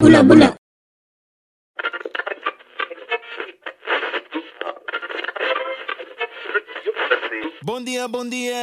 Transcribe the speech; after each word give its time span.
Bula 0.00 0.24
bula. 0.24 0.56
Bom 7.60 7.84
dia, 7.84 8.08
bom 8.08 8.24
dia, 8.24 8.56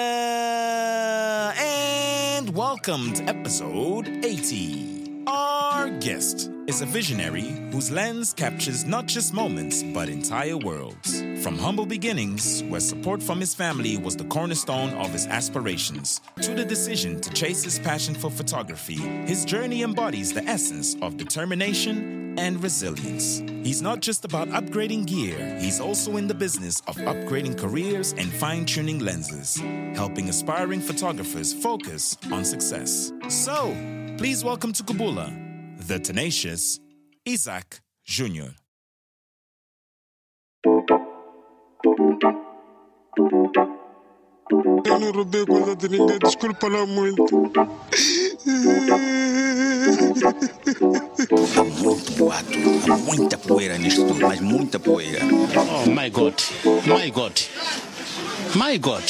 and 1.53 2.49
welcome 2.57 3.13
to 3.13 3.21
episode 3.29 4.09
80. 4.25 5.29
Our 5.29 5.93
guest 6.01 6.49
is 6.67 6.81
a 6.81 6.85
visionary 6.85 7.47
whose 7.71 7.89
lens 7.89 8.33
captures 8.33 8.83
not 8.83 9.05
just 9.05 9.33
moments, 9.33 9.83
but 9.83 10.09
entire 10.09 10.57
worlds. 10.57 11.21
From 11.41 11.57
humble 11.57 11.85
beginnings, 11.85 12.61
where 12.63 12.81
support 12.81 13.23
from 13.23 13.39
his 13.39 13.55
family 13.55 13.97
was 13.97 14.17
the 14.17 14.25
cornerstone 14.25 14.89
of 14.95 15.09
his 15.13 15.27
aspirations, 15.27 16.19
to 16.41 16.53
the 16.53 16.65
decision 16.65 17.21
to 17.21 17.29
chase 17.31 17.63
his 17.63 17.79
passion 17.79 18.13
for 18.13 18.29
photography, 18.29 18.97
his 19.25 19.45
journey 19.45 19.81
embodies 19.81 20.33
the 20.33 20.43
essence 20.43 20.97
of 21.01 21.15
determination 21.15 22.35
and 22.37 22.61
resilience. 22.61 23.39
He's 23.65 23.81
not 23.81 24.01
just 24.01 24.25
about 24.25 24.49
upgrading 24.49 25.07
gear, 25.07 25.57
he's 25.59 25.79
also 25.79 26.17
in 26.17 26.27
the 26.27 26.35
business 26.35 26.81
of 26.87 26.97
upgrading 26.97 27.57
careers 27.57 28.11
and 28.17 28.31
fine 28.33 28.65
tuning 28.65 28.99
lenses, 28.99 29.55
helping 29.95 30.27
aspiring 30.27 30.81
photographers 30.81 31.53
focus 31.53 32.17
on 32.29 32.43
success. 32.43 33.13
So, 33.29 33.73
please 34.17 34.43
welcome 34.43 34.73
to 34.73 34.83
Kubula, 34.83 35.46
the 35.87 35.99
tenacious 35.99 36.79
Isaac 37.25 37.79
Jr. 38.05 38.53
Eu 44.85 44.99
não 44.99 45.11
roubei 45.11 45.45
coisa 45.45 45.75
de 45.75 45.87
ninguém, 45.87 46.19
desculpa 46.19 46.67
lá 46.67 46.85
muito. 46.85 47.23
Há 51.55 51.63
muito 51.63 52.11
boato, 52.13 52.59
há 52.91 52.97
muita 52.97 53.37
poeira 53.37 53.77
nisto 53.77 54.05
tudo, 54.07 54.27
mas 54.27 54.41
muita 54.41 54.79
poeira. 54.79 55.19
Oh 55.23 55.89
my 55.89 56.09
God, 56.09 56.33
my 56.85 57.09
God, 57.11 57.39
my 58.55 58.77
God. 58.77 59.03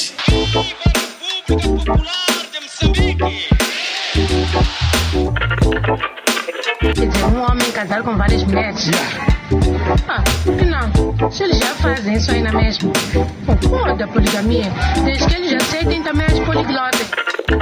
Quer 5.86 6.27
dizer, 6.80 7.24
um 7.24 7.42
homem 7.42 7.70
casar 7.72 8.02
com 8.02 8.16
várias 8.16 8.44
mulheres? 8.44 8.90
Ah, 10.08 10.22
por 10.44 10.56
que 10.56 10.64
não? 10.64 11.30
Se 11.30 11.44
eles 11.44 11.58
já 11.58 11.74
fazem 11.74 12.14
isso 12.14 12.30
aí 12.30 12.42
na 12.42 12.52
mesma. 12.52 12.92
O 13.92 13.96
da 13.96 14.06
poligamia, 14.06 14.70
desde 15.04 15.26
que 15.26 15.34
eles 15.34 15.54
aceitem 15.54 16.02
também 16.02 16.26
as 16.26 16.38
poliglotas. 16.40 17.06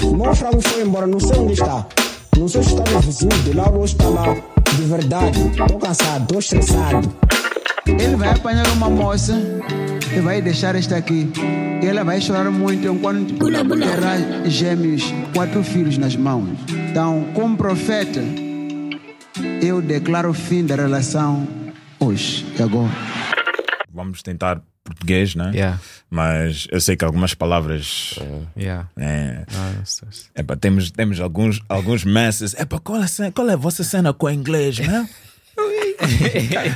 O 0.03 0.17
meu 0.17 0.34
frango 0.34 0.61
foi 0.61 0.83
embora, 0.83 1.06
não 1.06 1.20
sei 1.20 1.39
onde 1.39 1.55
está. 1.55 1.87
Não 2.37 2.48
sei 2.48 2.62
se 2.62 2.75
está 2.75 2.91
no 2.91 3.00
vizinho 3.00 3.42
de 3.42 3.53
lá 3.55 3.70
ou 3.70 3.84
está 3.84 4.09
lá. 4.09 4.34
De 4.75 4.83
verdade, 4.83 5.41
estou 5.48 5.78
cansado, 5.78 6.22
estou 6.22 6.39
estressado. 6.39 7.17
Ele 7.87 8.17
vai 8.17 8.31
apanhar 8.31 8.67
uma 8.72 8.91
moça 8.91 9.33
e 10.14 10.20
vai 10.20 10.42
deixar 10.42 10.75
esta 10.75 10.97
aqui. 10.97 11.33
E 11.83 11.87
ela 11.87 12.05
vai 12.05 12.20
chorar 12.20 12.50
muito 12.50 12.87
enquanto 12.89 13.33
terá 13.39 14.19
gêmeos, 14.44 15.14
quatro 15.34 15.62
filhos 15.62 15.97
nas 15.97 16.17
mãos. 16.17 16.48
Então, 16.91 17.27
como 17.33 17.56
profeta, 17.56 18.20
eu 19.62 19.81
declaro 19.83 20.31
o 20.31 20.34
fim 20.34 20.65
da 20.65 20.77
relação 20.77 21.47
hoje 22.01 22.47
e 22.59 22.62
agora. 22.62 22.92
Vamos 23.93 24.23
tentar 24.23 24.61
português, 24.84 25.34
né? 25.34 25.51
Yeah, 25.53 25.81
Mas 26.11 26.69
eu 26.70 26.81
sei 26.81 26.97
que 26.97 27.05
algumas 27.05 27.34
palavras. 27.34 28.15
yeah. 28.56 28.89
É, 28.97 29.45
Ah, 29.53 29.73
isso- 29.83 30.05
isso. 30.11 30.31
Epá, 30.37 30.55
temos, 30.56 30.91
temos 30.91 31.19
alguns, 31.20 31.61
alguns 31.69 32.05
messes. 32.05 32.55
Epá, 32.55 32.78
qual, 32.78 33.01
é 33.01 33.05
a 33.05 33.09
cena- 33.09 33.33
qual 33.33 33.48
é 33.48 33.55
a 33.55 33.56
vossa 33.56 33.83
cena 33.83 34.12
com 34.12 34.27
o 34.27 34.31
inglês, 34.31 34.78
né? 34.78 35.09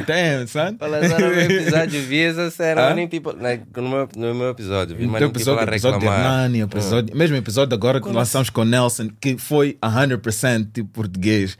Damn, 0.06 0.46
son. 0.46 0.76
Só 0.78 1.18
no 1.18 1.28
meu 1.30 1.40
episódio, 1.42 2.02
vi 2.02 2.20
essa 2.20 2.50
cena, 2.50 3.06
tipo, 3.06 3.36
like, 3.36 3.64
no, 3.76 3.88
meu, 3.88 4.08
no 4.16 4.34
meu 4.34 4.48
episódio, 4.50 4.96
vi, 4.96 5.04
tipo 5.04 5.16
episódio, 5.16 5.54
lá 5.56 5.62
episódio 5.70 5.98
de 6.00 6.06
reclamar. 6.06 6.32
Hernani, 6.44 6.60
episódio, 6.62 7.16
mesmo 7.16 7.36
episódio 7.36 7.74
agora 7.74 8.00
que 8.00 8.08
lançamos 8.08 8.50
com 8.50 8.62
o 8.62 8.64
Nelson, 8.64 9.10
que 9.20 9.36
foi 9.36 9.76
100% 9.82 10.72
tipo 10.72 10.88
português. 10.90 11.56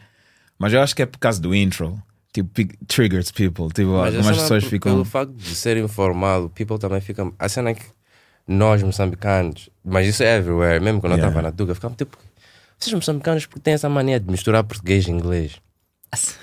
Mas 0.60 0.72
eu 0.74 0.80
acho 0.82 0.94
que 0.94 1.00
é 1.02 1.06
por 1.06 1.18
causa 1.18 1.40
do 1.40 1.52
intro. 1.54 2.00
Tipo, 2.32 2.50
triggers 2.86 3.32
people. 3.32 3.68
Tipo, 3.74 3.92
Mas 3.92 4.14
algumas 4.14 4.26
cena, 4.26 4.36
pessoas 4.42 4.62
por- 4.64 4.70
ficam. 4.70 4.92
Pelo 4.92 5.04
facto 5.04 5.32
de 5.32 5.54
ser 5.56 5.76
informal, 5.78 6.44
o 6.44 6.50
people 6.50 6.78
também 6.78 7.00
fica. 7.00 7.28
A 7.38 7.48
cena 7.48 7.70
é 7.70 7.74
que 7.74 7.82
nós 8.46 8.82
moçambicanos, 8.82 9.68
mas 9.84 10.06
isso 10.06 10.22
é 10.22 10.36
everywhere, 10.36 10.78
mesmo 10.84 11.00
quando 11.00 11.12
eu 11.14 11.16
Yeah. 11.18 11.28
estava 11.36 11.50
na 11.50 11.56
Tuga, 11.56 11.74
ficava 11.74 11.94
tipo. 11.96 12.16
Vocês 12.78 12.94
moçambicanos 12.94 13.46
porque 13.46 13.60
têm 13.60 13.74
essa 13.74 13.88
mania 13.88 14.20
de 14.20 14.30
misturar 14.30 14.62
português 14.62 15.06
e 15.06 15.10
inglês. 15.10 15.56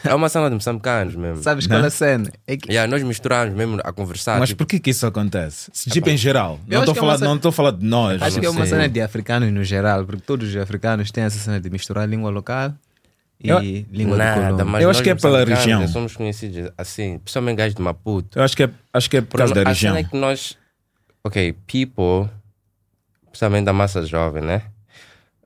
É 0.03 0.13
uma 0.15 0.29
cena 0.29 0.47
de 0.49 0.55
moçambicanos 0.55 1.15
mesmo. 1.15 1.43
Sabes 1.43 1.67
qual 1.67 1.83
é 1.83 1.87
a 1.87 1.89
cena? 1.89 2.31
É 2.47 2.55
que 2.57 2.69
Yeah, 2.71 2.89
nós 2.89 3.03
misturamos 3.03 3.53
mesmo 3.55 3.79
a 3.83 3.91
conversar. 3.91 4.39
Mas 4.39 4.49
tipo, 4.49 4.59
por 4.63 4.69
que 4.69 4.79
que 4.79 4.89
isso 4.91 5.05
acontece? 5.05 5.69
Tipo, 5.91 6.09
em 6.09 6.15
geral. 6.17 6.57
Não 6.67 6.79
estou 6.79 6.95
é 6.95 6.97
falar, 6.97 7.17
cena- 7.17 7.35
não 7.35 7.51
falar 7.51 7.71
de 7.71 7.85
nós. 7.85 8.21
acho 8.21 8.39
que 8.39 8.45
é 8.45 8.49
uma 8.49 8.61
sei. 8.65 8.69
cena 8.75 8.87
de 8.89 9.01
africanos 9.01 9.51
no 9.51 9.63
geral, 9.65 10.05
porque 10.05 10.21
todos 10.21 10.47
os 10.49 10.55
africanos 10.55 11.11
têm 11.11 11.23
essa 11.25 11.37
cena 11.37 11.59
de 11.59 11.69
misturar 11.69 12.03
a 12.05 12.07
língua 12.07 12.29
local 12.29 12.73
e 13.43 13.49
Eu- 13.49 13.59
língua 13.59 14.13
de 14.13 14.17
Nada, 14.17 14.65
mas 14.65 14.81
Eu 14.81 14.87
nós 14.87 14.97
acho 14.97 15.03
que 15.03 15.09
é 15.09 15.15
pela 15.15 15.43
região. 15.45 15.87
Somos 15.87 16.15
conhecidos 16.15 16.71
assim, 16.77 17.19
principalmente 17.19 17.57
gajos 17.57 17.75
de 17.75 17.81
Maputo. 17.81 18.37
Eu 18.39 18.43
acho 18.43 18.55
que 18.57 18.63
é, 18.63 18.69
acho 18.93 19.09
que 19.09 19.17
é 19.17 19.21
por 19.21 19.27
Porque 19.27 19.37
causa 19.39 19.53
da 19.53 19.61
a 19.61 19.73
região. 19.73 19.95
é 19.95 20.03
que 20.03 20.15
nós, 20.17 20.57
ok, 21.23 21.53
people, 21.67 22.29
principalmente 23.29 23.65
da 23.65 23.73
massa 23.73 24.05
jovem, 24.05 24.43
né? 24.43 24.63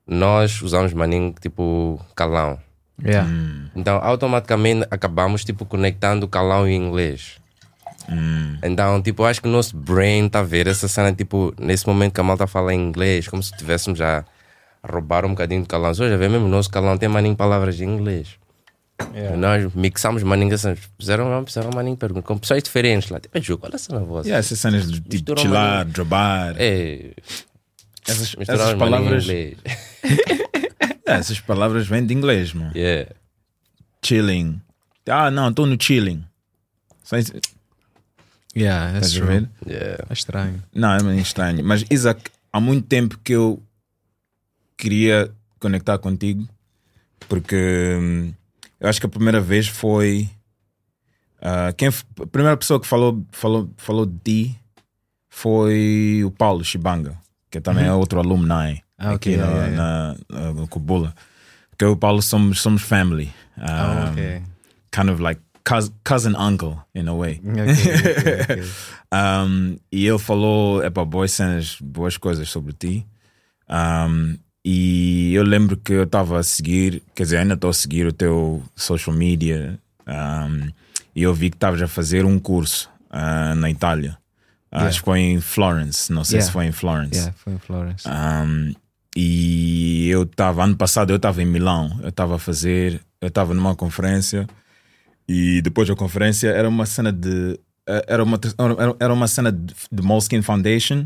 Nós 0.08 0.62
usamos 0.62 0.94
maninho 0.94 1.34
tipo 1.40 2.00
calão. 2.16 2.60
Yeah. 3.04 3.28
Então, 3.76 3.98
automaticamente 4.04 4.86
acabamos 4.92 5.44
tipo 5.44 5.66
conectando 5.66 6.28
calão 6.28 6.68
e 6.68 6.74
inglês. 6.76 7.40
Então, 8.64 9.02
tipo, 9.02 9.24
acho 9.24 9.42
que 9.42 9.48
o 9.48 9.52
nosso 9.52 9.76
brain 9.76 10.26
está 10.26 10.40
a 10.40 10.44
ver 10.44 10.68
essa 10.68 10.88
cena, 10.88 11.14
tipo, 11.14 11.54
nesse 11.60 11.88
momento 11.88 12.14
que 12.14 12.20
a 12.20 12.24
malta 12.24 12.46
fala 12.46 12.74
em 12.74 12.80
inglês, 12.82 13.28
como 13.28 13.42
se 13.42 13.52
estivéssemos 13.52 13.98
já 13.98 14.20
a 14.20 14.26
roubar 14.84 15.26
um 15.26 15.30
bocadinho 15.30 15.62
de 15.62 15.68
calão. 15.68 15.92
Hoje, 15.92 16.16
ver 16.18 16.30
mesmo, 16.30 16.46
o 16.46 16.50
nosso 16.50 16.70
calão 16.70 16.98
tem 16.98 17.10
maninho 17.10 17.36
palavras 17.36 17.80
em 17.80 17.86
inglês. 17.86 18.30
Nós 19.38 19.74
mixamos 19.74 20.22
maninho, 20.22 20.54
assim, 20.54 20.76
fizeram, 21.00 21.44
fizeram 21.46 21.72
maninho 21.74 21.98
pergunta, 21.98 22.28
com 22.28 22.38
pessoas 22.38 22.62
diferentes 22.62 23.10
lá. 23.10 23.20
Tipo, 23.20 23.42
"Ju, 23.42 23.58
qual 23.58 23.72
é 23.72 23.76
a 23.76 23.80
cena 23.80 24.00
vossa? 24.00 24.28
Yeah, 24.28 24.40
essas 24.40 24.60
cenas 24.60 24.92
de 24.92 25.02
tipo, 25.02 25.40
chilar, 25.40 25.86
drobar. 25.86 26.54
É, 26.60 27.12
essas, 28.08 28.36
essas 28.38 28.74
palavras. 28.76 29.24
inglês. 29.24 29.58
É, 31.04 31.14
essas 31.16 31.40
palavras 31.42 31.88
vêm 31.88 32.06
de 32.06 32.14
inglês, 32.14 32.54
mano. 32.54 32.72
Yeah. 32.76 33.12
Chilling. 34.06 34.62
Ah, 35.10 35.30
não, 35.30 35.50
estou 35.50 35.66
no 35.66 35.76
chilling. 35.82 36.24
Só 37.04 37.18
isso- 37.18 37.34
Yeah, 38.56 38.94
that's 38.94 39.12
true. 39.14 39.48
Yeah. 39.68 40.06
É 40.10 40.14
estranho. 40.14 40.64
Não, 40.74 41.10
é 41.10 41.16
estranho. 41.18 41.64
Mas, 41.66 41.84
Isaac, 41.90 42.22
há 42.54 42.60
muito 42.62 42.88
tempo 42.88 43.20
que 43.24 43.34
eu 43.34 43.62
queria 44.82 45.32
conectar 45.60 45.98
contigo, 46.00 46.48
porque 47.30 47.98
hum, 48.02 48.34
eu 48.80 48.90
acho 48.90 49.00
que 49.00 49.06
a 49.06 49.10
primeira 49.10 49.40
vez 49.40 49.68
foi. 49.68 50.28
ah, 51.42 51.72
quem, 51.78 51.90
a 51.90 52.26
primeira 52.28 52.58
pessoa 52.58 52.80
que 52.80 52.88
falou, 52.88 53.24
falou, 53.32 53.70
falou 53.78 54.06
de 54.06 54.18
ti 54.24 54.60
foi 55.30 56.22
o 56.26 56.32
Paulo 56.32 56.64
Chibanga, 56.64 57.18
que 57.50 57.62
também 57.62 57.86
é 57.86 57.94
outro 57.94 58.20
alumni 58.20 58.82
Ah, 58.98 59.12
aqui 59.12 59.36
ok, 59.36 59.38
na, 59.38 59.46
yeah, 59.46 59.68
yeah. 59.68 60.18
na, 60.30 60.40
na- 60.42 60.54
no 60.54 60.68
Kubula. 60.68 61.14
Porque 61.70 61.86
eu 61.86 61.90
e 61.90 61.94
o 61.94 61.98
Paulo 61.98 62.22
somos, 62.22 62.62
somos 62.62 62.82
family. 62.82 63.32
Ah, 63.58 64.08
Um, 64.08 64.12
ok. 64.12 64.42
Kind 64.92 65.10
of 65.10 65.22
like 65.22 65.42
cous- 65.64 65.92
cousin 66.04 66.36
uncle, 66.36 66.78
in 66.94 67.08
a 67.08 67.14
way. 67.14 67.40
Ok, 67.44 67.62
ok, 67.62 68.56
ok. 68.58 68.64
Um, 69.14 69.78
e 69.92 70.08
ele 70.08 70.18
falou 70.20 70.82
epa, 70.82 71.04
boas 71.04 71.34
cenas, 71.34 71.78
boas 71.82 72.16
coisas 72.16 72.48
sobre 72.50 72.72
ti. 72.74 73.06
Um, 73.70 74.38
e 74.64 75.34
eu 75.34 75.44
lembro 75.44 75.76
que 75.78 75.94
eu 75.94 76.04
estava 76.04 76.40
a 76.40 76.44
seguir, 76.44 77.02
quer 77.16 77.24
dizer, 77.24 77.38
ainda 77.38 77.56
estou 77.56 77.70
a 77.70 77.74
seguir 77.74 78.06
o 78.06 78.14
teu 78.14 78.64
social 78.76 79.16
media. 79.16 79.80
um, 80.08 80.70
e 81.16 81.24
eu 81.24 81.34
vi 81.34 81.50
que 81.50 81.56
estavas 81.58 81.82
a 81.82 81.88
fazer 81.88 82.24
um 82.26 82.40
curso 82.40 82.90
ah, 83.10 83.54
na 83.56 83.70
Itália. 83.70 84.18
Ah, 84.72 84.86
Acho 84.86 85.00
que 85.00 85.06
foi 85.06 85.20
em 85.20 85.42
Florence, 85.42 86.12
não 86.14 86.24
sei 86.24 86.38
Yeah. 86.38 86.46
se 86.48 86.54
foi 86.54 86.66
em 86.68 86.72
Florence. 86.72 87.16
Yeah, 87.18 87.34
foi 87.38 87.54
em 87.54 87.58
Florence. 87.58 88.08
Um, 88.08 88.74
e 89.16 90.08
eu 90.10 90.24
estava, 90.24 90.64
ano 90.64 90.76
passado, 90.78 91.10
eu 91.12 91.18
estava 91.18 91.42
em 91.42 91.46
Milão, 91.46 92.00
eu 92.02 92.10
estava 92.10 92.36
a 92.36 92.40
fazer, 92.40 93.02
eu 93.20 93.28
estava 93.28 93.54
numa 93.54 93.76
conferência 93.76 94.48
e 95.28 95.62
depois 95.62 95.88
da 95.90 95.96
conferência 95.96 96.48
era 96.50 96.70
uma 96.70 96.86
cena 96.86 97.12
de. 97.12 97.60
eh, 97.88 98.06
Era 98.08 98.24
uma, 98.24 98.40
era 99.00 99.14
uma 99.14 99.28
cena 99.28 99.52
de, 99.52 99.74
de 99.92 100.02
Moleskine 100.02 100.42
Foundation, 100.44 101.06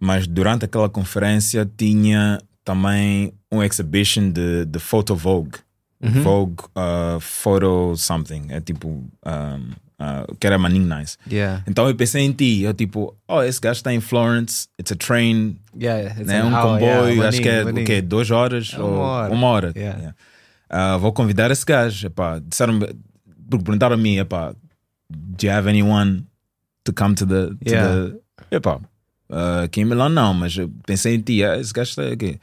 mas 0.00 0.26
durante 0.26 0.64
aquela 0.64 0.88
conferência 0.88 1.70
tinha 1.76 2.38
também 2.64 3.32
um 3.50 3.62
exhibition 3.62 4.30
de, 4.30 4.64
de 4.64 4.78
Photo 4.78 5.14
Vogue. 5.14 5.58
Vogue 6.00 6.56
uh, 6.76 7.20
Photo 7.20 7.94
Something. 7.96 8.46
É 8.48 8.60
tipo. 8.60 8.88
um, 8.88 9.70
uh, 10.02 10.36
que 10.38 10.46
era 10.46 10.58
maninho 10.58 10.86
nice. 10.86 11.16
Yeah. 11.30 11.62
Então 11.66 11.88
eu 11.88 11.94
pensei 11.94 12.22
em 12.22 12.32
ti. 12.32 12.62
Eu 12.62 12.74
tipo, 12.74 13.16
oh, 13.28 13.42
esse 13.42 13.60
gajo 13.60 13.78
está 13.78 13.92
em 13.94 14.00
Florence, 14.00 14.66
it's 14.78 14.90
a 14.92 14.96
train, 14.96 15.56
Yeah, 15.78 16.10
it's 16.10 16.26
né? 16.26 16.42
um 16.42 16.52
hour, 16.54 16.80
comboio, 16.80 17.08
yeah, 17.10 17.28
acho 17.28 17.40
que 17.40 17.48
é 17.48 17.62
o 17.64 17.84
quê? 17.84 18.02
Duas 18.02 18.30
horas? 18.30 18.72
Uma 18.74 18.84
ou 18.84 18.98
hora. 18.98 19.32
Uma 19.32 19.46
hora. 19.46 19.72
Yeah. 19.76 19.98
Yeah. 19.98 20.16
ah, 20.68 20.96
vou 20.96 21.12
convidar 21.12 21.50
esse 21.50 21.64
gajo. 21.64 22.06
Epá, 22.06 22.40
disseram 22.40 22.80
perguntaram 23.48 23.94
a 23.94 23.98
mim, 23.98 24.16
epá, 24.18 24.54
do 25.08 25.46
you 25.46 25.52
have 25.52 25.68
anyone 25.68 26.24
to 26.84 26.92
come 26.92 27.14
to 27.14 27.26
the. 27.26 27.46
To 27.48 27.56
Yeah. 27.64 28.10
the 28.48 28.56
epá, 28.56 28.80
ah, 29.32 29.62
aqui 29.64 29.80
em 29.80 29.84
Milão 29.84 30.08
não, 30.08 30.32
mas 30.34 30.54
pensei 30.86 31.14
em 31.16 31.20
ti, 31.20 31.42
ah, 31.42 31.56
esse 31.58 31.72
gajo 31.72 31.90
está 31.90 32.06
aqui. 32.06 32.38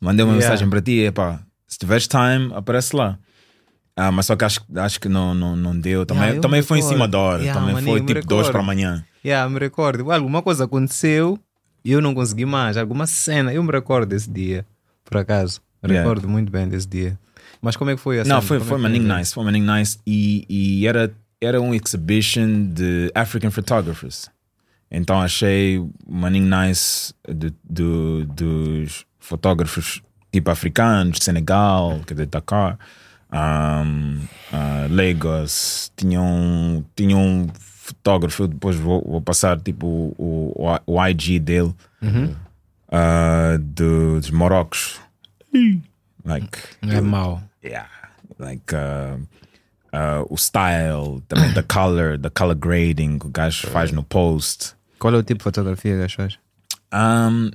Mandei 0.00 0.24
uma 0.24 0.32
Yeah. 0.34 0.46
mensagem 0.50 0.70
para 0.70 0.80
ti, 0.80 1.00
epá, 1.00 1.40
se 1.66 1.78
tiveres 1.78 2.06
time, 2.06 2.52
aparece 2.54 2.94
lá. 2.94 3.18
Ah, 3.96 4.10
mas 4.12 4.26
só 4.26 4.36
que 4.36 4.44
acho, 4.44 4.60
acho 4.76 5.00
que 5.00 5.08
não, 5.08 5.34
não, 5.34 5.56
não 5.56 5.78
deu. 5.78 6.06
Também, 6.06 6.22
Yeah, 6.24 6.40
também 6.40 6.62
foi 6.62 6.78
em 6.78 6.82
cima 6.82 7.06
da 7.08 7.18
hora. 7.18 7.42
Yeah, 7.42 7.60
também 7.60 7.74
maninho, 7.74 7.98
foi 7.98 8.06
tipo 8.06 8.26
duas 8.26 8.46
recordo. 8.46 8.52
para 8.52 8.60
amanhã. 8.60 9.04
Yeah, 9.24 9.48
me 9.50 9.58
recordo. 9.58 10.10
Alguma 10.10 10.40
coisa 10.42 10.64
aconteceu 10.64 11.38
e 11.84 11.92
eu 11.92 12.00
não 12.00 12.14
consegui 12.14 12.46
mais. 12.46 12.76
Alguma 12.78 13.06
cena. 13.06 13.52
Eu 13.52 13.62
me 13.62 13.70
recordo 13.70 14.08
desse 14.08 14.30
dia, 14.30 14.64
por 15.04 15.18
acaso. 15.18 15.60
Yeah. 15.84 16.00
recordo 16.02 16.28
muito 16.28 16.50
bem 16.50 16.66
desse 16.68 16.86
dia. 16.88 17.18
Mas 17.60 17.76
como 17.76 17.90
é 17.90 17.94
que 17.96 18.00
foi 18.00 18.20
a 18.20 18.24
Não, 18.24 18.40
foi, 18.40 18.58
Como 18.58 18.68
é 18.68 18.72
foi 18.72 18.78
Manning? 18.78 19.00
Nice. 19.18 19.34
Foi 19.34 19.44
Manning 19.44 19.66
Nice. 19.70 19.98
E, 20.06 20.46
e 20.48 20.86
era, 20.86 21.12
era 21.40 21.60
um 21.60 21.74
exhibition 21.74 22.68
de 22.72 23.10
African 23.14 23.50
photographers. 23.50 24.30
Então 24.90 25.20
achei 25.20 25.80
Manning 26.08 26.48
Nice 26.50 27.14
de, 27.28 27.52
dos 28.26 29.04
fotógrafos 29.20 30.02
tipo 30.32 30.50
africanos, 30.50 31.18
de 31.18 31.24
Senegal, 31.24 32.00
que 32.06 32.12
é 32.12 32.16
de 32.16 32.26
Dakar, 32.26 32.76
um, 33.32 34.20
ah, 34.52 34.86
Lagos. 34.90 35.92
Tinha 35.96 36.20
um, 36.20 36.84
tinha 36.96 37.16
um 37.16 37.48
fotógrafo, 37.54 38.48
depois 38.48 38.76
vou, 38.76 39.02
vou 39.06 39.20
passar 39.20 39.60
tipo 39.60 39.86
o, 39.86 40.54
o, 40.86 40.94
o 40.94 41.06
IG 41.08 41.38
dele, 41.38 41.74
Uhum. 42.02 42.34
do- 43.60 44.20
dos 44.20 44.30
Morocos. 44.30 44.98
Like, 46.24 46.58
É 46.82 47.00
mau. 47.00 47.42
yeah, 47.64 47.88
like 48.38 48.74
uh, 48.74 49.18
uh, 49.92 50.26
o 50.28 50.36
style, 50.36 51.22
também 51.28 51.52
the 51.54 51.62
color, 51.72 52.18
the 52.18 52.30
color 52.30 52.54
grading 52.54 53.18
que 53.18 53.26
o 53.26 53.30
gajo 53.30 53.66
faz 53.68 53.90
no 53.92 54.02
post. 54.02 54.74
Qual 55.00 55.12
é 55.14 55.16
o 55.18 55.22
tipo 55.24 55.38
de 55.38 55.44
fotografia 55.44 55.96
que 55.96 56.02
achas? 56.04 56.38
Um, 56.94 57.50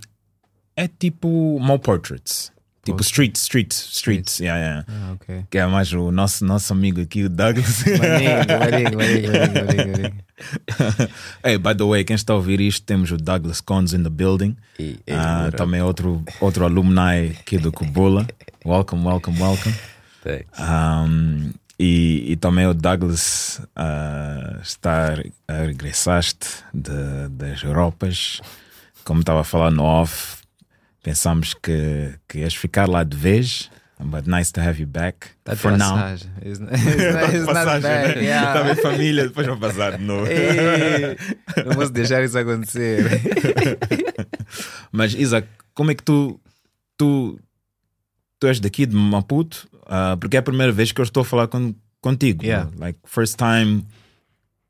é 0.75 0.87
tipo 0.87 1.57
more 1.61 1.79
portraits. 1.79 2.51
Tipo 2.83 3.01
street, 3.01 3.35
street, 3.35 3.71
streets. 3.71 4.39
Yeah, 4.39 4.59
yeah. 4.59 4.85
Ah, 4.87 5.13
ok. 5.13 5.45
Que 5.49 5.57
é 5.57 5.65
mais 5.65 5.91
o 5.93 6.11
nosso, 6.11 6.45
nosso 6.45 6.71
amigo 6.71 7.01
aqui, 7.01 7.23
o 7.23 7.29
Douglas. 7.29 7.83
Maninho, 7.85 8.59
maninho, 8.59 8.97
maninho, 8.97 9.31
maninho, 9.31 9.91
maninho. 9.91 11.09
hey, 11.43 11.57
by 11.57 11.73
the 11.75 11.83
way, 11.83 12.03
quem 12.03 12.15
está 12.15 12.33
a 12.33 12.35
ouvir 12.35 12.59
isto, 12.61 12.85
temos 12.85 13.09
o 13.11 13.17
Douglas 13.17 13.59
Cons 13.59 13.93
in 13.93 14.03
the 14.03 14.09
building. 14.09 14.55
E- 14.77 14.99
e- 15.07 15.13
Ah, 15.13 15.49
também 15.55 15.81
outro, 15.81 16.23
outro 16.39 16.63
alumni 16.63 17.31
aqui 17.39 17.57
do 17.57 17.71
Kubula. 17.71 18.27
Welcome, 18.65 19.03
welcome, 19.07 19.39
welcome. 19.41 19.75
Thanks. 20.23 20.47
Um, 20.59 21.51
e, 21.79 22.23
e 22.31 22.35
também 22.37 22.65
o 22.67 22.73
Douglas 22.73 23.61
ah, 23.75 24.59
está 24.61 25.15
a 25.47 25.53
regressaste 25.53 26.47
de, 26.73 27.27
das 27.29 27.63
Europas. 27.63 28.41
Como 29.03 29.19
estava 29.19 29.41
a 29.41 29.43
falar 29.43 29.71
no 29.71 29.83
off, 29.83 30.37
pensamos 31.03 31.53
que, 31.53 32.15
que 32.27 32.39
ias 32.39 32.55
ficar 32.55 32.87
lá 32.87 33.03
de 33.03 33.15
vez. 33.17 33.69
But 33.97 34.25
nice 34.27 34.51
to 34.51 34.59
have 34.59 34.77
you 34.81 34.87
back. 34.87 35.27
Tá 35.45 35.55
For 35.55 35.71
now. 35.77 35.95
passagem. 35.95 36.29
It's, 36.43 36.59
it's, 36.67 37.33
it's 37.33 37.45
not 37.45 37.53
Passagem, 37.53 37.81
bad. 37.81 38.15
né? 38.15 38.21
Yeah. 38.23 38.47
Estava 38.47 38.71
em 38.71 38.75
família, 38.75 39.23
depois 39.23 39.47
vou 39.47 39.57
passar 39.57 39.97
de 39.97 40.03
novo. 40.03 40.27
Ei, 40.27 41.17
não 41.65 41.75
posso 41.75 41.91
deixar 41.93 42.21
isso 42.21 42.37
acontecer. 42.37 43.21
Mas 44.91 45.13
Isaac, 45.13 45.47
como 45.73 45.91
é 45.91 45.95
que 45.95 46.03
tu 46.03 46.37
tu, 46.97 47.39
tu 48.39 48.47
és 48.47 48.59
daqui 48.59 48.85
de 48.85 48.95
Maputo? 48.95 49.67
Ah, 49.85 50.17
porque 50.19 50.35
é 50.35 50.39
a 50.39 50.43
primeira 50.43 50.71
vez 50.71 50.91
que 50.91 50.99
eu 50.99 51.03
estou 51.03 51.21
a 51.21 51.25
falar 51.25 51.47
com, 51.47 51.73
contigo. 52.01 52.43
Yeah. 52.43 52.69
Like 52.77 52.99
first 53.05 53.37
time 53.37 53.85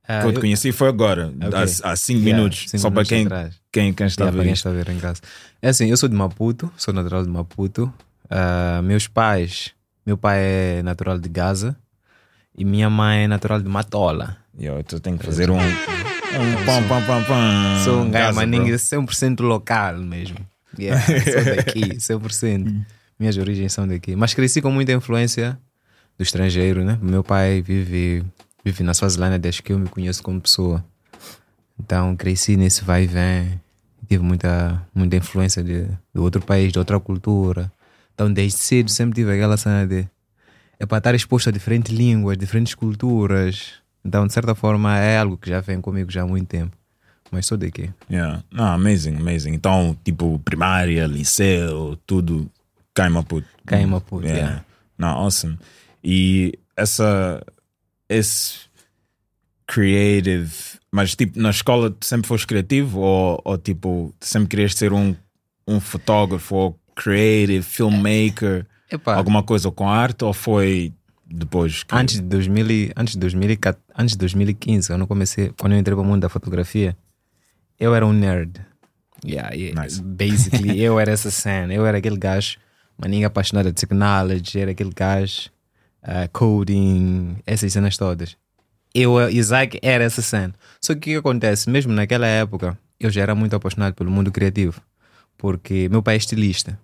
Ah, 0.07 0.21
que 0.21 0.27
eu 0.27 0.31
te 0.31 0.35
eu- 0.35 0.41
conheci 0.41 0.71
foi 0.71 0.87
agora, 0.87 1.33
Ok. 1.41 1.53
há, 1.83 1.91
há 1.91 1.95
cinco 1.95 2.19
Yeah, 2.21 2.35
minutos. 2.37 2.65
cinco 2.69 2.77
só 2.81 2.89
minutos 2.89 3.09
para 3.09 3.17
quem, 3.17 3.25
atrás. 3.25 3.55
quem, 3.71 3.93
quem 3.93 4.07
está 4.07 4.23
Yeah, 4.25 4.29
a 4.29 4.33
para 4.33 4.43
ver 4.43 4.47
quem 4.47 4.53
está 4.53 4.69
a 4.69 4.73
ver 4.73 4.89
em 4.89 4.99
casa. 4.99 5.21
É 5.61 5.69
assim, 5.69 5.89
eu 5.89 5.97
sou 5.97 6.07
de 6.09 6.15
Maputo, 6.15 6.71
sou 6.77 6.93
natural 6.93 7.23
de 7.23 7.29
Maputo. 7.29 7.91
Ah, 8.29 8.81
meus 8.83 9.07
pais, 9.07 9.71
meu 10.05 10.17
pai 10.17 10.39
é 10.79 10.83
natural 10.83 11.17
de 11.17 11.27
Gaza 11.29 11.75
e 12.57 12.63
minha 12.65 12.89
mãe 12.89 13.23
é 13.23 13.27
natural 13.27 13.61
de 13.61 13.67
Matola. 13.69 14.37
Yo, 14.59 14.81
tu 14.83 14.99
tem 14.99 15.17
que 15.17 15.25
fazer 15.25 15.49
um, 15.51 15.57
um 15.57 16.65
pam, 16.65 16.83
pam, 16.87 17.01
pam, 17.05 17.23
pam. 17.25 17.83
Sou 17.83 18.01
um 18.03 18.11
gajo 18.11 18.35
maninho 18.35 18.65
bro. 18.65 18.75
100% 18.75 19.41
local 19.41 19.97
mesmo. 19.97 20.37
Yeah, 20.79 21.01
sou 21.05 21.55
daqui, 21.55 21.95
100%. 21.99 22.85
Minhas 23.19 23.37
origens 23.37 23.73
são 23.73 23.87
daqui. 23.87 24.15
Mas 24.15 24.33
cresci 24.33 24.61
com 24.61 24.71
muita 24.71 24.91
influência 24.91 25.57
do 26.17 26.23
estrangeiro, 26.23 26.83
né? 26.83 26.97
Meu 27.01 27.23
pai 27.23 27.61
vive, 27.61 28.23
vive 28.63 28.83
na 28.83 28.93
Suazilândia 28.93 29.39
desde 29.39 29.61
que 29.61 29.73
eu 29.73 29.79
me 29.79 29.87
conheço 29.87 30.21
como 30.21 30.41
pessoa. 30.41 30.83
Então 31.79 32.15
cresci 32.15 32.57
nesse 32.57 32.83
vai 32.83 33.03
e 33.03 33.07
vem. 33.07 33.61
Tive 34.07 34.23
muita, 34.23 34.85
muita 34.93 35.15
influência 35.15 35.63
de, 35.63 35.85
de 35.85 36.19
outro 36.19 36.41
país, 36.41 36.71
de 36.71 36.79
outra 36.79 36.99
cultura. 36.99 37.71
Então 38.13 38.31
desde 38.31 38.59
cedo 38.59 38.91
sempre 38.91 39.15
tive 39.15 39.33
aquela 39.33 39.57
cena 39.57 39.85
de 39.85 40.07
é 40.79 40.85
para 40.85 40.97
estar 40.97 41.15
exposto 41.15 41.49
a 41.49 41.51
diferentes 41.51 41.93
línguas, 41.93 42.37
diferentes 42.37 42.75
culturas. 42.75 43.73
Então, 44.03 44.27
de 44.27 44.33
certa 44.33 44.53
forma, 44.53 44.97
é 44.97 45.17
algo 45.17 45.37
que 45.37 45.49
já 45.49 45.61
vem 45.61 45.81
comigo 45.81 46.11
já 46.11 46.23
há 46.23 46.27
muito 46.27 46.47
tempo. 46.47 46.75
Mas 47.31 47.47
sou 47.47 47.57
daqui. 47.57 47.89
Yeah. 48.09 48.43
Não, 48.51 48.65
amazing, 48.65 49.15
amazing. 49.15 49.53
Então, 49.53 49.97
tipo, 50.03 50.37
primária, 50.39 51.07
liceu, 51.07 51.97
tudo 52.05 52.49
cá 52.95 53.05
em 53.07 53.11
Maputo. 53.11 53.47
Cá 53.67 53.79
em 53.79 53.85
Maputo, 53.85 54.25
yeah. 54.25 54.41
yeah. 54.43 54.65
Não, 54.97 55.09
awesome. 55.09 55.59
E 56.03 56.57
essa, 56.75 57.45
esse 58.09 58.59
creative, 59.67 60.51
mas 60.91 61.15
tipo, 61.15 61.39
na 61.39 61.49
escola 61.49 61.89
tu 61.91 62.05
sempre 62.05 62.27
foste 62.27 62.47
criativo 62.47 62.99
ou, 62.99 63.41
ou 63.43 63.57
tipo, 63.57 64.13
sempre 64.19 64.49
querias 64.49 64.73
ser 64.75 64.93
um, 64.93 65.15
um 65.67 65.79
fotógrafo 65.79 66.55
ou 66.55 66.79
creative, 66.95 67.63
filmmaker, 67.63 68.65
Epá. 68.91 69.15
alguma 69.15 69.43
coisa 69.43 69.69
com 69.71 69.89
arte 69.89 70.23
ou 70.23 70.33
foi 70.33 70.93
depois? 71.25 71.83
que- 71.83 71.95
Antes 71.95 72.15
de, 72.15 72.21
2000, 72.21 72.71
e- 72.71 72.91
antes, 72.95 73.13
de 73.13 73.19
2014 73.19 73.83
antes 73.97 74.13
de 74.13 74.19
2015, 74.19 74.87
quando 74.89 75.01
eu 75.01 75.07
comecei, 75.07 75.51
quando 75.59 75.73
eu 75.73 75.79
entrei 75.79 75.95
para 75.95 76.03
o 76.03 76.05
mundo 76.05 76.21
da 76.21 76.29
fotografia, 76.29 76.95
eu 77.79 77.93
era 77.95 78.05
um 78.05 78.13
nerd. 78.13 78.61
Yeah, 79.25 79.53
yeah, 79.55 79.81
Nice. 79.81 80.01
Basically, 80.03 80.79
eu 80.83 80.99
era 80.99 81.11
essa 81.11 81.31
cena. 81.31 81.73
Eu 81.73 81.85
era 81.85 81.97
aquele 81.97 82.17
gajo, 82.17 82.57
maninho 82.97 83.27
apaixonado 83.27 83.67
de 83.67 83.73
technology, 83.73 84.59
era 84.59 84.71
aquele 84.71 84.91
gajo, 84.93 85.49
ah, 86.03 86.27
coding, 86.31 87.37
essas 87.45 87.73
cenas 87.73 87.97
todas. 87.97 88.37
Eu, 88.93 89.19
eh, 89.19 89.31
Isaac, 89.31 89.79
era 89.81 90.03
essa 90.03 90.21
cena. 90.21 90.53
Só 90.81 90.93
que 90.93 90.99
o 90.99 91.01
que 91.01 91.15
acontece? 91.15 91.69
Mesmo 91.69 91.91
naquela 91.91 92.27
época, 92.27 92.77
eu 92.99 93.09
já 93.09 93.21
era 93.21 93.35
muito 93.35 93.55
apaixonado 93.55 93.93
pelo 93.93 94.09
mundo 94.09 94.31
criativo, 94.31 94.81
porque 95.37 95.89
meu 95.89 96.01
pai 96.01 96.15
é 96.15 96.17
estilista. 96.17 96.79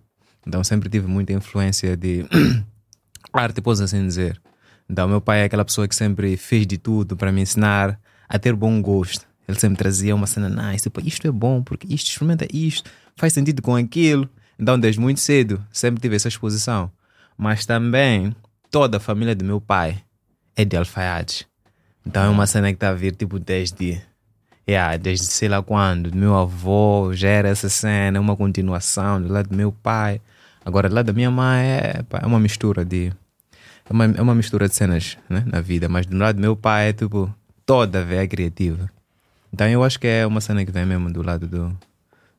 Então 0.46 0.64
sempre 0.64 0.90
tive 0.90 1.08
muita 1.08 1.34
influência 1.34 1.96
de 1.96 2.26
arte, 3.32 3.62
posso 3.62 3.84
assim 3.84 4.06
dizer. 4.06 4.42
Então, 4.92 5.08
meu 5.08 5.22
pai 5.22 5.40
é 5.40 5.44
aquela 5.46 5.64
pessoa 5.64 5.88
que 5.88 5.96
sempre 5.96 6.36
fez 6.36 6.68
de 6.68 6.78
tudo 6.78 7.16
para 7.16 7.32
me 7.32 7.42
ensinar 7.42 7.98
a 8.28 8.38
ter 8.38 8.54
bom 8.54 8.82
gosto. 8.82 9.26
Ele 9.48 9.58
sempre 9.58 9.78
trazia 9.78 10.14
uma 10.14 10.28
cena 10.28 10.50
nice, 10.50 10.84
tipo, 10.84 11.00
isto 11.00 11.26
é 11.26 11.32
bom, 11.32 11.64
porque 11.64 11.88
isto 11.94 12.10
experimenta 12.10 12.46
isto, 12.54 12.92
faz 13.16 13.32
sentido 13.32 13.62
com 13.62 13.74
aquilo. 13.74 14.30
Então, 14.62 14.80
desde 14.80 15.02
muito 15.02 15.20
cedo, 15.20 15.60
sempre 15.72 16.00
tive 16.00 16.16
essa 16.16 16.28
exposição. 16.28 16.92
Mas 17.36 17.66
também, 17.66 18.36
toda 18.70 18.98
a 18.98 19.00
família 19.00 19.34
do 19.34 19.44
meu 19.44 19.60
pai 19.60 20.04
é 20.56 20.64
de 20.64 20.78
alfaiates. 20.78 21.48
Então, 22.06 22.24
é 22.24 22.30
uma 22.30 22.46
cena 22.46 22.68
que 22.68 22.76
está 22.76 22.90
a 22.90 22.94
vir, 22.94 23.16
tipo, 23.16 23.40
desde, 23.40 24.00
yeah, 24.70 24.96
desde 24.98 25.26
sei 25.26 25.50
lá 25.50 25.64
quando. 25.64 26.12
Do 26.12 26.18
meu 26.18 26.38
avô 26.38 27.12
já 27.12 27.30
era 27.30 27.50
essa 27.50 27.70
cena, 27.70 28.20
uma 28.20 28.38
continuação 28.38 29.20
do 29.20 29.34
lado 29.34 29.50
do 29.50 29.56
meu 29.56 29.72
pai. 29.72 30.22
Agora, 30.64 30.88
do 30.88 30.94
lado 30.94 31.08
da 31.08 31.14
minha 31.14 31.32
mãe, 31.32 31.66
é, 31.66 32.06
é 32.22 32.26
uma 32.28 32.40
mistura 32.40 32.86
de 32.86 33.12
é 33.90 33.94
uma, 33.94 34.06
é 34.06 34.22
uma 34.22 34.36
mistura 34.36 34.70
de 34.70 34.76
cenas 34.76 35.18
né, 35.28 35.44
na 35.46 35.60
vida, 35.60 35.90
mas 35.90 36.06
do 36.06 36.16
lado 36.16 36.36
do 36.36 36.42
meu 36.42 36.56
pai 36.56 36.90
é 36.90 36.94
tipo 36.94 37.34
toda 37.66 38.00
a 38.00 38.04
veia 38.04 38.28
criativa. 38.28 38.90
Então 39.52 39.68
eu 39.68 39.84
acho 39.84 40.00
que 40.00 40.08
é 40.08 40.26
uma 40.26 40.40
cena 40.40 40.64
que 40.64 40.72
vem 40.72 40.86
mesmo 40.86 41.12
do 41.12 41.22
lado 41.24 41.48
do, 41.48 41.78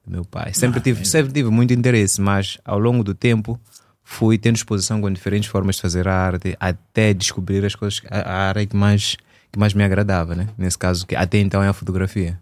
do 0.05 0.11
meu 0.13 0.25
pai. 0.25 0.53
Sempre, 0.55 0.81
tive, 0.81 1.05
sempre 1.05 1.33
tive 1.33 1.51
muito 1.51 1.73
interesse, 1.73 2.21
mas 2.21 2.59
ao 2.65 2.79
longo 2.79 3.03
do 3.05 3.15
tempo 3.15 3.59
fui 4.05 4.37
tendo 4.37 4.57
exposição 4.57 5.01
com 5.01 5.11
diferentes 5.11 5.49
formas 5.49 5.77
de 5.77 5.83
fazer 5.83 6.09
arte, 6.09 6.57
até 6.59 7.15
descobrir 7.15 7.65
as 7.65 7.75
coisas, 7.75 8.03
a, 8.11 8.49
área 8.49 8.67
que 8.67 8.77
mais, 8.77 9.17
que 9.51 9.59
mais 9.59 9.73
me 9.75 9.85
agradava, 9.85 10.35
né? 10.35 10.49
Nesse 10.59 10.77
caso, 10.79 11.07
que 11.07 11.15
até 11.15 11.39
então 11.39 11.63
é 11.63 11.69
a 11.69 11.73
fotografia. 11.73 12.39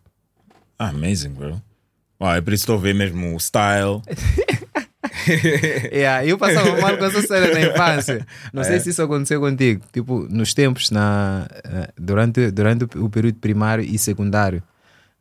Ah, 0.78 0.88
amazing, 0.88 1.30
bro. 1.30 1.60
Ah, 2.18 2.36
é 2.36 2.40
por 2.40 2.52
isso 2.52 2.64
que 2.66 2.72
estou 2.72 2.76
a 2.78 2.80
ver 2.82 2.94
mesmo 2.94 3.34
o 3.34 3.40
style. 3.40 4.02
yeah, 5.92 6.24
eu 6.24 6.38
passava 6.38 6.80
mal 6.80 6.96
com 6.96 7.04
essa 7.04 7.22
cena 7.22 7.52
na 7.52 7.60
infância. 7.60 8.26
Não 8.52 8.64
sei 8.64 8.76
É. 8.76 8.80
se 8.80 8.90
isso 8.90 9.02
aconteceu 9.02 9.40
contigo. 9.40 9.82
Tipo, 9.92 10.26
nos 10.30 10.54
tempos, 10.54 10.90
na, 10.90 11.46
eh, 11.64 11.90
durante, 11.98 12.50
durante 12.50 12.84
o 12.98 13.08
período 13.08 13.36
primário 13.38 13.84
e 13.84 13.98
secundário, 13.98 14.62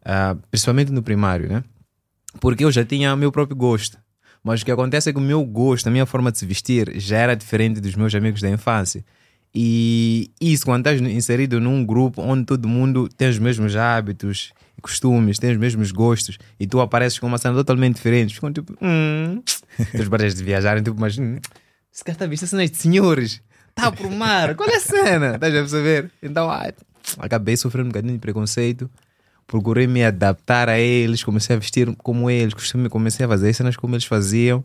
ah, 0.04 0.36
principalmente 0.50 0.92
no 0.92 1.02
primário, 1.04 1.50
né? 1.50 1.64
Porque 2.40 2.64
eu 2.64 2.72
já 2.72 2.86
tinha 2.86 3.14
o 3.14 3.18
meu 3.18 3.32
próprio 3.32 3.56
gosto. 3.56 3.98
Mas 4.44 4.62
o 4.62 4.66
que 4.66 4.72
acontece 4.72 5.10
é 5.10 5.14
que 5.14 5.20
o 5.20 5.22
meu 5.22 5.44
gosto, 5.44 5.88
a 5.88 5.92
minha 5.92 6.06
forma 6.06 6.32
de 6.32 6.38
se 6.38 6.46
vestir 6.46 6.92
já 7.00 7.18
era 7.18 7.36
diferente 7.36 7.82
dos 7.82 7.96
meus 7.96 8.16
amigos 8.16 8.42
da 8.42 8.50
infância. 8.50 9.04
E 9.54 10.32
isso, 10.40 10.64
quando 10.66 10.88
estás 10.88 11.02
inserido 11.02 11.60
num 11.60 11.86
grupo 11.86 12.22
onde 12.22 12.46
todo 12.46 12.68
mundo 12.68 13.10
tem 13.10 13.30
os 13.30 13.40
mesmos 13.40 13.76
hábitos 13.76 14.54
costumes, 14.82 15.40
tem 15.40 15.52
os 15.52 15.58
mesmos 15.58 15.92
gostos, 15.92 16.38
e 16.60 16.66
tu 16.66 16.80
apareces 16.80 17.20
com 17.20 17.28
uma 17.28 17.38
cena 17.38 17.56
totalmente 17.56 17.96
diferente, 17.96 18.34
ficam 18.34 18.54
tipo, 18.54 18.74
hum, 18.82 19.42
teus 19.92 20.08
barreiros 20.08 20.36
de 20.36 20.44
viajarem, 20.44 20.82
tipo, 20.82 21.00
mas 21.00 21.18
hum, 21.18 21.38
esse 21.94 22.04
cara 22.04 22.16
está 22.16 22.26
a 22.26 22.28
vestir 22.28 22.48
cenas 22.48 22.72
de 22.72 22.78
senhores, 22.78 23.42
está 23.70 23.92
por 23.92 24.10
mar, 24.10 24.56
qual 24.56 24.70
é 24.70 24.76
a 24.76 24.80
cena? 24.80 25.36
Estás 25.36 25.54
a 25.54 25.58
perceber? 25.58 26.12
Então, 26.24 26.50
ah, 26.50 26.72
acabei 27.18 27.58
sofrendo 27.58 27.88
um 27.88 27.90
bocadinho 27.90 28.14
de 28.14 28.20
preconceito, 28.20 28.90
procurei 29.50 29.88
me 29.88 30.06
adaptar 30.06 30.70
a 30.70 30.78
eles, 30.78 31.24
comecei 31.24 31.56
a 31.56 31.60
vestir 31.60 31.92
como 31.98 32.30
eles, 32.30 32.54
comecei 32.92 33.26
a 33.26 33.30
fazer 33.30 33.52
cenas 33.52 33.76
como 33.76 33.96
eles 33.96 34.06
faziam, 34.06 34.64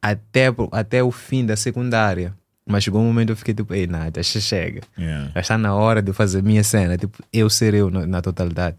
até, 0.00 0.46
até 0.70 1.02
o 1.02 1.10
fim 1.10 1.44
da 1.44 1.56
secundária. 1.56 2.32
Mas 2.64 2.84
chegou 2.84 3.02
um 3.02 3.04
momento 3.04 3.26
que 3.26 3.32
eu 3.32 3.36
fiquei 3.36 3.52
tipo, 3.52 3.74
ei, 3.74 3.88
nada, 3.88 4.22
já 4.22 4.40
chega. 4.40 4.82
Yeah. 4.96 5.32
Já 5.34 5.40
está 5.40 5.58
na 5.58 5.74
hora 5.74 6.00
de 6.00 6.12
fazer 6.12 6.38
a 6.38 6.42
minha 6.42 6.62
cena, 6.62 6.96
tipo, 6.96 7.20
eu 7.32 7.50
ser 7.50 7.74
eu 7.74 7.90
na, 7.90 8.06
na 8.06 8.22
totalidade. 8.22 8.76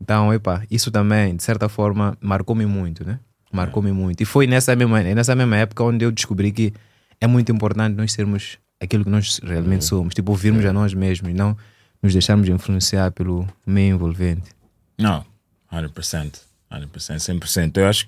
Então, 0.00 0.32
epa, 0.32 0.62
isso 0.70 0.92
também, 0.92 1.34
de 1.34 1.42
certa 1.42 1.68
forma, 1.68 2.16
marcou-me 2.20 2.64
muito, 2.64 3.04
né? 3.04 3.18
Marcou-me 3.52 3.90
muito. 3.90 4.22
E 4.22 4.24
foi 4.24 4.46
nessa 4.46 4.76
mesma, 4.76 5.02
nessa 5.02 5.34
mesma 5.34 5.56
época 5.56 5.82
onde 5.82 6.04
eu 6.04 6.12
descobri 6.12 6.52
que 6.52 6.72
é 7.20 7.26
muito 7.26 7.50
importante 7.50 7.96
nós 7.96 8.12
sermos 8.12 8.56
aquilo 8.80 9.02
que 9.02 9.10
nós 9.10 9.40
realmente 9.42 9.84
somos, 9.84 10.14
tipo, 10.14 10.30
ouvirmos 10.30 10.64
a 10.64 10.72
nós 10.72 10.94
mesmos 10.94 11.28
e 11.28 11.34
não 11.34 11.56
nos 12.00 12.12
deixarmos 12.12 12.48
influenciar 12.48 13.10
pelo 13.10 13.48
meio 13.66 13.96
envolvente. 13.96 14.55
Não, 14.98 15.24
100%. 15.72 16.40
100%, 16.70 17.40
100%. 17.40 17.76
Eu 17.78 17.88
acho. 17.88 18.04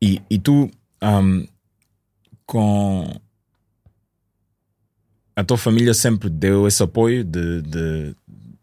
E, 0.00 0.22
e 0.30 0.38
tu, 0.38 0.70
um, 1.02 1.46
com. 2.46 3.20
A 5.34 5.42
tua 5.42 5.56
família 5.56 5.94
sempre 5.94 6.28
deu 6.28 6.68
esse 6.68 6.82
apoio 6.82 7.24
de, 7.24 7.62
de, 7.62 8.14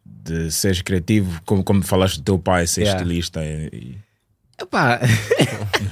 de 0.06 0.52
seres 0.52 0.82
criativo, 0.84 1.42
como, 1.46 1.64
como 1.64 1.82
falaste 1.82 2.18
do 2.18 2.24
teu 2.24 2.38
pai 2.40 2.68
ser 2.68 2.82
Yeah. 2.82 3.02
estilista. 3.02 3.44
E, 3.44 3.68
e- 3.74 3.98
Epá, 4.62 5.00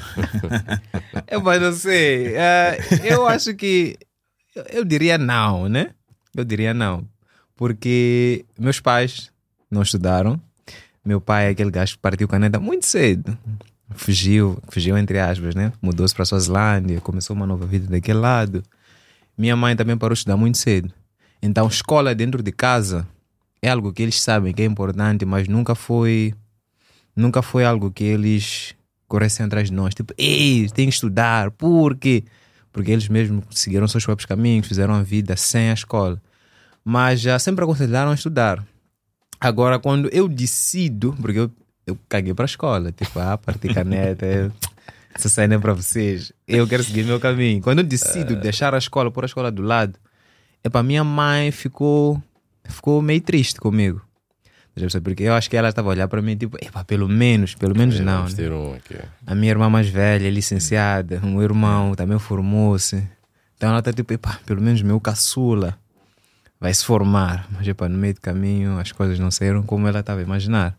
Epá, 1.28 1.60
não 1.60 1.74
sei. 1.74 2.36
Eh, 2.36 2.78
eu 3.06 3.28
acho 3.28 3.54
que. 3.56 3.98
eu- 4.56 4.66
Eu 4.70 4.86
diria 4.86 5.18
não, 5.18 5.68
né? 5.70 5.92
Eu 6.36 6.44
diria 6.44 6.74
não. 6.74 7.08
Porque 7.56 8.46
meus 8.60 8.80
pais 8.80 9.32
não 9.72 9.82
estudaram. 9.82 10.40
Meu 11.08 11.22
pai 11.22 11.46
é 11.46 11.50
aquele 11.52 11.72
gajo 11.72 11.94
que 11.94 12.00
partiu 12.00 12.28
caneta 12.28 12.60
muito 12.60 12.86
cedo. 12.86 13.38
Fugiu, 13.92 14.62
fugiu 14.68 14.98
entre 14.98 15.18
aspas, 15.18 15.56
né? 15.56 15.72
Mudou-se 15.82 16.14
para 16.14 16.24
a 16.24 16.26
Suazilândia, 16.26 17.00
começou 17.00 17.34
uma 17.34 17.48
nova 17.48 17.66
vida 17.66 17.88
daquele 17.88 18.20
lado. 18.20 18.62
Minha 19.38 19.56
mãe 19.56 19.74
também 19.74 19.98
parou 19.98 20.14
de 20.14 20.18
estudar 20.18 20.36
muito 20.36 20.58
cedo. 20.58 20.94
Então, 21.42 21.66
escola 21.66 22.14
dentro 22.14 22.44
de 22.44 22.52
casa 22.52 23.08
é 23.62 23.70
algo 23.70 23.94
que 23.94 24.04
eles 24.04 24.22
sabem 24.22 24.54
que 24.54 24.62
é 24.62 24.66
importante, 24.66 25.24
mas 25.24 25.48
nunca 25.48 25.76
foi 25.76 26.34
nunca 27.16 27.42
foi 27.42 27.64
algo 27.64 27.90
que 27.90 28.04
eles 28.04 28.76
corressem 29.08 29.46
atrás 29.46 29.70
de 29.70 29.74
nós. 29.74 29.96
Tipo, 29.96 30.14
ei, 30.18 30.68
tem 30.74 30.90
que 30.90 30.94
estudar. 30.94 31.52
Por 31.52 31.96
quê? 31.96 32.26
Porque 32.70 32.92
eles 32.92 33.08
mesmos 33.08 33.46
seguiram 33.52 33.88
seus 33.88 34.04
próprios 34.04 34.26
caminhos, 34.26 34.68
fizeram 34.68 34.94
a 34.94 35.04
vida 35.04 35.38
sem 35.38 35.70
a 35.70 35.74
escola. 35.74 36.22
Mas 36.84 37.22
já 37.22 37.40
sempre 37.40 37.64
aconselharam 37.64 38.12
a 38.12 38.14
estudar. 38.14 38.62
Agora, 39.40 39.80
quando 39.80 40.10
eu 40.12 40.28
decido, 40.28 41.16
porque 41.22 41.40
eu, 41.40 41.52
eu 41.86 41.98
caguei 42.10 42.34
para 42.34 42.46
a 42.46 42.48
escola, 42.48 42.92
tipo, 42.92 43.20
ah, 43.20 43.38
parti 43.38 43.68
caneta, 43.74 44.52
essa 45.14 45.30
cena 45.30 45.56
é 45.56 45.60
para 45.60 45.74
vocês. 45.74 46.32
Eu 46.48 46.68
quero 46.68 46.84
seguir 46.84 47.04
meu 47.04 47.20
caminho. 47.20 47.62
Quando 47.62 47.80
eu 47.80 47.84
decido 47.84 48.36
deixar 48.36 48.74
a 48.74 48.78
escola, 48.78 49.12
pôr 49.12 49.24
a 49.24 49.28
escola 49.28 49.52
do 49.52 49.62
lado, 49.62 49.98
é 50.64 50.70
para 50.70 50.84
minha 50.84 51.04
mãe 51.04 51.52
ficou, 51.52 52.22
ficou 52.64 53.02
meio 53.02 53.22
triste 53.22 53.60
comigo. 53.60 54.02
Porque 55.04 55.24
eu 55.24 55.34
acho 55.34 55.50
que 55.50 55.58
ela 55.58 55.70
estava 55.70 55.88
a 55.90 55.92
olhar 55.92 56.08
para 56.08 56.22
mim, 56.22 56.38
tipo, 56.38 56.56
epá, 56.62 56.84
pelo 56.84 57.10
menos, 57.10 57.56
pelo 57.56 57.76
menos 57.76 58.00
não. 58.00 58.28
Vamos 58.28 58.36
né? 58.36 58.50
um 58.50 58.74
aqui. 58.76 58.96
A 59.26 59.34
minha 59.34 59.52
irmã 59.52 59.70
mais 59.70 59.88
velha 59.88 60.28
é 60.28 60.30
licenciada, 60.30 61.20
o 61.24 61.28
meu 61.28 61.42
irmão 61.42 61.96
também 61.96 62.20
formou-se. 62.20 63.04
Então 63.56 63.70
ela 63.70 63.80
está 63.80 63.92
tipo, 63.92 64.14
epá, 64.14 64.40
pelo 64.46 64.62
menos 64.62 64.84
meu 64.84 65.00
caçula 65.00 65.76
vai 66.60 66.74
se 66.74 66.86
formar. 66.86 67.48
Mas 67.52 67.68
epá, 67.68 67.88
no 67.90 67.98
meio 67.98 68.14
do 68.14 68.22
caminho 68.22 68.80
as 68.80 68.92
coisas 68.92 69.20
não 69.20 69.32
saíram 69.32 69.64
como 69.64 69.88
ela 69.88 70.00
estava 70.00 70.20
a 70.20 70.24
imaginar. 70.24 70.78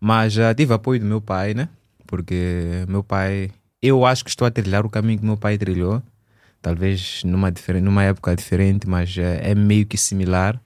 Mas 0.00 0.32
já 0.34 0.54
tive 0.54 0.74
apoio 0.74 1.00
do 1.00 1.06
meu 1.06 1.20
pai, 1.20 1.54
né? 1.54 1.68
Porque 2.06 2.84
meu 2.88 3.02
pai, 3.02 3.50
eu 3.82 4.04
acho 4.06 4.24
que 4.24 4.30
estou 4.30 4.46
a 4.46 4.50
trilhar 4.50 4.84
o 4.86 4.90
caminho 4.90 5.18
que 5.18 5.24
meu 5.24 5.36
pai 5.36 5.58
trilhou. 5.58 6.02
Talvez 6.62 7.22
numa, 7.24 7.52
numa 7.82 8.02
época 8.04 8.34
diferente, 8.36 8.88
mas 8.88 9.16
é, 9.18 9.52
é 9.52 9.54
meio 9.54 9.86
que 9.86 9.96
similar. 9.96 10.60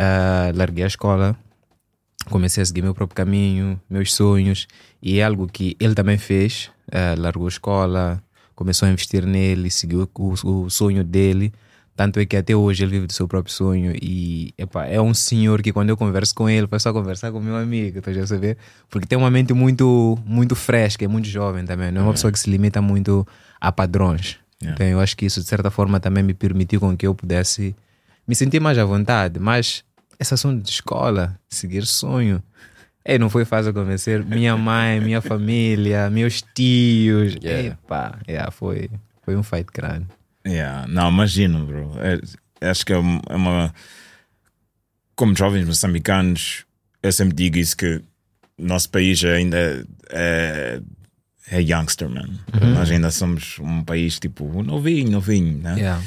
Ah, 0.00 0.52
larguei 0.54 0.84
a 0.84 0.86
escola, 0.86 1.36
comecei 2.30 2.62
a 2.62 2.66
seguir 2.66 2.82
meu 2.82 2.94
próprio 2.94 3.16
caminho, 3.16 3.80
meus 3.90 4.14
sonhos, 4.14 4.68
e 5.02 5.18
é 5.18 5.24
algo 5.24 5.48
que 5.48 5.76
ele 5.80 5.94
também 5.94 6.16
fez. 6.16 6.70
eh, 6.90 7.14
largou 7.18 7.46
a 7.46 7.48
escola, 7.48 8.22
começou 8.54 8.86
a 8.88 8.90
investir 8.92 9.26
nele, 9.26 9.70
seguiu 9.70 10.08
o, 10.14 10.32
o 10.44 10.70
sonho 10.70 11.02
dele. 11.04 11.52
Tanto 11.98 12.20
é 12.20 12.24
que 12.24 12.36
até 12.36 12.54
hoje 12.54 12.84
ele 12.84 12.92
vive 12.92 13.06
do 13.08 13.12
seu 13.12 13.26
próprio 13.26 13.52
sonho. 13.52 13.92
E 14.00 14.54
epá, 14.56 14.86
é 14.86 15.00
um 15.00 15.12
senhor 15.12 15.60
que 15.60 15.72
quando 15.72 15.88
eu 15.88 15.96
converso 15.96 16.32
com 16.32 16.48
ele, 16.48 16.68
foi 16.68 16.78
só 16.78 16.92
conversar 16.92 17.32
com 17.32 17.40
meu 17.40 17.56
amigo, 17.56 18.00
tá 18.00 18.12
já 18.12 18.24
saber? 18.24 18.56
Porque 18.88 19.04
tem 19.04 19.18
uma 19.18 19.28
mente 19.28 19.52
muito, 19.52 20.16
muito 20.24 20.54
fresca, 20.54 21.04
é 21.04 21.08
muito 21.08 21.26
jovem 21.26 21.64
também. 21.64 21.90
Não 21.90 22.02
é 22.02 22.04
uma 22.04 22.12
pessoa 22.12 22.30
que 22.32 22.38
se 22.38 22.48
limita 22.48 22.80
muito 22.80 23.26
a 23.60 23.72
padrões. 23.72 24.38
Yeah. 24.62 24.76
Então 24.76 24.86
eu 24.86 25.00
acho 25.00 25.16
que 25.16 25.26
isso 25.26 25.40
de 25.40 25.48
certa 25.48 25.72
forma 25.72 25.98
também 25.98 26.22
me 26.22 26.34
permitiu 26.34 26.78
com 26.78 26.96
que 26.96 27.04
eu 27.04 27.16
pudesse 27.16 27.74
me 28.28 28.36
sentir 28.36 28.60
mais 28.60 28.78
à 28.78 28.84
vontade. 28.84 29.40
Mas 29.40 29.82
esse 30.20 30.32
assunto 30.32 30.62
de 30.62 30.70
escola, 30.70 31.36
seguir 31.48 31.84
sonho, 31.84 32.40
é, 33.04 33.18
não 33.18 33.28
foi 33.28 33.44
fácil 33.44 33.74
convencer 33.74 34.24
minha 34.24 34.56
mãe, 34.56 35.00
minha 35.00 35.20
família, 35.20 36.08
meus 36.08 36.42
tios. 36.54 37.34
Yeah. 37.42 37.70
Epá, 37.70 38.20
yeah, 38.28 38.52
foi, 38.52 38.88
foi 39.24 39.34
um 39.34 39.42
fight 39.42 39.66
grande. 39.74 40.06
Yeah, 40.48 40.86
não, 40.88 41.10
imagino, 41.10 41.64
bro. 41.66 41.92
É- 41.98 42.68
acho 42.70 42.84
que 42.86 42.92
é 42.92 42.96
uma, 42.96 43.20
é 43.28 43.36
uma- 43.36 43.74
Como 45.14 45.36
jovens 45.36 45.66
moçambicanos, 45.66 46.64
eu 47.02 47.12
sempre 47.12 47.34
digo 47.34 47.58
isso: 47.58 47.76
que 47.76 48.00
nosso 48.56 48.88
país 48.90 49.22
ainda 49.24 49.84
é, 50.10 50.80
é 51.50 51.60
youngster, 51.62 52.08
man. 52.08 52.28
Nós 52.74 52.90
ainda 52.90 53.10
somos 53.10 53.58
um 53.60 53.82
país 53.84 54.18
tipo 54.18 54.62
novinho, 54.62 55.10
novinho, 55.10 55.58
né? 55.58 55.74
Yeah. 55.76 56.02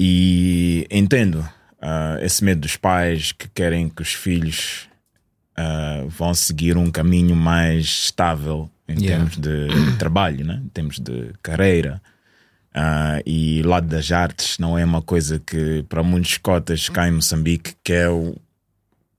E 0.00 0.86
entendo 0.90 1.48
ah, 1.80 2.18
esse 2.20 2.44
medo 2.44 2.60
dos 2.62 2.76
pais 2.76 3.32
que 3.32 3.48
querem 3.48 3.88
que 3.88 4.02
os 4.02 4.12
filhos 4.12 4.88
ah, 5.56 6.04
vão 6.08 6.32
seguir 6.34 6.76
um 6.76 6.90
caminho 6.90 7.34
mais 7.36 7.84
estável 7.86 8.70
em 8.88 9.00
Yeah. 9.02 9.16
termos 9.30 9.36
de 9.36 9.96
trabalho, 9.98 10.44
né? 10.46 10.60
em 10.64 10.68
termos 10.68 10.98
de 10.98 11.32
carreira. 11.42 12.00
Ah, 12.80 13.20
e 13.26 13.60
o 13.64 13.68
lado 13.68 13.88
das 13.88 14.12
artes 14.12 14.56
não 14.58 14.78
é 14.78 14.84
uma 14.84 15.02
coisa 15.02 15.40
que 15.44 15.84
para 15.88 16.00
muitos 16.02 16.38
cotas 16.38 16.88
cá 16.88 17.08
em 17.08 17.12
Moçambique 17.12 17.74
que 17.82 17.92
é, 17.92 18.08
o, 18.08 18.36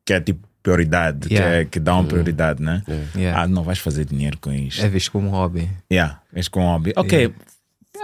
que 0.05 0.13
é 0.13 0.21
tipo 0.21 0.47
prioridade, 0.63 1.27
que, 1.27 1.33
Yeah. 1.33 1.55
é, 1.57 1.65
que 1.65 1.77
dão 1.79 2.05
prioridade, 2.05 2.61
né? 2.63 2.81
Yeah. 3.15 3.41
Ah, 3.41 3.47
não 3.47 3.63
vais 3.63 3.79
fazer 3.79 4.05
dinheiro 4.05 4.37
com 4.39 4.53
isto. 4.53 4.81
É 4.85 4.87
visto 4.87 5.11
como 5.11 5.29
hobby. 5.29 5.69
Yeah, 5.91 6.21
és 6.33 6.47
com 6.47 6.61
hobby. 6.61 6.93
Ok, 6.95 7.33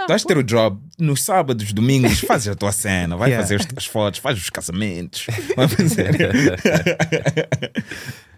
vais 0.09 0.23
ter 0.25 0.37
o 0.37 0.43
job 0.43 0.77
nos 0.99 1.23
sábados, 1.23 1.71
domingos, 1.71 2.19
fazes 2.27 2.49
a 2.49 2.55
tua 2.55 2.73
cena, 2.73 3.15
vai 3.15 3.29
Yeah. 3.29 3.41
fazer 3.45 3.55
as 3.61 3.65
tuas 3.65 3.85
fotos, 3.85 4.19
faz 4.19 4.37
os 4.37 4.49
casamentos, 4.49 5.25
vai 5.55 5.67
fazer. 5.69 6.15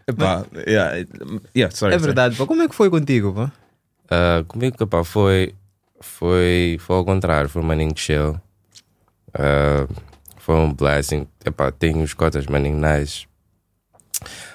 Epá, 0.07 0.45
yeah, 0.67 1.05
yeah, 1.55 1.75
sorry, 1.75 1.95
é 1.95 1.99
sorry. 1.99 2.01
verdade, 2.01 2.35
pá. 2.37 2.45
Como 2.45 2.61
é 2.61 2.67
que 2.67 2.75
foi 2.75 2.89
contigo, 2.89 3.33
pá? 3.33 3.51
Ah, 4.09 4.43
comigo, 4.47 4.87
pá, 4.87 5.03
foi, 5.03 5.53
foi, 5.99 6.77
foi 6.79 6.95
ao 6.95 7.05
contrário, 7.05 7.49
foi 7.49 7.61
um 7.61 7.65
maninho 7.65 7.93
chill. 7.95 8.39
Ah, 9.33 9.87
foi 10.37 10.55
um 10.55 10.73
blessing. 10.73 11.27
Epá, 11.45 11.71
tenho 11.71 12.01
os 12.03 12.13
cotas 12.13 12.47
maninho 12.47 12.77
nice. 12.77 13.27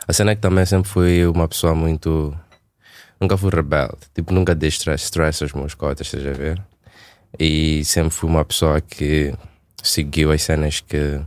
A 0.07 0.13
cena 0.13 0.33
é 0.33 0.35
que 0.35 0.41
também 0.41 0.65
sempre 0.67 0.89
fui 0.89 1.27
uma 1.27 1.47
pessoa 1.47 1.75
muito. 1.75 2.37
Nunca 3.21 3.37
fui 3.37 3.51
rebelde. 3.51 3.99
Tipo, 4.15 4.33
nunca 4.33 4.55
dei 4.55 4.69
stress, 4.69 5.05
stress 5.05 5.43
aos 5.43 5.53
meus 5.53 5.75
cotas, 5.75 6.07
estás 6.07 6.27
a 6.27 6.33
ver? 6.33 6.63
E 7.39 7.85
sempre 7.85 8.11
fui 8.11 8.29
uma 8.29 8.45
pessoa 8.45 8.81
que 8.81 9.35
seguiu 9.83 10.33
as 10.33 10.43
cenas 10.43 10.81
que. 10.81 11.21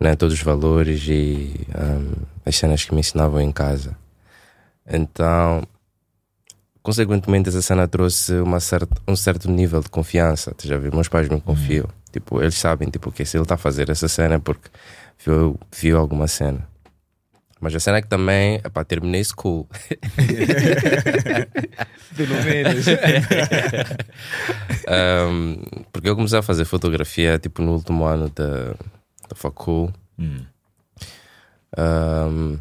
Né, 0.00 0.16
todos 0.16 0.34
os 0.34 0.42
valores 0.42 1.04
e 1.08 1.54
ahm, 1.74 2.24
as 2.44 2.56
cenas 2.56 2.84
que 2.84 2.92
me 2.92 3.00
ensinavam 3.00 3.40
em 3.40 3.52
casa. 3.52 3.96
Então, 4.86 5.62
consequentemente 6.82 7.48
essa 7.48 7.62
cena 7.62 7.86
trouxe 7.86 8.34
uma 8.34 8.60
certa, 8.60 9.00
um 9.06 9.16
certo 9.16 9.50
nível 9.50 9.80
de 9.80 9.88
confiança, 9.88 10.52
tu 10.54 10.66
já 10.66 10.78
viu? 10.78 10.90
Meus 10.92 11.08
pais 11.08 11.28
me 11.28 11.40
confiam. 11.40 11.88
Tipo, 12.12 12.40
eles 12.40 12.56
sabem 12.56 12.90
tipo, 12.90 13.10
que 13.10 13.24
se 13.24 13.36
ele 13.36 13.44
está 13.44 13.54
a 13.54 13.58
fazer 13.58 13.88
essa 13.88 14.08
cena 14.08 14.34
é 14.34 14.38
porque 14.38 14.68
viu, 15.24 15.58
viu 15.74 15.98
alguma 15.98 16.28
cena. 16.28 16.68
Mas 17.60 17.74
a 17.76 17.80
cena 17.80 17.98
é 17.98 18.02
que 18.02 18.08
também, 18.08 18.56
epá, 18.56 18.84
terminei 18.84 19.22
school. 19.22 19.68
Pelo 22.16 22.44
menos. 22.44 22.86
Um, 24.92 25.62
porque 25.92 26.08
eu 26.08 26.16
comecei 26.16 26.40
a 26.40 26.42
fazer 26.42 26.64
fotografia 26.64 27.38
tipo 27.38 27.62
no 27.62 27.72
último 27.72 28.04
ano 28.04 28.28
da, 28.34 28.72
da 29.28 29.36
facul. 29.36 29.92
Um, 31.78 32.58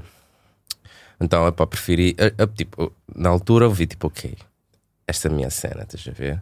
então, 1.21 1.47
epá, 1.47 1.65
preferi. 1.67 2.15
eu- 2.17 2.31
eu, 2.37 2.47
tipo, 2.47 2.91
na 3.15 3.29
altura 3.29 3.65
eu 3.65 3.71
vi 3.71 3.85
tipo, 3.85 4.07
ok, 4.07 4.35
esta 5.07 5.27
é 5.27 5.31
a 5.31 5.33
minha 5.33 5.49
cena, 5.49 5.83
estás 5.83 6.05
a 6.07 6.11
ver? 6.11 6.41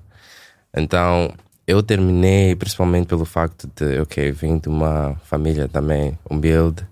Então, 0.76 1.34
eu 1.68 1.84
terminei 1.84 2.56
principalmente 2.56 3.08
pelo 3.08 3.26
facto 3.26 3.70
de, 3.76 4.00
ok, 4.00 4.32
vim 4.32 4.58
de 4.58 4.70
uma 4.70 5.16
família 5.26 5.68
também 5.68 6.18
humilde. 6.30 6.88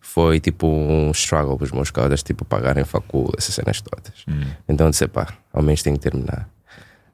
Foi 0.00 0.40
tipo 0.40 0.66
um 0.66 1.10
struggle 1.12 1.56
para 1.56 1.64
os 1.66 1.70
meus 1.72 1.90
colegas, 1.90 2.22
tipo, 2.22 2.44
pagarem 2.44 2.84
facul, 2.84 3.30
essas 3.36 3.54
cenas 3.54 3.80
todas. 3.80 4.24
Então, 4.68 4.86
eu 4.86 4.90
disse, 4.90 5.06
pá, 5.06 5.36
ao 5.52 5.62
menos 5.62 5.82
tenho 5.82 5.96
que 5.96 6.02
terminar. 6.02 6.48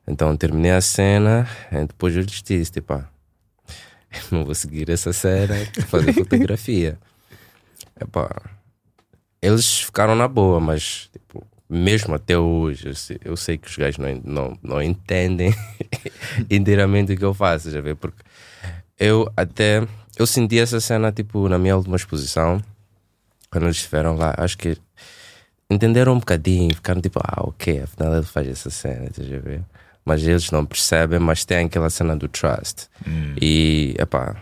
Então, 0.07 0.37
terminei 0.37 0.71
a 0.73 0.81
cena 0.81 1.49
e 1.73 1.87
depois 1.87 2.15
eu 2.15 2.23
lhes 2.23 2.43
disse, 2.43 2.71
tipo, 2.71 2.93
ah, 2.93 3.09
não 4.31 4.45
vou 4.45 4.55
seguir 4.55 4.89
essa 4.91 5.13
cena, 5.13 5.55
fazer 5.89 6.13
fotografia. 6.15 6.97
Epá, 8.01 8.31
eles 9.45 9.81
ficaram 9.81 10.15
na 10.15 10.27
boa, 10.27 10.59
mas 10.59 11.11
tipo, 11.13 11.47
mesmo 11.69 12.15
até 12.15 12.39
hoje, 12.39 12.89
eu 12.89 12.95
sei, 12.95 13.19
eu 13.25 13.37
sei 13.37 13.59
que 13.59 13.69
os 13.69 13.77
gajos 13.77 13.99
não, 13.99 14.21
não, 14.25 14.59
não 14.63 14.83
entendem 14.83 15.55
inteiramente 16.51 17.13
o 17.13 17.17
que 17.17 17.25
eu 17.25 17.35
faço, 17.35 17.71
já 17.71 17.81
vê? 17.81 17.95
Porque 17.95 18.23
eu 18.99 19.31
até 19.37 19.87
eu 20.17 20.27
senti 20.27 20.59
essa 20.59 20.81
cena 20.81 21.13
tipo 21.13 21.47
na 21.49 21.59
minha 21.59 21.77
última 21.77 21.97
exposição, 21.97 22.63
quando 23.51 23.65
eles 23.65 23.77
estiveram 23.77 24.17
lá, 24.17 24.35
acho 24.39 24.57
que 24.57 24.79
entenderam 25.71 26.15
um 26.15 26.19
bocadinho, 26.19 26.75
ficaram 26.75 27.03
tipo, 27.03 27.21
ah, 27.23 27.43
ok, 27.43 27.83
afinal 27.83 28.15
ele 28.15 28.25
faz 28.25 28.49
essa 28.49 28.71
cena, 28.71 29.11
a 29.11 29.39
ver? 29.41 29.63
Mas 30.05 30.27
eles 30.27 30.51
não 30.51 30.65
percebem, 30.65 31.19
mas 31.19 31.45
tem 31.45 31.67
aquela 31.67 31.91
cena 31.91 32.17
do 32.17 32.29
trust. 32.29 32.89
E, 33.41 33.95
epá, 33.99 34.37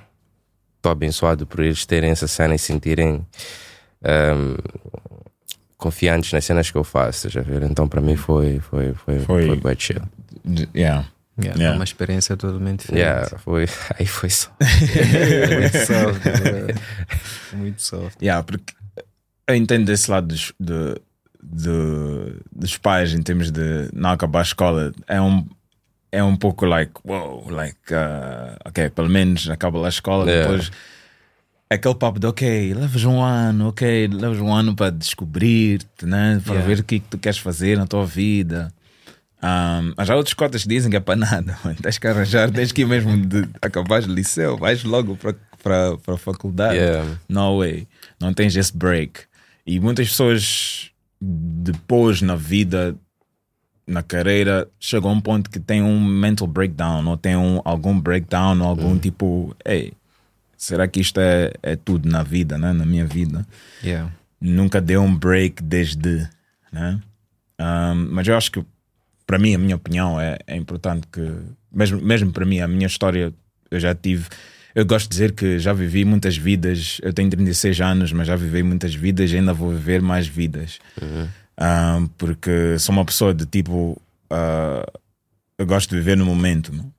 estou 0.77 0.91
abençoado 0.93 1.47
por 1.47 1.61
eles 1.61 1.87
terem 1.87 2.11
essa 2.11 2.27
cena 2.27 2.55
e 2.55 2.59
sentirem 2.59 3.25
ehm, 4.05 4.57
confiantes 5.77 6.33
nas 6.33 6.45
cenas 6.45 6.71
que 6.71 6.77
eu 6.77 6.85
faço, 6.85 7.27
a 7.37 7.41
ver? 7.43 7.63
Então 7.65 7.89
para 7.89 8.01
mim 8.01 8.17
foi, 8.17 8.61
foi, 8.61 8.95
foi, 8.95 9.19
Foi- 9.21 9.47
foi, 9.47 9.57
bem 9.57 9.77
chill. 9.79 10.03
Yeah. 10.75 11.07
Yeah, 11.39 11.59
Yeah. 11.59 11.65
Foi 11.69 11.75
uma 11.77 11.85
experiência 11.85 12.37
totalmente 12.37 12.81
diferente. 12.81 13.01
Yeah, 13.01 13.39
foi, 13.39 13.67
aí 13.99 14.07
foi 14.07 14.29
só. 14.31 14.51
Muito 14.61 15.79
soft. 15.87 16.23
bro. 16.23 16.75
Muito 17.59 17.83
soft. 17.83 18.23
Yeah, 18.23 18.43
porque 18.43 18.75
eu 19.49 19.55
entendo 19.57 19.87
desse 19.87 20.11
lado 20.11 20.27
dos, 20.29 20.53
de, 20.61 20.95
de- 21.43 22.37
dos 22.55 22.77
pais 22.77 23.13
em 23.15 23.23
termos 23.23 23.51
de 23.51 23.89
não 23.95 24.11
acabar 24.11 24.41
a 24.41 24.43
escola. 24.43 24.93
É 25.09 25.21
um, 25.21 25.47
é 26.13 26.23
um 26.23 26.37
pouco 26.37 26.67
like, 26.67 26.93
wow, 27.05 27.49
like, 27.51 27.79
uh, 27.93 28.57
ok, 28.67 28.91
pelo 28.91 29.09
menos 29.09 29.49
acaba 29.49 29.79
lá 29.79 29.87
a 29.87 29.91
escola, 29.91 30.31
Yeah. 30.31 30.51
depois 30.51 30.71
aquele 31.75 31.95
papo 31.95 32.19
de 32.19 32.27
ok, 32.27 32.75
levas 32.75 33.05
um 33.05 33.23
ano, 33.23 33.69
ok, 33.69 34.09
levas 34.09 34.39
um 34.39 34.53
ano 34.53 34.75
para 34.75 34.91
descobrir-te, 34.91 36.07
né? 36.07 36.41
para 36.45 36.55
Yeah. 36.55 36.67
ver 36.75 36.81
o 36.81 36.85
que, 36.85 36.97
é 36.97 36.99
que 36.99 37.09
tu 37.09 37.19
queres 37.19 37.39
fazer 37.39 37.77
na 37.79 37.87
tua 37.87 38.05
vida. 38.07 38.73
Um, 39.43 39.93
mas 39.97 40.09
há 40.09 40.15
outros 40.15 40.35
cotas 40.35 40.63
que 40.63 40.69
dizem 40.69 40.91
que 40.91 40.97
é 40.97 41.01
para 41.01 41.17
nada, 41.17 41.59
mano. 41.65 41.77
tens 41.83 41.99
que 41.99 42.07
arranjar, 42.07 42.51
tens 42.51 42.71
que 42.73 42.83
ir 42.83 42.87
mesmo 42.87 43.17
de 43.27 43.49
acabar 43.61 44.03
o 44.03 44.07
liceu, 44.07 44.57
vais 44.57 44.85
logo 44.85 45.17
para 45.17 45.97
a 46.15 46.17
faculdade. 46.17 46.77
Yeah. 46.77 47.19
No 47.29 47.59
way, 47.59 47.89
não 48.21 48.33
tens 48.33 48.55
esse 48.57 48.77
break. 48.77 49.21
E 49.67 49.81
muitas 49.81 50.09
pessoas 50.09 50.91
depois 51.21 52.21
na 52.23 52.35
vida, 52.37 52.97
na 53.87 54.03
carreira, 54.03 54.69
chegam 54.79 55.11
a 55.11 55.13
um 55.15 55.21
ponto 55.21 55.51
que 55.51 55.59
tem 55.61 55.83
um 55.83 56.01
mental 56.01 56.47
breakdown, 56.47 57.07
ou 57.07 57.17
tem 57.17 57.37
um, 57.37 57.61
algum 57.65 57.99
breakdown, 57.99 58.61
ou 58.61 58.67
algum 58.69 58.99
tipo, 58.99 59.55
ei, 59.65 59.93
será 60.63 60.87
que 60.87 61.01
isto 61.01 61.21
é, 61.21 61.53
é 61.63 61.77
tudo 61.77 62.09
na 62.09 62.23
vida, 62.23 62.57
né? 62.57 62.73
na 62.73 62.87
minha 62.87 63.07
vida? 63.07 63.47
Yeah. 63.83 64.13
nunca 64.41 64.81
deu 64.81 65.03
um 65.03 65.15
break 65.15 65.63
desde, 65.63 66.29
né? 66.73 67.01
Um, 67.61 68.09
mas 68.11 68.27
eu 68.27 68.37
acho 68.37 68.51
que 68.51 68.65
para 69.27 69.39
mim, 69.39 69.55
a 69.55 69.59
minha 69.59 69.77
opinião 69.77 70.21
é, 70.21 70.39
é 70.47 70.57
importante 70.57 71.07
que, 71.11 71.27
mesmo, 71.73 72.01
mesmo 72.03 72.33
para 72.33 72.45
mim, 72.45 72.61
a 72.61 72.69
minha 72.69 72.87
história, 72.87 73.33
eu 73.71 73.81
já 73.81 73.95
tive. 73.95 74.27
Eu 74.75 74.85
gosto 74.85 75.05
de 75.05 75.11
dizer 75.11 75.33
que 75.33 75.59
já 75.59 75.73
vivi 75.73 76.05
muitas 76.05 76.37
vidas. 76.37 76.99
Eu 77.03 77.13
tenho 77.13 77.31
36 77.31 77.81
anos, 77.81 78.13
mas 78.13 78.27
já 78.27 78.37
vivi 78.37 78.63
muitas 78.63 78.95
vidas 78.95 79.31
e 79.31 79.37
ainda 79.37 79.53
vou 79.53 79.71
viver 79.71 80.03
mais 80.03 80.27
vidas. 80.27 80.79
Um, 81.59 82.07
porque 82.19 82.79
sou 82.79 82.95
uma 82.95 83.05
pessoa 83.05 83.33
de 83.33 83.47
tipo. 83.47 84.01
uh, 84.31 85.01
eu 85.57 85.67
gosto 85.67 85.91
de 85.91 85.97
viver 85.97 86.17
no 86.17 86.27
momento. 86.27 86.73
não? 86.73 86.93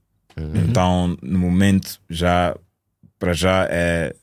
Então, 0.55 1.17
no 1.21 1.37
momento, 1.37 1.99
já. 2.09 2.55
Para 3.23 3.31
já 3.31 3.65
é. 3.71 4.13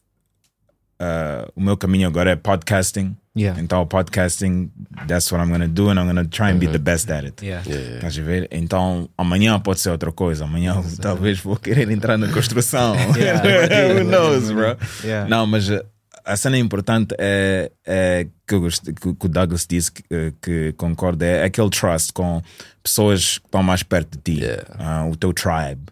uh, 1.00 1.50
o 1.56 1.60
meu 1.62 1.74
caminho 1.74 2.06
agora 2.06 2.32
é 2.32 2.36
podcasting. 2.36 3.16
Yeah. 3.34 3.58
Então, 3.58 3.86
podcasting, 3.86 4.70
that's 5.08 5.32
what 5.32 5.42
I'm 5.42 5.50
gonna 5.50 5.68
do, 5.68 5.88
and 5.88 5.94
I'm 5.98 6.06
gonna 6.06 6.26
try 6.26 6.50
and 6.50 6.58
be 6.58 6.66
the 6.66 6.76
best 6.78 7.10
at 7.10 7.24
it. 7.24 7.42
Yeah. 7.42 7.62
Estás 7.66 8.18
a 8.18 8.22
ver? 8.22 8.46
Então, 8.50 9.08
amanhã 9.16 9.58
pode 9.58 9.80
ser 9.80 9.88
outra 9.88 10.12
coisa. 10.12 10.44
Amanhã 10.44 10.74
eu 10.76 10.96
talvez 10.98 11.38
vou 11.40 11.56
querer 11.56 11.90
entrar 11.90 12.18
na 12.18 12.28
construção. 12.30 12.94
Yeah. 13.16 13.40
Who 13.94 14.04
knows, 14.04 14.50
bro? 14.50 14.76
Yeah. 15.02 15.26
Não, 15.30 15.46
mas 15.46 15.70
uh, 15.70 15.82
a 16.22 16.36
cena 16.36 16.58
importante 16.58 17.14
é, 17.18 17.72
é 17.86 18.26
que, 18.46 18.54
eu 18.54 18.60
gost- 18.60 18.84
que, 18.84 19.14
que 19.14 19.26
o 19.26 19.28
Douglas 19.30 19.66
disse 19.66 19.90
que, 19.92 20.02
uh, 20.14 20.34
que 20.42 20.74
concorda 20.76 21.24
é 21.24 21.44
aquele 21.44 21.70
trust 21.70 22.12
com 22.12 22.42
pessoas 22.82 23.38
que 23.38 23.46
estão 23.46 23.62
mais 23.62 23.82
perto 23.82 24.18
de 24.18 24.36
ti, 24.36 24.44
uh, 24.44 25.10
o 25.10 25.16
teu 25.16 25.32
tribe. 25.32 25.84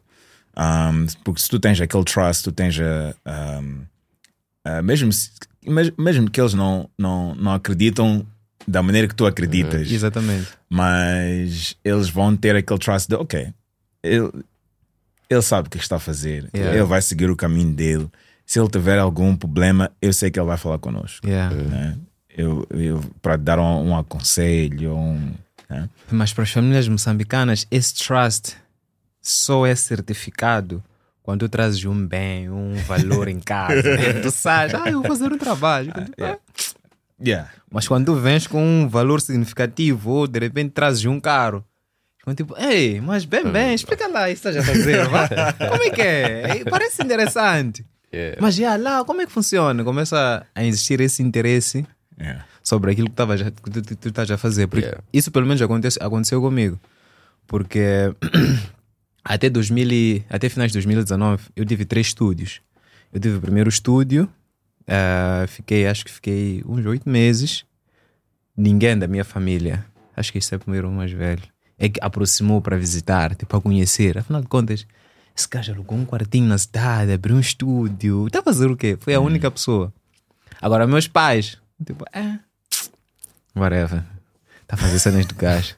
Um, 0.58 1.06
porque 1.22 1.40
se 1.40 1.48
tu 1.48 1.60
tens 1.60 1.80
aquele 1.80 2.04
trust, 2.04 2.42
tu 2.44 2.50
tens 2.52 2.76
a. 2.80 3.60
um, 3.60 3.82
uh, 4.66 4.82
mesmo, 4.82 5.12
se- 5.12 5.30
mes- 5.64 5.92
mesmo 5.96 6.28
que 6.30 6.40
eles 6.40 6.52
não, 6.54 6.90
não, 6.98 7.34
não 7.36 7.52
acreditam 7.52 8.26
da 8.66 8.82
maneira 8.82 9.06
que 9.08 9.14
tu 9.14 9.24
acreditas, 9.24 9.90
Exatamente. 9.90 10.48
mas 10.68 11.76
eles 11.84 12.08
vão 12.10 12.36
ter 12.36 12.54
aquele 12.56 12.78
trust 12.78 13.08
de 13.08 13.14
ok, 13.14 13.52
ele, 14.02 14.30
ele 15.30 15.42
sabe 15.42 15.68
o 15.68 15.70
que 15.70 15.78
está 15.78 15.96
a 15.96 16.00
fazer, 16.00 16.48
Yeah. 16.54 16.76
ele 16.76 16.84
vai 16.86 17.00
seguir 17.00 17.30
o 17.30 17.36
caminho 17.36 17.72
dele. 17.72 18.08
Se 18.44 18.58
ele 18.58 18.68
tiver 18.68 18.98
algum 18.98 19.36
problema, 19.36 19.90
eu 20.02 20.12
sei 20.12 20.30
que 20.30 20.38
ele 20.40 20.46
vai 20.46 20.56
falar 20.56 20.78
connosco. 20.78 21.26
Yeah. 21.26 21.54
né? 21.54 21.96
Eu, 22.36 22.66
eu, 22.70 23.00
para 23.22 23.36
dar 23.36 23.58
um, 23.58 23.90
um 23.90 23.96
aconselho, 23.96 24.94
um, 24.96 25.32
né? 25.68 25.88
Mas 26.10 26.32
para 26.32 26.44
as 26.44 26.50
famílias 26.50 26.88
moçambicanas, 26.88 27.66
esse 27.70 27.94
trust 27.94 28.56
só 29.30 29.66
é 29.66 29.74
certificado 29.74 30.82
quando 31.22 31.40
tu 31.40 31.48
trazes 31.48 31.84
um 31.84 32.06
bem, 32.06 32.48
um 32.50 32.74
valor 32.86 33.28
em 33.28 33.38
casa. 33.38 33.82
né? 33.82 34.14
tu 34.22 34.30
sabes, 34.30 34.74
ah, 34.74 34.88
eu 34.88 35.00
vou 35.02 35.04
fazer 35.10 35.30
um 35.32 35.38
trabalho. 35.38 35.92
yeah. 36.18 36.38
Yeah. 37.22 37.50
Mas 37.70 37.86
quando 37.88 38.06
tu 38.06 38.14
vens 38.14 38.46
com 38.46 38.62
um 38.64 38.88
valor 38.88 39.20
significativo 39.20 40.10
ou 40.10 40.26
de 40.28 40.38
repente 40.38 40.70
trazes 40.70 41.04
um 41.04 41.18
carro, 41.20 41.64
ficam 42.18 42.34
tipo, 42.34 42.54
ei, 42.58 43.00
mas 43.00 43.24
bem, 43.24 43.44
bem, 43.50 43.74
explica 43.74 44.06
lá 44.08 44.30
isso 44.30 44.42
que 44.42 44.48
estás 44.48 44.68
a 44.68 44.72
fazer. 44.72 45.06
Como 45.68 45.82
é 45.82 45.90
que 45.90 46.00
é? 46.00 46.56
Ei, 46.58 46.64
Parece 46.64 47.02
interessante. 47.02 47.84
Yeah. 48.14 48.38
Mas 48.40 48.54
já 48.54 48.76
lá, 48.76 49.04
como 49.04 49.20
é 49.20 49.26
que 49.26 49.32
funciona? 49.32 49.84
Começa 49.84 50.46
a 50.54 50.64
existir 50.64 51.00
esse 51.00 51.22
interesse 51.22 51.84
Yeah. 52.20 52.44
sobre 52.64 52.90
aquilo 52.90 53.08
que, 53.10 53.14
tava, 53.14 53.36
já- 53.36 53.50
que 53.50 53.70
tu, 53.70 53.82
tu, 53.82 53.94
tu 53.96 54.08
estás 54.08 54.30
a 54.30 54.36
fazer. 54.38 54.66
Porque 54.66 54.86
Yeah. 54.86 55.04
Isso 55.12 55.30
pelo 55.30 55.44
menos 55.46 55.60
acontece, 55.60 55.98
aconteceu 56.00 56.40
comigo. 56.40 56.80
Porque 57.46 58.12
até, 59.34 59.48
2000 59.50 59.90
e- 59.92 60.24
até 60.30 60.48
finais 60.48 60.70
de 60.70 60.74
2019 60.74 61.44
eu 61.54 61.64
tive 61.64 61.84
três 61.84 62.08
estúdios. 62.08 62.60
Eu 63.12 63.20
tive 63.20 63.36
o 63.36 63.40
primeiro 63.40 63.68
estúdio, 63.68 64.28
ah, 64.86 65.44
fiquei, 65.48 65.86
acho 65.86 66.04
que 66.04 66.10
fiquei 66.10 66.62
uns 66.66 66.84
oito 66.86 67.08
meses. 67.08 67.64
Ninguém 68.56 68.98
da 68.98 69.06
minha 69.06 69.24
família, 69.24 69.84
acho 70.16 70.32
que 70.32 70.38
esse 70.38 70.52
é 70.52 70.56
o 70.56 70.60
primeiro 70.60 70.90
mais 70.90 71.12
velho, 71.12 71.42
é 71.78 71.88
que 71.88 72.00
aproximou 72.02 72.60
para 72.60 72.76
visitar, 72.76 73.30
tipo, 73.30 73.46
para 73.46 73.60
conhecer. 73.60 74.18
Afinal 74.18 74.40
de 74.42 74.48
contas, 74.48 74.84
esse 75.36 75.48
gajo 75.48 75.72
alugou 75.72 75.96
um 75.96 76.04
quartinho 76.04 76.46
na 76.48 76.58
cidade, 76.58 77.12
abriu 77.12 77.36
um 77.36 77.40
estúdio. 77.40 78.26
Está 78.26 78.40
a 78.40 78.42
fazer 78.42 78.66
o 78.68 78.76
quê? 78.76 78.96
Foi 79.00 79.14
a 79.14 79.20
única 79.20 79.48
pessoa. 79.50 79.92
Agora, 80.60 80.86
meus 80.86 81.06
pais, 81.06 81.56
tipo, 81.86 82.04
é. 82.12 82.38
Whatever. 83.54 84.02
Está 84.62 84.74
a 84.74 84.76
fazer 84.76 84.98
cenas 84.98 85.24
do 85.26 85.34
gajo. 85.36 85.76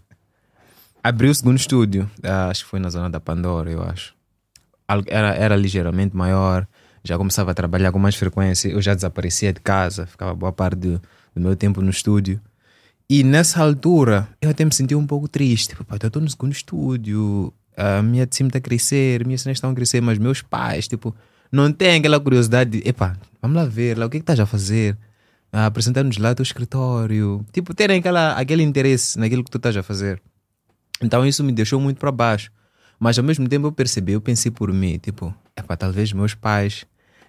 Abriu 1.02 1.30
o 1.30 1.34
segundo 1.34 1.56
estúdio. 1.56 2.10
ah, 2.22 2.48
acho 2.48 2.64
que 2.64 2.70
foi 2.70 2.78
na 2.80 2.90
zona 2.90 3.08
da 3.08 3.20
Pandora, 3.20 3.70
eu 3.70 3.82
acho. 3.82 4.14
Era, 5.06 5.34
era 5.34 5.56
ligeiramente 5.56 6.16
maior. 6.16 6.66
Já 7.02 7.16
começava 7.16 7.52
a 7.52 7.54
trabalhar 7.54 7.90
com 7.92 7.98
mais 7.98 8.16
frequência. 8.16 8.68
Eu 8.68 8.82
já 8.82 8.94
desaparecia 8.94 9.52
de 9.52 9.60
casa. 9.60 10.06
Ficava 10.06 10.34
boa 10.34 10.52
parte 10.52 10.76
do, 10.76 11.00
do 11.34 11.40
meu 11.40 11.56
tempo 11.56 11.80
no 11.80 11.90
estúdio. 11.90 12.40
E 13.08 13.24
nessa 13.24 13.62
altura, 13.62 14.28
eu 14.40 14.50
até 14.50 14.64
me 14.64 14.72
senti 14.74 14.94
um 14.94 15.06
pouco 15.06 15.26
triste. 15.26 15.74
"Pá, 15.84 15.96
eu 16.00 16.06
estou 16.06 16.20
no 16.20 16.28
segundo 16.28 16.52
estúdio. 16.52 17.52
A 17.76 18.02
minha 18.02 18.26
de 18.26 18.36
cima 18.36 18.48
está 18.48 18.58
a 18.58 18.60
crescer. 18.62 19.24
Minhas 19.24 19.40
cenas 19.42 19.56
estão 19.56 19.70
a 19.70 19.74
crescer. 19.74 20.00
Mas 20.02 20.18
meus 20.18 20.42
pais, 20.42 20.86
tipo, 20.86 21.14
não 21.50 21.72
têm 21.72 21.98
aquela 22.00 22.20
curiosidade 22.20 22.70
de... 22.78 22.88
Epá, 22.88 23.16
vamos 23.40 23.56
lá 23.56 23.64
ver 23.64 23.96
lá. 23.96 24.06
O 24.06 24.10
que 24.10 24.18
é 24.18 24.20
que 24.20 24.24
estás 24.24 24.40
a 24.40 24.46
fazer? 24.46 24.98
ah, 25.52 25.66
apresentar-nos 25.66 26.16
lá 26.18 26.34
teu 26.34 26.42
escritório. 26.42 27.44
Tipo, 27.52 27.74
terem 27.74 27.98
aquela, 27.98 28.32
aquele 28.34 28.62
interesse 28.62 29.18
naquilo 29.18 29.42
que 29.42 29.50
tu 29.50 29.56
estás 29.56 29.76
a 29.76 29.82
fazer. 29.82 30.20
Então 31.00 31.26
isso 31.26 31.42
me 31.42 31.52
deixou 31.52 31.80
muito 31.80 31.98
para 31.98 32.12
baixo. 32.12 32.50
Mas 32.98 33.18
ao 33.18 33.24
mesmo 33.24 33.48
tempo 33.48 33.66
eu 33.66 33.72
percebi, 33.72 34.12
eu 34.12 34.20
pensei 34.20 34.50
por 34.50 34.70
mim, 34.72 34.98
tipo, 34.98 35.34
epá, 35.56 35.76
talvez 35.76 36.12
meus 36.12 36.34
pais, 36.34 36.84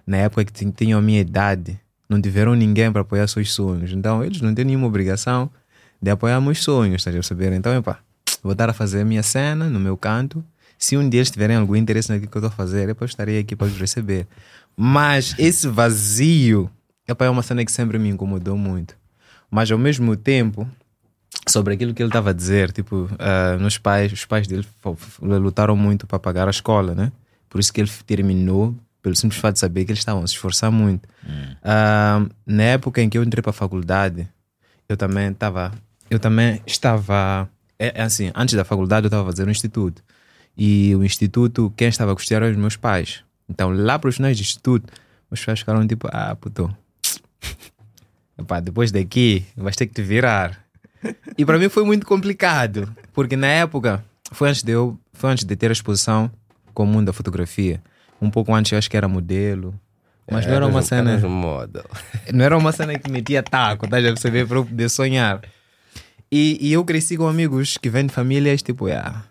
na 0.06 0.18
época 0.18 0.44
que 0.46 0.52
tin- 0.52 0.72
tinham 0.72 1.00
a 1.00 1.02
minha 1.02 1.22
idade, 1.22 1.80
não 2.10 2.22
tiveram 2.22 2.54
ninguém 2.56 2.92
para 2.92 3.02
apoiar 3.02 3.26
seus 3.28 3.54
sonhos. 3.54 3.94
Então 3.94 4.24
eles 4.24 4.42
não 4.42 4.54
têm 4.54 4.66
nenhuma 4.66 4.88
obrigação 4.88 5.50
de 6.02 6.12
apoiar 6.12 6.42
meus 6.42 6.62
sonhos, 6.62 6.96
estás 7.02 7.16
a 7.16 7.20
perceber? 7.20 7.54
Então, 7.54 7.74
epá, 7.74 8.00
vou 8.44 8.54
dar 8.54 8.70
a 8.70 8.74
fazer 8.74 9.02
a 9.02 9.06
minha 9.06 9.24
cena 9.24 9.70
no 9.70 9.80
meu 9.80 9.96
canto. 9.96 10.44
Se 10.78 10.98
um 10.98 11.08
dia 11.08 11.20
eles 11.20 11.32
tiverem 11.32 11.56
algum 11.56 11.76
interesse 11.76 12.10
naquilo 12.10 12.30
que 12.30 12.38
eu 12.38 12.40
estou 12.40 12.50
a 12.50 12.56
fazer, 12.56 12.90
eu 12.90 13.06
estarei 13.06 13.40
aqui 13.40 13.56
para 13.56 13.68
os 13.68 13.78
receber. 13.78 14.28
Mas 14.76 15.36
esse 15.38 15.68
vazio, 15.68 16.70
epá, 17.08 17.26
é 17.26 17.30
uma 17.30 17.44
cena 17.44 17.64
que 17.64 17.72
sempre 17.72 18.00
me 18.00 18.10
incomodou 18.10 18.58
muito. 18.58 18.98
Mas 19.50 19.72
ao 19.72 19.78
mesmo 19.78 20.16
tempo, 20.16 20.68
sobre 21.48 21.74
aquilo 21.74 21.94
que 21.94 22.02
ele 22.02 22.10
estava 22.10 22.30
a 22.30 22.34
dizer, 22.34 22.72
tipo, 22.72 23.10
ah, 23.20 23.58
nos 23.60 23.78
pais, 23.78 24.12
os 24.12 24.26
pais 24.26 24.48
dele 24.48 24.66
lutaram 25.22 25.76
muito 25.76 26.06
para 26.06 26.20
pagar 26.20 26.48
a 26.48 26.52
escola, 26.52 26.94
né? 26.94 27.12
Por 27.50 27.60
isso 27.60 27.74
que 27.74 27.82
ele 27.82 27.92
terminou, 28.06 28.76
pelo 29.02 29.16
simples 29.16 29.40
fato 29.40 29.54
de 29.54 29.60
saber 29.60 29.86
que 29.86 29.92
eles 29.92 30.00
estavam 30.00 30.24
a 30.24 30.28
se 30.28 30.34
esforçar 30.34 30.72
muito. 30.72 31.08
Ah, 31.64 32.26
na 32.46 32.64
época 32.64 33.02
em 33.02 33.10
que 33.10 33.18
eu 33.18 33.24
entrei 33.24 33.42
para 33.42 33.50
a 33.50 33.54
faculdade, 33.54 34.28
eu 34.88 34.96
também 34.96 35.32
estava, 35.32 35.72
eu 36.10 36.20
também 36.20 36.62
estava, 36.66 37.50
é, 37.80 38.02
é 38.02 38.04
assim, 38.04 38.32
antes 38.36 38.56
da 38.56 38.64
faculdade 38.64 39.06
eu 39.06 39.08
estava 39.08 39.24
a 39.24 39.26
fazer 39.26 39.48
um 39.48 39.52
instituto. 39.52 40.04
E 40.58 40.94
o 40.96 41.04
instituto, 41.04 41.74
quem 41.76 41.88
estava 41.88 42.12
a 42.12 42.16
custear 42.16 42.44
eram 42.44 42.52
os 42.52 42.58
meus 42.58 42.76
pais. 42.76 43.24
Então, 43.50 43.72
lá 43.72 43.98
para 43.98 44.10
os 44.10 44.16
finais 44.16 44.38
do 44.38 44.42
instituto, 44.42 44.92
meus 45.30 45.44
pais 45.44 45.60
ficaram 45.60 45.86
tipo, 45.88 46.08
ah, 46.12 46.36
puto, 46.36 46.74
Epá, 48.38 48.60
depois 48.60 48.92
daqui 48.92 49.46
vais 49.56 49.76
ter 49.76 49.88
que 49.88 49.94
te 49.94 50.02
virar. 50.02 50.62
E 51.38 51.46
para 51.46 51.58
mim 51.58 51.70
foi 51.70 51.84
muito 51.84 52.06
complicado, 52.06 52.94
porque 53.14 53.36
na 53.36 53.48
época 53.48 54.04
foi 54.32 54.50
antes 54.50 54.64
de 54.64 54.72
eu, 54.72 55.00
foi 55.14 55.32
antes 55.32 55.44
de 55.46 55.56
ter 55.56 55.70
a 55.70 55.74
exposição 55.74 56.32
com 56.74 56.84
o 56.84 56.88
mundo 56.88 57.08
da 57.08 57.14
fotografia. 57.14 57.82
Um 58.22 58.30
pouco 58.30 58.54
antes 58.54 58.72
eu 58.72 58.78
acho 58.78 58.90
que 58.90 58.98
era 58.98 59.08
modelo, 59.08 59.74
mas 60.30 60.46
não 60.46 60.54
era 60.54 60.68
uma 60.68 60.82
cena, 60.82 61.18
model. 61.28 61.86
não 62.32 62.46
era 62.46 62.58
uma 62.58 62.72
cena 62.72 62.98
que 62.98 63.12
metia 63.12 63.44
taco, 63.44 63.86
estás 63.86 64.06
a 64.06 64.10
perceber 64.10 64.48
para 64.48 64.58
eu 64.58 64.66
poder 64.66 64.90
sonhar. 64.90 65.42
E, 66.32 66.58
e 66.62 66.72
eu 66.72 66.86
cresci 66.86 67.18
com 67.18 67.28
amigos 67.28 67.78
que 67.78 67.90
vêm 67.90 68.06
de 68.06 68.14
famílias 68.14 68.62
tipo, 68.62 68.88
ah, 68.88 69.24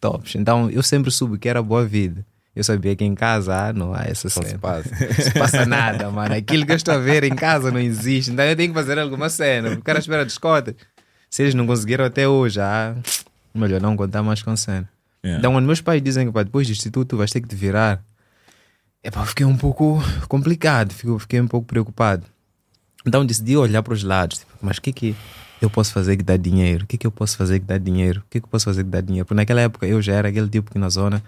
tops. 0.00 0.36
Então 0.36 0.70
eu 0.70 0.82
sempre 0.82 1.10
soube 1.10 1.38
que 1.38 1.48
era 1.48 1.62
boa 1.62 1.84
vida. 1.84 2.24
Eu 2.56 2.64
sabia 2.64 2.96
que 2.96 3.04
em 3.04 3.14
casa 3.14 3.68
ah, 3.68 3.72
não 3.72 3.94
há 3.94 4.04
essa 4.04 4.26
Não 4.28 4.42
se 4.42 4.48
cena. 4.48 4.58
passa. 4.58 4.90
Não 4.98 5.12
se 5.24 5.30
passa 5.32 5.66
nada, 5.66 6.10
mano. 6.10 6.34
Aquilo 6.34 6.64
que 6.66 6.72
eu 6.72 6.76
estou 6.76 6.94
a 6.94 6.98
ver 6.98 7.22
em 7.22 7.34
casa 7.34 7.70
não 7.70 7.78
existe. 7.78 8.32
Então 8.32 8.44
eu 8.44 8.56
tenho 8.56 8.70
que 8.70 8.74
fazer 8.74 8.98
alguma 8.98 9.28
cena. 9.28 9.74
O 9.74 9.82
cara 9.82 9.98
espera 9.98 10.24
desconta. 10.24 10.74
Se 11.30 11.42
eles 11.42 11.54
não 11.54 11.66
conseguiram 11.66 12.04
até 12.04 12.28
hoje, 12.28 12.60
ah, 12.60 12.94
melhor 13.54 13.80
não 13.80 13.96
contar 13.96 14.22
mais 14.22 14.42
com 14.42 14.56
cena. 14.56 14.88
Yeah. 15.24 15.38
Então, 15.38 15.52
quando 15.52 15.66
meus 15.66 15.80
pais 15.80 16.02
dizem 16.02 16.26
que 16.26 16.32
pá, 16.32 16.42
depois 16.42 16.66
do 16.66 16.72
instituto 16.72 17.16
vais 17.16 17.30
ter 17.30 17.40
que 17.40 17.48
te 17.48 17.56
virar, 17.56 18.02
epá, 19.02 19.20
eu 19.20 19.26
fiquei 19.26 19.46
um 19.46 19.56
pouco 19.56 20.00
complicado, 20.28 20.92
fiquei, 20.92 21.40
um 21.40 21.48
pouco 21.48 21.66
preocupado. 21.66 22.24
Então 23.06 23.24
decidi 23.24 23.56
olhar 23.56 23.82
para 23.82 23.94
os 23.94 24.02
lados, 24.02 24.38
tipo, 24.38 24.52
mas 24.60 24.78
o 24.78 24.82
que 24.82 24.92
que 24.92 25.16
eu 25.60 25.70
posso 25.70 25.92
fazer 25.92 26.16
que 26.16 26.22
dá 26.22 26.36
dinheiro? 26.36 26.84
O 26.84 26.86
que 26.86 26.96
que 26.96 27.06
eu 27.06 27.10
posso 27.10 27.36
fazer 27.36 27.58
que 27.60 27.66
dá 27.66 27.78
dinheiro? 27.78 28.20
O 28.20 28.30
que 28.30 28.40
que 28.40 28.46
eu 28.46 28.50
posso 28.50 28.64
fazer 28.66 28.84
que 28.84 28.90
dá 28.90 29.00
dinheiro? 29.00 29.26
Porque 29.26 29.36
naquela 29.36 29.60
época 29.60 29.86
eu 29.86 30.00
já 30.00 30.14
era 30.14 30.28
aquele 30.28 30.48
tipo 30.48 30.70
que 30.70 30.78
na 30.78 30.88
zona 30.88 31.22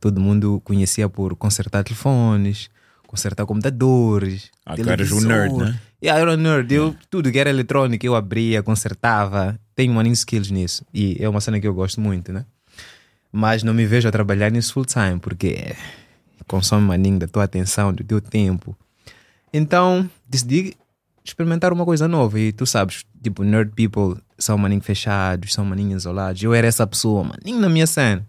todo 0.00 0.20
mundo 0.20 0.60
conhecia 0.64 1.08
por 1.08 1.34
consertar 1.36 1.82
telefones, 1.82 2.70
consertar 3.06 3.46
computadores. 3.46 4.50
Ah, 4.64 4.74
tu 4.74 4.88
eras 4.88 5.10
o 5.10 5.20
nerd, 5.20 5.54
né? 5.54 5.80
Yeah, 6.04 6.20
eu 6.20 6.28
era 6.28 6.36
nerd. 6.36 6.70
Eu, 6.70 6.94
tudo 7.08 7.32
que 7.32 7.38
era 7.38 7.48
eletrônico 7.48 8.04
eu 8.04 8.14
abria, 8.14 8.62
consertava. 8.62 9.58
Tenho 9.74 9.94
maninho 9.94 10.12
skills 10.12 10.50
nisso. 10.50 10.84
E 10.92 11.16
é 11.18 11.26
uma 11.26 11.40
cena 11.40 11.58
que 11.58 11.66
eu 11.66 11.72
gosto 11.72 11.98
muito, 11.98 12.30
né? 12.30 12.44
Mas 13.32 13.62
não 13.62 13.72
me 13.72 13.86
vejo 13.86 14.06
a 14.06 14.12
trabalhar 14.12 14.50
nisso 14.50 14.74
full 14.74 14.84
time, 14.84 15.18
porque 15.18 15.74
consome 16.46 16.86
maninho 16.86 17.18
da 17.18 17.26
tua 17.26 17.44
atenção, 17.44 17.90
do 17.90 18.04
teu 18.04 18.20
tempo. 18.20 18.76
Então, 19.50 20.06
decidi 20.28 20.76
experimentar 21.24 21.72
uma 21.72 21.86
coisa 21.86 22.06
nova. 22.06 22.38
E 22.38 22.52
tu 22.52 22.66
sabes, 22.66 23.06
tipo, 23.22 23.42
nerd 23.42 23.72
people 23.74 24.20
são 24.38 24.58
maninho 24.58 24.82
fechados, 24.82 25.54
são 25.54 25.64
maninho 25.64 25.96
isolados. 25.96 26.42
Eu 26.42 26.52
era 26.52 26.66
essa 26.66 26.86
pessoa, 26.86 27.24
maninho 27.24 27.60
na 27.60 27.70
minha 27.70 27.86
cena. 27.86 28.26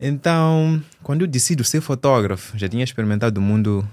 Então, 0.00 0.82
quando 1.00 1.20
eu 1.20 1.28
decido 1.28 1.62
ser 1.62 1.80
fotógrafo, 1.80 2.58
já 2.58 2.68
tinha 2.68 2.82
experimentado 2.82 3.38
o 3.38 3.42
mundo, 3.42 3.88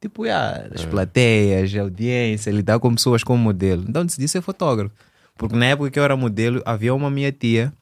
tipo, 0.00 0.24
yeah, 0.26 0.68
as 0.74 0.84
plateias, 0.84 1.74
a 1.74 1.80
audiência, 1.80 2.50
lidar 2.50 2.78
com 2.78 2.94
pessoas 2.94 3.22
como 3.22 3.42
modelo. 3.42 3.84
Então, 3.88 4.04
decidi 4.04 4.28
ser 4.28 4.40
fotógrafo. 4.40 4.94
Porque 5.36 5.56
na 5.56 5.66
época 5.66 5.90
que 5.90 5.98
eu 5.98 6.04
era 6.04 6.16
modelo, 6.16 6.62
havia 6.66 6.94
uma 6.94 7.10
minha 7.10 7.30
tia, 7.30 7.72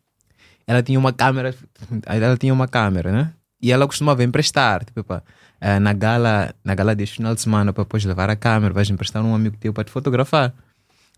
ela 0.66 0.82
tinha 0.82 0.98
uma 0.98 1.12
câmera, 1.12 1.54
ela 2.06 2.36
tinha 2.36 2.52
uma 2.52 2.68
câmera, 2.68 3.12
né? 3.12 3.32
E 3.60 3.72
ela 3.72 3.86
costumava 3.86 4.22
emprestar, 4.22 4.84
tipo, 4.84 5.02
pá, 5.02 5.22
eh, 5.60 5.78
na 5.78 5.92
gala, 5.92 6.54
na 6.62 6.74
gala 6.74 6.94
deste 6.94 7.16
final 7.16 7.34
de 7.34 7.40
semana, 7.40 7.72
para 7.72 7.84
depois 7.84 8.04
levar 8.04 8.28
a 8.28 8.36
câmera, 8.36 8.74
vais 8.74 8.90
emprestar 8.90 9.24
um 9.24 9.34
amigo 9.34 9.56
teu 9.56 9.72
para 9.72 9.84
te 9.84 9.90
fotografar. 9.90 10.52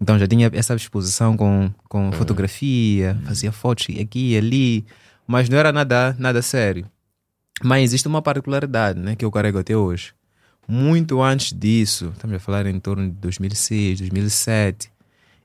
Então 0.01 0.19
já 0.19 0.29
tinha 0.29 0.49
essa 0.55 0.75
exposição 0.75 1.37
com, 1.37 1.71
com 1.89 2.13
fotografia, 2.13 3.19
fazia 3.25 3.51
fotos 3.51 3.87
aqui 4.01 4.35
e 4.35 4.37
ali, 4.37 4.87
mas 5.27 5.49
não 5.49 5.59
era 5.59 5.73
nada, 5.73 6.15
nada 6.19 6.41
sério. 6.41 6.87
Mas 7.63 7.83
existe 7.83 8.07
uma 8.07 8.23
particularidade 8.23 9.01
né, 9.01 9.17
que 9.17 9.25
eu 9.25 9.31
carrego 9.33 9.59
até 9.59 9.77
hoje. 9.77 10.13
Muito 10.71 11.23
antes 11.23 11.51
disso, 11.51 12.13
estamos 12.15 12.37
a 12.37 12.39
falar 12.39 12.67
em 12.67 12.79
torno 12.79 13.05
de 13.05 13.15
2006, 13.15 14.01
2007, 14.01 14.91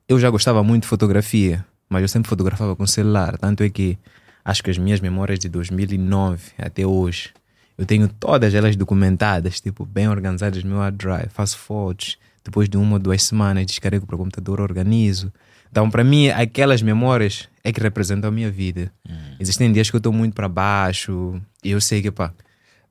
eu 0.06 0.20
já 0.20 0.30
gostava 0.30 0.62
muito 0.62 0.84
de 0.84 0.90
fotografia, 0.90 1.66
mas 1.88 2.02
eu 2.02 2.10
sempre 2.10 2.28
fotografava 2.28 2.76
com 2.76 2.86
celular. 2.86 3.38
Tanto 3.38 3.64
é 3.64 3.70
que 3.70 3.98
acho 4.44 4.62
que 4.62 4.70
as 4.70 4.78
minhas 4.78 5.00
memórias 5.00 5.40
de 5.40 5.48
2009 5.48 6.52
até 6.58 6.86
hoje, 6.86 7.30
eu 7.78 7.86
tenho 7.86 8.10
todas 8.10 8.54
elas 8.54 8.76
documentadas, 8.76 9.62
tipo, 9.62 9.86
bem 9.86 10.10
organizadas 10.10 10.62
no 10.62 10.72
meu 10.72 10.80
hard 10.80 10.98
drive. 10.98 11.30
Faço 11.30 11.58
fotos, 11.58 12.18
depois 12.44 12.68
de 12.68 12.76
uma 12.76 12.96
ou 12.96 13.00
duas 13.00 13.24
semanas 13.24 13.66
descarrego 13.66 14.06
para 14.06 14.16
o 14.16 14.20
computador, 14.20 14.60
organizo. 14.60 15.32
Então, 15.72 15.90
para 15.90 16.04
mim, 16.04 16.28
aquelas 16.28 16.82
memórias 16.82 17.48
é 17.64 17.72
que 17.72 17.80
representam 17.80 18.28
a 18.28 18.32
minha 18.32 18.52
vida. 18.52 18.92
Existem 19.40 19.72
dias 19.72 19.90
que 19.90 19.96
eu 19.96 20.00
estou 20.00 20.12
muito 20.12 20.34
para 20.34 20.50
baixo 20.50 21.42
e 21.64 21.72
eu 21.72 21.80
sei 21.80 22.02
que, 22.02 22.12
pá, 22.12 22.34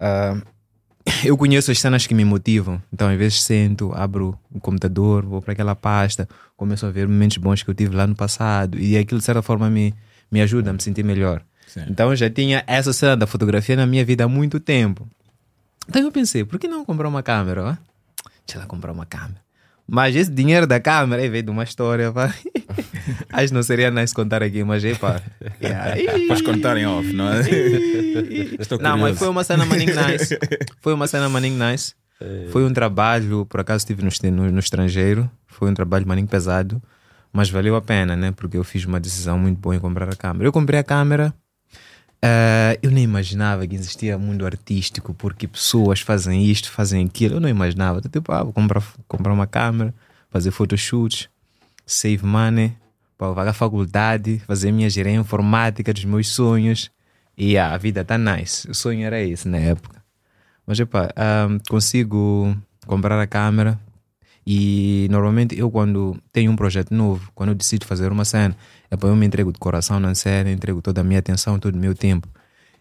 ah, 0.00 0.40
eu 1.24 1.36
conheço 1.36 1.70
as 1.70 1.78
cenas 1.78 2.06
que 2.06 2.14
me 2.14 2.24
motivam. 2.24 2.80
Então, 2.92 3.08
às 3.08 3.18
vezes, 3.18 3.42
sento, 3.42 3.92
abro 3.94 4.38
o 4.52 4.60
computador, 4.60 5.24
vou 5.24 5.40
para 5.40 5.52
aquela 5.52 5.74
pasta, 5.74 6.28
começo 6.56 6.86
a 6.86 6.90
ver 6.90 7.08
momentos 7.08 7.36
bons 7.36 7.62
que 7.62 7.70
eu 7.70 7.74
tive 7.74 7.94
lá 7.94 8.06
no 8.06 8.14
passado 8.14 8.78
e 8.78 8.96
aquilo, 8.96 9.18
de 9.18 9.26
certa 9.26 9.42
forma, 9.42 9.68
me, 9.68 9.94
me 10.30 10.40
ajuda 10.40 10.70
a 10.70 10.72
me 10.72 10.82
sentir 10.82 11.04
melhor. 11.04 11.42
Sim. 11.66 11.84
Então, 11.88 12.10
eu 12.10 12.16
já 12.16 12.28
tinha 12.28 12.62
essa 12.66 12.92
cena 12.92 13.16
da 13.16 13.26
fotografia 13.26 13.76
na 13.76 13.86
minha 13.86 14.04
vida 14.04 14.24
há 14.24 14.28
muito 14.28 14.60
tempo. 14.60 15.08
Então, 15.88 16.02
eu 16.02 16.12
pensei, 16.12 16.44
por 16.44 16.58
que 16.58 16.68
não 16.68 16.84
comprar 16.84 17.08
uma 17.08 17.22
câmera? 17.22 17.64
ó? 17.64 17.76
Deixa 18.46 18.58
ela 18.58 18.66
comprar 18.66 18.92
uma 18.92 19.06
câmera. 19.06 19.40
Mas 19.86 20.14
esse 20.14 20.30
dinheiro 20.30 20.66
da 20.66 20.80
câmera 20.80 21.28
veio 21.28 21.42
de 21.42 21.50
uma 21.50 21.64
história, 21.64 22.12
pá. 22.12 22.32
Acho 23.32 23.48
que 23.48 23.54
não 23.54 23.62
seria 23.62 23.90
nice 23.90 24.14
contar 24.14 24.42
aqui, 24.42 24.62
mas 24.64 24.84
é 24.84 24.94
pá. 24.94 25.20
Yeah. 25.60 25.94
Podes 26.28 26.42
contar 26.42 26.76
em 26.76 26.86
off, 26.86 27.12
não 27.12 27.28
é? 27.28 27.40
Estou 28.58 28.78
Não, 28.80 28.98
mas 28.98 29.18
foi 29.18 29.28
uma 29.28 29.44
cena 29.44 29.64
maninho 29.64 29.94
nice. 29.94 30.38
Foi 30.80 30.92
uma 30.94 31.06
cena 31.06 31.28
maninho 31.28 31.58
nice. 31.58 31.94
Foi 32.50 32.64
um 32.64 32.72
trabalho, 32.72 33.46
por 33.46 33.60
acaso 33.60 33.78
estive 33.84 34.02
no, 34.04 34.30
no, 34.30 34.50
no 34.52 34.58
estrangeiro. 34.60 35.28
Foi 35.46 35.68
um 35.70 35.74
trabalho 35.74 36.06
maninho 36.06 36.26
pesado. 36.28 36.80
Mas 37.32 37.48
valeu 37.50 37.74
a 37.76 37.80
pena, 37.82 38.14
né? 38.14 38.30
Porque 38.32 38.56
eu 38.56 38.64
fiz 38.64 38.84
uma 38.84 39.00
decisão 39.00 39.38
muito 39.38 39.58
boa 39.58 39.74
em 39.74 39.80
comprar 39.80 40.08
a 40.08 40.14
câmera. 40.16 40.46
Eu 40.46 40.52
comprei 40.52 40.78
a 40.80 40.84
câmera. 40.84 41.32
eh, 42.22 42.78
eu 42.82 42.90
nem 42.90 43.04
imaginava 43.04 43.66
que 43.66 43.74
existia 43.74 44.18
mundo 44.18 44.44
artístico, 44.46 45.14
porque 45.14 45.48
pessoas 45.48 46.00
fazem 46.00 46.44
isto, 46.44 46.70
fazem 46.70 47.04
aquilo. 47.06 47.36
Eu 47.36 47.40
não 47.40 47.48
imaginava. 47.48 47.98
Então, 47.98 48.10
Tipo, 48.12 48.32
ah, 48.32 48.42
vou 48.44 48.52
comprar, 48.52 48.82
comprar 49.08 49.32
uma 49.32 49.46
câmera, 49.46 49.94
fazer 50.30 50.50
photoshoots, 50.50 51.28
save 51.92 52.24
money, 52.24 52.76
para 53.16 53.34
pagar 53.34 53.52
faculdade, 53.52 54.40
fazer 54.46 54.72
minha 54.72 54.90
gerência 54.90 55.20
informática 55.20 55.92
dos 55.92 56.04
meus 56.04 56.28
sonhos. 56.28 56.90
E 57.36 57.56
ah, 57.56 57.72
a 57.72 57.78
vida 57.78 58.04
tá 58.04 58.18
nice. 58.18 58.68
O 58.70 58.74
sonho 58.74 59.04
era 59.06 59.20
esse 59.20 59.48
na 59.48 59.58
época. 59.58 60.02
Mas, 60.66 60.78
epá, 60.78 61.10
ahm, 61.16 61.58
consigo 61.68 62.56
comprar 62.86 63.20
a 63.20 63.26
câmera 63.26 63.78
e 64.46 65.06
normalmente 65.10 65.56
eu 65.56 65.70
quando 65.70 66.16
tenho 66.32 66.50
um 66.50 66.56
projeto 66.56 66.92
novo, 66.92 67.30
quando 67.34 67.50
eu 67.50 67.54
decido 67.54 67.86
fazer 67.86 68.10
uma 68.10 68.24
cena, 68.24 68.56
epá, 68.90 69.06
eu 69.06 69.16
me 69.16 69.24
entrego 69.24 69.52
de 69.52 69.58
coração 69.58 70.00
na 70.00 70.14
cena, 70.14 70.50
entrego 70.50 70.82
toda 70.82 71.00
a 71.00 71.04
minha 71.04 71.20
atenção, 71.20 71.58
todo 71.58 71.74
o 71.74 71.78
meu 71.78 71.94
tempo. 71.94 72.28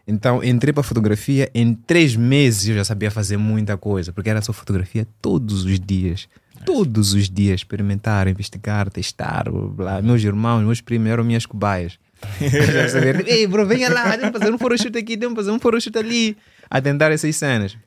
Então 0.07 0.43
entrei 0.43 0.73
para 0.73 0.81
fotografia, 0.83 1.49
em 1.53 1.73
três 1.73 2.15
meses 2.15 2.67
eu 2.67 2.75
já 2.75 2.83
sabia 2.83 3.11
fazer 3.11 3.37
muita 3.37 3.77
coisa, 3.77 4.11
porque 4.11 4.29
era 4.29 4.41
só 4.41 4.51
fotografia 4.51 5.07
todos 5.21 5.63
os 5.65 5.79
dias. 5.79 6.27
Todos 6.65 7.13
os 7.13 7.29
dias, 7.29 7.61
experimentar, 7.61 8.27
investigar, 8.27 8.89
testar, 8.89 9.45
blá. 9.49 10.01
Meus 10.01 10.23
irmãos, 10.23 10.61
meus 10.63 10.81
primos 10.81 11.09
eram 11.09 11.23
minhas 11.23 11.45
cobaias. 11.45 11.97
Ei, 13.25 13.47
bro, 13.47 13.65
venha 13.65 13.89
lá, 13.89 14.17
que 14.17 14.31
fazer 14.31 14.53
um 14.53 14.57
photoshoot 14.57 14.97
aqui, 14.97 15.17
que 15.17 15.35
fazer 15.35 15.51
um 15.51 15.59
photoshoot 15.59 15.97
ali. 15.97 16.37
A 16.69 16.81
tentar 16.81 17.11
essas 17.11 17.35
cenas. 17.35 17.77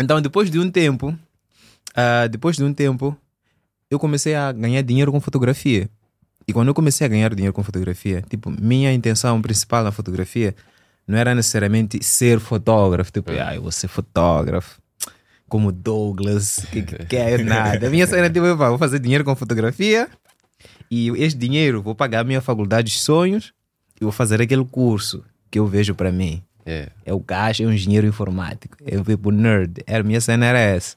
Então, 0.00 0.20
depois 0.20 0.50
de 0.50 0.58
um 0.58 0.70
tempo, 0.70 1.16
ah, 1.94 2.26
depois 2.26 2.56
de 2.56 2.64
um 2.64 2.72
tempo, 2.72 3.16
eu 3.90 3.98
comecei 3.98 4.34
a 4.34 4.50
ganhar 4.52 4.82
dinheiro 4.82 5.12
com 5.12 5.20
fotografia. 5.20 5.88
E 6.46 6.52
quando 6.52 6.68
eu 6.68 6.74
comecei 6.74 7.06
a 7.06 7.08
ganhar 7.08 7.32
dinheiro 7.34 7.52
com 7.52 7.62
fotografia, 7.62 8.22
tipo, 8.28 8.50
minha 8.50 8.92
intenção 8.92 9.40
principal 9.40 9.84
na 9.84 9.92
fotografia 9.92 10.54
não 11.06 11.16
era 11.16 11.34
necessariamente 11.34 12.02
ser 12.02 12.40
fotógrafo, 12.40 13.12
tipo, 13.12 13.30
ah, 13.32 13.54
eu 13.54 13.62
vou 13.62 13.70
ser 13.70 13.88
fotógrafo, 13.88 14.80
como 15.52 15.70
Douglas, 15.70 16.64
que, 16.72 16.80
que 16.80 16.96
quer 17.04 17.44
nada. 17.44 17.86
A 17.86 17.90
minha 17.90 18.06
cena 18.06 18.30
tipo, 18.30 18.46
eu 18.46 18.56
vou 18.56 18.78
fazer 18.78 18.98
dinheiro 18.98 19.22
com 19.22 19.36
fotografia 19.36 20.08
e 20.90 21.10
esse 21.22 21.36
dinheiro 21.36 21.82
vou 21.82 21.94
pagar 21.94 22.20
a 22.20 22.24
minha 22.24 22.40
faculdade 22.40 22.90
de 22.90 22.98
sonhos 22.98 23.52
e 24.00 24.02
vou 24.02 24.10
fazer 24.12 24.40
aquele 24.40 24.64
curso 24.64 25.22
que 25.50 25.58
eu 25.58 25.66
vejo 25.66 25.94
para 25.94 26.10
mim. 26.10 26.42
Yeah. 26.66 26.90
É 27.04 27.12
o 27.12 27.20
gajo, 27.20 27.62
é 27.62 27.66
um 27.66 27.72
engenheiro 27.72 28.06
informático. 28.06 28.78
Eu 28.86 29.04
tipo 29.04 29.30
nerd. 29.30 29.82
Era, 29.86 30.02
minha 30.02 30.22
cena 30.22 30.46
era 30.46 30.58
essa. 30.58 30.96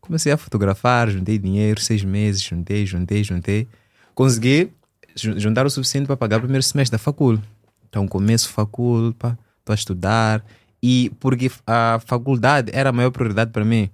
Comecei 0.00 0.32
a 0.32 0.38
fotografar, 0.38 1.10
juntei 1.10 1.36
dinheiro, 1.36 1.78
seis 1.78 2.02
meses, 2.02 2.40
juntei, 2.40 2.86
juntei, 2.86 3.22
juntei. 3.22 3.68
Consegui 4.14 4.70
ju- 5.14 5.38
juntar 5.38 5.66
o 5.66 5.70
suficiente 5.70 6.06
para 6.06 6.16
pagar 6.16 6.38
o 6.38 6.40
primeiro 6.40 6.62
semestre 6.62 6.92
da 6.92 6.98
facul. 6.98 7.38
Então 7.86 8.08
começo 8.08 8.48
facul, 8.48 9.10
estou 9.10 9.36
a 9.68 9.74
estudar. 9.74 10.42
E 10.82 11.10
porque 11.20 11.50
a 11.66 12.00
faculdade 12.04 12.70
era 12.74 12.90
a 12.90 12.92
maior 12.92 13.10
prioridade 13.10 13.50
para 13.50 13.64
mim. 13.64 13.90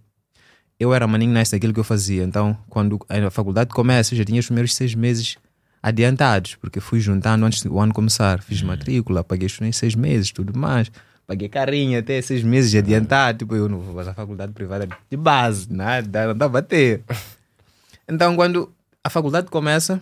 Eu 0.79 0.92
era 0.92 1.07
maninho 1.07 1.33
nice 1.33 1.53
daquilo 1.53 1.72
que 1.72 1.81
eu 1.81 1.85
fazia. 1.85 2.22
Então, 2.22 2.57
quando 2.68 2.99
a 3.09 3.31
faculdade 3.31 3.70
começa, 3.70 4.12
eu 4.12 4.18
já 4.18 4.25
tinha 4.25 4.38
os 4.38 4.46
primeiros 4.46 4.75
seis 4.75 4.94
meses 4.94 5.37
adiantados, 5.83 6.57
porque 6.57 6.81
fui 6.81 7.01
juntando 7.01 7.44
antes 7.46 7.62
do 7.62 7.79
ano 7.79 7.94
começar. 7.94 8.42
Fiz 8.42 8.62
matrícula, 8.62 9.25
paguei 9.25 9.46
os 9.46 9.59
seis 9.77 9.94
meses, 9.94 10.31
tudo 10.33 10.57
mais. 10.59 10.90
Paguei 11.27 11.49
carinha 11.49 11.99
até 11.99 12.20
seis 12.22 12.42
meses 12.42 12.70
de 12.70 12.79
adiantado. 12.79 13.38
Tipo, 13.38 13.57
eu 13.57 13.68
não 13.68 13.81
vou 13.81 13.94
fazer 13.94 14.11
a 14.11 14.14
faculdade 14.14 14.53
privada 14.53 14.88
de 15.11 15.16
base, 15.16 15.72
nada, 15.72 16.29
não 16.29 16.37
dá 16.37 16.46
a 16.46 16.49
bater. 16.49 17.03
Então, 18.09 18.37
quando 18.37 18.72
a 19.03 19.11
faculdade 19.11 19.51
começa, 19.51 20.01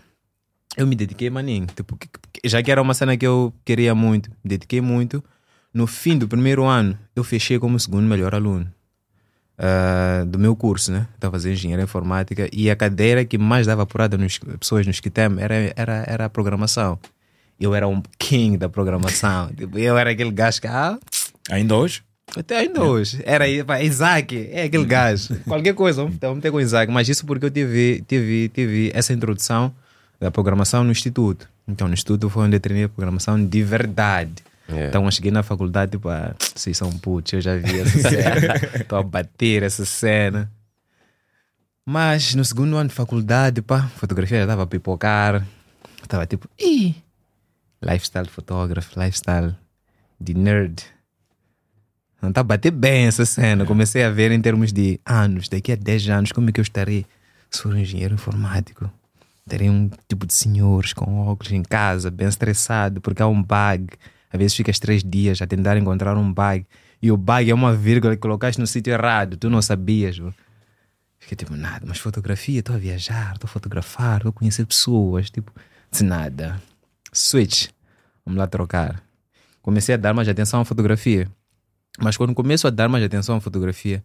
eu 0.76 0.86
me 0.86 0.94
dediquei, 0.94 1.30
maninho. 1.30 1.66
Tipo, 1.74 1.98
já 2.44 2.62
que 2.62 2.70
era 2.70 2.82
uma 2.82 2.92
cena 2.92 3.16
que 3.16 3.26
eu 3.26 3.50
queria 3.64 3.94
muito, 3.94 4.28
me 4.44 4.50
dediquei 4.50 4.82
muito. 4.82 5.24
No 5.74 5.87
fim 5.88 6.16
do 6.16 6.28
primeiro 6.28 6.64
ano, 6.64 6.96
eu 7.16 7.24
fechei 7.24 7.58
como 7.58 7.78
segundo 7.80 8.06
melhor 8.06 8.34
aluno 8.34 8.72
ah, 9.58 10.24
do 10.26 10.38
meu 10.38 10.54
curso, 10.54 10.92
né? 10.92 11.08
Estava 11.14 11.32
fazendo 11.32 11.54
engenharia 11.54 11.84
informática 11.84 12.48
e 12.52 12.70
a 12.70 12.76
cadeira 12.76 13.24
que 13.24 13.37
mais 13.37 13.66
dava 13.66 13.82
apurada 13.82 14.16
nas 14.16 14.38
pessoas 14.38 14.87
no 14.87 14.92
SCTEM 14.92 15.37
era, 15.38 15.54
era, 15.76 16.04
era 16.06 16.24
a 16.26 16.30
programação. 16.30 16.98
Eu 17.58 17.74
era 17.74 17.87
um 17.87 18.00
king 18.18 18.56
da 18.56 18.68
programação. 18.68 19.48
tipo, 19.56 19.78
eu 19.78 19.98
era 19.98 20.10
aquele 20.10 20.30
gajo 20.30 20.60
que, 20.60 20.66
ah, 20.66 20.98
Ainda 21.50 21.74
hoje? 21.74 22.02
até 22.37 22.58
ainda 22.58 22.82
hoje. 22.82 23.20
Era 23.24 23.48
Isaac, 23.82 24.48
é 24.50 24.64
aquele 24.64 24.84
gajo. 24.84 25.37
Qualquer 25.44 25.74
coisa, 25.74 26.02
vamos 26.02 26.18
vamos 26.20 26.42
ter 26.42 26.50
com 26.50 26.60
Isaac. 26.60 26.90
Mas 26.90 27.08
isso 27.08 27.24
porque 27.26 27.46
eu 27.46 27.50
tive, 27.50 28.02
tive, 28.08 28.48
tive 28.48 28.90
essa 28.94 29.12
introdução 29.12 29.72
da 30.18 30.30
programação 30.30 30.82
no 30.82 30.90
instituto. 30.90 31.48
Então, 31.68 31.87
no 31.87 31.94
instituto 31.94 32.28
foi 32.28 32.44
onde 32.44 32.56
eu 32.56 32.60
treinei 32.60 32.84
a 32.84 32.88
programação 32.88 33.44
de 33.44 33.62
verdade. 33.62 34.42
Yeah. 34.68 34.88
Então, 34.88 35.05
eu 35.05 35.11
cheguei 35.11 35.31
na 35.31 35.42
faculdade, 35.42 35.92
tipo, 35.92 36.09
ah, 36.09 36.35
vocês 36.55 36.77
são 36.77 36.90
putos, 36.98 37.33
eu 37.35 37.40
já 37.40 37.57
vi 37.57 37.81
essa 37.81 37.98
cena. 38.09 38.55
Estou 38.81 38.98
a 38.98 39.03
bater 39.03 39.62
essa 39.62 39.85
cena. 39.85 40.50
Mas 41.87 42.35
no 42.35 42.44
segundo 42.44 42.77
ano 42.77 42.88
de 42.88 42.94
faculdade, 42.94 43.61
pá, 43.61 43.83
fotografia 43.88 44.38
já 44.38 44.44
estava 44.44 44.62
a 44.62 44.66
pipocar. 44.66 45.46
Estava 46.03 46.27
tipo, 46.27 46.48
ih, 46.59 46.94
lifestyle 47.83 48.29
fotógrafo, 48.29 48.98
lifestyle 48.98 49.55
de 50.18 50.35
nerd. 50.35 50.83
Não 52.22 52.31
está 52.31 52.40
a 52.40 52.44
bater 52.44 52.70
bem 52.70 53.07
essa 53.07 53.27
cena. 53.27 53.66
Comecei 53.66 54.03
a 54.03 54.11
ver 54.11 54.33
em 54.33 54.40
termos 54.40 54.72
de 54.72 54.98
anos, 55.05 55.46
daqui 55.48 55.72
a 55.72 55.77
10 55.77 56.09
anos, 56.09 56.33
como 56.33 56.48
é 56.48 56.53
que 56.53 56.61
eu 56.61 56.62
estarei 56.62 57.05
se 57.50 57.62
for 57.62 57.74
um 57.74 57.77
engenheiro 57.77 58.14
informático? 58.14 58.90
Terei 59.46 59.68
um 59.68 59.90
tipo 60.09 60.27
de 60.27 60.33
senhores 60.33 60.94
com 60.94 61.27
óculos 61.27 61.53
em 61.53 61.62
casa, 61.62 62.11
bem 62.11 62.27
estressado, 62.27 63.03
porque 63.03 63.22
há 63.22 63.27
um 63.27 63.42
bug. 63.42 63.88
Às 64.34 64.38
vezes 64.38 64.56
ficas 64.56 64.80
três 64.80 65.04
dias 65.04 65.40
a 65.40 65.46
tentar 65.46 65.76
encontrar 65.76 66.16
um 66.16 66.32
bug. 66.32 66.66
E 67.00 67.12
o 67.12 67.16
bug 67.16 67.48
é 67.48 67.54
uma 67.54 67.72
vírgula 67.72 68.16
que 68.16 68.20
colocaste 68.20 68.60
no 68.60 68.66
sítio 68.66 68.92
errado, 68.92 69.36
tu 69.36 69.48
não 69.48 69.62
sabias. 69.62 70.18
bro. 70.18 70.34
Fiquei 71.20 71.36
tipo, 71.36 71.54
nada, 71.54 71.86
mas 71.86 71.98
fotografia, 71.98 72.58
estou 72.58 72.74
a 72.74 72.78
viajar, 72.78 73.34
estou 73.34 73.46
a 73.46 73.48
fotografar, 73.48 74.16
estou 74.16 74.30
a 74.30 74.32
conhecer 74.32 74.66
pessoas. 74.66 75.30
Tipo, 75.30 75.52
disse 75.88 76.02
nada. 76.02 76.60
Switch, 77.12 77.68
vamos 78.26 78.40
lá 78.40 78.48
trocar. 78.48 79.00
Comecei 79.62 79.94
a 79.94 79.98
dar 79.98 80.12
mais 80.12 80.28
atenção 80.28 80.60
à 80.60 80.64
fotografia. 80.64 81.30
Mas 82.00 82.16
quando 82.16 82.34
começo 82.34 82.66
a 82.66 82.70
dar 82.70 82.88
mais 82.88 83.04
atenção 83.04 83.36
à 83.36 83.40
fotografia, 83.40 84.02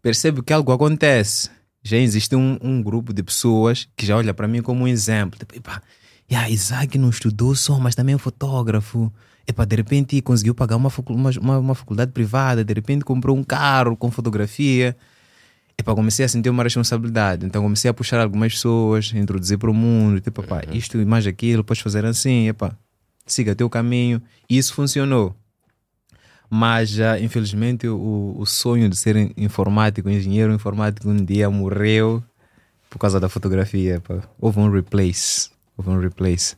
percebo 0.00 0.40
que 0.40 0.52
algo 0.52 0.70
acontece. 0.70 1.50
Já 1.82 1.96
existe 1.96 2.36
um, 2.36 2.58
um 2.62 2.80
grupo 2.80 3.12
de 3.12 3.24
pessoas 3.24 3.88
que 3.96 4.06
já 4.06 4.16
olha 4.16 4.32
para 4.32 4.46
mim 4.46 4.62
como 4.62 4.84
um 4.84 4.88
exemplo. 4.88 5.36
Tipo, 5.36 5.56
epá, 5.56 5.82
yeah, 6.30 6.48
Isaac 6.48 6.96
não 6.96 7.10
estudou 7.10 7.56
só, 7.56 7.80
mas 7.80 7.96
também 7.96 8.12
é 8.12 8.16
um 8.16 8.20
fotógrafo. 8.20 9.12
Epá, 9.46 9.64
de 9.64 9.76
repente 9.76 10.22
conseguiu 10.22 10.54
pagar 10.54 10.76
uma, 10.76 10.90
uma, 11.08 11.58
uma, 11.58 11.74
faculdade 11.74 12.12
privada, 12.12 12.64
de 12.64 12.72
repente 12.72 13.04
comprou 13.04 13.36
um 13.36 13.44
carro 13.44 13.96
com 13.96 14.10
fotografia. 14.10 14.96
Epá, 15.76 15.94
comecei 15.94 16.24
a 16.24 16.28
sentir 16.28 16.48
uma 16.48 16.62
responsabilidade. 16.62 17.44
Então 17.44 17.62
comecei 17.62 17.90
a 17.90 17.94
puxar 17.94 18.20
algumas 18.20 18.54
pessoas, 18.54 19.12
introduzir 19.14 19.58
para 19.58 19.70
o 19.70 19.74
mundo. 19.74 20.20
Tipo, 20.20 20.42
epá, 20.42 20.62
isto 20.72 20.98
e 20.98 21.04
mais 21.04 21.26
aquilo, 21.26 21.62
podes 21.62 21.82
fazer 21.82 22.04
assim. 22.06 22.48
Epá, 22.48 22.74
siga 23.26 23.54
teu 23.54 23.68
caminho. 23.68 24.22
E 24.48 24.56
isso 24.56 24.72
funcionou. 24.72 25.36
Mas 26.48 26.90
já, 26.90 27.18
infelizmente, 27.18 27.88
o, 27.88 28.36
o 28.38 28.46
sonho 28.46 28.88
de 28.88 28.96
ser 28.96 29.32
informático, 29.36 30.08
engenheiro 30.08 30.54
informático, 30.54 31.08
um 31.08 31.16
dia 31.16 31.50
morreu 31.50 32.22
por 32.88 32.98
causa 32.98 33.18
da 33.18 33.28
fotografia. 33.28 34.00
Pá. 34.00 34.22
Houve 34.40 34.60
um 34.60 34.70
replace. 34.70 35.50
Houve 35.76 35.90
um 35.90 35.98
replace. 35.98 36.56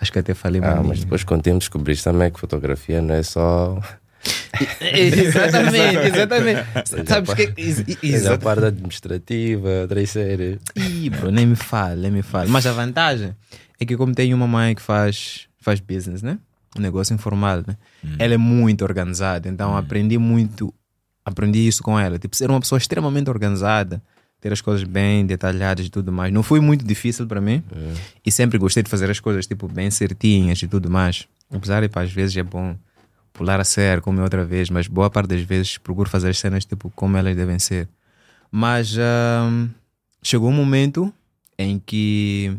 Acho 0.00 0.12
que 0.12 0.18
até 0.18 0.34
falei 0.34 0.60
Ah, 0.64 0.82
mas 0.82 1.00
depois 1.00 1.22
com 1.24 1.34
o 1.34 1.42
tempo 1.42 1.58
descobriste 1.58 2.04
também 2.04 2.30
que 2.30 2.40
fotografia 2.40 3.02
não 3.02 3.14
é 3.14 3.22
só. 3.22 3.78
exatamente, 4.80 6.06
exatamente. 6.06 6.64
Sabes 7.06 7.34
que. 7.34 8.16
É 8.16 8.28
a 8.32 8.38
parte 8.38 8.64
administrativa, 8.64 9.68
séries. 10.06 10.58
Ih, 10.76 11.10
bro, 11.10 11.30
nem 11.30 11.46
me 11.46 11.56
fale, 11.56 12.00
nem 12.00 12.10
me 12.10 12.22
fale. 12.22 12.50
Mas 12.50 12.66
a 12.66 12.72
vantagem 12.72 13.34
é 13.78 13.84
que 13.84 13.96
como 13.96 14.14
tenho 14.14 14.36
uma 14.36 14.46
mãe 14.46 14.74
que 14.74 14.82
faz, 14.82 15.48
faz 15.60 15.80
business, 15.80 16.22
né? 16.22 16.38
Um 16.76 16.80
negócio 16.80 17.14
informal, 17.14 17.62
né? 17.66 17.76
Ela 18.18 18.34
é 18.34 18.38
muito 18.38 18.82
organizada, 18.82 19.48
então 19.48 19.76
aprendi 19.76 20.16
muito, 20.18 20.72
aprendi 21.24 21.66
isso 21.66 21.82
com 21.82 21.98
ela. 21.98 22.18
Tipo, 22.18 22.36
ser 22.36 22.48
uma 22.48 22.60
pessoa 22.60 22.78
extremamente 22.78 23.28
organizada, 23.28 24.02
ter 24.40 24.52
as 24.52 24.60
coisas 24.60 24.84
bem 24.84 25.26
detalhadas 25.26 25.86
e 25.86 25.90
tudo 25.90 26.10
mais. 26.10 26.32
Não 26.32 26.42
foi 26.42 26.60
muito 26.60 26.84
difícil 26.84 27.26
para 27.26 27.40
mim. 27.40 27.62
E 28.24 28.32
sempre 28.32 28.58
gostei 28.58 28.82
de 28.82 28.88
fazer 28.88 29.10
as 29.10 29.20
coisas, 29.20 29.46
tipo, 29.46 29.68
bem 29.68 29.90
certinhas 29.90 30.62
e 30.62 30.66
tudo 30.68 30.90
mais. 30.90 31.28
Apesar 31.52 31.82
de, 31.82 31.88
pá, 31.88 32.02
às 32.02 32.12
vezes 32.12 32.36
é 32.36 32.42
bom 32.42 32.76
pular 33.32 33.60
a 33.60 33.64
sério, 33.64 34.02
como 34.02 34.20
é 34.20 34.22
outra 34.22 34.44
vez, 34.44 34.70
mas 34.70 34.86
boa 34.86 35.10
parte 35.10 35.28
das 35.28 35.42
vezes 35.42 35.78
procuro 35.78 36.08
fazer 36.08 36.30
as 36.30 36.38
cenas, 36.38 36.64
tipo, 36.64 36.90
como 36.94 37.16
elas 37.16 37.36
devem 37.36 37.58
ser. 37.58 37.88
Mas 38.50 38.96
chegou 40.22 40.48
um 40.48 40.52
momento 40.52 41.12
em 41.58 41.78
que. 41.78 42.56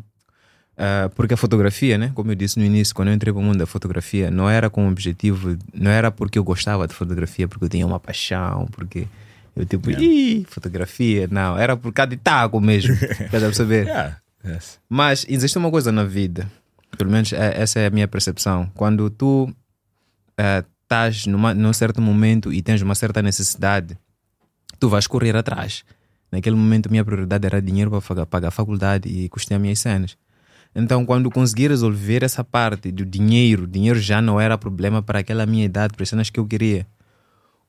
ah, 0.77 1.09
porque 1.15 1.33
a 1.33 1.37
fotografia, 1.37 1.97
né? 1.97 2.11
Como 2.13 2.31
eu 2.31 2.35
disse 2.35 2.59
no 2.59 2.65
início, 2.65 2.93
quando 2.93 3.09
eu 3.09 3.13
entrei 3.13 3.33
para 3.33 3.41
o 3.41 3.43
mundo 3.43 3.57
da 3.57 3.65
fotografia, 3.65 4.29
não 4.29 4.49
era 4.49 4.69
com 4.69 4.87
o 4.87 4.91
objetivo, 4.91 5.57
não 5.73 5.91
era 5.91 6.11
porque 6.11 6.37
eu 6.37 6.43
gostava 6.43 6.87
de 6.87 6.93
fotografia, 6.93 7.47
porque 7.47 7.65
eu 7.65 7.69
tinha 7.69 7.85
uma 7.85 7.99
paixão, 7.99 8.67
porque 8.71 9.07
eu 9.55 9.65
tipo, 9.65 9.91
ih, 9.91 10.45
fotografia, 10.49 11.27
não, 11.29 11.57
era 11.57 11.75
por 11.75 11.91
causa 11.93 12.09
de 12.11 12.17
taco 12.17 12.59
mesmo, 12.61 12.95
para 13.29 13.39
perceber. 13.41 13.85
Yeah. 13.85 14.17
Yes. 14.45 14.79
Mas 14.89 15.25
existe 15.29 15.57
uma 15.57 15.69
coisa 15.69 15.91
na 15.91 16.03
vida, 16.03 16.49
pelo 16.97 17.11
menos 17.11 17.31
é- 17.33 17.61
essa 17.61 17.79
é 17.79 17.85
a 17.87 17.89
minha 17.89 18.07
percepção. 18.07 18.71
Quando 18.75 19.09
tu 19.09 19.53
eh, 20.37 20.63
estás 20.83 21.25
numa, 21.27 21.53
num 21.53 21.71
certo 21.73 22.01
momento 22.01 22.51
e 22.51 22.61
tens 22.61 22.81
uma 22.81 22.95
certa 22.95 23.21
necessidade, 23.21 23.97
tu 24.79 24.89
vais 24.89 25.05
correr 25.07 25.35
atrás. 25.35 25.83
Naquele 26.31 26.55
momento, 26.55 26.89
minha 26.89 27.03
prioridade 27.05 27.45
era 27.45 27.61
dinheiro 27.61 27.91
para 27.91 28.01
pagar, 28.01 28.25
pagar 28.25 28.47
a 28.47 28.51
faculdade 28.51 29.07
e 29.09 29.29
custear 29.29 29.59
minhas 29.59 29.79
cenas. 29.79 30.17
Então, 30.73 31.05
quando 31.05 31.29
consegui 31.29 31.67
resolver 31.67 32.23
essa 32.23 32.43
parte 32.43 32.91
do 32.91 33.05
dinheiro, 33.05 33.67
dinheiro 33.67 33.99
já 33.99 34.21
não 34.21 34.39
era 34.39 34.57
problema 34.57 35.01
para 35.03 35.19
aquela 35.19 35.45
minha 35.45 35.65
idade, 35.65 35.93
para 35.93 36.03
as 36.03 36.09
cenas 36.09 36.29
que 36.29 36.39
eu 36.39 36.45
queria. 36.47 36.87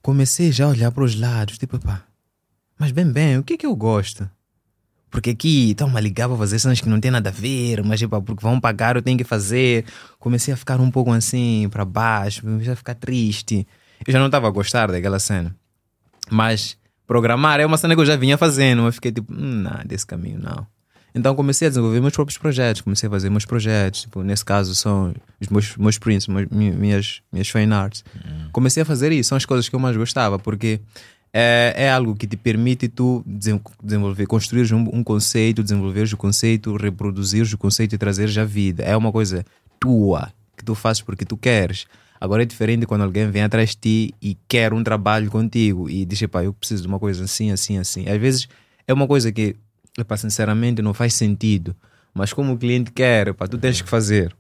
Comecei 0.03 0.51
já 0.51 0.65
a 0.65 0.69
olhar 0.69 0.91
para 0.91 1.05
os 1.05 1.19
lados, 1.19 1.57
tipo, 1.57 1.79
pá, 1.79 2.05
mas 2.79 2.91
bem, 2.91 3.07
bem, 3.07 3.39
o 3.39 3.45
que 3.45 3.55
é 3.55 3.57
que 3.57 3.65
eu 3.65 3.77
gosto? 3.77 4.29
Porque 5.09 5.31
aqui 5.31 5.71
estão 5.71 5.95
a 5.97 6.01
ligar 6.01 6.27
para 6.27 6.39
fazer 6.39 6.59
cenas 6.59 6.81
que 6.81 6.89
não 6.89 6.99
tem 6.99 7.11
nada 7.11 7.29
a 7.29 7.33
ver, 7.33 7.85
mas 7.85 8.01
tipo, 8.01 8.21
porque 8.23 8.43
vão 8.43 8.59
pagar, 8.59 8.97
eu 8.97 9.03
tenho 9.03 9.19
que 9.19 9.25
fazer. 9.25 9.85
Comecei 10.19 10.53
a 10.53 10.57
ficar 10.57 10.81
um 10.81 10.91
pouco 10.91 11.13
assim, 11.13 11.69
para 11.71 11.85
baixo, 11.85 12.43
comecei 12.43 12.73
a 12.73 12.77
ficar 12.77 12.95
triste. 12.95 13.67
Eu 14.05 14.13
já 14.13 14.19
não 14.19 14.27
estava 14.27 14.49
a 14.49 14.51
gostar 14.51 14.91
daquela 14.91 15.19
cena. 15.19 15.55
Mas 16.31 16.77
programar 17.07 17.61
é 17.61 17.67
uma 17.67 17.77
cena 17.77 17.95
que 17.95 18.01
eu 18.01 18.07
já 18.07 18.17
vinha 18.17 18.39
fazendo, 18.39 18.87
eu 18.87 18.93
fiquei 18.93 19.13
tipo, 19.13 19.33
hum, 19.33 19.63
não, 19.63 19.85
desse 19.85 20.07
caminho 20.07 20.41
não. 20.41 20.67
Então 21.15 21.35
comecei 21.35 21.67
a 21.67 21.69
desenvolver 21.69 22.01
meus 22.01 22.15
próprios 22.15 22.39
projetos, 22.39 22.81
comecei 22.81 23.07
a 23.07 23.11
fazer 23.11 23.29
meus 23.29 23.45
projetos, 23.45 24.03
tipo, 24.03 24.23
nesse 24.23 24.45
caso 24.45 24.75
são 24.75 25.15
os 25.41 25.49
meus, 25.49 25.77
meus 25.77 25.99
prints, 25.99 26.27
minhas, 26.27 27.21
minhas 27.31 27.49
fine 27.49 27.73
arts. 27.73 28.03
Comecei 28.51 28.83
a 28.83 28.87
fazer 28.87 29.13
isso, 29.13 29.29
são 29.29 29.37
as 29.37 29.45
coisas 29.45 29.69
que 29.69 29.75
eu 29.75 29.81
mais 29.81 29.97
gostava, 29.97 30.39
porque 30.39 30.81
é, 31.33 31.75
é 31.77 31.91
algo 31.91 32.15
que 32.15 32.27
te 32.27 32.37
permite 32.37 32.89
tu 32.89 33.23
desen- 33.27 33.61
desenvolver, 33.83 34.27
construir 34.27 34.73
um, 34.73 34.89
um 34.93 35.05
conceito, 35.05 35.63
desenvolver 35.63 36.13
o 36.13 36.17
conceito, 36.17 36.77
reproduzir 36.77 37.45
o 37.55 37.59
conceito 37.59 37.95
e 37.95 37.99
trazer 37.99 38.39
à 38.39 38.45
vida. 38.45 38.83
É 38.83 38.97
uma 38.97 39.13
coisa 39.13 39.45
tua, 39.79 40.33
que 40.57 40.65
tu 40.65 40.75
fazes 40.75 41.03
porque 41.03 41.25
tu 41.25 41.37
queres. 41.37 41.87
Agora 42.21 42.43
é 42.43 42.47
diferente 42.47 42.87
quando 42.87 43.03
alguém 43.03 43.29
vem 43.31 43.43
atrás 43.43 43.71
de 43.71 43.77
ti 43.77 44.15
e 44.23 44.37
quer 44.47 44.73
um 44.73 44.85
trabalho 44.85 45.29
contigo 45.31 45.91
e 45.91 46.05
diz, 46.05 46.25
pá, 46.27 46.45
eu 46.45 46.53
preciso 46.53 46.83
de 46.83 46.89
uma 46.89 46.99
coisa 46.99 47.25
assim, 47.25 47.51
assim, 47.51 47.79
assim. 47.79 48.09
Às 48.09 48.21
vezes 48.21 48.49
é 48.87 48.93
uma 48.93 49.09
coisa 49.09 49.33
que, 49.33 49.57
epá, 49.99 50.17
sinceramente, 50.17 50.83
não 50.83 50.95
faz 50.95 51.15
sentido. 51.15 51.75
Mas 52.15 52.33
como 52.33 52.53
o 52.53 52.59
cliente 52.59 52.91
quer, 52.93 53.33
tu 53.35 53.59
tens 53.59 53.81
que 53.81 53.89
fazer. 53.89 54.35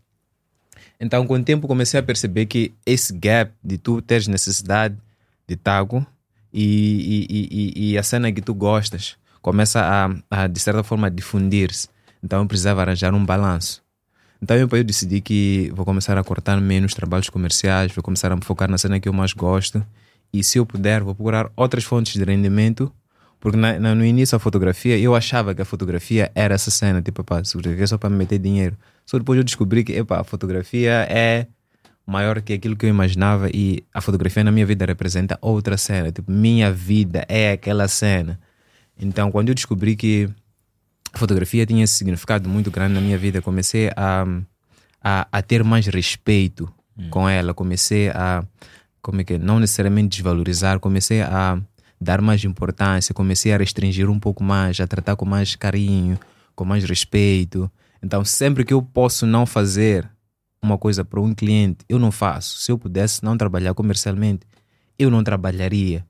Então, 1.00 1.26
com 1.26 1.34
o 1.34 1.42
tempo, 1.42 1.66
comecei 1.66 1.98
a 1.98 2.02
perceber 2.02 2.46
que 2.46 2.72
esse 2.86 3.12
gap 3.12 3.52
de 3.62 3.78
tu 3.78 4.00
teres 4.00 4.26
necessidade 4.28 4.96
de 5.48 5.56
tago 5.56 6.06
e, 6.52 7.26
e, 7.28 7.36
e, 7.36 7.48
e- 7.90 7.92
e 7.92 7.98
a 7.98 8.02
cena 8.02 8.30
que 8.32 8.40
tu 8.40 8.54
gostas 8.54 9.16
começa 9.40 9.80
a, 10.30 10.42
a 10.44 10.46
de 10.46 10.60
certa 10.60 10.82
forma, 10.82 11.10
difundir-se. 11.10 11.88
Então, 12.22 12.40
eu 12.40 12.46
precisava 12.46 12.82
arranjar 12.82 13.12
um 13.14 13.24
balanço. 13.24 13.82
Então, 14.40 14.56
eu, 14.56 14.68
eu 14.70 14.84
decidi 14.84 15.20
que 15.20 15.70
vou 15.74 15.84
começar 15.84 16.16
a 16.16 16.22
cortar 16.24 16.60
menos 16.60 16.94
trabalhos 16.94 17.28
comerciais, 17.28 17.92
vou 17.92 18.02
começar 18.02 18.30
a 18.30 18.36
me 18.36 18.44
focar 18.44 18.70
na 18.70 18.78
cena 18.78 19.00
que 19.00 19.08
eu 19.08 19.12
mais 19.12 19.32
gosto. 19.32 19.84
E 20.32 20.42
se 20.44 20.58
eu 20.58 20.64
puder, 20.66 21.02
vou 21.02 21.14
procurar 21.14 21.50
outras 21.56 21.84
fontes 21.84 22.14
de 22.14 22.24
rendimento. 22.24 22.92
Porque 23.42 23.56
na- 23.58 23.76
na- 23.76 23.92
no 23.92 24.04
início 24.04 24.36
a 24.36 24.38
fotografia, 24.38 24.96
eu 24.96 25.16
achava 25.16 25.52
que 25.52 25.60
a 25.60 25.64
fotografia 25.64 26.30
era 26.32 26.54
essa 26.54 26.70
cena, 26.70 27.02
tipo, 27.02 27.24
pá, 27.24 27.42
fotografia 27.44 27.82
é 27.82 27.86
só 27.88 27.98
para 27.98 28.08
me 28.08 28.16
meter 28.16 28.38
dinheiro. 28.38 28.76
Só 29.04 29.18
depois 29.18 29.36
eu 29.36 29.42
descobri 29.42 29.82
que, 29.82 29.92
epá, 29.94 30.20
a 30.20 30.24
fotografia 30.24 31.04
é 31.10 31.48
maior 32.06 32.40
que 32.40 32.52
aquilo 32.52 32.76
que 32.76 32.86
eu 32.86 32.90
imaginava 32.90 33.50
e 33.52 33.82
a 33.92 34.00
fotografia 34.00 34.44
na 34.44 34.52
minha 34.52 34.64
vida 34.64 34.86
representa 34.86 35.36
outra 35.42 35.76
cena. 35.76 36.12
Tipo, 36.12 36.30
minha 36.30 36.70
vida 36.72 37.26
é 37.28 37.50
aquela 37.50 37.88
cena. 37.88 38.38
Então, 38.96 39.32
quando 39.32 39.48
eu 39.48 39.56
descobri 39.56 39.96
que 39.96 40.28
a 41.12 41.18
fotografia 41.18 41.66
tinha 41.66 41.82
esse 41.82 41.94
significado 41.94 42.48
muito 42.48 42.70
grande 42.70 42.94
na 42.94 43.00
minha 43.00 43.18
vida, 43.18 43.42
comecei 43.42 43.90
a, 43.96 44.24
a, 45.02 45.26
a 45.32 45.42
ter 45.42 45.64
mais 45.64 45.86
respeito 45.88 46.72
com 47.10 47.28
ela, 47.28 47.52
comecei 47.52 48.08
a, 48.10 48.44
como 49.00 49.20
é 49.20 49.24
que 49.24 49.34
é? 49.34 49.38
não 49.38 49.58
necessariamente 49.58 50.10
desvalorizar, 50.18 50.78
comecei 50.78 51.22
a 51.22 51.58
dar 52.02 52.20
mais 52.20 52.44
importância, 52.44 53.14
comecei 53.14 53.52
a 53.52 53.56
restringir 53.56 54.10
um 54.10 54.18
pouco 54.18 54.42
mais, 54.42 54.80
a 54.80 54.86
tratar 54.86 55.16
com 55.16 55.24
mais 55.24 55.54
carinho, 55.56 56.18
com 56.54 56.64
mais 56.64 56.84
respeito. 56.84 57.70
Então, 58.02 58.24
sempre 58.24 58.64
que 58.64 58.74
eu 58.74 58.82
posso 58.82 59.24
não 59.26 59.46
fazer 59.46 60.08
uma 60.62 60.76
coisa 60.76 61.04
para 61.04 61.20
um 61.20 61.32
cliente, 61.34 61.84
eu 61.88 61.98
não 61.98 62.10
faço. 62.12 62.58
Se 62.58 62.70
eu 62.70 62.78
pudesse 62.78 63.24
não 63.24 63.36
trabalhar 63.36 63.74
comercialmente, 63.74 64.46
eu 64.98 65.10
não 65.10 65.22
trabalharia. 65.24 66.04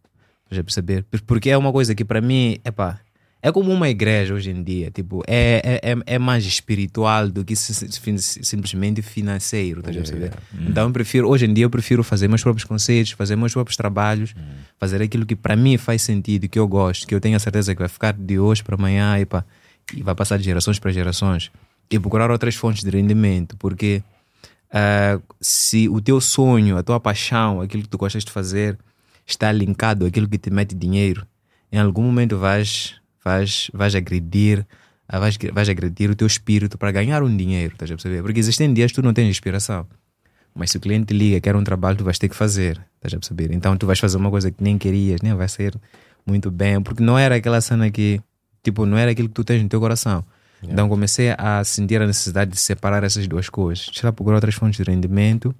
Já 0.51 0.63
perceber? 0.63 1.05
Por- 1.05 1.23
Porque 1.23 1.51
é 1.51 1.57
uma 1.57 1.73
coisa 1.73 1.95
que 1.95 2.05
para 2.05 2.21
mim, 2.21 2.59
epá, 2.65 2.99
é 3.43 3.51
como 3.51 3.73
uma 3.73 3.89
igreja 3.89 4.33
hoje 4.35 4.51
em 4.51 4.63
dia. 4.63 4.91
Tipo, 4.91 5.23
é, 5.27 5.81
é, 5.83 5.93
é- 5.93 6.15
é 6.15 6.19
mais 6.19 6.45
espiritual 6.47 7.29
do 7.29 7.45
que 7.45 7.57
si- 7.57 7.75
si- 7.75 8.45
simplesmente 8.45 9.03
financeiro. 9.03 9.81
Estás 9.81 9.97
a 9.97 10.01
perceber? 10.01 10.33
Então, 10.71 10.87
eu 10.87 10.93
prefiro, 10.93 11.29
hoje 11.29 11.47
em 11.47 11.53
dia, 11.53 11.65
eu 11.65 11.71
prefiro 11.71 12.05
fazer 12.05 12.29
meus 12.29 12.43
próprios 12.43 12.65
conceitos, 12.65 13.13
fazer 13.13 13.35
meus 13.37 13.53
próprios 13.53 13.77
trabalhos, 13.77 14.35
fazer 14.79 15.03
aquilo 15.03 15.27
que 15.27 15.35
para 15.35 15.57
mim 15.57 15.77
faz 15.77 16.03
sentido, 16.03 16.49
que 16.49 16.59
eu 16.59 16.69
gosto, 16.69 17.07
que 17.07 17.15
eu 17.15 17.21
tenho 17.21 17.37
a 17.37 17.41
certeza 17.41 17.75
que 17.75 17.81
vai 17.81 17.89
ficar 17.89 18.13
de 18.13 18.39
hoje 18.39 18.63
para 18.63 18.77
amanhã 18.77 19.19
epá, 19.19 19.45
e 19.93 20.03
vai 20.03 20.15
passar 20.15 20.39
de 20.39 20.45
gerações 20.45 20.79
para 20.79 20.93
gerações. 20.93 21.51
E 21.91 21.99
procurar 21.99 22.31
outras 22.31 22.55
fontes 22.55 22.83
de 22.85 22.91
rendimento, 22.91 23.57
porque 23.59 24.03
ah, 24.73 25.21
se 25.41 25.89
o 25.89 26.01
teu 26.01 26.21
sonho, 26.21 26.77
a 26.79 26.83
tua 26.83 26.99
paixão, 27.01 27.61
aquilo 27.61 27.83
que 27.83 27.89
tu 27.89 27.99
gostas 27.99 28.25
de 28.25 28.31
fazer, 28.31 28.79
está 29.27 29.51
linkado 29.53 30.07
àquilo 30.07 30.29
que 30.29 30.39
te 30.39 30.49
mete 30.51 30.75
dinheiro, 30.75 31.27
em 31.71 31.79
algum 31.79 32.03
momento 32.03 32.39
vais, 32.39 32.95
vais, 33.25 33.71
vais 33.73 33.95
agredir, 33.95 34.67
ah, 35.09 35.19
vais, 35.19 35.39
vais 35.53 35.69
agredir 35.69 36.11
o 36.11 36.15
teu 36.15 36.27
espírito 36.27 36.79
para 36.79 36.91
ganhar 36.91 37.23
um 37.23 37.37
dinheiro, 37.37 37.75
estás 37.75 37.91
a 37.91 37.95
perceber? 37.95 38.23
Porque 38.23 38.41
existem 38.41 38.73
dias 38.73 38.91
que 38.91 38.97
tu 38.97 39.03
não 39.03 39.13
tens 39.13 39.29
inspiração. 39.29 39.87
Mas 40.55 40.71
se 40.71 40.77
o 40.77 40.81
cliente 40.81 41.07
te 41.07 41.15
liga, 41.15 41.41
quer 41.41 41.57
um 41.57 41.65
trabalho, 41.65 41.97
tu 41.97 42.05
vais 42.05 42.19
ter 42.19 42.29
que 42.29 42.37
fazer, 42.37 42.81
estás 42.97 43.15
a 43.15 43.19
perceber? 43.19 43.53
Então 43.53 43.77
tu 43.77 43.87
vais 43.87 43.99
fazer 43.99 44.17
uma 44.17 44.31
coisa 44.31 44.51
que 44.51 44.63
nem 44.63 44.77
querias, 44.77 45.21
nem 45.23 45.35
vai 45.35 45.49
ser 45.49 45.75
muito 46.27 46.51
bem, 46.51 46.81
porque 46.83 47.03
não 47.03 47.19
era 47.19 47.37
aquela 47.37 47.61
cena 47.61 47.91
que, 47.91 48.21
tipo, 48.63 48.85
não 48.85 48.99
era 48.99 49.11
aquilo 49.11 49.29
que 49.29 49.35
tu 49.35 49.45
tens 49.45 49.63
no 49.63 49.69
teu 49.69 49.81
coração. 49.81 50.25
Então 50.63 50.89
comecei 50.89 51.35
a 51.37 51.65
sentir 51.65 52.01
a 52.01 52.07
necessidade 52.07 52.53
de 52.53 52.61
separar 52.61 53.03
essas 53.03 53.27
duas 53.27 53.49
coisas. 53.49 53.87
Tirar 53.87 54.13
procurar 54.13 54.37
outras 54.37 54.55
fontes 54.55 54.77
de 54.77 54.89
rendimento, 54.89 55.55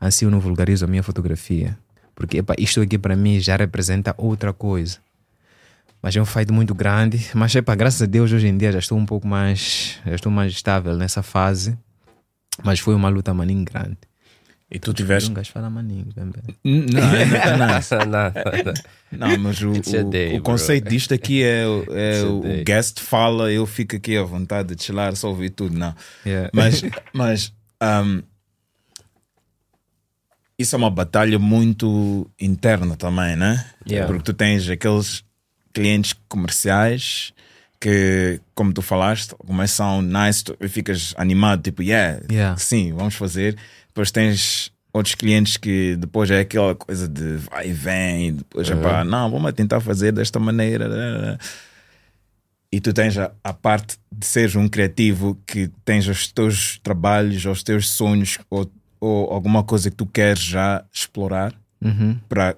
assim 0.00 0.24
eu 0.24 0.30
não 0.30 0.40
vulgarizo 0.40 0.84
a 0.84 0.88
minha 0.88 1.02
fotografia. 1.02 1.78
Porque 2.14 2.38
epa, 2.38 2.54
isto 2.58 2.80
aqui 2.80 2.98
para 2.98 3.14
mim 3.14 3.38
já 3.38 3.56
representa 3.56 4.14
outra 4.18 4.52
coisa. 4.52 4.98
Mas 6.02 6.16
é 6.16 6.20
um 6.20 6.26
feito 6.26 6.52
muito 6.52 6.74
grande. 6.74 7.24
Mas 7.34 7.54
epa, 7.54 7.74
graças 7.74 8.02
a 8.02 8.06
Deus 8.06 8.32
hoje 8.32 8.48
em 8.48 8.56
dia 8.58 8.72
já 8.72 8.78
estou 8.80 8.98
um 8.98 9.06
pouco 9.06 9.26
mais, 9.26 9.98
já 10.04 10.14
estou 10.14 10.32
mais 10.32 10.52
estável 10.52 10.96
nessa 10.96 11.22
fase. 11.22 11.78
Mas 12.64 12.80
foi 12.80 12.94
uma 12.94 13.08
luta 13.08 13.32
maninho 13.32 13.64
grande. 13.64 13.96
E 14.70 14.78
tu 14.78 14.92
tiveste. 14.94 15.30
Um 15.30 15.34
gajo 15.34 15.52
fala 15.52 15.68
maninho 15.68 16.06
também. 16.14 16.42
Não, 16.64 17.14
é 17.14 17.24
muito 17.26 17.74
nice. 17.74 17.94
Não, 17.94 18.06
não. 18.08 19.28
Não, 19.30 19.38
mas 19.38 19.60
o, 19.62 19.70
o- 19.72 20.10
day, 20.10 20.36
o 20.38 20.40
conceito 20.42 20.88
disto 20.88 21.12
aqui 21.12 21.42
é, 21.42 21.66
o- 21.66 21.84
é 21.90 22.22
o 22.24 22.64
guest 22.64 22.98
fala, 23.00 23.52
eu 23.52 23.66
fico 23.66 23.96
aqui 23.96 24.16
à 24.16 24.22
vontade 24.22 24.74
de 24.74 24.82
chilar, 24.82 25.14
só 25.14 25.28
ouvir 25.28 25.50
tudo, 25.50 25.78
não. 25.78 25.94
Yeah. 26.24 26.50
Mas, 26.54 26.82
mas 27.12 27.52
um, 27.82 28.22
isso 30.58 30.74
é 30.74 30.78
uma 30.78 30.90
batalha 30.90 31.38
muito 31.38 32.30
interna 32.40 32.96
também, 32.96 33.36
né? 33.36 33.66
Yeah. 33.86 34.06
Porque 34.06 34.22
tu 34.24 34.32
tens 34.32 34.68
aqueles 34.70 35.22
clientes 35.72 36.14
comerciais 36.28 37.32
que, 37.80 38.40
como 38.54 38.72
tu 38.72 38.80
falaste, 38.82 39.34
começam 39.36 40.00
nice, 40.02 40.44
tu 40.44 40.56
ficas 40.68 41.14
animado, 41.16 41.62
tipo, 41.62 41.82
yeah, 41.82 42.20
Yeah. 42.30 42.56
sim, 42.56 42.92
vamos 42.92 43.14
fazer. 43.14 43.56
Depois 43.88 44.10
tens 44.10 44.70
outros 44.92 45.14
clientes 45.14 45.56
que 45.56 45.96
depois 45.96 46.30
é 46.30 46.40
aquela 46.40 46.74
coisa 46.74 47.08
de 47.08 47.36
vai 47.38 47.70
e 47.70 47.72
vem, 47.72 48.28
e 48.28 48.32
depois 48.32 48.70
é 48.70 48.76
pá, 48.76 49.04
não, 49.04 49.30
vamos 49.30 49.52
tentar 49.54 49.80
fazer 49.80 50.12
desta 50.12 50.38
maneira. 50.38 51.38
E 52.70 52.80
tu 52.80 52.92
tens 52.92 53.18
a, 53.18 53.32
a 53.44 53.52
parte 53.52 53.96
de 54.10 54.24
seres 54.26 54.54
um 54.56 54.68
criativo 54.68 55.36
que 55.46 55.70
tens 55.84 56.06
os 56.08 56.30
teus 56.32 56.78
trabalhos, 56.82 57.44
os 57.44 57.62
teus 57.62 57.90
sonhos 57.90 58.38
ou, 58.48 58.70
ou 59.00 59.30
alguma 59.32 59.62
coisa 59.62 59.90
que 59.90 59.96
tu 59.96 60.06
queres 60.06 60.42
já 60.42 60.84
explorar 60.92 61.52
Uhum. 61.84 62.16
para 62.28 62.56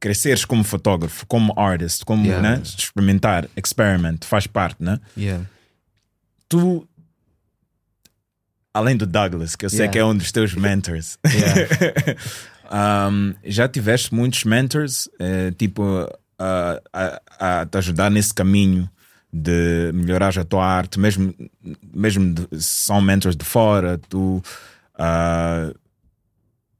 cresceres 0.00 0.44
como 0.44 0.62
fotógrafo, 0.64 1.26
como 1.26 1.52
artist, 1.58 2.04
como 2.04 2.24
Yeah. 2.24 2.56
né, 2.56 2.62
experimentar, 2.62 3.48
experiment, 3.56 4.18
faz 4.24 4.46
parte, 4.46 4.82
né? 4.82 5.00
Yeah. 5.16 5.44
Tu, 6.48 6.86
além 8.72 8.96
do 8.96 9.06
Douglas, 9.06 9.56
que 9.56 9.64
eu 9.66 9.70
sei 9.70 9.80
Yeah. 9.80 9.92
que 9.92 9.98
é 9.98 10.04
um 10.04 10.16
dos 10.16 10.30
teus 10.32 10.54
mentors, 10.54 11.18
um, 12.70 13.34
já 13.44 13.68
tiveste 13.68 14.14
muitos 14.14 14.44
mentors, 14.44 15.08
eh, 15.18 15.50
tipo, 15.58 15.82
a, 16.38 16.80
a, 16.92 17.60
a 17.60 17.66
te 17.66 17.78
ajudar 17.78 18.10
nesse 18.10 18.32
caminho 18.32 18.88
de 19.32 19.90
melhorar 19.92 20.38
a 20.38 20.44
tua 20.44 20.64
arte, 20.64 20.98
mesmo, 20.98 21.34
mesmo 21.92 22.32
de- 22.34 22.62
se 22.62 22.84
são 22.86 23.00
mentors 23.00 23.36
de 23.36 23.44
fora, 23.44 23.98
tu 24.08 24.42
ah, 24.98 25.72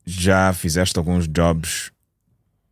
já 0.07 0.53
fizeste 0.55 0.99
alguns 0.99 1.29
jobs 1.29 1.91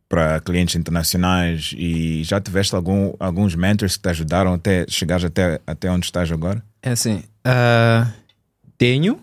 para 0.09 0.39
clientes 0.39 0.75
internacionais 0.75 1.73
e 1.77 2.23
já 2.23 2.39
tiveste 2.39 2.73
algum, 2.75 3.13
alguns 3.19 3.55
mentors 3.55 3.97
que 3.97 4.03
te 4.03 4.09
ajudaram 4.09 4.53
até 4.53 4.85
chegares 4.87 5.25
até, 5.25 5.59
até 5.67 5.91
onde 5.91 6.05
estás 6.05 6.31
agora? 6.31 6.63
É 6.81 6.91
assim, 6.91 7.23
ah, 7.43 8.09
tenho, 8.77 9.19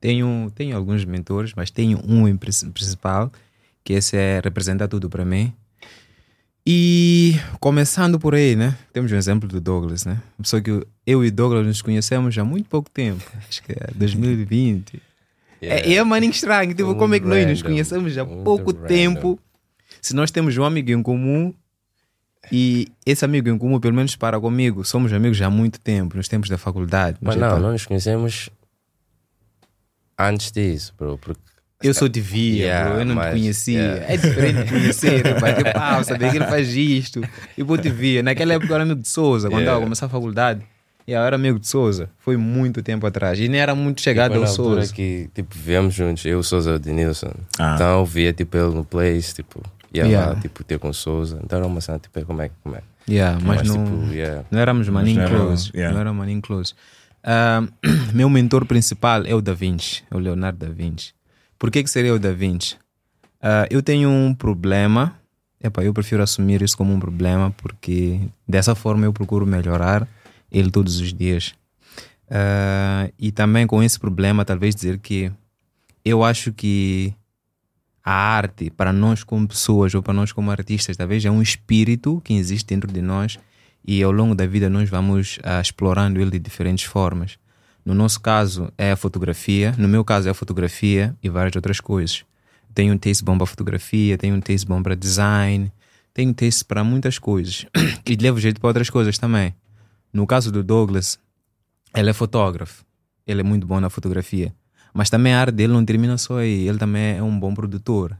tenho, 0.00 0.50
tenho 0.54 0.76
alguns 0.76 1.04
mentores, 1.04 1.52
mas 1.54 1.70
tenho 1.70 2.00
um 2.06 2.24
principal, 2.36 3.30
que 3.84 3.92
esse 3.92 4.16
é, 4.16 4.40
representa 4.42 4.88
tudo 4.88 5.08
para 5.08 5.24
mim. 5.24 5.52
E 6.66 7.38
começando 7.60 8.18
por 8.18 8.34
aí, 8.34 8.56
né? 8.56 8.74
Temos 8.92 9.12
um 9.12 9.16
exemplo 9.16 9.46
do 9.46 9.60
Douglas, 9.60 10.06
né? 10.06 10.18
Só 10.42 10.60
que 10.60 10.70
eu 11.06 11.22
e 11.22 11.28
o 11.28 11.32
Douglas 11.32 11.66
nos 11.66 11.82
conhecemos 11.82 12.36
há 12.38 12.44
muito 12.44 12.70
pouco 12.70 12.90
tempo, 12.90 13.22
acho 13.46 13.62
que 13.62 13.72
é 13.72 13.88
2020. 13.94 15.00
É, 15.66 15.88
e 15.88 15.96
é 15.96 16.04
maninho 16.04 16.30
estranho, 16.30 16.74
tipo, 16.74 16.88
Muito 16.88 16.98
como 16.98 17.14
é 17.14 17.20
que 17.20 17.26
nós 17.26 17.46
nos 17.46 17.62
conhecemos 17.62 18.18
há 18.18 18.24
muito 18.24 18.44
pouco 18.44 18.72
random. 18.72 18.86
tempo? 18.86 19.40
Se 20.04 20.14
nós 20.14 20.30
temos 20.30 20.54
um 20.58 20.64
amigo 20.64 20.90
em 20.90 21.02
comum 21.02 21.54
e 22.52 22.88
esse 23.06 23.24
amigo 23.24 23.48
em 23.48 23.56
comum, 23.56 23.80
pelo 23.80 23.94
menos 23.94 24.14
para 24.16 24.38
comigo, 24.38 24.84
somos 24.84 25.10
amigos 25.14 25.40
há 25.40 25.48
muito 25.48 25.80
tempo, 25.80 26.14
nos 26.18 26.28
tempos 26.28 26.50
da 26.50 26.58
faculdade. 26.58 27.16
Mas 27.22 27.36
não, 27.36 27.58
não 27.58 27.72
nos 27.72 27.86
conhecemos 27.86 28.50
antes 30.18 30.52
disso, 30.52 30.92
bro. 30.98 31.16
Porque 31.16 31.40
Eu 31.82 31.94
só 31.94 32.06
te 32.06 32.20
via, 32.20 32.64
Yeah, 32.66 32.90
bro, 32.90 33.00
eu 33.00 33.04
não 33.06 33.14
mas- 33.14 33.26
te 33.34 33.40
conhecia. 33.40 33.80
yeah. 33.80 34.12
É 34.12 34.16
diferente 34.18 34.64
de 34.64 34.70
conhecer, 34.70 35.40
bater 35.40 35.72
pau, 35.72 36.04
saber 36.04 36.30
que 36.32 36.36
ele 36.36 36.46
faz 36.46 36.68
isto. 36.74 37.22
E 37.56 37.62
vou 37.62 37.78
te 37.78 37.88
via. 37.88 38.22
Naquela 38.22 38.52
época 38.52 38.70
eu 38.72 38.74
era 38.74 38.84
amigo 38.84 39.00
de 39.00 39.08
Souza, 39.08 39.48
quando 39.48 39.60
Yeah. 39.62 39.78
eu 39.80 39.82
começar 39.84 40.04
a 40.04 40.08
faculdade. 40.10 40.60
E 41.06 41.12
eu 41.12 41.20
era 41.22 41.36
amigo 41.36 41.58
de 41.58 41.66
Souza. 41.66 42.10
Foi 42.18 42.36
muito 42.36 42.82
tempo 42.82 43.06
atrás. 43.06 43.38
E 43.40 43.48
nem 43.48 43.58
era 43.58 43.74
muito 43.74 44.02
chegado 44.02 44.32
Foi 44.32 44.40
ao 44.42 44.46
Souza. 44.46 44.92
que, 44.92 45.30
tipo, 45.34 45.54
viemos 45.56 45.94
juntos, 45.94 46.24
eu, 46.26 46.40
o 46.40 46.42
Souza 46.44 46.72
e 46.72 46.74
o 46.74 46.78
Denilson. 46.78 47.32
Ah. 47.58 47.72
Então 47.74 48.00
eu 48.00 48.04
via, 48.04 48.34
tipo, 48.34 48.54
ele 48.56 48.74
no 48.74 48.84
place, 48.84 49.34
tipo, 49.34 49.62
ia 49.94 50.04
Yeah. 50.04 50.32
lá, 50.32 50.40
tipo, 50.40 50.62
ter 50.64 50.78
com 50.78 50.92
Souza. 50.92 51.40
Então 51.42 51.58
era 51.58 51.66
uma 51.66 51.80
cena, 51.80 51.98
tipo, 51.98 52.18
é, 52.18 52.24
como 52.24 52.42
é, 52.42 52.50
como 52.62 52.76
é. 52.76 52.82
Yeah, 53.08 53.38
mas, 53.44 53.58
Mas, 53.58 53.68
não, 53.68 53.84
tipo, 53.84 54.12
yeah. 54.12 54.44
não 54.50 54.58
éramos 54.58 54.88
maninho 54.88 55.20
não 55.22 55.28
close. 55.28 55.70
yeah. 55.74 55.92
Não 55.94 56.00
era 56.00 56.12
maninho 56.12 56.40
close. 56.42 56.74
Ah, 57.22 57.62
meu 58.12 58.28
mentor 58.30 58.64
principal 58.66 59.24
é 59.26 59.34
o 59.34 59.40
Da 59.40 59.54
Vinci, 59.54 60.02
o 60.10 60.18
Leonardo 60.18 60.58
Da 60.66 60.72
Vinci. 60.72 61.12
Por 61.58 61.70
que, 61.70 61.82
que 61.82 61.90
seria 61.90 62.14
o 62.14 62.18
Da 62.18 62.32
Vinci? 62.32 62.76
Ah, 63.42 63.66
eu 63.70 63.82
tenho 63.82 64.08
um 64.10 64.34
problema, 64.34 65.14
Epá, 65.62 65.82
eu 65.82 65.94
prefiro 65.94 66.22
assumir 66.22 66.60
isso 66.62 66.76
como 66.76 66.92
um 66.92 67.00
problema 67.00 67.50
porque 67.56 68.20
dessa 68.48 68.74
forma 68.74 69.06
eu 69.06 69.12
procuro 69.12 69.46
melhorar 69.46 70.06
ele 70.50 70.70
todos 70.70 70.98
os 71.00 71.12
dias. 71.12 71.54
Ah, 72.30 73.10
e 73.18 73.30
também 73.30 73.66
com 73.66 73.82
esse 73.82 73.98
problema, 74.00 74.44
talvez 74.44 74.74
dizer 74.74 74.98
que 74.98 75.30
eu 76.04 76.24
acho 76.24 76.52
que 76.52 77.14
a 78.04 78.12
arte, 78.12 78.70
para 78.70 78.92
nós 78.92 79.24
como 79.24 79.48
pessoas 79.48 79.94
ou 79.94 80.02
para 80.02 80.12
nós 80.12 80.30
como 80.30 80.50
artistas, 80.50 80.96
talvez 80.96 81.24
é 81.24 81.30
um 81.30 81.40
espírito 81.40 82.20
que 82.22 82.34
existe 82.34 82.66
dentro 82.66 82.92
de 82.92 83.00
nós 83.00 83.38
e 83.86 84.02
ao 84.02 84.12
longo 84.12 84.34
da 84.34 84.46
vida 84.46 84.68
nós 84.68 84.90
vamos 84.90 85.38
ah, 85.42 85.60
explorando 85.60 86.20
ele 86.20 86.32
de 86.32 86.38
diferentes 86.38 86.84
formas. 86.84 87.38
No 87.84 87.94
nosso 87.94 88.20
caso 88.20 88.70
é 88.76 88.92
a 88.92 88.96
fotografia, 88.96 89.74
no 89.78 89.88
meu 89.88 90.04
caso 90.04 90.28
é 90.28 90.30
a 90.30 90.34
fotografia 90.34 91.16
e 91.22 91.30
várias 91.30 91.56
outras 91.56 91.80
coisas. 91.80 92.24
Tenho 92.74 92.92
um 92.92 92.98
taste 92.98 93.24
bom 93.24 93.38
para 93.38 93.46
fotografia, 93.46 94.18
tenho 94.18 94.34
um 94.34 94.40
taste 94.40 94.66
bom 94.66 94.82
para 94.82 94.94
design, 94.94 95.72
tenho 96.12 96.30
um 96.30 96.34
taste 96.34 96.64
para 96.64 96.84
muitas 96.84 97.18
coisas 97.18 97.66
e 98.04 98.16
levo 98.16 98.38
jeito 98.38 98.60
para 98.60 98.68
outras 98.68 98.90
coisas 98.90 99.16
também. 99.16 99.54
No 100.12 100.26
caso 100.26 100.52
do 100.52 100.62
Douglas, 100.62 101.18
ele 101.94 102.10
é 102.10 102.12
fotógrafo, 102.12 102.84
ele 103.26 103.40
é 103.40 103.44
muito 103.44 103.66
bom 103.66 103.80
na 103.80 103.88
fotografia, 103.88 104.54
mas 104.94 105.10
também 105.10 105.34
a 105.34 105.40
arte 105.40 105.52
dele 105.52 105.72
não 105.72 105.84
termina 105.84 106.16
só 106.16 106.38
aí, 106.38 106.66
ele 106.66 106.78
também 106.78 107.16
é 107.18 107.22
um 107.22 107.38
bom 107.38 107.52
produtor. 107.52 108.16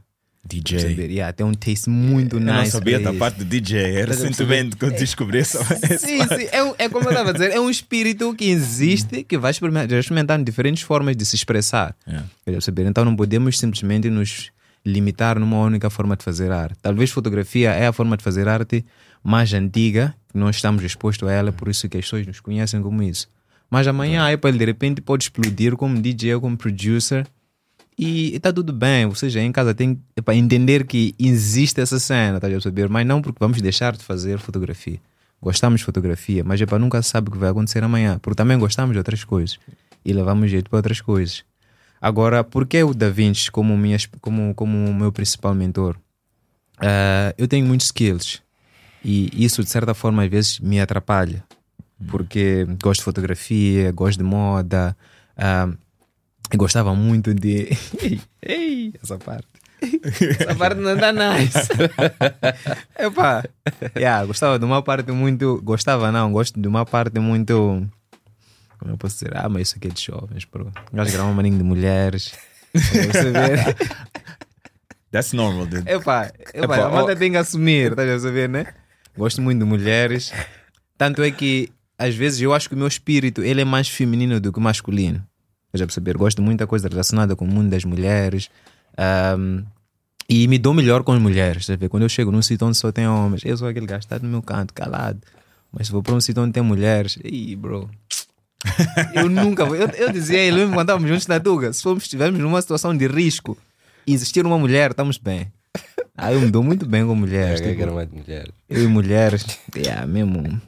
DJ. 0.47 0.77
Perceber? 0.79 1.09
Yeah, 1.09 1.33
tem 1.33 1.43
um 1.43 1.53
taste 1.53 1.89
muito 1.89 2.35
Eu 2.35 2.39
nice. 2.39 2.53
não 2.53 2.65
sabia 2.67 2.99
da 2.99 3.11
parte 3.13 3.37
do 3.37 3.45
DJ. 3.45 3.79
É 3.79 4.05
recentemente 4.05 4.75
que 4.75 4.85
eu 4.85 4.91
descobri 4.91 5.39
essa. 5.39 5.63
Sim, 5.97 6.21
sim. 6.21 6.47
É, 6.51 6.85
é 6.85 6.89
como 6.89 7.05
eu 7.05 7.09
estava 7.09 7.31
a 7.31 7.33
dizer, 7.33 7.51
é 7.51 7.59
um 7.59 7.67
espírito 7.69 8.31
que 8.35 8.45
existe, 8.45 9.23
que 9.23 9.39
vai 9.39 9.49
experimentando 9.49 10.45
diferentes 10.45 10.83
formas 10.83 11.15
de 11.15 11.25
se 11.25 11.35
expressar. 11.35 11.95
Yeah. 12.07 12.27
Quer 12.43 12.51
perceber? 12.51 12.85
Então 12.85 13.03
não 13.03 13.15
podemos 13.15 13.57
simplesmente 13.57 14.07
nos 14.07 14.51
limitar 14.85 15.39
numa 15.39 15.57
única 15.57 15.89
forma 15.89 16.15
de 16.15 16.23
fazer 16.23 16.51
arte. 16.51 16.77
Talvez 16.79 17.09
fotografia 17.09 17.71
é 17.71 17.87
a 17.87 17.93
forma 17.93 18.15
de 18.15 18.23
fazer 18.23 18.47
arte 18.47 18.85
mais 19.23 19.51
antiga, 19.51 20.13
nós 20.31 20.57
estamos 20.57 20.83
expostos 20.83 21.27
a 21.27 21.31
ela, 21.31 21.51
por 21.51 21.67
isso 21.67 21.89
que 21.89 21.97
as 21.97 22.05
pessoas 22.05 22.27
nos 22.27 22.39
conhecem 22.39 22.79
como 22.83 23.01
isso. 23.01 23.27
Mas 23.69 23.87
amanhã 23.87 24.23
aí 24.23 24.37
ele 24.43 24.57
de 24.57 24.65
repente 24.65 25.01
pode 25.01 25.25
explodir 25.25 25.75
como 25.75 25.99
DJ 25.99 26.39
como 26.39 26.55
producer 26.57 27.27
e 27.97 28.35
está 28.35 28.51
tudo 28.51 28.71
bem. 28.71 29.05
Ou 29.05 29.15
seja, 29.15 29.41
em 29.41 29.51
casa 29.51 29.73
tem 29.73 30.01
para 30.23 30.35
entender 30.35 30.85
que 30.85 31.15
existe 31.17 31.81
essa 31.81 31.99
cena, 31.99 32.39
tá 32.39 32.47
a 32.47 32.49
perceber? 32.49 32.89
Mas 32.89 33.05
não 33.05 33.21
porque 33.21 33.37
vamos 33.39 33.61
deixar 33.61 33.95
de 33.95 34.03
fazer 34.03 34.37
fotografia. 34.39 34.99
Gostamos 35.41 35.81
de 35.81 35.85
fotografia, 35.85 36.43
mas 36.43 36.61
é 36.61 36.65
para 36.65 36.79
nunca 36.79 37.01
sabe 37.01 37.29
o 37.29 37.31
que 37.31 37.37
vai 37.37 37.49
acontecer 37.49 37.83
amanhã, 37.83 38.17
porque 38.19 38.35
também 38.35 38.57
gostamos 38.57 38.93
de 38.93 38.97
outras 38.97 39.23
coisas 39.23 39.59
e 40.03 40.13
levamos 40.13 40.49
jeito 40.49 40.69
para 40.69 40.77
outras 40.77 41.01
coisas. 41.01 41.43
Agora, 42.01 42.43
por 42.43 42.65
que 42.65 42.81
o 42.83 42.93
Da 42.93 43.09
Vinci 43.09 43.51
como, 43.51 43.77
minha, 43.77 43.97
como, 44.21 44.53
como 44.55 44.93
meu 44.93 45.11
principal 45.11 45.53
mentor? 45.53 45.97
Ah, 46.77 47.33
eu 47.37 47.47
tenho 47.47 47.65
muitos 47.65 47.87
skills 47.87 48.41
e 49.03 49.29
isso 49.33 49.63
de 49.63 49.69
certa 49.69 49.93
forma 49.93 50.23
às 50.23 50.29
vezes 50.29 50.59
me 50.59 50.79
atrapalha 50.79 51.43
porque 52.07 52.65
gosto 52.81 53.01
de 53.01 53.05
fotografia, 53.05 53.91
gosto 53.91 54.17
de 54.17 54.23
moda, 54.23 54.95
eu 56.51 56.57
gostava 56.57 56.93
muito 56.95 57.33
de. 57.33 57.69
Ei, 58.01 58.21
ei, 58.41 58.93
essa 59.01 59.17
parte. 59.17 59.47
Essa 59.81 60.55
parte 60.55 60.79
não 60.79 60.95
dá 60.95 61.11
nice. 61.11 61.67
Epá, 62.97 63.43
yeah, 63.95 64.25
gostava 64.25 64.57
de 64.59 64.65
uma 64.65 64.81
parte 64.81 65.11
muito. 65.11 65.61
Gostava, 65.63 66.11
não, 66.11 66.31
gosto 66.31 66.59
de 66.59 66.67
uma 66.67 66.85
parte 66.85 67.19
muito. 67.19 67.87
Como 68.79 68.91
eu 68.91 68.97
posso 68.97 69.15
dizer? 69.15 69.35
Ah, 69.35 69.49
mas 69.49 69.69
isso 69.69 69.77
aqui 69.77 69.87
é 69.87 69.91
de 69.91 70.01
jovens. 70.01 70.45
Gosto 70.45 71.05
de 71.05 71.11
gravar 71.11 71.29
um 71.29 71.33
maninho 71.33 71.57
de 71.57 71.63
mulheres. 71.63 72.33
Você 72.73 73.31
vê? 73.31 73.75
That's 75.11 75.33
normal, 75.33 75.65
dude. 75.65 75.89
Epá, 75.89 76.31
epá, 76.53 76.65
Epá, 76.65 76.75
a 76.77 76.85
Amanda 76.87 77.13
oh. 77.13 77.15
tem 77.15 77.31
que 77.31 77.37
assumir, 77.37 77.91
estás 77.91 78.09
a 78.09 78.19
saber, 78.19 78.49
né? 78.49 78.65
Gosto 79.17 79.41
muito 79.41 79.59
de 79.59 79.65
mulheres. 79.65 80.33
Tanto 80.97 81.23
é 81.23 81.31
que, 81.31 81.71
às 81.97 82.15
vezes, 82.15 82.41
eu 82.41 82.53
acho 82.53 82.67
que 82.69 82.75
o 82.75 82.77
meu 82.77 82.87
espírito 82.87 83.41
ele 83.41 83.61
é 83.61 83.65
mais 83.65 83.87
feminino 83.87 84.39
do 84.39 84.51
que 84.51 84.59
masculino. 84.59 85.25
Estás 85.67 85.81
a 85.81 85.85
perceber? 85.85 86.17
Gosto 86.17 86.37
de 86.37 86.43
muita 86.43 86.65
coisa 86.65 86.87
relacionada 86.87 87.35
com 87.35 87.45
o 87.45 87.47
mundo 87.47 87.69
das 87.69 87.83
mulheres. 87.83 88.49
ahm, 88.97 89.63
e 90.27 90.47
me 90.47 90.57
dou 90.57 90.73
melhor 90.73 91.03
com 91.03 91.11
as 91.11 91.21
mulheres. 91.21 91.67
Ver? 91.67 91.87
Quando 91.89 92.03
eu 92.03 92.09
chego 92.09 92.31
num 92.31 92.41
sítio 92.41 92.65
onde 92.65 92.77
só 92.77 92.91
tem 92.91 93.07
homens, 93.07 93.43
eu 93.45 93.55
sou 93.55 93.67
aquele 93.67 93.85
gajo 93.85 94.07
que 94.07 94.13
está 94.13 94.19
no 94.19 94.29
meu 94.29 94.41
canto, 94.41 94.73
calado. 94.73 95.19
Mas 95.71 95.87
se 95.87 95.93
vou 95.93 96.01
para 96.01 96.15
um 96.15 96.21
sítio 96.21 96.41
onde 96.41 96.53
tem 96.53 96.63
mulheres, 96.63 97.17
ih, 97.23 97.55
bro. 97.55 97.89
Eu 99.13 99.29
nunca 99.29 99.63
vou. 99.65 99.75
Eu, 99.75 99.87
eu 99.89 100.11
dizia 100.11 100.39
a 100.39 100.41
ele, 100.41 100.55
mesmo 100.57 100.73
quando 100.73 100.87
estávamos 100.87 101.07
juntos 101.09 101.27
na 101.27 101.39
Tuga, 101.39 101.71
se 101.71 101.83
formos, 101.83 102.03
estivermos 102.03 102.39
numa 102.39 102.59
situação 102.59 102.97
de 102.97 103.05
risco 103.05 103.55
e 104.07 104.13
existir 104.13 104.43
uma 104.43 104.57
mulher, 104.57 104.91
estamos 104.91 105.17
bem. 105.17 105.51
Ah, 106.17 106.31
eu 106.31 106.39
me 106.39 106.49
dou 106.49 106.63
muito 106.63 106.85
bem 106.85 107.05
com 107.05 107.13
mulheres. 107.13 107.59
É, 107.59 107.63
que 107.63 107.69
tipo, 107.71 107.81
era 107.81 107.91
mais 107.91 108.09
de 108.09 108.15
mulheres. 108.15 108.49
eu 108.69 108.83
e 108.85 108.87
mulheres, 108.87 109.45
yeah, 109.75 110.07
mesmo. 110.07 110.61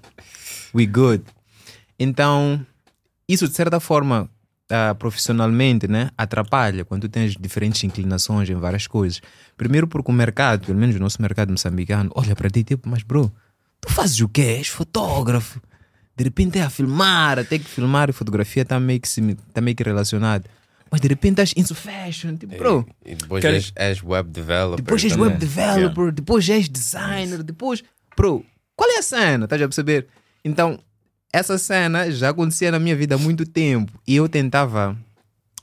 We 0.74 0.86
good. 0.86 1.24
Então, 2.00 2.66
isso 3.28 3.48
de 3.48 3.54
certa 3.56 3.80
forma, 3.80 4.30
ah, 4.70 4.96
profissionalmente, 4.96 5.88
né, 5.88 6.12
atrapalha 6.18 6.86
quando 6.86 7.04
tu 7.04 7.10
tens 7.10 7.36
diferentes 7.40 7.84
inclinações 7.84 8.50
em 8.50 8.56
várias 8.56 8.88
coisas. 8.88 9.22
Primeiro, 9.56 9.88
porque 9.88 10.12
o 10.12 10.14
mercado, 10.14 10.66
pelo 10.66 10.78
menos 10.78 10.96
o 10.96 11.00
nosso 11.00 11.22
mercado 11.22 11.52
moçambicano, 11.52 12.12
olha 12.16 12.36
para 12.36 12.50
ti, 12.50 12.64
tipo, 12.64 12.88
mas 12.90 13.04
bro, 13.04 13.32
tu 13.82 13.92
fazes 13.92 14.20
o 14.22 14.30
quê? 14.30 14.58
És 14.60 14.68
fotógrafo. 14.68 15.60
De 16.16 16.24
repente 16.24 16.58
é 16.58 16.64
a 16.64 16.70
filmar, 16.70 17.38
até 17.40 17.60
que 17.60 17.66
filmar 17.66 18.10
e 18.10 18.14
fotografia 18.14 18.64
está 18.64 18.80
meio 18.80 19.00
que, 19.00 19.10
tá 19.54 19.62
meio 19.62 19.76
que 19.76 19.84
relacionado. 19.84 20.46
Mas 20.90 21.02
de 21.02 21.08
repente 21.10 21.42
estás 21.42 21.54
into 21.56 21.76
fashion, 21.76 22.38
tipo, 22.38 22.56
bro. 22.58 22.88
E 23.06 23.14
depois 23.14 23.42
Quero- 23.42 23.56
és, 23.58 23.72
és 23.76 24.02
web 24.02 24.30
developer. 24.32 24.78
Depois 24.84 25.04
és 25.04 25.12
também. 25.12 25.28
web 25.28 25.38
developer, 25.40 26.12
depois 26.12 26.48
és 26.50 26.70
designer, 26.70 27.44
depois. 27.44 27.84
Bro, 28.16 28.44
qual 28.76 28.90
é 28.90 29.00
a 29.00 29.04
cena? 29.04 29.44
Estás 29.44 29.62
a 29.62 29.68
perceber? 29.68 30.08
Então, 30.44 30.80
essa 31.32 31.58
cena 31.58 32.10
já 32.10 32.30
acontecia 32.30 32.72
na 32.72 32.80
minha 32.80 32.96
vida 32.96 33.16
há 33.16 33.18
muito 33.18 33.46
tempo. 33.46 33.92
E 34.08 34.16
eu 34.16 34.28
tentava. 34.30 34.98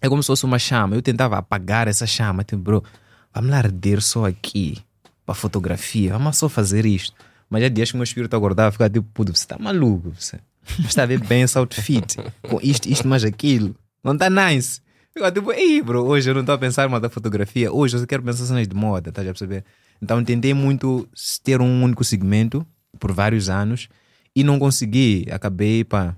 É 0.00 0.08
como 0.08 0.22
se 0.22 0.26
fosse 0.26 0.44
uma 0.44 0.58
chama. 0.58 0.94
Eu 0.94 1.02
tentava 1.02 1.38
apagar 1.38 1.88
essa 1.88 2.06
chama. 2.06 2.44
Tipo, 2.44 2.62
bro, 2.62 2.84
vamos 3.32 3.50
lá 3.50 3.58
arder 3.58 4.00
só 4.02 4.26
aqui. 4.26 4.78
Para 5.24 5.34
fotografia. 5.34 6.12
Vamos 6.12 6.36
só 6.36 6.48
fazer 6.48 6.84
isto. 6.84 7.16
Mas 7.48 7.62
já 7.62 7.68
dias 7.68 7.90
que 7.90 7.96
o 7.96 7.98
meu 7.98 8.04
espírito 8.04 8.36
acordava, 8.36 8.72
ficava 8.72 8.90
tipo, 8.90 9.06
puto, 9.14 9.34
você 9.34 9.44
está 9.44 9.58
maluco. 9.58 10.12
Você 10.18 10.38
está 10.80 11.02
a 11.04 11.06
ver 11.06 11.20
bem 11.20 11.42
esse 11.42 11.56
outfit. 11.56 12.16
Com 12.42 12.58
isto, 12.62 12.88
isto, 12.88 13.06
mais 13.08 13.24
aquilo. 13.24 13.74
Não 14.02 14.12
está 14.12 14.28
nice. 14.28 14.80
Ficava 15.12 15.32
tipo, 15.32 15.52
ei, 15.52 15.80
bro, 15.80 16.04
hoje 16.04 16.28
eu 16.28 16.34
não 16.34 16.40
estou 16.40 16.54
a 16.54 16.58
pensar 16.58 16.88
mais 16.88 17.00
da 17.00 17.08
fotografia. 17.08 17.72
Hoje 17.72 17.96
eu 17.96 18.00
só 18.00 18.06
quero 18.06 18.22
pensar 18.22 18.44
cenas 18.44 18.66
de 18.66 18.74
moda, 18.74 19.10
estás 19.10 19.26
a 19.26 19.30
perceber? 19.30 19.64
Então 20.02 20.22
tentei 20.24 20.52
muito 20.52 21.08
ter 21.42 21.60
um 21.60 21.82
único 21.82 22.02
segmento 22.04 22.66
por 22.98 23.12
vários 23.12 23.48
anos 23.48 23.88
e 24.34 24.42
não 24.42 24.58
consegui. 24.58 25.26
Acabei, 25.30 25.84
pá, 25.84 26.16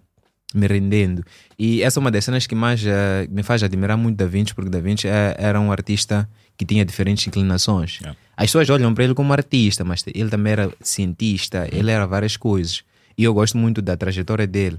me 0.54 0.66
rendendo. 0.66 1.22
E 1.58 1.82
essa 1.82 1.98
é 1.98 2.00
uma 2.00 2.10
das 2.10 2.24
cenas 2.24 2.46
que 2.46 2.54
mais 2.54 2.84
eh, 2.84 3.26
me 3.30 3.42
faz 3.42 3.62
admirar 3.62 3.96
muito 3.96 4.16
Da 4.16 4.26
Vinci, 4.26 4.54
porque 4.54 4.70
Da 4.70 4.80
Vinci 4.80 5.06
eh, 5.06 5.36
era 5.38 5.60
um 5.60 5.70
artista 5.70 6.28
que 6.56 6.64
tinha 6.64 6.84
diferentes 6.84 7.26
inclinações. 7.26 7.98
Yeah. 8.00 8.18
As 8.36 8.46
pessoas 8.46 8.70
olham 8.70 8.94
para 8.94 9.04
ele 9.04 9.14
como 9.14 9.32
artista, 9.32 9.84
mas 9.84 10.04
ele 10.06 10.30
também 10.30 10.52
era 10.52 10.72
cientista, 10.80 11.68
ele 11.70 11.90
era 11.90 12.06
várias 12.06 12.36
coisas. 12.36 12.82
E 13.16 13.24
eu 13.24 13.34
gosto 13.34 13.58
muito 13.58 13.82
da 13.82 13.96
trajetória 13.96 14.46
dele. 14.46 14.78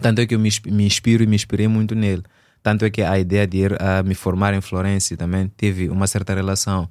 Tanto 0.00 0.20
é 0.20 0.26
que 0.26 0.34
eu 0.34 0.38
me, 0.38 0.50
me 0.66 0.86
inspiro 0.86 1.22
e 1.22 1.26
me 1.26 1.36
inspirei 1.36 1.68
muito 1.68 1.94
nele. 1.94 2.22
Tanto 2.62 2.84
é 2.84 2.90
que 2.90 3.02
a 3.02 3.18
ideia 3.18 3.46
de 3.46 3.58
ir 3.58 3.82
a 3.82 4.02
me 4.02 4.14
formar 4.14 4.54
em 4.54 4.60
Florença 4.60 5.16
também 5.16 5.48
teve 5.48 5.88
uma 5.88 6.06
certa 6.06 6.34
relação. 6.34 6.88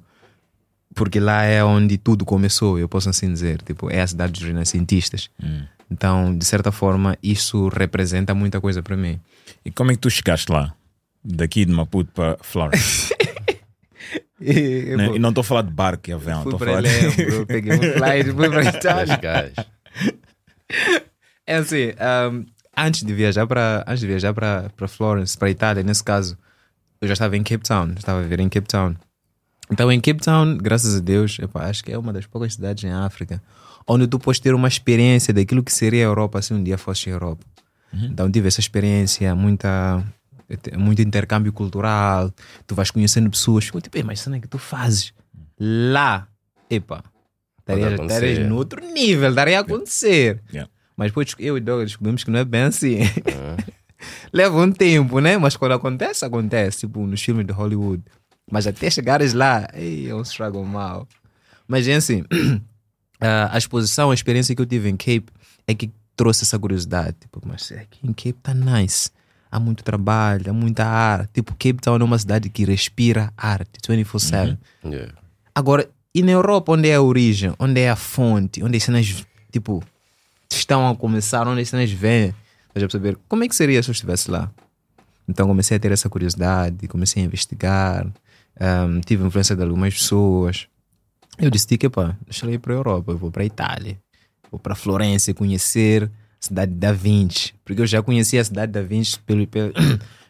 Porque 0.94 1.18
lá 1.18 1.42
é 1.42 1.64
onde 1.64 1.96
tudo 1.96 2.24
começou, 2.24 2.78
eu 2.78 2.88
posso 2.88 3.08
assim 3.08 3.32
dizer. 3.32 3.62
Tipo, 3.62 3.90
é 3.90 4.02
a 4.02 4.06
cidade 4.06 4.32
dos 4.32 4.42
renascentistas. 4.42 5.30
Então, 5.90 6.36
de 6.36 6.44
certa 6.44 6.72
forma, 6.72 7.16
isso 7.22 7.68
representa 7.68 8.34
muita 8.34 8.60
coisa 8.60 8.82
para 8.82 8.96
mim. 8.96 9.20
E 9.64 9.70
como 9.70 9.90
é 9.90 9.94
que 9.94 10.00
tu 10.00 10.10
chegaste 10.10 10.50
lá? 10.50 10.74
Daqui 11.24 11.64
de 11.64 11.72
Maputo 11.72 12.10
para 12.12 12.36
Florence. 12.40 13.14
E, 14.44 14.96
Né? 14.96 15.10
E 15.14 15.18
não 15.20 15.28
estou 15.28 15.42
a 15.42 15.44
falar 15.44 15.62
de 15.62 15.70
barco 15.70 16.10
e 16.10 16.12
avião. 16.12 16.42
Estou 16.42 16.56
a 16.56 16.58
falar 16.58 16.82
Belém, 16.82 17.10
de... 17.10 17.46
peguei 17.46 17.72
um 17.74 17.92
flight, 17.92 18.32
fui 18.32 18.50
para 18.50 18.64
Itália. 18.64 19.52
É 21.44 21.56
assim, 21.56 21.90
um, 22.32 22.46
antes 22.76 23.02
de 23.02 23.12
viajar 23.12 23.46
para 23.46 23.84
antes 23.86 24.00
de 24.00 24.06
viajar 24.06 24.32
para 24.32 24.70
para 24.76 24.88
Florence, 24.88 25.36
para 25.36 25.50
Itália, 25.50 25.82
nesse 25.82 26.02
caso, 26.02 26.38
eu 27.00 27.08
já 27.08 27.14
estava 27.14 27.36
em 27.36 27.42
Cape 27.42 27.64
Town, 27.64 27.92
estava 27.96 28.20
a 28.20 28.22
viver 28.22 28.40
em 28.40 28.48
Cape 28.48 28.68
Town. 28.68 28.94
Então, 29.72 29.90
em 29.90 30.00
Cape 30.00 30.20
Town, 30.20 30.58
graças 30.58 30.96
a 30.96 31.00
Deus, 31.00 31.38
epá, 31.40 31.68
acho 31.68 31.82
que 31.82 31.90
é 31.90 31.98
uma 31.98 32.12
das 32.12 32.26
poucas 32.26 32.54
cidades 32.54 32.84
em 32.84 32.92
África 32.92 33.42
onde 33.86 34.06
tu 34.06 34.18
podes 34.18 34.40
ter 34.40 34.54
uma 34.54 34.68
experiência 34.68 35.32
daquilo 35.32 35.62
que 35.62 35.72
seria 35.72 36.02
a 36.02 36.08
Europa 36.08 36.40
se 36.42 36.54
um 36.54 36.62
dia 36.62 36.78
fosse 36.78 37.08
a 37.08 37.12
Europa. 37.12 37.44
Então, 37.92 38.30
tive 38.30 38.48
essa 38.48 38.60
experiência, 38.60 39.34
muita 39.34 40.02
muito 40.76 41.00
intercâmbio 41.00 41.52
cultural, 41.52 42.30
tu 42.66 42.74
vais 42.74 42.90
conhecendo 42.90 43.30
pessoas, 43.30 43.64
fico 43.64 43.80
tipo, 43.80 43.96
"Ei, 43.96 44.02
mas 44.02 44.20
cena 44.20 44.38
que 44.38 44.46
tu 44.46 44.58
fazes 44.58 45.14
lá 45.58 46.28
epa, 46.68 47.02
estarias 47.66 48.38
no 48.46 48.56
outro 48.56 48.84
nível, 48.92 49.30
estaria 49.30 49.58
a 49.58 49.62
acontecer. 49.62 50.42
Yeah. 50.52 50.70
Mas 50.96 51.10
depois 51.10 51.34
eu 51.38 51.56
e 51.56 51.60
Doga 51.60 51.84
descobrimos 51.84 52.22
que 52.22 52.30
não 52.30 52.38
é 52.38 52.44
bem 52.44 52.64
assim. 52.64 52.98
Leva 54.32 54.58
um 54.58 54.72
tempo, 54.72 55.20
né? 55.20 55.38
Mas 55.38 55.56
quando 55.56 55.72
acontece, 55.72 56.24
acontece. 56.24 56.80
Tipo, 56.80 57.06
nos 57.06 57.22
filmes 57.22 57.46
de 57.46 57.52
Hollywood. 57.52 58.02
Mas 58.52 58.66
até 58.66 58.90
chegares 58.90 59.32
lá, 59.32 59.66
ei, 59.72 60.10
é 60.10 60.14
um 60.14 60.20
struggle 60.20 60.62
mal. 60.62 61.08
Mas 61.66 61.88
é 61.88 61.94
assim, 61.94 62.22
a 63.18 63.46
a 63.56 63.56
exposição, 63.56 64.10
a 64.10 64.14
experiência 64.14 64.54
que 64.54 64.60
eu 64.60 64.66
tive 64.66 64.90
em 64.90 64.96
Cape 64.96 65.24
é 65.66 65.74
que 65.74 65.90
trouxe 66.14 66.44
essa 66.44 66.58
curiosidade. 66.58 67.16
Tipo, 67.18 67.40
mas 67.46 67.72
aqui 67.72 68.06
em 68.06 68.12
Cape 68.12 68.38
tá 68.42 68.52
nice. 68.52 69.10
Há 69.50 69.58
muito 69.58 69.82
trabalho, 69.82 70.50
há 70.50 70.52
muita 70.52 70.84
arte. 70.84 71.30
Tipo, 71.32 71.52
Cape 71.52 71.80
Town 71.80 71.96
é 71.96 72.04
uma 72.04 72.18
cidade 72.18 72.50
que 72.50 72.62
respira 72.66 73.32
arte 73.38 73.80
24-7. 73.88 74.58
Yeah. 74.84 75.14
Agora, 75.54 75.88
e 76.14 76.22
na 76.22 76.32
Europa, 76.32 76.72
onde 76.72 76.90
é 76.90 76.96
a 76.96 77.00
origem, 77.00 77.54
onde 77.58 77.80
é 77.80 77.88
a 77.88 77.96
fonte, 77.96 78.62
onde 78.62 78.76
as 78.76 78.82
cenas, 78.82 79.24
tipo, 79.50 79.82
estão 80.50 80.90
a 80.90 80.94
começar, 80.94 81.48
onde 81.48 81.62
as 81.62 81.70
cenas 81.70 81.90
vêm, 81.90 82.34
estás 82.68 82.84
a 82.84 82.86
perceber? 82.86 83.18
Como 83.28 83.44
é 83.44 83.48
que 83.48 83.56
seria 83.56 83.82
se 83.82 83.88
eu 83.88 83.92
estivesse 83.92 84.30
lá? 84.30 84.50
Então 85.26 85.46
comecei 85.46 85.78
a 85.78 85.80
ter 85.80 85.90
essa 85.90 86.10
curiosidade, 86.10 86.86
comecei 86.86 87.22
a 87.22 87.26
investigar, 87.26 88.06
ahm, 88.60 89.00
tive 89.00 89.24
influência 89.24 89.54
de 89.56 89.62
algumas 89.62 89.94
pessoas. 89.94 90.66
Eu 91.38 91.50
decidi 91.50 91.78
que, 91.78 91.88
pá, 91.88 92.16
deixa 92.24 92.46
eu 92.46 92.52
ir 92.52 92.58
para 92.58 92.72
a 92.74 92.76
Europa, 92.76 93.12
eu 93.12 93.18
vou 93.18 93.30
para 93.30 93.42
a 93.42 93.46
Itália, 93.46 93.98
vou 94.50 94.60
para 94.60 94.74
Florença 94.74 95.32
conhecer 95.34 96.04
a 96.04 96.08
cidade 96.46 96.72
da 96.72 96.92
Vinci, 96.92 97.54
porque 97.64 97.80
eu 97.82 97.86
já 97.86 98.02
conhecia 98.02 98.40
a 98.40 98.44
cidade 98.44 98.72
da 98.72 98.82
Vinci 98.82 99.18
pelo, 99.20 99.46
pelo, 99.48 99.72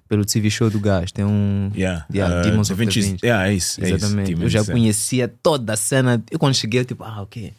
pelo 0.08 0.24
TV 0.24 0.48
show 0.50 0.70
do 0.70 0.78
Gás. 0.78 1.10
Tem 1.10 1.24
um. 1.24 1.70
Yeah. 1.74 2.06
Yeah, 2.12 2.40
Uh, 2.40 2.42
Demons 2.44 2.68
Da 2.68 2.74
of 2.74 2.84
Da 2.84 2.90
Vinci's- 2.90 3.06
Vinci. 3.10 3.26
yeah, 3.26 3.48
é 3.48 3.54
isso, 3.54 3.80
é 3.80 3.86
isso, 3.86 3.94
Exatamente. 3.96 4.32
Eu 4.40 4.48
já 4.48 4.60
é. 4.60 4.64
conhecia 4.64 5.26
toda 5.28 5.72
a 5.72 5.76
cena. 5.76 6.22
Eu 6.30 6.38
quando 6.38 6.54
cheguei, 6.54 6.80
eu 6.80 6.84
tipo, 6.84 7.02
ah, 7.04 7.22
ok. 7.22 7.52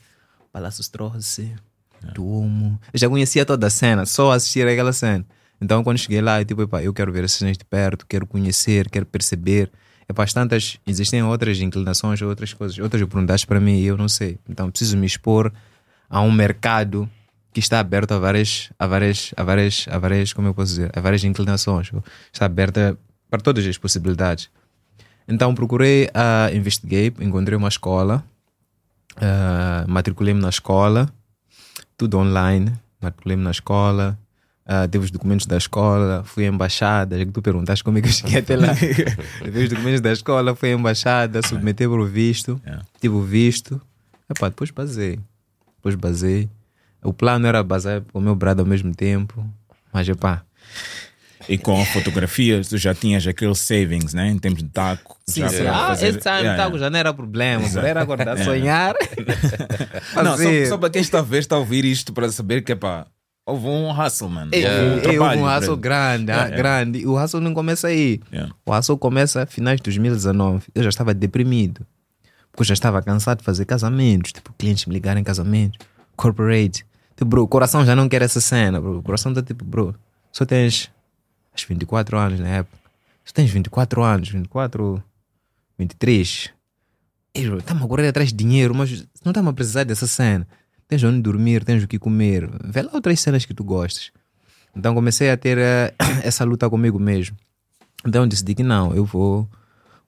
Palácio 0.51 0.81
Strozzi, 0.81 1.51
Duomo. 2.13 2.79
Eu 2.93 2.99
já 2.99 3.09
conhecia 3.09 3.45
toda 3.45 3.67
a 3.67 3.69
cena, 3.69 4.05
só 4.05 4.31
assistir 4.31 4.67
aquela 4.67 4.93
cena. 4.93 5.25
Então 5.59 5.83
quando 5.83 5.97
cheguei 5.97 6.21
lá, 6.21 6.41
eu 6.41 6.45
tipo, 6.45 6.61
eu 6.77 6.93
quero 6.93 7.11
ver 7.11 7.23
essas 7.23 7.39
cenas 7.39 7.57
de 7.57 7.65
perto, 7.65 8.05
quero 8.07 8.25
conhecer, 8.27 8.89
quero 8.89 9.05
perceber. 9.05 9.71
É 10.07 10.13
para 10.13 10.25
tantas, 10.31 10.77
existem 10.85 11.23
outras 11.23 11.59
inclinações, 11.59 12.21
outras 12.21 12.53
coisas, 12.53 12.77
outras 12.79 13.01
oportunidades 13.01 13.45
para 13.45 13.59
mim 13.59 13.79
e 13.79 13.85
eu 13.85 13.97
não 13.97 14.09
sei. 14.09 14.37
Então 14.49 14.69
preciso 14.69 14.97
me 14.97 15.05
expor 15.05 15.51
a 16.09 16.21
um 16.21 16.31
mercado 16.31 17.09
que 17.53 17.59
está 17.59 17.79
aberto 17.79 18.13
a 18.13 18.19
várias, 18.19 18.71
a 18.77 18.87
várias, 18.87 19.31
a 19.37 19.43
várias, 19.43 19.85
a 19.89 19.97
várias, 19.97 20.33
como 20.33 20.47
eu 20.47 20.53
posso 20.53 20.71
dizer, 20.71 20.91
a 20.93 20.99
várias 20.99 21.23
inclinações. 21.23 21.91
Está 22.31 22.45
aberta 22.45 22.97
para 23.29 23.39
todas 23.39 23.65
as 23.65 23.77
possibilidades. 23.77 24.49
Então 25.27 25.55
procurei 25.55 26.09
a 26.13 26.49
Investigate, 26.53 27.23
encontrei 27.23 27.57
uma 27.57 27.69
escola, 27.69 28.23
ah, 29.17 29.85
matriculei-me 29.87 30.41
na 30.41 30.49
escola, 30.49 31.09
tudo 31.95 32.17
online, 32.17 32.73
matriculei-me 33.01 33.43
na 33.43 33.51
escola, 33.51 34.17
tive 34.91 35.05
os 35.05 35.11
documentos 35.11 35.45
da 35.45 35.57
escola, 35.57 36.23
fui 36.25 36.45
à 36.45 36.47
embaixada, 36.47 37.17
já 37.19 37.25
que 37.25 37.31
tu 37.31 37.41
perguntaste 37.41 37.83
como 37.83 37.97
é 37.97 38.01
que 38.01 38.07
eu 38.07 38.11
cheguei 38.13 38.39
até 38.39 38.55
lá. 38.55 38.67
Levei 39.41 39.63
os 39.65 39.69
documentos 39.69 40.01
da 40.01 40.11
escola, 40.11 40.55
fui 40.55 40.69
à 40.71 40.73
embaixada, 40.73 41.41
submeti 41.45 41.87
para 41.87 42.01
o 42.01 42.05
visto, 42.05 42.61
tive 43.01 43.15
o 43.15 43.21
visto, 43.21 43.81
Epá, 44.29 44.47
depois 44.49 44.71
basei, 44.71 45.19
depois 45.77 45.95
basei. 45.95 46.49
O 47.03 47.11
plano 47.13 47.45
era 47.45 47.61
basar 47.61 48.01
o 48.13 48.21
meu 48.21 48.33
brado 48.35 48.61
ao 48.61 48.65
mesmo 48.65 48.95
tempo, 48.95 49.45
mas 49.91 50.07
epá, 50.07 50.41
E 51.49 51.57
com 51.57 51.79
a 51.81 51.85
fotografia, 51.85 52.61
tu 52.63 52.77
já 52.77 52.95
tinhas 52.95 53.27
aqueles 53.27 53.59
savings, 53.59 54.13
né? 54.13 54.29
Em 54.29 54.39
termos 54.39 54.63
de 54.63 54.69
taco. 54.69 55.17
Sim, 55.27 55.41
já 55.41 55.49
sim. 55.49 55.67
Ah, 55.67 55.87
fazer- 55.87 56.07
esse 56.07 56.19
time 56.19 56.35
Yeah, 56.35 56.55
tá, 56.55 56.63
yeah. 56.63 56.77
já 56.79 56.89
não 56.89 56.97
era 56.99 57.13
problema, 57.13 57.65
Exato. 57.65 57.85
era 57.85 58.01
acordar, 58.03 58.37
Yeah. 58.37 58.45
sonhar. 58.49 58.95
Não, 60.23 60.37
só, 60.37 60.69
só 60.69 60.77
para 60.77 60.89
quem 60.89 61.01
está 61.01 61.19
a 61.19 61.21
ver, 61.21 61.39
está 61.39 61.55
a 61.57 61.59
ouvir 61.59 61.83
isto 61.83 62.13
para 62.13 62.31
saber 62.31 62.63
que 62.63 62.71
é 62.71 62.75
pá, 62.75 63.05
houve 63.45 63.67
um 63.67 63.91
hustle, 63.91 64.29
mano. 64.29 64.51
Um 64.53 64.55
ei, 64.55 65.01
trabalho, 65.01 65.41
houve 65.41 65.53
um 65.53 65.57
hustle 65.57 65.77
grande, 65.77 66.31
ah, 66.31 66.35
Yeah, 66.35 66.55
yeah. 66.55 66.57
grande. 66.57 66.99
E 66.99 67.07
o 67.07 67.21
hustle 67.21 67.41
não 67.41 67.53
começa 67.53 67.87
aí. 67.87 68.21
Yeah. 68.31 68.53
O 68.65 68.75
hustle 68.75 68.97
começa 68.97 69.43
a 69.43 69.45
finais 69.45 69.77
de 69.77 69.83
2019. 69.83 70.67
Eu 70.73 70.83
já 70.83 70.89
estava 70.89 71.13
deprimido. 71.13 71.85
Porque 72.51 72.61
eu 72.61 72.65
já 72.67 72.73
estava 72.73 73.01
cansado 73.01 73.39
de 73.39 73.43
fazer 73.43 73.65
casamentos. 73.65 74.31
Tipo, 74.31 74.53
clientes 74.57 74.85
me 74.85 74.93
ligarem 74.93 75.21
em 75.21 75.23
casamentos. 75.23 75.79
Corporate. 76.15 76.85
Tipo, 77.15 77.25
bro, 77.25 77.43
o 77.43 77.47
coração 77.47 77.85
já 77.85 77.95
não 77.95 78.07
quer 78.07 78.21
essa 78.21 78.39
cena, 78.39 78.79
bro. 78.79 78.99
O 78.99 79.03
coração 79.03 79.33
tá 79.33 79.41
tipo, 79.41 79.65
bro, 79.65 79.95
só 80.31 80.45
tens 80.45 80.91
acho 81.53 81.67
24 81.67 82.17
anos 82.17 82.39
na 82.39 82.47
época. 82.47 82.77
Só 83.25 83.33
tens 83.33 83.49
24 83.49 84.03
anos, 84.03 84.29
24, 84.29 85.03
23. 85.77 86.49
Ei, 87.35 87.47
bro, 87.47 87.61
tá-me 87.61 87.81
agora 87.83 88.07
atrás 88.07 88.29
de 88.29 88.35
dinheiro, 88.35 88.75
mas 88.75 89.05
não 89.23 89.31
está-me 89.31 89.49
a 89.49 89.53
precisar 89.53 89.83
dessa 89.83 90.05
cena. 90.05 90.47
Tens 90.87 91.03
onde 91.03 91.21
dormir, 91.21 91.63
tens 91.63 91.83
o 91.83 91.87
que 91.87 91.97
comer. 91.97 92.49
Vê 92.63 92.81
lá 92.81 92.91
outras 92.93 93.19
cenas 93.19 93.45
que 93.45 93.53
tu 93.53 93.63
gostas. 93.63 94.11
Então 94.75 94.93
comecei 94.93 95.29
a 95.29 95.37
ter 95.37 95.57
eh, 95.57 95.93
essa 96.23 96.43
luta 96.43 96.69
comigo 96.69 96.99
mesmo. 96.99 97.37
Então 98.05 98.27
decidi 98.27 98.53
que 98.55 98.63
não, 98.63 98.93
eu 98.93 99.05
vou, 99.05 99.47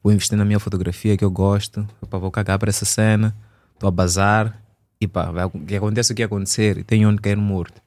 vou 0.04 0.12
investir 0.12 0.38
na 0.38 0.44
minha 0.44 0.60
fotografia 0.60 1.16
que 1.16 1.24
eu 1.24 1.32
gosto. 1.32 1.88
Pá, 2.10 2.18
vou 2.18 2.32
cagar 2.32 2.60
para 2.60 2.70
essa 2.70 2.86
cena, 2.86 3.36
estou 3.74 3.88
a 3.88 3.92
bazar 3.92 4.62
e 5.00 5.08
pá, 5.08 5.32
vai, 5.32 5.50
que 5.50 5.76
aconteça 5.76 6.14
o 6.14 6.16
que 6.16 6.24
acontecer, 6.24 6.84
tenho 6.84 7.10
onde 7.10 7.22
cair 7.22 7.38
morto. 7.38 7.82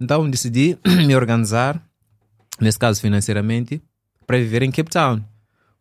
Então 0.00 0.28
decidi 0.28 0.78
me 1.06 1.14
organizar, 1.14 1.80
nesse 2.60 2.78
caso 2.78 3.00
financeiramente, 3.00 3.82
para 4.26 4.38
viver 4.38 4.62
em 4.62 4.70
Cape 4.70 4.90
Town. 4.90 5.22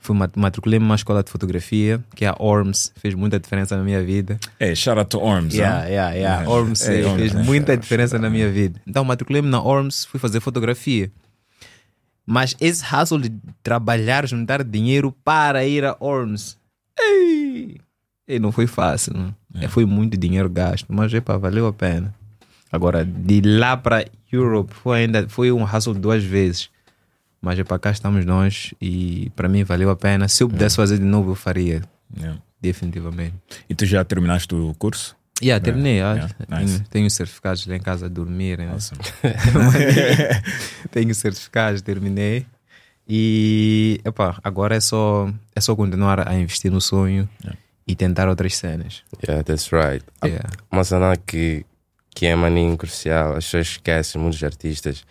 Fui 0.04 0.14
mat- 0.14 0.36
matriculei-me 0.36 0.84
numa 0.86 0.96
escola 0.96 1.24
de 1.24 1.32
fotografia, 1.32 2.04
que 2.14 2.26
é 2.26 2.28
a 2.28 2.36
ORMS, 2.38 2.92
fez 2.98 3.14
muita 3.16 3.40
diferença 3.40 3.78
na 3.78 3.84
minha 3.84 4.04
vida. 4.04 4.38
É, 4.60 4.76
shout 4.76 5.00
out 5.00 5.10
to 5.10 5.18
Orms. 5.20 5.54
Yeah, 5.56 5.86
yeah, 5.86 6.12
yeah. 6.14 6.42
Yeah. 6.42 6.50
Orms 6.52 6.82
É, 6.86 7.00
eh, 7.00 7.06
Orms, 7.06 7.20
fez 7.22 7.34
né? 7.34 7.44
muita 7.44 7.78
diferença 7.78 8.20
na 8.20 8.30
minha 8.30 8.52
vida. 8.52 8.82
Então, 8.86 9.06
matriculei-me 9.06 9.48
na 9.48 9.62
Orms, 9.64 10.04
fui 10.04 10.20
fazer 10.20 10.42
fotografia. 10.42 11.10
Mas 12.26 12.54
esse 12.60 12.84
hustle 12.84 13.22
de 13.22 13.34
trabalhar, 13.64 14.28
juntar 14.28 14.62
dinheiro 14.64 15.14
para 15.24 15.66
ir 15.66 15.86
a 15.86 15.96
Orms, 16.02 16.58
ei, 17.00 17.78
ei, 18.28 18.40
não 18.40 18.52
foi 18.52 18.68
fácil. 18.68 19.14
Não? 19.14 19.34
É, 19.62 19.68
Foi 19.70 19.86
muito 19.86 20.18
dinheiro 20.18 20.50
gasto, 20.50 20.88
mas 20.90 21.14
epa, 21.14 21.38
valeu 21.38 21.66
a 21.66 21.72
pena. 21.74 22.14
Agora, 22.72 23.06
de 23.06 23.40
lá 23.42 23.78
para 23.78 24.06
Europe, 24.32 24.74
foi, 24.74 25.00
ainda, 25.04 25.30
foi 25.30 25.50
um 25.52 25.64
hustle 25.64 25.94
duas 25.94 26.24
vezes. 26.24 26.70
Mas 27.44 27.62
para 27.64 27.78
cá 27.78 27.92
estamos 27.92 28.26
nós 28.26 28.74
e 28.82 29.30
para 29.36 29.50
mim 29.50 29.66
valeu 29.66 29.90
a 29.90 29.98
pena. 29.98 30.30
Se 30.30 30.42
eu 30.44 30.48
pudesse 30.48 30.78
fazer 30.78 30.98
de 30.98 31.04
novo, 31.04 31.32
eu 31.32 31.36
faria. 31.36 31.82
Yeah. 32.18 32.40
Definitivamente. 32.62 33.36
E 33.70 33.76
tu 33.76 33.86
já 33.86 34.02
terminaste 34.06 34.56
o 34.56 34.74
curso? 34.76 35.14
Yeah, 35.44 35.62
terminei. 35.62 36.00
ah. 36.00 36.14
Yeah, 36.14 36.36
nice. 36.48 36.74
tenho, 36.78 36.90
tenho 36.90 37.12
certificados 37.12 37.68
lá 37.68 37.76
em 37.76 37.82
casa 37.82 38.06
a 38.06 38.10
dormir. 38.10 38.60
Né? 38.60 38.72
Awesome. 38.72 39.02
tenho 40.90 41.14
certificados, 41.14 41.82
terminei. 41.82 42.46
E 43.06 44.00
epá, 44.06 44.40
agora 44.42 44.78
é 44.78 44.80
só, 44.80 45.30
é 45.54 45.60
só 45.60 45.76
continuar 45.76 46.26
a 46.26 46.34
investir 46.36 46.72
no 46.72 46.80
sonho 46.80 47.28
e 47.86 47.94
tentar 47.94 48.30
outras 48.30 48.56
cenas. 48.56 49.04
Yeah, 49.22 49.44
that's 49.44 49.70
right. 49.74 50.06
Há 50.22 50.28
Yeah. 50.28 50.50
Uma 50.72 50.86
cena 50.86 51.18
que, 51.18 51.66
que 52.16 52.26
é 52.26 52.34
maninho 52.38 52.78
crucial, 52.78 53.36
as 53.36 53.44
pessoas 53.44 53.68
esquecem, 53.68 54.22
muitos 54.22 54.42
artistas, 54.42 55.04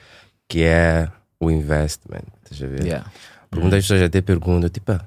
que 0.48 0.62
é 0.62 1.10
o 1.42 1.50
investment. 1.50 2.24
Estás 2.44 2.62
a 2.62 2.66
ver? 2.66 2.84
Yeah. 2.84 3.12
Porque 3.50 3.62
muitas 3.62 3.84
pessoas 3.84 4.02
até 4.02 4.20
perguntam, 4.20 4.70
tipo, 4.70 4.92
ah, 4.92 5.04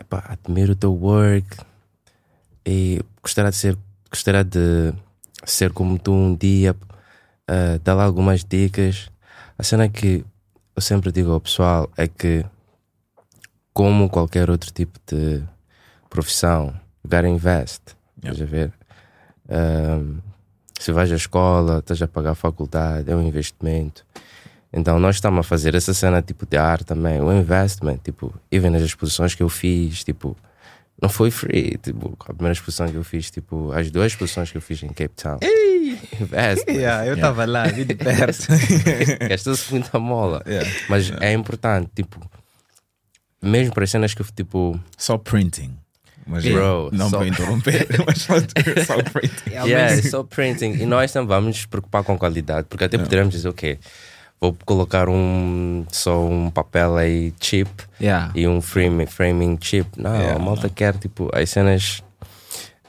epá, 0.00 0.24
admiro 0.26 0.72
o 0.72 0.76
teu 0.76 0.94
work 0.94 1.58
e 2.66 3.00
gostaria 3.22 3.50
de 3.50 3.56
ser, 3.56 3.76
gostaria 4.10 4.42
de 4.42 4.94
ser 5.44 5.72
como 5.72 5.98
tu 5.98 6.12
um 6.12 6.34
dia, 6.34 6.74
ah, 7.46 7.78
dar 7.84 7.94
lá 7.94 8.04
algumas 8.04 8.42
dicas. 8.42 9.10
A 9.58 9.62
cena 9.62 9.86
que 9.88 10.24
eu 10.74 10.80
sempre 10.80 11.12
digo 11.12 11.30
ao 11.30 11.40
pessoal 11.40 11.90
é 11.94 12.08
que, 12.08 12.42
como 13.74 14.08
qualquer 14.08 14.48
outro 14.48 14.72
tipo 14.72 14.98
de 15.06 15.42
profissão, 16.08 16.74
gotta 17.04 17.28
invest. 17.28 17.82
Estás 18.16 18.40
a 18.40 18.44
ver? 18.46 18.72
Um, 19.50 20.18
se 20.78 20.90
vais 20.92 21.12
à 21.12 21.16
escola, 21.16 21.80
estás 21.80 22.00
a 22.00 22.08
pagar 22.08 22.30
a 22.30 22.34
faculdade, 22.34 23.10
é 23.10 23.14
um 23.14 23.22
investimento. 23.22 24.06
Então 24.72 24.98
nós 25.00 25.16
estamos 25.16 25.40
a 25.40 25.42
fazer 25.42 25.74
essa 25.74 25.92
cena 25.92 26.22
tipo 26.22 26.46
de 26.46 26.56
arte 26.56 26.84
também, 26.84 27.20
o 27.20 27.32
investment, 27.32 27.98
tipo, 28.04 28.32
even 28.52 28.70
nas 28.70 28.82
exposições 28.82 29.34
que 29.34 29.42
eu 29.42 29.48
fiz, 29.48 30.04
tipo, 30.04 30.36
não 31.02 31.08
foi 31.08 31.30
free, 31.30 31.76
tipo, 31.82 32.16
a 32.20 32.32
primeira 32.32 32.52
exposição 32.52 32.86
que 32.88 32.94
eu 32.96 33.02
fiz, 33.02 33.30
tipo, 33.30 33.72
as 33.72 33.90
duas 33.90 34.12
exposições 34.12 34.50
que 34.52 34.56
eu 34.58 34.60
fiz 34.62 34.82
em 34.82 34.88
Cape 34.88 35.14
Town. 35.16 35.38
Investment. 36.20 36.70
Yeah, 36.76 37.06
eu 37.06 37.14
estava 37.14 37.44
lá, 37.46 37.64
vi 37.66 37.84
de 37.84 37.94
perto. 37.96 38.46
Gastou-se 39.28 39.70
muita 39.72 39.98
mola. 39.98 40.42
Yeah. 40.46 40.70
Mas 40.88 41.10
é 41.20 41.32
importante, 41.32 41.90
tipo, 41.96 42.20
mesmo 43.42 43.74
para 43.74 43.84
as 43.84 43.90
cenas 43.90 44.14
que 44.14 44.22
eu, 44.22 44.26
tipo, 44.34 44.78
Só 44.96 45.18
printing. 45.18 45.76
Mas 46.26 46.44
Bro, 46.44 46.90
não 46.92 47.10
só- 47.10 47.18
para 47.18 47.26
interromper, 47.28 47.88
mas 48.06 48.18
só, 48.22 48.34
só 48.38 49.02
printing. 49.02 49.50
Yeah, 49.50 49.94
é 49.94 50.02
só 50.02 50.22
printing. 50.22 50.74
E 50.74 50.86
nós 50.86 51.10
também 51.12 51.26
vamos 51.28 51.56
nos 51.56 51.66
preocupar 51.66 52.04
com 52.04 52.16
qualidade, 52.16 52.66
porque 52.68 52.84
até 52.84 52.96
poderemos 52.98 53.34
dizer, 53.34 53.48
ok, 53.48 53.78
vou 54.40 54.56
colocar 54.64 55.08
um 55.08 55.84
só 55.90 56.24
um 56.24 56.50
papel 56.50 56.96
aí 56.96 57.32
cheap 57.40 57.68
Yeah. 58.00 58.32
e 58.34 58.46
um 58.48 58.60
framing, 58.62 59.06
framing 59.06 59.58
cheap. 59.60 59.86
Não, 59.96 60.14
Yeah, 60.14 60.36
a 60.36 60.38
malta 60.38 60.68
quer 60.68 60.96
tipo 60.96 61.28
as 61.34 61.50
cenas 61.50 62.02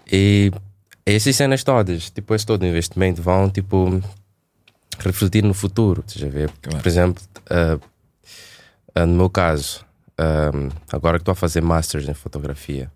E 0.09 0.51
essas 1.05 1.35
cenas 1.35 1.63
todas, 1.63 2.09
tipo, 2.09 2.33
esse 2.35 2.45
todo 2.45 2.65
investimento 2.65 3.21
vão, 3.21 3.49
tipo, 3.49 4.01
refletir 4.99 5.43
no 5.43 5.53
futuro. 5.53 6.03
Estás 6.05 6.25
a 6.25 6.29
ver? 6.29 6.49
Por 6.61 6.87
exemplo, 6.87 7.21
ah, 7.49 7.77
ah, 8.95 9.05
no 9.05 9.15
meu 9.15 9.29
caso, 9.29 9.85
ah, 10.17 10.51
agora 10.91 11.17
que 11.17 11.21
estou 11.23 11.31
a 11.33 11.35
fazer 11.35 11.61
Masters 11.61 12.07
em 12.07 12.13
fotografia, 12.13 12.91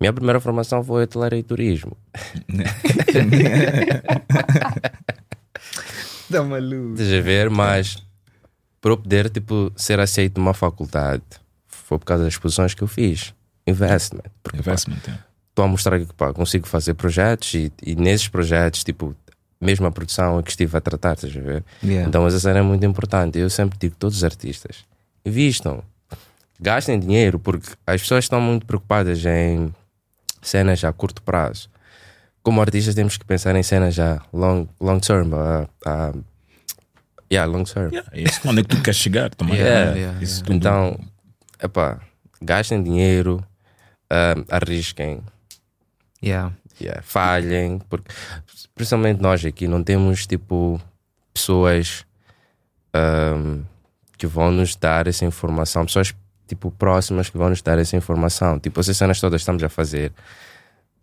minha 0.00 0.12
primeira 0.12 0.40
formação 0.40 0.82
foi 0.82 1.04
hotelaria 1.04 1.38
e 1.38 1.42
turismo. 1.42 1.96
Tá 6.32 6.42
maluco. 6.42 6.92
Estás 6.92 7.12
a 7.12 7.20
ver? 7.20 7.50
Mas 7.50 8.02
para 8.80 8.92
eu 8.92 8.96
poder 8.96 9.30
tipo, 9.30 9.72
ser 9.76 9.98
aceito 10.00 10.38
numa 10.38 10.54
faculdade, 10.54 11.22
foi 11.66 11.98
por 11.98 12.04
causa 12.04 12.24
das 12.24 12.34
exposições 12.34 12.74
que 12.74 12.82
eu 12.82 12.88
fiz. 12.88 13.34
Investment. 13.66 14.24
Porque, 14.42 14.58
Investment, 14.58 15.00
é. 15.08 15.18
Estou 15.50 15.64
a 15.64 15.68
mostrar 15.68 15.98
que 15.98 16.12
pá, 16.14 16.32
consigo 16.32 16.68
fazer 16.68 16.94
projetos 16.94 17.52
e, 17.54 17.72
e 17.82 17.96
nesses 17.96 18.28
projetos, 18.28 18.84
tipo, 18.84 19.14
mesmo 19.60 19.86
a 19.86 19.90
produção 19.90 20.40
que 20.42 20.50
estive 20.50 20.76
a 20.76 20.80
tratar, 20.80 21.14
estás 21.14 21.36
a 21.36 21.40
ver? 21.40 21.64
Yeah. 21.82 22.08
Então 22.08 22.26
essa 22.26 22.38
cena 22.38 22.60
é 22.60 22.62
muito 22.62 22.86
importante. 22.86 23.38
Eu 23.38 23.50
sempre 23.50 23.76
digo, 23.78 23.96
todos 23.98 24.18
os 24.18 24.24
artistas, 24.24 24.84
invistam, 25.24 25.82
gastem 26.60 26.98
dinheiro, 26.98 27.38
porque 27.38 27.70
as 27.86 28.00
pessoas 28.02 28.24
estão 28.24 28.40
muito 28.40 28.66
preocupadas 28.66 29.24
em 29.24 29.74
cenas 30.40 30.84
a 30.84 30.92
curto 30.92 31.22
prazo. 31.22 31.68
Como 32.48 32.62
artistas 32.62 32.94
temos 32.94 33.18
que 33.18 33.26
pensar 33.26 33.54
em 33.56 33.62
cenas 33.62 33.98
a 33.98 34.22
long, 34.32 34.66
long 34.80 34.98
term. 35.00 35.34
Uh, 35.34 35.68
uh, 35.86 36.24
yeah, 37.30 37.46
long 37.46 37.62
term. 37.62 37.92
Yeah, 37.92 38.08
é 38.10 38.22
isso. 38.22 38.40
Onde 38.48 38.60
é 38.60 38.62
que 38.62 38.74
tu 38.74 38.82
queres 38.82 38.98
chegar 38.98 39.28
também? 39.34 39.56
Yeah. 39.56 39.94
yeah, 39.94 40.22
Isso 40.22 40.42
tudo. 40.42 40.56
Então, 40.56 40.98
epá, 41.62 42.00
gastem 42.40 42.82
dinheiro, 42.82 43.44
uh, 44.10 44.46
arrisquem, 44.48 45.20
Yeah. 46.24 46.54
yeah, 46.80 47.02
falhem, 47.02 47.80
porque 47.86 48.10
principalmente 48.74 49.20
nós 49.20 49.44
aqui 49.44 49.68
não 49.68 49.84
temos 49.84 50.26
tipo 50.26 50.80
pessoas 51.34 52.06
um, 52.96 53.62
que 54.16 54.26
vão 54.26 54.50
nos 54.50 54.74
dar 54.74 55.06
essa 55.06 55.26
informação, 55.26 55.84
pessoas 55.84 56.14
tipo 56.46 56.70
próximas 56.70 57.28
que 57.28 57.36
vão 57.36 57.50
nos 57.50 57.60
dar 57.60 57.78
essa 57.78 57.94
informação. 57.94 58.58
Tipo, 58.58 58.80
essas 58.80 58.96
cenas 58.96 59.20
todas 59.20 59.42
estamos 59.42 59.62
a 59.62 59.68
fazer 59.68 60.14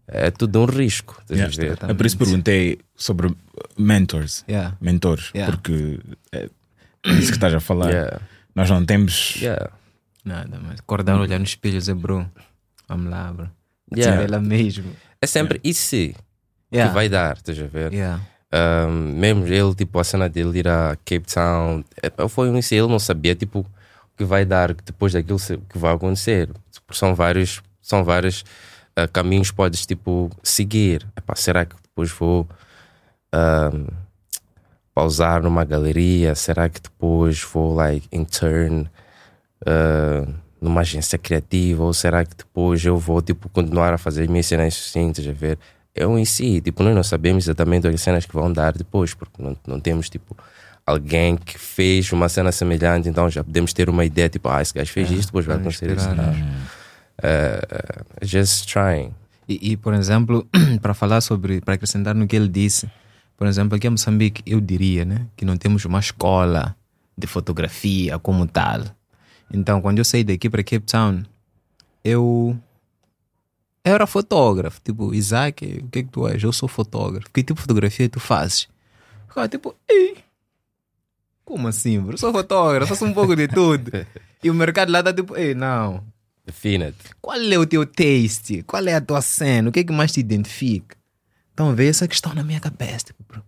é 0.07 0.31
tudo 0.31 0.61
um 0.61 0.65
risco. 0.65 1.21
estás 1.21 1.57
a 1.57 1.61
Yeah. 1.61 1.87
É 1.89 1.93
por 1.93 2.05
isso 2.05 2.17
que 2.17 2.23
perguntei 2.25 2.79
sobre 2.95 3.35
mentors. 3.77 4.43
Yeah. 4.47 4.77
Mentores. 4.81 5.31
Yeah. 5.33 5.55
Porque 5.55 5.99
é 6.31 6.49
isso 7.05 7.27
que 7.27 7.37
estás 7.37 7.53
a 7.53 7.59
falar. 7.59 7.89
Yeah. 7.89 8.19
Nós 8.53 8.69
não 8.69 8.85
temos. 8.85 9.35
Yeah. 9.37 9.69
Nada, 10.23 10.59
mas 10.61 10.79
acordar, 10.79 11.19
olhar 11.19 11.37
no 11.37 11.45
espelho 11.45 11.75
e 11.75 11.79
dizer, 11.79 11.93
bro, 11.95 12.29
vamos 12.87 13.09
lá, 13.11 13.31
bro. 13.31 13.49
Yeah. 13.95 14.17
Ser 14.17 14.25
ela 14.29 14.39
mesmo. 14.39 14.91
É 15.21 15.27
sempre 15.27 15.59
e 15.63 15.73
se 15.73 16.15
Yeah. 16.73 16.89
que 16.91 16.95
vai 16.95 17.07
dar, 17.07 17.37
estás 17.37 17.59
a 17.59 17.67
ver? 17.67 17.93
Yeah. 17.93 18.21
Um, 18.53 18.91
mesmo 19.17 19.47
ele, 19.47 19.75
tipo, 19.75 19.99
a 19.99 20.03
cena 20.03 20.27
dele 20.27 20.59
ir 20.59 20.67
a 20.67 20.95
Cape 21.05 21.25
Town, 21.31 21.83
é, 22.01 22.27
foi 22.27 22.49
um 22.49 22.57
isso, 22.57 22.73
ele 22.73 22.87
não 22.87 22.99
sabia, 22.99 23.35
tipo, 23.35 23.59
o 23.59 23.65
que 24.17 24.23
vai 24.23 24.45
dar 24.45 24.73
depois 24.73 25.13
daquilo 25.13 25.39
que 25.39 25.77
vai 25.77 25.93
acontecer. 25.93 26.49
Porque 26.85 26.97
São 26.99 27.13
vários, 27.13 27.61
são 27.81 28.03
vários 28.03 28.43
ah, 28.95 29.07
caminhos 29.07 29.51
podes, 29.51 29.85
tipo, 29.85 30.29
seguir. 30.41 31.05
Epá, 31.17 31.35
será 31.35 31.65
que 31.65 31.75
depois 31.81 32.11
vou 32.11 32.47
um, 33.33 33.87
pausar 34.93 35.43
numa 35.43 35.65
galeria? 35.65 36.33
Será 36.35 36.69
que 36.69 36.81
depois 36.81 37.41
vou, 37.43 37.73
like, 37.75 38.07
intern 38.11 38.87
ah, 39.65 40.25
numa 40.61 40.81
agência 40.81 41.17
criativa? 41.17 41.83
Ou 41.83 41.93
será 41.93 42.23
que 42.25 42.35
depois 42.35 42.83
eu 42.85 42.97
vou, 42.97 43.21
tipo, 43.21 43.49
continuar 43.49 43.93
a 43.93 43.97
fazer 43.97 44.29
minhas 44.29 44.45
cenas 44.45 44.73
estás 44.73 45.27
a 45.27 45.31
ver? 45.33 45.59
Eu 45.93 46.17
em 46.19 46.25
si, 46.25 46.59
tipo, 46.61 46.83
nós 46.83 46.93
não 46.93 47.03
sabemos 47.03 47.45
exatamente 47.45 47.87
as 47.87 48.01
cenas 48.01 48.25
que 48.25 48.33
vão 48.33 48.51
dar 48.51 48.73
depois, 48.73 49.13
porque 49.13 49.41
não, 49.41 49.55
não 49.65 49.79
temos, 49.79 50.09
tipo, 50.09 50.35
alguém 50.85 51.37
que 51.37 51.57
fez 51.57 52.11
uma 52.11 52.29
cena 52.29 52.51
semelhante, 52.51 53.09
então 53.09 53.29
já 53.29 53.43
podemos 53.43 53.73
ter 53.73 53.89
uma 53.89 54.05
ideia, 54.05 54.29
tipo, 54.29 54.47
ah, 54.49 54.61
esse 54.61 54.73
gajo 54.73 54.91
fez 54.91 55.09
isto, 55.09 55.27
depois 55.27 55.45
vai 55.45 55.55
acontecer 55.55 55.89
isso. 55.89 56.07
Uh, 57.17 58.25
just 58.25 58.67
trying. 58.67 59.13
E, 59.47 59.71
e, 59.71 59.77
por 59.77 59.93
exemplo, 59.93 60.47
para 60.81 60.93
falar 60.93 61.21
sobre, 61.21 61.61
para 61.61 61.75
acrescentar 61.75 62.15
no 62.15 62.27
que 62.27 62.35
ele 62.35 62.47
disse, 62.47 62.89
por 63.37 63.47
exemplo, 63.47 63.75
aqui 63.75 63.87
em 63.87 63.91
Moçambique, 63.91 64.41
eu 64.45 64.59
diria 64.59 65.05
né, 65.05 65.27
que 65.35 65.45
não 65.45 65.57
temos 65.57 65.85
uma 65.85 65.99
escola 65.99 66.75
de 67.17 67.27
fotografia 67.27 68.17
como 68.19 68.47
tal. 68.47 68.83
Então, 69.51 69.81
quando 69.81 69.99
eu 69.99 70.05
saí 70.05 70.23
daqui 70.23 70.49
para 70.49 70.63
Cape 70.63 70.85
Town, 70.85 71.23
eu, 72.03 72.57
eu 73.83 73.93
era 73.93 74.07
fotógrafo. 74.07 74.81
Tipo, 74.83 75.13
Isaac, 75.13 75.83
o 75.83 75.87
que 75.89 75.99
é 75.99 76.03
que 76.03 76.09
tu 76.09 76.27
és? 76.27 76.41
Eu 76.41 76.51
sou 76.51 76.67
fotógrafo. 76.67 77.29
Que 77.31 77.43
tipo 77.43 77.55
de 77.55 77.61
fotografia 77.61 78.09
tu 78.09 78.19
fazes? 78.19 78.67
Ficava 79.27 79.47
tipo, 79.47 79.75
ei, 79.87 80.17
como 81.43 81.67
assim, 81.67 81.99
bro? 81.99 82.13
Eu 82.13 82.17
sou 82.17 82.31
fotógrafo, 82.31 82.89
faço 82.89 83.05
um 83.05 83.13
pouco 83.13 83.35
de 83.35 83.47
tudo. 83.47 83.91
E 84.43 84.49
o 84.51 84.53
mercado 84.53 84.91
lá 84.91 85.01
tá 85.01 85.11
tipo, 85.11 85.35
ei, 85.35 85.55
não, 85.55 86.03
Define-te. 86.45 87.15
qual 87.21 87.39
é 87.39 87.57
o 87.57 87.65
teu 87.65 87.85
taste? 87.85 88.63
Qual 88.63 88.85
é 88.87 88.93
a 88.93 89.01
tua 89.01 89.21
cena? 89.21 89.69
O 89.69 89.71
que 89.71 89.79
é 89.79 89.83
que 89.83 89.91
mais 89.91 90.11
te 90.11 90.19
identifica? 90.19 90.95
Então 91.53 91.73
veio 91.73 91.89
essa 91.89 92.07
questão 92.07 92.33
na 92.33 92.43
minha 92.43 92.59
cabeça. 92.59 93.05
Tipo, 93.05 93.23
bro, 93.27 93.43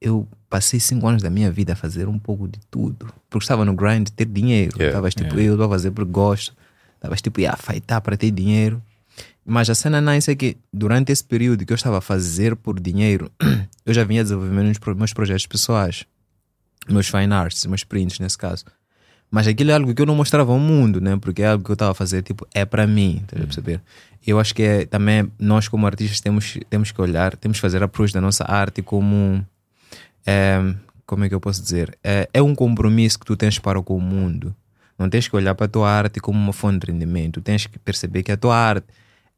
eu 0.00 0.28
passei 0.48 0.78
cinco 0.78 1.06
anos 1.08 1.22
da 1.22 1.30
minha 1.30 1.50
vida 1.50 1.72
a 1.72 1.76
fazer 1.76 2.06
um 2.08 2.18
pouco 2.18 2.46
de 2.46 2.60
tudo. 2.70 3.12
Porque 3.28 3.44
estava 3.44 3.64
no 3.64 3.74
grind 3.74 4.08
ter 4.10 4.26
dinheiro. 4.26 4.72
Yeah. 4.76 4.88
Estavas 4.88 5.14
tipo, 5.14 5.38
eu 5.40 5.54
estou 5.54 5.66
a 5.66 5.68
fazer 5.70 5.90
porque 5.90 6.10
gosto. 6.12 6.54
Estavas 6.96 7.20
tipo, 7.20 7.40
a 7.46 7.56
feitar 7.56 8.00
para 8.00 8.16
ter 8.16 8.30
dinheiro. 8.30 8.82
Mas 9.44 9.70
a 9.70 9.74
cena 9.74 10.00
nice 10.00 10.30
é 10.30 10.34
que 10.34 10.56
durante 10.72 11.10
esse 11.10 11.24
período 11.24 11.64
que 11.64 11.72
eu 11.72 11.76
estava 11.76 11.98
a 11.98 12.00
fazer 12.00 12.54
por 12.54 12.78
dinheiro, 12.78 13.32
eu 13.84 13.94
já 13.94 14.04
vinha 14.04 14.22
desenvolvendo 14.22 14.72
meus 14.96 15.12
projetos 15.12 15.46
pessoais. 15.46 16.04
Meus 16.88 17.08
fine 17.08 17.32
arts, 17.32 17.66
meus 17.66 17.84
prints 17.84 18.18
nesse 18.18 18.38
caso. 18.38 18.64
Mas 19.30 19.46
aquilo 19.46 19.70
é 19.70 19.74
algo 19.74 19.94
que 19.94 20.02
eu 20.02 20.06
não 20.06 20.16
mostrava 20.16 20.52
ao 20.52 20.58
mundo, 20.58 21.00
né? 21.00 21.16
Porque 21.16 21.42
é 21.42 21.46
algo 21.46 21.62
que 21.62 21.70
eu 21.70 21.74
estava 21.74 21.92
a 21.92 21.94
fazer, 21.94 22.22
tipo, 22.22 22.46
é 22.52 22.64
para 22.64 22.86
mim, 22.86 23.22
tá 23.26 23.36
a 23.36 23.40
perceber? 23.40 23.80
Eu 24.26 24.40
acho 24.40 24.54
que 24.54 24.62
é, 24.62 24.84
também 24.84 25.30
nós 25.38 25.68
como 25.68 25.86
artistas 25.86 26.20
temos, 26.20 26.58
temos 26.68 26.90
que 26.90 27.00
olhar, 27.00 27.36
temos 27.36 27.58
que 27.58 27.62
fazer 27.62 27.82
approach 27.82 28.12
da 28.12 28.20
nossa 28.20 28.44
arte 28.44 28.82
como 28.82 29.44
é, 30.26 30.74
como 31.06 31.24
é 31.24 31.28
que 31.28 31.34
eu 31.34 31.40
posso 31.40 31.62
dizer? 31.62 31.96
É, 32.04 32.28
é 32.32 32.42
um 32.42 32.54
compromisso 32.54 33.18
que 33.18 33.26
tu 33.26 33.36
tens 33.36 33.58
para 33.58 33.80
com 33.82 33.96
o 33.96 34.00
mundo. 34.00 34.54
Não 34.98 35.08
tens 35.08 35.26
que 35.26 35.34
olhar 35.34 35.54
para 35.54 35.66
a 35.66 35.68
tua 35.68 35.90
arte 35.90 36.20
como 36.20 36.38
uma 36.38 36.52
fonte 36.52 36.86
de 36.86 36.92
rendimento. 36.92 37.40
Tens 37.40 37.66
que 37.66 37.78
perceber 37.78 38.22
que 38.22 38.30
a 38.30 38.36
tua 38.36 38.56
arte 38.56 38.86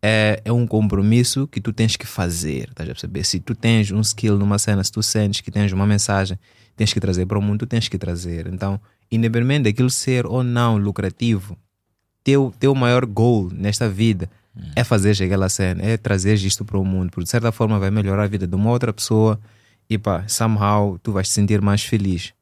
é, 0.03 0.43
é 0.45 0.53
um 0.53 0.67
compromisso 0.67 1.47
que 1.47 1.61
tu 1.61 1.73
tens 1.73 1.97
que 1.97 2.07
fazer. 2.07 2.69
Estás 2.71 2.89
a 2.89 2.93
perceber? 2.93 3.25
Se 3.25 3.39
tu 3.39 3.55
tens 3.55 3.93
um 3.93 4.01
skill 4.01 4.37
numa 4.37 4.59
cena, 4.59 4.83
se 4.83 4.91
tu 4.91 5.03
sentes 5.03 5.41
que 5.41 5.51
tens 5.51 5.73
uma 5.73 5.87
mensagem, 5.87 6.39
tens 6.77 6.93
que 6.93 6.99
trazer 6.99 7.27
para 7.27 7.39
o 7.39 7.43
mundo, 7.43 7.61
tu 7.61 7.67
tens 7.67 7.89
que 7.89 7.97
trazer. 7.97 8.49
Então, 8.49 8.81
independente 9.13 9.65
daquilo 9.65 9.91
ser 9.91 10.27
ou 10.27 10.43
não 10.43 10.77
lucrativo, 10.77 11.57
teu, 12.25 12.53
teu 12.59 12.75
maior 12.75 13.05
goal 13.05 13.51
nesta 13.53 13.89
vida 13.89 14.29
é 14.77 14.85
fazer 14.85 15.11
aquela 15.23 15.49
cena, 15.49 15.83
é 15.83 15.97
trazer 15.97 16.35
isto 16.35 16.65
para 16.65 16.79
o 16.79 16.85
mundo, 16.85 17.11
porque 17.11 17.25
de 17.25 17.31
certa 17.31 17.51
forma 17.51 17.79
vai 17.79 17.91
melhorar 17.91 18.25
a 18.25 18.27
vida 18.27 18.47
de 18.47 18.55
uma 18.55 18.71
outra 18.71 18.93
pessoa 18.93 19.41
e 19.89 19.99
pá, 19.99 20.27
somehow 20.29 20.99
tu 21.03 21.13
vais 21.13 21.29
te 21.29 21.35
sentir 21.35 21.61
mais 21.61 21.85
feliz. 21.85 22.33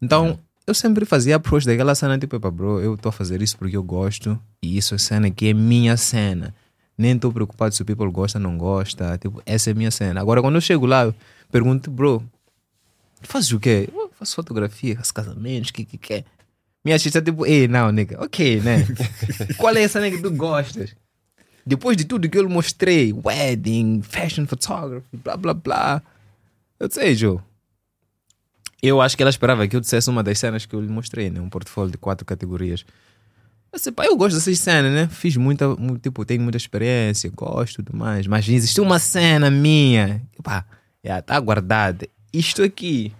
Então, 0.00 0.38
eu 0.66 0.74
sempre 0.74 1.04
fazia 1.04 1.36
approach 1.36 1.66
daquela 1.66 1.94
cena, 1.94 2.18
tipo, 2.18 2.36
"Epá, 2.36 2.50
bro, 2.50 2.80
eu 2.80 2.94
estou 2.94 3.10
a 3.10 3.12
fazer 3.12 3.42
isso 3.42 3.56
porque 3.56 3.76
eu 3.76 3.82
gosto 3.82 4.38
e 4.62 4.76
isso 4.76 4.94
é 4.94 4.98
cena 4.98 5.30
que 5.30 5.48
é 5.48 5.52
minha 5.54 5.96
cena. 5.96 6.54
Nem 6.96 7.14
estou 7.14 7.32
preocupado 7.32 7.74
se 7.74 7.82
o 7.82 7.84
people 7.84 8.10
gosta 8.10 8.38
ou 8.38 8.42
não 8.42 8.56
gosta, 8.58 9.16
tipo, 9.18 9.42
essa 9.46 9.70
é 9.70 9.74
minha 9.74 9.90
cena. 9.90 10.20
Agora, 10.20 10.42
quando 10.42 10.56
eu 10.56 10.60
chego 10.60 10.86
lá, 10.86 11.04
eu 11.04 11.14
pergunto, 11.50 11.90
bro, 11.90 12.22
fazes 13.22 13.50
o 13.52 13.60
quê? 13.60 13.88
Eu 13.92 14.10
faço 14.18 14.34
fotografia, 14.34 14.96
faço 14.96 15.12
casamentos, 15.14 15.70
o 15.70 15.72
que 15.72 15.84
que 15.84 15.98
quer? 15.98 16.24
Minha 16.84 16.96
artista 16.96 17.20
tipo, 17.20 17.44
ei, 17.44 17.66
não, 17.68 17.90
nigga, 17.90 18.22
ok, 18.22 18.60
né? 18.60 18.86
Qual 19.58 19.74
é 19.74 19.82
essa 19.82 20.00
nega 20.00 20.16
que 20.16 20.22
tu 20.22 20.30
gostas? 20.30 20.94
Depois 21.66 21.96
de 21.96 22.04
tudo 22.04 22.28
que 22.28 22.38
eu 22.38 22.42
lhe 22.42 22.48
mostrei, 22.52 23.12
wedding, 23.12 24.00
fashion 24.02 24.46
photography, 24.46 25.04
blá 25.22 25.36
blá 25.36 25.52
blá. 25.54 26.02
Eu 26.80 26.88
disse, 26.88 27.00
ei, 27.02 27.14
Joe. 27.14 27.38
Eu 28.80 29.00
acho 29.00 29.16
que 29.16 29.22
ela 29.22 29.30
esperava 29.30 29.66
que 29.66 29.74
eu 29.74 29.80
dissesse 29.80 30.08
uma 30.08 30.22
das 30.22 30.38
cenas 30.38 30.64
que 30.64 30.74
eu 30.74 30.80
lhe 30.80 30.88
mostrei, 30.88 31.30
né? 31.30 31.40
Um 31.40 31.48
portfólio 31.50 31.90
de 31.90 31.98
quatro 31.98 32.24
categorias. 32.24 32.84
Eu 33.72 33.76
disse, 33.76 33.90
pá, 33.92 34.06
eu 34.06 34.16
gosto 34.16 34.36
dessas 34.36 34.58
cenas, 34.60 34.92
né? 34.92 35.08
Fiz 35.08 35.36
muita, 35.36 35.68
mu- 35.76 35.98
tipo, 35.98 36.24
tenho 36.24 36.40
muita 36.40 36.56
experiência, 36.56 37.30
gosto 37.34 37.80
e 37.80 37.84
tudo 37.84 37.98
mais. 37.98 38.26
Mas 38.26 38.48
existe 38.48 38.80
uma 38.80 38.98
cena 39.00 39.50
minha, 39.50 40.22
pá, 40.42 40.64
já 41.04 41.20
tá 41.20 41.38
guardada. 41.40 42.08
Isto 42.32 42.62
aqui, 42.62 43.12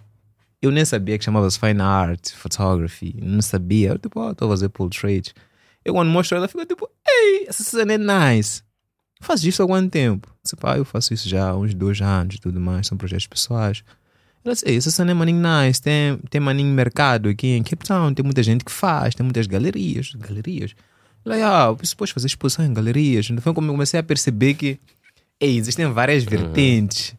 eu 0.61 0.71
nem 0.71 0.83
sabia 0.85 1.17
que 1.17 1.23
chamava-se 1.23 1.57
Fine 1.57 1.81
Art, 1.81 2.31
Photography. 2.33 3.15
Não 3.21 3.41
sabia. 3.41 3.89
Eu, 3.89 3.97
tipo, 3.97 4.19
oh, 4.19 4.31
estou 4.31 4.47
a 4.47 4.51
fazer 4.51 4.69
portrait. 4.69 5.33
Eu, 5.83 5.93
quando 5.93 6.09
mostro 6.09 6.37
ela, 6.37 6.47
fica 6.47 6.65
tipo, 6.65 6.89
ei, 7.07 7.45
essa 7.47 7.63
cena 7.63 7.93
é 7.93 7.97
nice. 7.97 8.61
Faz 9.21 9.43
isso 9.43 9.63
há 9.63 9.67
quanto 9.67 9.89
tempo? 9.89 10.27
Disse, 10.43 10.55
pá, 10.55 10.77
eu 10.77 10.85
faço 10.85 11.13
isso 11.13 11.27
já 11.27 11.49
há 11.49 11.57
uns 11.57 11.73
dois 11.73 12.01
anos 12.01 12.35
e 12.35 12.39
tudo 12.39 12.59
mais. 12.59 12.87
São 12.87 12.97
projetos 12.97 13.27
pessoais. 13.27 13.83
Ela 14.43 14.53
disse, 14.53 14.67
ei, 14.67 14.77
essa 14.77 14.91
cena 14.91 15.11
é 15.11 15.13
maninho 15.13 15.41
nice. 15.41 15.81
Tem, 15.81 16.17
tem 16.29 16.41
maninho 16.41 16.73
mercado 16.73 17.29
aqui 17.29 17.47
em 17.47 17.63
Cape 17.63 17.85
Town. 17.85 18.13
Tem 18.13 18.23
muita 18.23 18.43
gente 18.43 18.63
que 18.63 18.71
faz. 18.71 19.15
Tem 19.15 19.23
muitas 19.23 19.47
galerias. 19.47 20.13
Galerias. 20.15 20.75
Ela, 21.25 21.67
ah, 21.67 21.71
você 21.71 21.95
pode 21.95 22.13
fazer 22.13 22.27
exposição 22.27 22.65
em 22.65 22.73
galerias. 22.73 23.29
Então 23.29 23.41
foi 23.41 23.53
como 23.53 23.67
eu 23.67 23.73
comecei 23.73 23.99
a 23.99 24.03
perceber 24.03 24.53
que 24.55 24.79
ei, 25.39 25.57
existem 25.57 25.91
várias 25.91 26.23
vertentes. 26.23 27.15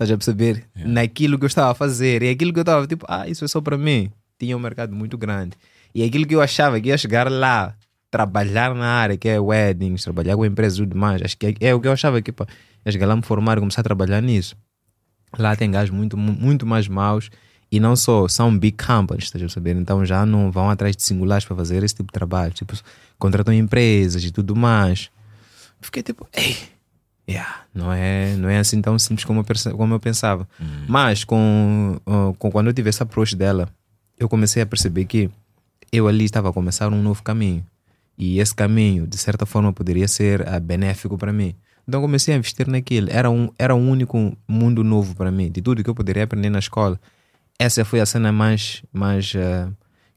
Estás 0.00 0.10
a 0.10 0.16
perceber? 0.16 0.64
Naquilo 0.74 1.38
que 1.38 1.44
eu 1.44 1.48
estava 1.48 1.72
a 1.72 1.74
fazer. 1.74 2.22
E 2.22 2.30
aquilo 2.30 2.52
que 2.54 2.58
eu 2.58 2.62
estava, 2.62 2.86
tipo, 2.86 3.04
ah, 3.06 3.28
isso 3.28 3.44
é 3.44 3.48
só 3.48 3.60
para 3.60 3.76
mim. 3.76 4.10
Tinha 4.38 4.56
um 4.56 4.60
mercado 4.60 4.94
muito 4.94 5.18
grande. 5.18 5.56
E 5.94 6.02
aquilo 6.02 6.24
que 6.26 6.34
eu 6.34 6.40
achava 6.40 6.80
que 6.80 6.88
ia 6.88 6.96
chegar 6.96 7.30
lá, 7.30 7.74
trabalhar 8.10 8.74
na 8.74 8.86
área 8.86 9.16
que 9.18 9.28
é 9.28 9.38
weddings, 9.38 10.02
trabalhar 10.02 10.36
com 10.36 10.44
empresas 10.46 10.78
e 10.78 10.82
tudo 10.82 10.96
mais, 10.96 11.20
acho 11.22 11.36
que 11.36 11.46
é, 11.48 11.54
é 11.68 11.74
o 11.74 11.80
que 11.80 11.86
eu 11.86 11.92
achava 11.92 12.22
que, 12.22 12.32
pá, 12.32 12.46
ia 12.86 12.90
chegar 12.92 13.06
lá 13.06 13.14
me 13.14 13.22
formar 13.22 13.58
e 13.58 13.60
começar 13.60 13.82
a 13.82 13.84
trabalhar 13.84 14.22
nisso. 14.22 14.56
Lá 15.38 15.54
tem 15.54 15.70
gajos 15.70 15.90
muito, 15.94 16.16
mu- 16.16 16.32
muito 16.32 16.64
mais 16.64 16.88
maus 16.88 17.28
e 17.70 17.78
não 17.78 17.94
só, 17.94 18.26
são 18.26 18.56
big 18.56 18.76
companies, 18.82 19.24
estás 19.24 19.42
a 19.42 19.46
perceber? 19.46 19.76
Então 19.76 20.04
já 20.06 20.24
não 20.24 20.50
vão 20.50 20.70
atrás 20.70 20.96
de 20.96 21.02
singulares 21.02 21.44
para 21.44 21.54
fazer 21.56 21.82
esse 21.84 21.94
tipo 21.94 22.06
de 22.08 22.12
trabalho. 22.14 22.52
Tipo, 22.54 22.72
contratam 23.18 23.52
empresas 23.52 24.24
e 24.24 24.30
tudo 24.30 24.56
mais. 24.56 25.10
Fiquei 25.80 26.02
tipo, 26.02 26.26
ei, 26.32 26.56
yeah, 27.30 27.64
não, 27.74 27.92
é, 27.92 28.34
não 28.36 28.48
é 28.48 28.58
assim 28.58 28.82
tão 28.82 28.98
simples 28.98 29.24
como 29.24 29.40
eu, 29.40 29.76
como 29.76 29.94
eu 29.94 30.00
pensava. 30.00 30.48
Mas 30.88 31.24
com, 31.24 32.00
uh, 32.06 32.34
com, 32.34 32.50
quando 32.50 32.66
eu 32.66 32.72
tive 32.72 32.88
essa 32.88 33.04
approach 33.04 33.36
dela, 33.36 33.68
eu 34.18 34.28
comecei 34.28 34.62
a 34.62 34.66
perceber 34.66 35.04
que 35.04 35.30
eu 35.92 36.08
ali 36.08 36.24
estava 36.24 36.50
a 36.50 36.52
começar 36.52 36.92
um 36.92 37.02
novo 37.02 37.22
caminho. 37.22 37.64
E 38.18 38.38
esse 38.38 38.54
caminho, 38.54 39.06
de 39.06 39.16
certa 39.16 39.46
forma, 39.46 39.72
poderia 39.72 40.06
ser 40.06 40.46
ah, 40.46 40.60
benéfico 40.60 41.16
para 41.16 41.32
mim. 41.32 41.54
Então 41.88 42.00
comecei 42.00 42.34
a 42.34 42.36
investir 42.36 42.68
naquilo. 42.68 43.08
Era 43.10 43.30
um, 43.30 43.48
era 43.58 43.74
um 43.74 43.90
único 43.90 44.36
mundo 44.46 44.84
novo 44.84 45.16
para 45.16 45.30
mim. 45.30 45.50
De 45.50 45.62
tudo 45.62 45.82
que 45.82 45.88
eu 45.88 45.94
poderia 45.94 46.24
aprender 46.24 46.50
na 46.50 46.58
escola. 46.58 47.00
Essa 47.58 47.84
foi 47.84 48.00
a 48.00 48.06
cena 48.06 48.30
mais, 48.30 48.82
mais 48.92 49.32
ah, 49.36 49.70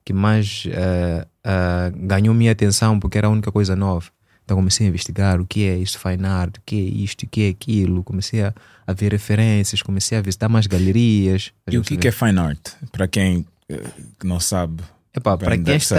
que 0.03 0.13
mais 0.13 0.65
ah, 0.75 1.27
ah, 1.43 1.91
ganhou 1.95 2.35
minha 2.35 2.51
atenção 2.51 2.99
porque 2.99 3.17
era 3.17 3.27
a 3.27 3.29
única 3.29 3.51
coisa 3.51 3.75
nova. 3.75 4.07
Então 4.43 4.57
comecei 4.57 4.85
a 4.85 4.89
investigar 4.89 5.39
o 5.39 5.45
que 5.45 5.65
é 5.67 5.77
isto 5.77 5.97
fine 5.99 6.25
art, 6.25 6.57
o 6.57 6.61
que 6.65 6.75
é 6.75 6.79
isto, 6.79 7.23
o 7.23 7.27
que 7.27 7.43
é 7.45 7.49
aquilo. 7.49 8.03
Comecei 8.03 8.43
a, 8.43 8.53
a 8.85 8.93
ver 8.93 9.11
referências, 9.13 9.81
comecei 9.81 10.17
a 10.17 10.21
visitar 10.21 10.49
mais 10.49 10.67
galerias. 10.67 11.51
E 11.71 11.77
o 11.77 11.81
que, 11.83 11.95
que 11.97 12.07
é 12.07 12.11
fine 12.11 12.39
art? 12.39 12.69
Para 12.91 13.07
quem 13.07 13.45
eh, 13.69 13.81
não 14.23 14.39
sabe. 14.39 14.83
Epá, 15.15 15.37
para 15.37 15.55
quem 15.57 15.75
está. 15.77 15.95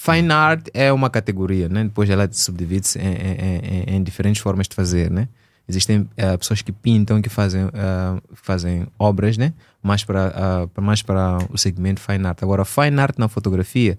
Fine 0.00 0.32
art 0.32 0.68
é 0.74 0.92
uma 0.92 1.10
categoria, 1.10 1.68
né? 1.68 1.84
depois 1.84 2.08
ela 2.08 2.28
subdivide-se 2.32 2.98
em, 2.98 3.02
em- 3.04 3.58
em- 3.94 3.96
em 3.96 4.02
diferentes 4.02 4.40
formas 4.42 4.66
de 4.68 4.74
fazer. 4.74 5.10
Né? 5.10 5.28
Existem 5.68 6.08
eh, 6.16 6.36
pessoas 6.36 6.62
que 6.62 6.72
pintam, 6.72 7.20
que 7.22 7.28
fazem, 7.28 7.62
eh, 7.62 8.20
fazem 8.34 8.86
obras, 8.98 9.36
né? 9.36 9.52
mais, 9.82 10.02
para, 10.04 10.66
para- 10.72 10.82
mais 10.84 11.02
para 11.02 11.38
o 11.50 11.58
segmento 11.58 12.00
fine 12.00 12.26
art. 12.26 12.42
Agora, 12.42 12.64
fine 12.64 12.98
art 13.00 13.18
na 13.18 13.28
fotografia 13.28 13.98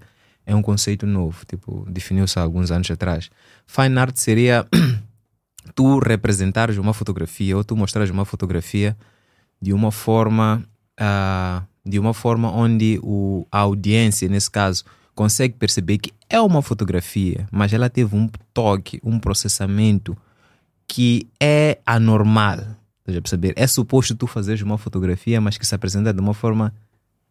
é 0.50 0.56
um 0.56 0.64
conceito 0.64 1.06
novo, 1.06 1.46
tipo, 1.46 1.86
definiu-se 1.88 2.40
há 2.40 2.42
alguns 2.42 2.72
anos 2.72 2.90
atrás. 2.90 3.30
Fine 3.68 4.00
art 4.00 4.16
seria 4.16 4.66
tu 5.76 6.00
representares 6.00 6.76
uma 6.78 6.92
fotografia 6.92 7.56
ou 7.56 7.64
tu 7.64 7.78
mostrares 7.78 8.10
uma 8.10 8.26
fotografia 8.26 8.98
de 9.62 9.72
uma 9.74 9.92
forma 9.92 10.64
ah, 11.00 11.62
de 11.86 12.00
uma 12.00 12.16
forma 12.16 12.52
onde 12.52 13.00
o, 13.04 13.46
a 13.52 13.60
audiência 13.60 14.28
nesse 14.28 14.50
caso 14.50 14.84
consegue 15.14 15.54
perceber 15.54 16.00
que 16.00 16.12
é 16.28 16.42
uma 16.42 16.64
fotografia 16.64 17.48
mas 17.52 17.72
ela 17.72 17.88
teve 17.88 18.16
um 18.16 18.28
toque 18.52 19.00
um 19.04 19.20
processamento 19.20 20.18
que 20.88 21.28
é 21.40 21.78
anormal. 21.86 22.58
Estás 23.02 23.18
a 23.18 23.22
perceber? 23.22 23.54
É 23.56 23.68
suposto 23.68 24.16
tu 24.16 24.26
fazeres 24.26 24.64
uma 24.64 24.80
fotografia 24.80 25.40
mas 25.40 25.60
que 25.60 25.68
se 25.68 25.76
apresenta 25.76 26.12
de 26.12 26.20
uma 26.20 26.34
forma 26.34 26.74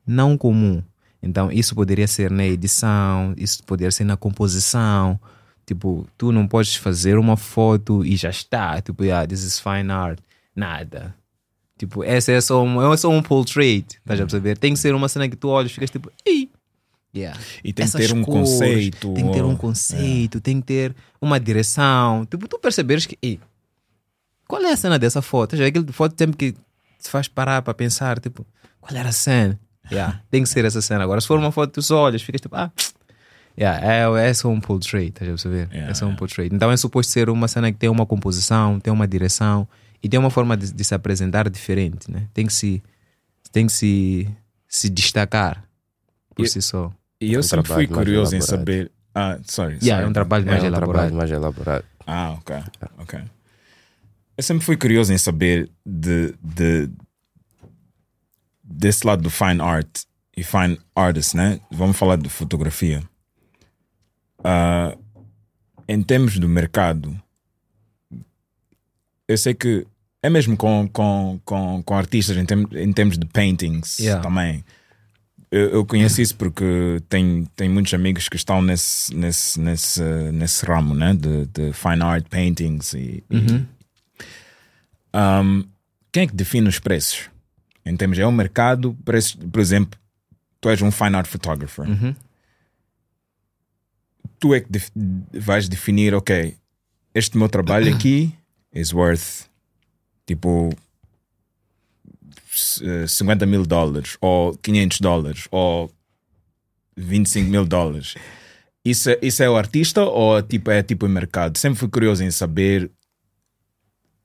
não 0.06 0.38
comum 0.38 0.80
então 1.22 1.50
isso 1.50 1.74
poderia 1.74 2.06
ser 2.06 2.30
na 2.30 2.44
edição 2.46 3.34
isso 3.36 3.62
poderia 3.64 3.90
ser 3.90 4.04
na 4.04 4.16
composição 4.16 5.18
Tipo, 5.68 6.08
tu 6.16 6.32
não 6.32 6.48
podes 6.48 6.76
fazer 6.76 7.18
uma 7.18 7.36
foto 7.36 8.02
e 8.02 8.16
já 8.16 8.30
está. 8.30 8.80
Tipo, 8.80 9.04
yeah, 9.04 9.26
this 9.26 9.42
is 9.42 9.60
fine 9.60 9.92
art. 9.92 10.18
Nada. 10.56 11.14
Tipo, 11.76 12.02
essa 12.02 12.32
é 12.32 12.40
só 12.40 12.64
um, 12.64 12.90
é 12.90 12.96
só 12.96 13.10
um 13.10 13.20
portrait. 13.22 13.84
Estás 13.98 14.18
a 14.18 14.22
perceber? 14.22 14.56
Tem 14.56 14.72
que 14.72 14.78
ser 14.80 14.94
uma 14.94 15.10
cena 15.10 15.28
que 15.28 15.36
tu 15.36 15.48
olhas 15.48 15.70
e 15.70 15.74
ficas 15.74 15.90
tipo, 15.90 16.10
ei. 16.24 16.48
Yeah. 17.14 17.38
E 17.62 17.70
tem 17.74 17.74
que 17.74 17.82
Essas 17.82 18.06
ter 18.06 18.14
um 18.14 18.22
cores, 18.22 18.48
conceito. 18.48 19.12
Tem 19.12 19.26
que 19.26 19.32
ter 19.34 19.44
um 19.44 19.50
ou- 19.50 19.56
conceito, 19.58 20.40
tem 20.40 20.58
que 20.58 20.66
ter 20.66 20.96
uma 21.20 21.38
direção. 21.38 22.24
Tipo, 22.24 22.48
tu 22.48 22.58
perceberes 22.58 23.04
que, 23.04 23.18
ei, 23.20 23.38
qual 24.46 24.62
é 24.62 24.72
a 24.72 24.76
cena 24.76 24.98
dessa 24.98 25.20
foto? 25.20 25.54
Já 25.54 25.66
aquele 25.66 25.92
foto 25.92 26.14
tempo 26.14 26.34
que 26.34 26.52
te 26.52 27.10
faz 27.10 27.28
parar 27.28 27.60
para 27.60 27.74
pensar, 27.74 28.18
tipo, 28.20 28.46
qual 28.80 28.98
era 28.98 29.10
a 29.10 29.12
cena? 29.12 29.60
Yeah, 29.90 30.20
tem 30.30 30.42
que 30.42 30.48
ser 30.48 30.64
essa 30.64 30.80
cena. 30.82 31.04
Agora, 31.04 31.20
se 31.20 31.26
for 31.26 31.38
uma 31.38 31.50
foto 31.52 31.74
dos 31.74 31.90
olhos, 31.90 32.22
ficas 32.22 32.40
tipo, 32.40 32.54
ah, 32.56 32.70
yeah, 33.58 34.18
é, 34.20 34.28
é 34.28 34.34
só 34.34 34.48
um 34.48 34.60
portrait, 34.60 35.08
estás 35.08 35.28
a 35.28 35.32
perceber? 35.32 35.68
é 35.72 35.94
só 35.94 36.06
um 36.06 36.14
portrait. 36.16 36.54
Então 36.54 36.70
é 36.70 36.76
suposto 36.76 37.12
ser 37.12 37.28
uma 37.30 37.48
cena 37.48 37.72
que 37.72 37.78
tem 37.78 37.88
uma 37.88 38.06
composição, 38.06 38.78
tem 38.80 38.92
uma 38.92 39.06
direção 39.08 39.66
e 40.02 40.08
tem 40.08 40.18
uma 40.18 40.30
forma 40.30 40.56
de, 40.56 40.72
de 40.72 40.84
se 40.84 40.94
apresentar 40.94 41.48
diferente, 41.50 42.10
né? 42.10 42.28
Tem 42.34 42.46
que 42.46 42.52
se, 42.52 42.82
tem 43.50 43.66
que 43.66 43.72
se, 43.72 44.28
se 44.68 44.88
destacar 44.88 45.64
por 46.34 46.44
E- 46.44 46.48
si 46.48 46.62
só. 46.62 46.92
E 47.20 47.32
eu 47.32 47.40
Um 47.40 47.42
sempre 47.42 47.72
fui 47.72 47.86
curioso 47.88 48.36
em 48.36 48.40
saber. 48.40 48.92
Ah, 49.12 49.38
sorry. 49.44 49.78
Yeah, 49.82 49.86
sorry. 49.96 50.04
é 50.04 50.06
um 50.06 50.12
trabalho 50.12 50.46
mais 50.46 50.62
é 50.62 50.64
um 50.64 50.68
elaborado. 50.68 50.92
trabalho 50.92 51.14
mais 51.16 51.30
elaborado. 51.32 51.84
Ah, 52.06 52.30
ok. 52.38 52.56
ok. 52.98 53.18
Eu 54.36 54.42
sempre 54.44 54.64
fui 54.64 54.76
curioso 54.76 55.12
em 55.12 55.18
saber 55.18 55.68
de, 55.84 56.32
de, 56.40 56.88
desse 58.70 59.06
lado 59.06 59.22
do 59.22 59.30
fine 59.30 59.60
art 59.60 59.88
e 60.36 60.42
fine 60.44 60.78
artist, 60.94 61.36
né? 61.36 61.60
Vamos 61.70 61.96
falar 61.96 62.16
de 62.16 62.28
fotografia. 62.28 63.02
Ah, 64.44 64.96
em 65.88 66.02
termos 66.02 66.38
do 66.38 66.48
mercado, 66.48 67.18
eu 69.26 69.36
sei 69.38 69.54
que 69.54 69.86
é 70.22 70.28
mesmo 70.30 70.56
com, 70.56 70.88
com, 70.92 71.40
com, 71.44 71.82
com 71.82 71.94
artistas 71.94 72.36
em, 72.36 72.44
termos 72.44 72.70
em 72.76 72.92
termos 72.92 73.18
de 73.18 73.26
paintings 73.26 73.98
Yeah. 73.98 74.22
também. 74.22 74.64
Eu, 75.50 75.70
eu 75.70 75.86
conheço 75.86 76.20
isso 76.20 76.36
porque 76.36 77.00
tenho, 77.08 77.46
tenho 77.56 77.72
muitos 77.72 77.94
amigos 77.94 78.28
que 78.28 78.36
estão 78.36 78.60
nesse, 78.60 79.14
nesse, 79.16 79.58
nesse, 79.58 80.02
nesse 80.32 80.66
ramo 80.66 80.94
né? 80.94 81.14
de, 81.14 81.46
de 81.46 81.72
fine 81.72 82.02
art 82.02 82.26
paintings 82.28 82.92
e, 82.92 83.24
e- 83.30 83.36
Uhum. 83.36 83.66
Um, 85.14 85.64
quem 86.12 86.24
é 86.24 86.26
que 86.26 86.34
define 86.34 86.68
os 86.68 86.78
preços? 86.78 87.30
Em 87.84 87.96
termos, 87.96 88.18
é 88.18 88.26
o 88.26 88.32
mercado, 88.32 88.96
por 89.04 89.60
exemplo, 89.60 89.98
tu 90.60 90.68
és 90.68 90.82
um 90.82 90.90
fine 90.90 91.16
art 91.16 91.26
photographer. 91.28 91.88
Uhum. 91.88 92.14
Tu 94.38 94.54
é 94.54 94.60
que 94.60 94.70
def- 94.70 94.90
vais 95.32 95.68
definir, 95.68 96.14
ok, 96.14 96.56
este 97.14 97.36
meu 97.36 97.48
trabalho 97.48 97.92
aqui 97.94 98.32
is 98.72 98.92
worth 98.92 99.48
tipo 100.26 100.70
s- 102.52 102.84
eh, 102.84 103.06
50 103.06 103.46
mil 103.46 103.64
dólares, 103.66 104.16
ou 104.20 104.56
500 104.58 105.00
dólares, 105.00 105.48
ou 105.50 105.90
25 106.96 107.50
mil 107.50 107.64
dólares. 107.66 108.14
Isso, 108.84 109.10
é- 109.10 109.18
isso 109.22 109.42
é 109.42 109.50
o 109.50 109.56
artista 109.56 110.02
ou 110.04 110.40
tipo, 110.42 110.70
é 110.70 110.82
tipo 110.82 111.06
o 111.06 111.08
mercado? 111.08 111.56
Sempre 111.58 111.78
fui 111.78 111.88
curioso 111.88 112.22
em 112.22 112.30
saber, 112.30 112.90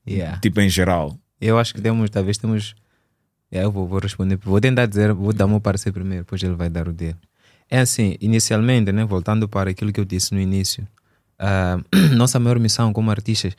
Yeah. 0.08 0.38
tipo 0.42 0.60
em 0.60 0.70
geral. 0.70 1.18
Eu 1.40 1.58
acho 1.58 1.74
que 1.74 1.82
temos, 1.82 2.10
talvez 2.10 2.38
temos. 2.38 2.76
Eu 3.54 3.72
vou, 3.72 3.88
vou 3.88 4.00
responder. 4.00 4.36
Vou 4.38 4.60
tentar 4.60 4.88
dizer, 4.88 5.14
vou 5.14 5.32
dar 5.32 5.46
o 5.46 5.50
meu 5.50 5.62
parecer 5.62 5.92
primeiro, 5.92 6.24
depois 6.24 6.42
ele 6.42 6.56
vai 6.56 6.72
dar 6.72 6.88
o 6.88 6.92
dele. 6.92 7.16
É 7.70 7.82
assim, 7.82 8.18
inicialmente, 8.20 8.92
né, 8.92 9.06
voltando 9.06 9.48
para 9.48 9.70
aquilo 9.70 9.94
que 9.94 10.00
eu 10.00 10.06
disse 10.06 10.34
no 10.34 10.40
início, 10.40 10.88
ah, 11.38 11.78
nossa 12.18 12.40
maior 12.40 12.58
missão 12.58 12.92
como 12.92 13.12
artistas 13.12 13.56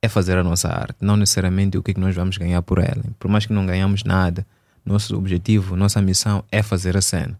é 0.00 0.08
fazer 0.08 0.38
a 0.38 0.44
nossa 0.44 0.68
arte, 0.68 0.96
não 1.00 1.16
necessariamente 1.16 1.76
o 1.76 1.82
que, 1.82 1.90
é 1.90 1.94
que 1.94 2.00
nós 2.00 2.14
vamos 2.14 2.36
ganhar 2.36 2.62
por 2.62 2.78
ela. 2.78 3.02
Por 3.18 3.28
mais 3.28 3.44
que 3.44 3.52
não 3.52 3.66
ganhamos 3.66 4.04
nada, 4.04 4.46
nosso 4.86 5.16
objetivo, 5.16 5.74
nossa 5.74 6.00
missão 6.00 6.44
é 6.50 6.62
fazer 6.62 6.96
a 6.96 7.02
cena. 7.02 7.38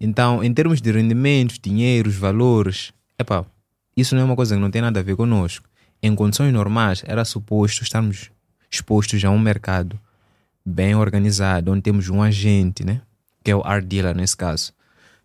Então, 0.00 0.42
em 0.42 0.52
termos 0.54 0.80
de 0.80 0.90
rendimentos, 0.90 1.58
dinheiros, 1.62 2.16
valores, 2.16 2.94
epá, 3.18 3.44
isso 3.94 4.14
não 4.14 4.22
é 4.22 4.24
uma 4.24 4.36
coisa 4.36 4.54
que 4.54 4.60
não 4.60 4.70
tem 4.70 4.80
nada 4.80 5.00
a 5.00 5.02
ver 5.02 5.16
conosco. 5.16 5.68
Em 6.02 6.14
condições 6.14 6.52
normais, 6.52 7.02
era 7.06 7.26
suposto 7.26 7.82
estarmos 7.82 8.30
expostos 8.70 9.22
a 9.22 9.30
um 9.30 9.38
mercado 9.38 10.00
bem 10.64 10.94
organizado, 10.94 11.70
onde 11.72 11.82
temos 11.82 12.08
um 12.08 12.22
agente, 12.22 12.84
né? 12.84 13.00
que 13.44 13.50
é 13.50 13.56
o 13.56 13.62
art 13.64 13.84
dealer 13.84 14.14
nesse 14.16 14.36
caso. 14.36 14.72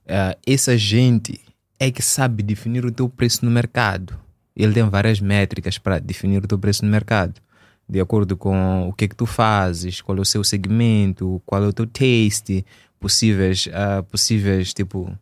Eh, 0.05 0.37
esse 0.47 0.71
agente 0.71 1.39
é 1.79 1.91
que 1.91 2.01
sabe 2.01 2.41
definir 2.41 2.83
o 2.85 2.91
teu 2.91 3.07
preço 3.07 3.45
no 3.45 3.51
mercado. 3.51 4.17
Ele 4.55 4.73
tem 4.73 4.89
várias 4.89 5.19
métricas 5.21 5.77
para 5.77 5.99
definir 5.99 6.43
o 6.43 6.47
teu 6.47 6.57
preço 6.57 6.83
no 6.83 6.89
mercado. 6.89 7.39
De 7.87 7.99
acordo 8.01 8.35
com 8.35 8.89
o 8.89 8.93
que 8.93 9.07
que 9.07 9.15
tu 9.15 9.25
fazes, 9.27 10.01
qual 10.01 10.17
é 10.17 10.21
o 10.21 10.25
seu 10.25 10.43
segmento, 10.43 11.39
qual 11.45 11.63
é 11.63 11.67
o 11.67 11.73
teu 11.73 11.85
taste, 11.85 12.65
possíveis, 12.99 13.69
ah, 13.71 14.01
possíveis 14.01 14.73
tipo, 14.73 15.15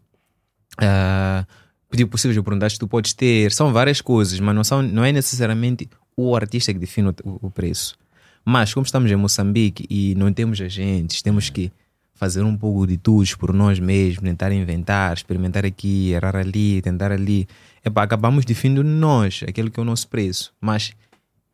ah, 0.78 1.46
tipo, 1.96 2.12
possíveis 2.12 2.38
oportunidades 2.38 2.76
que 2.76 2.80
tu 2.80 2.88
podes 2.88 3.14
ter. 3.14 3.52
São 3.52 3.72
várias 3.74 4.02
coisas, 4.02 4.40
mas 4.40 4.56
não, 4.56 4.64
são, 4.64 4.82
não 4.82 5.04
é 5.04 5.12
necessariamente 5.12 5.90
o 6.16 6.36
artista 6.36 6.74
que 6.74 6.80
define 6.80 7.10
o- 7.10 7.40
o 7.48 7.52
preço. 7.52 7.96
Mas 8.46 8.74
como 8.74 8.86
estamos 8.86 9.12
em 9.12 9.16
Moçambique 9.16 9.88
e 9.90 10.14
não 10.16 10.32
temos 10.32 10.62
agentes, 10.62 11.24
temos 11.24 11.50
que 11.50 11.72
fazer 12.14 12.44
um 12.44 12.56
pouco 12.56 12.86
de 12.86 12.96
tudo 12.96 13.28
por 13.38 13.52
nós 13.52 13.80
mesmos, 13.80 14.24
tentar 14.24 14.52
inventar, 14.52 15.14
experimentar 15.14 15.66
aqui, 15.66 16.12
errar 16.12 16.36
ali, 16.36 16.82
tentar 16.82 17.12
ali. 17.12 17.48
Epá, 17.84 18.04
acabamos 18.04 18.46
definindo 18.46 18.84
nós 18.84 19.44
aquele 19.48 19.70
que 19.70 19.80
é 19.80 19.84
o 19.84 19.86
nosso 19.86 20.08
preço. 20.08 20.54
Mas 20.62 20.94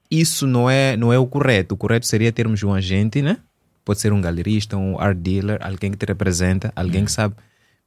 isso 0.09 0.45
não 0.45 0.69
é, 0.69 0.97
não 0.97 1.13
é 1.13 1.17
o 1.17 1.25
correto. 1.25 1.75
O 1.75 1.77
correto 1.77 2.05
seria 2.05 2.31
termos 2.31 2.61
um 2.61 2.73
agente, 2.73 3.21
né? 3.21 3.37
Pode 3.83 3.99
ser 3.99 4.11
um 4.13 4.21
galerista, 4.21 4.77
um 4.77 4.99
art 4.99 5.17
dealer, 5.17 5.57
alguém 5.61 5.91
que 5.91 5.97
te 5.97 6.05
representa, 6.05 6.71
alguém 6.75 7.05
que 7.05 7.11
sabe 7.11 7.35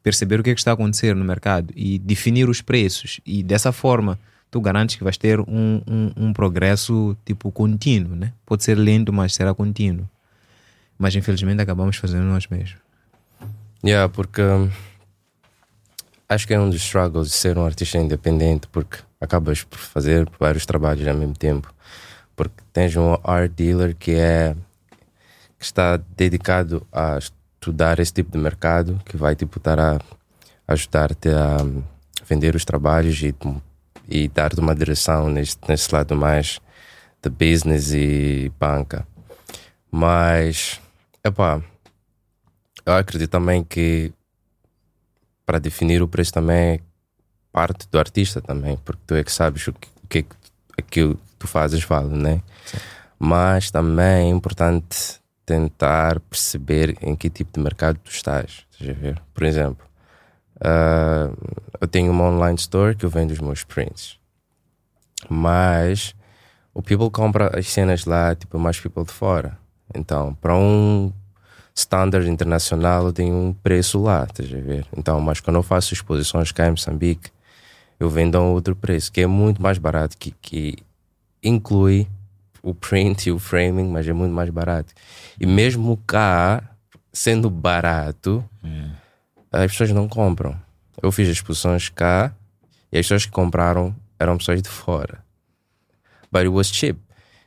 perceber 0.03 0.41
o 0.41 0.43
que, 0.43 0.51
é 0.51 0.55
que 0.55 0.61
está 0.61 0.73
a 0.73 0.75
acontecer 0.75 1.15
no 1.15 1.25
mercado 1.25 1.73
e 1.77 1.99
definir 1.99 2.49
os 2.49 2.61
preços. 2.61 3.21
E 3.25 3.43
dessa 3.43 3.71
forma, 3.71 4.19
tu 4.55 4.61
garantes 4.61 4.95
que 4.95 5.03
vais 5.03 5.17
ter 5.17 5.41
um, 5.41 5.83
um, 5.85 6.13
um 6.17 6.33
progresso 6.33 7.17
tipo 7.25 7.51
contínuo, 7.51 8.15
né? 8.15 8.33
Pode 8.47 8.63
ser 8.63 8.77
lento, 8.77 9.13
mas 9.13 9.35
será 9.35 9.53
contínuo. 9.53 10.09
Mas 10.97 11.17
infelizmente 11.17 11.61
acabamos 11.61 11.97
fazendo 11.97 12.23
nós 12.23 12.47
mesmos. 12.47 12.77
Yeah, 13.85 14.09
porque 14.09 14.41
hum, 14.41 14.71
acho 16.29 16.47
que 16.47 16.55
é 16.55 16.61
um 16.61 16.71
dos 16.71 16.81
struggles 16.81 17.31
de 17.31 17.35
ser 17.35 17.59
um 17.59 17.67
artista 17.67 17.99
independente, 17.99 18.69
porque 18.69 18.99
acabas 19.21 19.65
por 19.65 19.77
fazer 19.77 20.31
vários 20.39 20.65
trabalhos 20.65 21.09
ao 21.09 21.17
mesmo 21.17 21.35
tempo. 21.35 21.75
Porque 22.37 22.63
tens 22.73 22.95
um 22.95 23.19
art 23.25 23.51
dealer 23.51 23.97
que 23.97 24.13
é 24.13 24.55
que 25.59 25.65
está 25.65 25.97
dedicado 26.17 26.87
a 26.93 27.19
estudar 27.19 27.99
esse 27.99 28.13
tipo 28.13 28.31
de 28.31 28.39
mercado, 28.39 29.01
que 29.05 29.17
vai 29.17 29.35
tipo 29.35 29.59
estar 29.59 29.81
a 29.81 29.99
ajudar-te 30.69 31.31
a 31.31 31.61
hum, 31.61 31.83
vender 32.25 32.55
os 32.55 32.65
trabalhos 32.65 33.21
e, 33.21 33.35
e 34.09 34.29
dar-te 34.29 34.61
uma 34.61 34.75
direção 34.75 35.29
nesse, 35.29 35.57
nesse 35.69 35.93
lado 35.95 36.17
mais 36.17 36.61
de 37.23 37.31
business 37.31 37.93
e 37.93 38.53
banca. 38.59 39.07
Mas, 39.91 40.81
epá, 41.23 41.63
eu 42.85 42.95
acredito 42.95 43.31
também 43.31 43.65
que 43.65 44.13
para 45.47 45.59
definir 45.59 46.03
o 46.03 46.09
preço 46.09 46.33
também 46.33 46.57
é 46.75 46.81
parte 47.53 47.89
do 47.89 47.99
artista 47.99 48.41
também, 48.41 48.77
porque 48.79 49.03
tu 49.07 49.15
é 49.15 49.23
que 49.23 49.33
sabes 49.33 49.67
o 49.69 49.73
que, 49.73 49.89
o 50.03 50.09
que, 50.09 50.19
é 50.19 50.25
aquilo 50.79 51.15
que 51.15 51.37
tu 51.39 51.47
fazes 51.47 51.85
vale, 51.85 52.17
né? 52.17 52.43
Mas 53.19 53.71
também 53.71 54.27
é 54.27 54.29
importante 54.29 55.21
tentar 55.47 56.19
perceber 56.21 56.97
em 57.01 57.15
que 57.15 57.31
tipo 57.31 57.53
de 57.53 57.63
mercado 57.63 57.99
tu 58.03 58.11
estás. 58.11 58.67
Estás 58.73 58.91
a 58.91 59.01
ver? 59.01 59.23
Por 59.33 59.45
exemplo, 59.45 59.87
uh, 60.57 61.37
eu 61.81 61.89
tenho 61.89 62.13
uma 62.13 62.25
online 62.25 62.59
store 62.59 62.95
que 62.95 63.05
eu 63.05 63.11
vendo 63.11 63.31
os 63.31 63.41
meus 63.41 63.65
prints, 63.65 64.19
mas 65.29 66.15
o 66.73 66.83
people 66.83 67.11
compra 67.11 67.59
as 67.59 67.69
cenas 67.69 68.05
lá, 68.05 68.35
tipo, 68.35 68.59
mais 68.59 68.79
people 68.81 69.05
de 69.05 69.13
fora. 69.13 69.57
Então, 69.95 70.35
para 70.35 70.57
um 70.57 71.13
standard 71.75 72.29
internacional, 72.29 73.07
eu 73.07 73.13
tenho 73.13 73.35
um 73.35 73.53
preço 73.53 74.03
lá, 74.03 74.25
estás 74.25 74.53
a 74.53 74.61
ver? 74.61 74.87
Então, 74.97 75.21
mas 75.21 75.41
quando 75.41 75.57
eu 75.57 75.63
faço 75.63 75.93
exposições 75.93 76.53
cá 76.53 76.67
em 76.67 76.71
Moçambique, 76.71 77.31
eu 77.99 78.09
vendo 78.11 78.37
a 78.37 78.41
um 78.41 78.53
outro 78.53 78.75
preço, 78.75 79.11
que 79.13 79.21
é 79.21 79.27
muito 79.27 79.63
mais 79.63 79.79
barato, 79.79 80.17
que, 80.17 80.33
que 80.43 80.77
inclui 81.43 82.07
o 82.63 82.75
print 82.75 83.27
e 83.27 83.33
o 83.33 83.39
framing, 83.39 83.89
mas 83.89 84.09
é 84.09 84.13
muito 84.13 84.33
mais 84.33 84.51
barato. 84.51 84.93
E 85.39 85.47
mesmo 85.47 85.97
cá, 86.07 86.63
sendo 87.13 87.51
barato, 87.51 88.45
as 89.55 89.71
pessoas 89.71 89.93
não 89.93 90.09
compram. 90.09 90.61
Eu 91.01 91.13
fiz 91.13 91.29
exposições 91.29 91.89
cá 91.89 92.33
e 92.91 92.99
as 92.99 93.07
pessoas 93.07 93.27
que 93.27 93.33
compraram 93.33 93.95
eram 94.19 94.37
pessoas 94.37 94.61
de 94.61 94.69
fora. 94.69 95.23
But 96.31 96.43
it 96.43 96.49
was 96.49 96.69
cheap. 96.69 96.99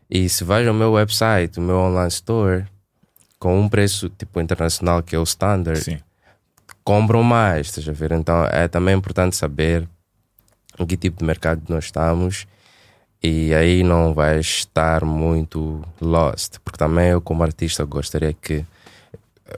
E 0.10 0.30
se 0.30 0.44
vais 0.44 0.66
ao 0.66 0.74
meu 0.74 0.94
website, 0.94 1.60
o 1.60 1.62
meu 1.62 1.76
online 1.76 2.08
store, 2.08 2.66
com 3.38 3.60
um 3.60 3.68
preço 3.68 4.10
tipo 4.10 4.40
internacional 4.40 5.04
que 5.04 5.16
é 5.16 5.20
o 5.20 5.24
standard, 5.24 5.84
Sim. 5.84 6.00
compram 6.84 7.24
mais, 7.24 7.68
estás 7.68 7.88
a 7.90 7.92
ver? 7.92 8.14
Então 8.14 8.46
é 8.46 8.68
também 8.70 8.96
importante 8.96 9.36
saber 9.36 9.88
em 10.80 10.86
que 10.86 10.96
tipo 10.96 11.20
de 11.20 11.26
mercado 11.26 11.62
nós 11.68 11.86
estamos 11.86 12.48
e 13.22 13.54
aí 13.54 13.84
não 13.84 14.14
vais 14.14 14.46
estar 14.46 15.04
muito 15.04 15.84
lost, 16.00 16.60
porque 16.64 16.78
também 16.78 17.10
eu 17.10 17.20
como 17.22 17.44
artista 17.44 17.84
gostaria 17.84 18.32
que 18.32 18.66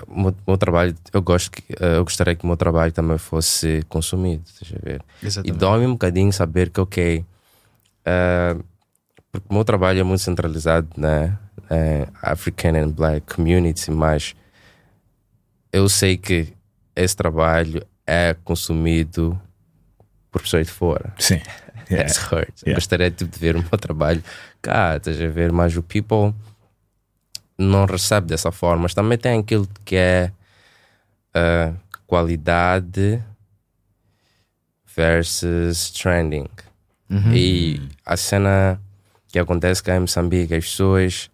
o 0.08 0.22
meu, 0.22 0.36
meu 0.48 0.58
trabalho, 0.58 0.96
eu 1.14 1.22
gosto 1.22 1.52
que, 1.52 1.64
eh, 1.80 1.98
eu 1.98 2.04
gostaria 2.04 2.36
que 2.36 2.44
o 2.44 2.48
meu 2.48 2.58
trabalho 2.58 2.92
também 2.92 3.18
fosse 3.18 3.84
consumido, 3.90 4.44
estás 4.46 4.72
a 4.76 4.80
ver? 4.86 5.02
E 5.22 5.28
Exatamente. 5.28 5.58
dói-me 5.60 5.86
um 5.88 5.94
bocadinho 5.94 6.32
saber 6.34 6.70
que, 6.70 6.80
ok, 6.80 7.26
eh, 8.06 8.56
porque 9.32 9.48
o 9.50 9.54
meu 9.54 9.64
trabalho 9.64 10.00
é 10.00 10.04
muito 10.04 10.22
centralizado 10.22 10.88
na 10.98 11.38
eh, 11.70 12.08
African 12.22 12.76
and 12.76 12.90
Black 12.92 13.34
community, 13.34 13.92
mas 13.92 14.36
eu 15.72 15.88
sei 15.88 16.18
que 16.18 16.54
esse 16.96 17.16
trabalho 17.16 17.86
é 18.06 18.36
consumido 18.44 19.40
por 20.32 20.42
pessoas 20.42 20.68
de 20.68 20.74
fora. 20.74 21.14
Sim. 21.18 21.40
Yeah. 21.92 22.04
That's 22.08 22.20
hurt. 22.32 22.50
Eu 22.62 22.68
Yeah. 22.68 22.76
gostaria 22.76 23.10
tipo, 23.10 23.32
de 23.32 23.40
ver 23.40 23.56
o 23.56 23.62
meu 23.62 23.72
trabalho 23.72 24.24
cá, 24.62 24.98
estás 24.98 25.20
a 25.20 25.28
ver? 25.28 25.52
Mas 25.52 25.76
o 25.76 25.82
people 25.82 26.36
não 27.60 27.86
recebe 27.86 28.28
dessa 28.28 28.52
forma. 28.52 28.84
Mas 28.84 28.94
também 28.94 29.18
tem 29.18 29.40
aquilo 29.40 29.68
que 29.86 29.96
é 29.96 30.32
ah, 31.34 31.74
qualidade 32.08 33.22
versus 34.96 35.92
trending. 35.92 36.48
E 37.34 37.82
a 38.06 38.16
cena 38.16 38.80
que 39.28 39.40
acontece 39.40 39.82
cá 39.82 39.96
em 39.96 40.02
Moçambique, 40.02 40.54
as 40.54 40.66
pessoas, 40.66 41.30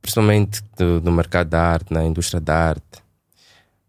principalmente 0.00 0.62
do, 0.76 1.00
do 1.00 1.10
mercado 1.10 1.48
da 1.48 1.62
arte, 1.62 1.92
na 1.92 2.04
indústria 2.04 2.40
da 2.40 2.56
arte, 2.56 3.02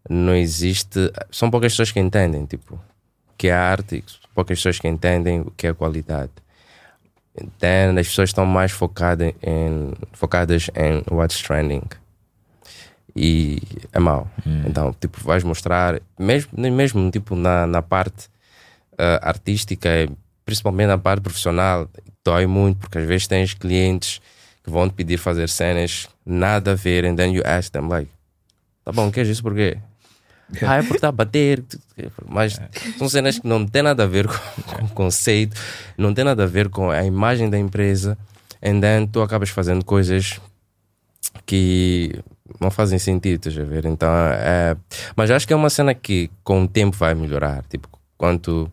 não 0.08 0.34
existe. 0.34 1.12
São 1.30 1.50
poucas 1.50 1.72
pessoas 1.72 1.92
que 1.92 2.00
entendem, 2.00 2.44
tipo, 2.46 2.74
o 2.74 3.34
que 3.36 3.48
é 3.48 3.52
arte, 3.52 4.04
poucas 4.34 4.58
pessoas 4.58 4.78
que 4.78 4.88
entendem 4.88 5.40
o 5.40 5.50
que 5.50 5.66
é 5.66 5.74
qualidade. 5.74 6.32
Então, 7.34 7.98
as 7.98 8.08
pessoas 8.08 8.30
estão 8.30 8.44
mais 8.44 8.72
focadas 8.72 9.32
em, 9.42 9.92
focadas 10.12 10.70
em 10.74 11.02
what's 11.14 11.40
trending. 11.42 11.82
E 13.14 13.60
é 13.92 13.98
mau. 13.98 14.30
Então, 14.66 14.94
tipo, 14.98 15.20
vais 15.22 15.42
mostrar, 15.44 16.00
mesmo, 16.18 16.50
mesmo 16.56 17.10
tipo, 17.10 17.34
na, 17.34 17.66
na 17.66 17.82
parte 17.82 18.28
ah, 18.98 19.20
artística, 19.22 19.88
principalmente 20.44 20.88
na 20.88 20.98
parte 20.98 21.22
profissional, 21.22 21.88
dói 22.24 22.46
muito, 22.46 22.78
porque 22.78 22.98
às 22.98 23.06
vezes 23.06 23.26
tens 23.26 23.54
clientes 23.54 24.20
que 24.62 24.70
vão 24.70 24.88
te 24.88 24.94
pedir 24.94 25.18
fazer 25.18 25.48
cenas 25.48 26.08
nada 26.24 26.72
a 26.72 26.74
ver, 26.74 27.04
and 27.04 27.16
then 27.16 27.34
you 27.34 27.42
ask 27.44 27.70
them, 27.72 27.88
like, 27.88 28.10
tá 28.84 28.92
bom, 28.92 29.10
queres 29.10 29.28
isso 29.28 29.42
por 29.42 29.54
quê? 29.54 29.78
Ah, 30.60 30.76
é 30.76 30.82
porque 30.82 30.96
está 30.96 31.08
a 31.08 31.12
bater. 31.12 31.64
Mas 32.28 32.60
são 32.98 33.08
cenas 33.08 33.38
que 33.38 33.46
não 33.46 33.66
têm 33.66 33.82
nada 33.82 34.04
a 34.04 34.06
ver 34.06 34.26
com, 34.26 34.62
com 34.62 34.84
o 34.84 34.88
conceito, 34.90 35.56
não 35.96 36.12
tem 36.12 36.24
nada 36.24 36.44
a 36.44 36.46
ver 36.46 36.68
com 36.68 36.90
a 36.90 37.04
imagem 37.04 37.48
da 37.48 37.58
empresa. 37.58 38.18
And 38.62 38.80
then 38.80 39.06
tu 39.06 39.22
acabas 39.22 39.48
fazendo 39.48 39.84
coisas 39.84 40.40
que 41.46 42.20
não 42.60 42.70
fazem 42.70 42.98
sentido, 42.98 43.48
estás 43.48 43.58
a 43.58 43.68
ver? 43.68 43.84
Então, 43.86 44.08
é... 44.10 44.76
Mas 45.16 45.30
acho 45.30 45.46
que 45.46 45.52
é 45.52 45.56
uma 45.56 45.70
cena 45.70 45.94
que 45.94 46.30
com 46.44 46.64
o 46.64 46.68
tempo 46.68 46.96
vai 46.96 47.14
melhorar. 47.14 47.64
Tipo, 47.68 47.88
quanto 48.16 48.70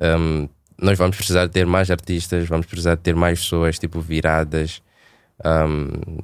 um, 0.00 0.48
nós 0.80 0.96
vamos 0.96 1.16
precisar 1.16 1.48
ter 1.48 1.66
mais 1.66 1.90
artistas, 1.90 2.48
vamos 2.48 2.66
precisar 2.66 2.96
ter 2.96 3.14
mais 3.14 3.40
pessoas, 3.40 3.78
tipo, 3.78 4.00
viradas 4.00 4.80
um, 5.44 6.18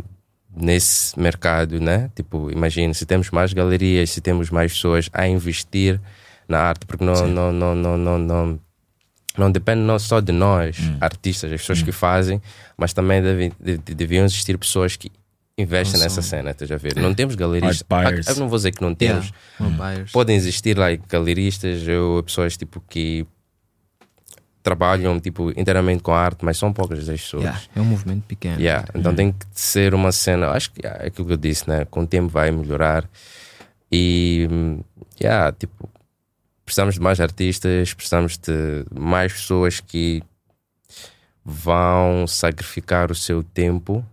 nesse 0.57 1.18
mercado, 1.18 1.78
né? 1.80 2.11
Tipo, 2.14 2.50
imagina, 2.50 2.92
se 2.94 3.04
temos 3.04 3.30
mais 3.30 3.52
galerias, 3.52 4.11
se 4.11 4.20
temos 4.20 4.50
mais 4.50 4.72
pessoas 4.72 5.11
a 5.12 5.28
investir 5.28 6.00
na 6.48 6.59
arte, 6.61 6.86
porque 6.86 7.04
não, 7.04 7.26
não, 7.26 7.52
não, 7.52 7.74
não, 7.74 7.96
não, 7.98 8.18
não, 8.18 8.61
não 9.36 9.50
depende 9.52 9.80
não 9.82 9.98
só 9.98 10.20
de 10.20 10.32
nós, 10.32 10.76
artistas, 11.00 11.52
as 11.52 11.61
pessoas 11.61 11.82
que 11.82 11.92
fazem, 11.92 12.40
mas 12.76 12.92
também 12.92 13.20
deve, 13.22 13.52
de- 13.61 13.78
de- 13.78 13.94
deviam 13.94 14.24
existir 14.24 14.57
pessoas 14.57 14.96
que 14.96 15.11
investem 15.59 16.00
nessa 16.00 16.20
cena, 16.22 16.50
estás 16.50 16.70
a 16.70 16.76
ver? 16.76 16.96
Não 16.96 17.12
temos 17.14 17.34
galeristas. 17.34 17.82
Ah, 17.90 18.30
Eu 18.32 18.36
não 18.36 18.48
vou 18.48 18.59
dizer 18.59 18.72
que 18.72 18.80
não 18.82 18.94
temos. 18.94 19.32
Yeah. 19.61 19.76
Buyers. 19.76 20.12
Podem 20.12 20.36
existir 20.36 20.76
like, 20.78 21.02
galeristas 21.09 21.86
ou 21.88 22.22
pessoas 22.22 22.57
tipo 22.57 22.82
que 22.88 23.26
trabalham 24.67 25.21
tipo 25.21 25.53
inteiramente 25.57 26.03
com 26.03 26.12
arte, 26.12 26.45
mas 26.45 26.59
são 26.59 26.73
poucas 26.73 27.09
as 27.09 27.21
pessoas. 27.21 27.45
Yeah, 27.45 27.62
é 27.77 27.81
um 27.81 27.85
movimento 27.85 28.25
pequeno. 28.25 28.61
Yeah, 28.61 28.85
Então 28.97 29.14
tem 29.14 29.31
que 29.31 29.47
ser 29.53 29.95
uma 29.95 30.11
cena. 30.11 30.49
Acho 30.49 30.73
que 30.73 30.85
yeah, 30.85 31.05
é 31.05 31.07
aquilo 31.07 31.25
que 31.29 31.35
eu 31.35 31.37
disse, 31.37 31.69
né? 31.69 31.85
Com 31.85 32.01
o 32.01 32.07
tempo 32.07 32.27
vai 32.29 32.51
melhorar. 32.51 33.09
E 33.93 34.49
yeah, 35.23 35.53
tipo, 35.53 35.89
precisamos 36.64 36.97
de 36.97 37.01
mais 37.01 37.21
artistas, 37.21 37.95
precisamos 37.95 38.37
de 38.37 38.85
mais 38.93 39.35
pessoas 39.35 39.79
que 39.79 40.21
vão 41.45 42.27
sacrificar 42.27 43.12
o 43.12 43.14
seu 43.14 43.45
tempo 43.45 44.05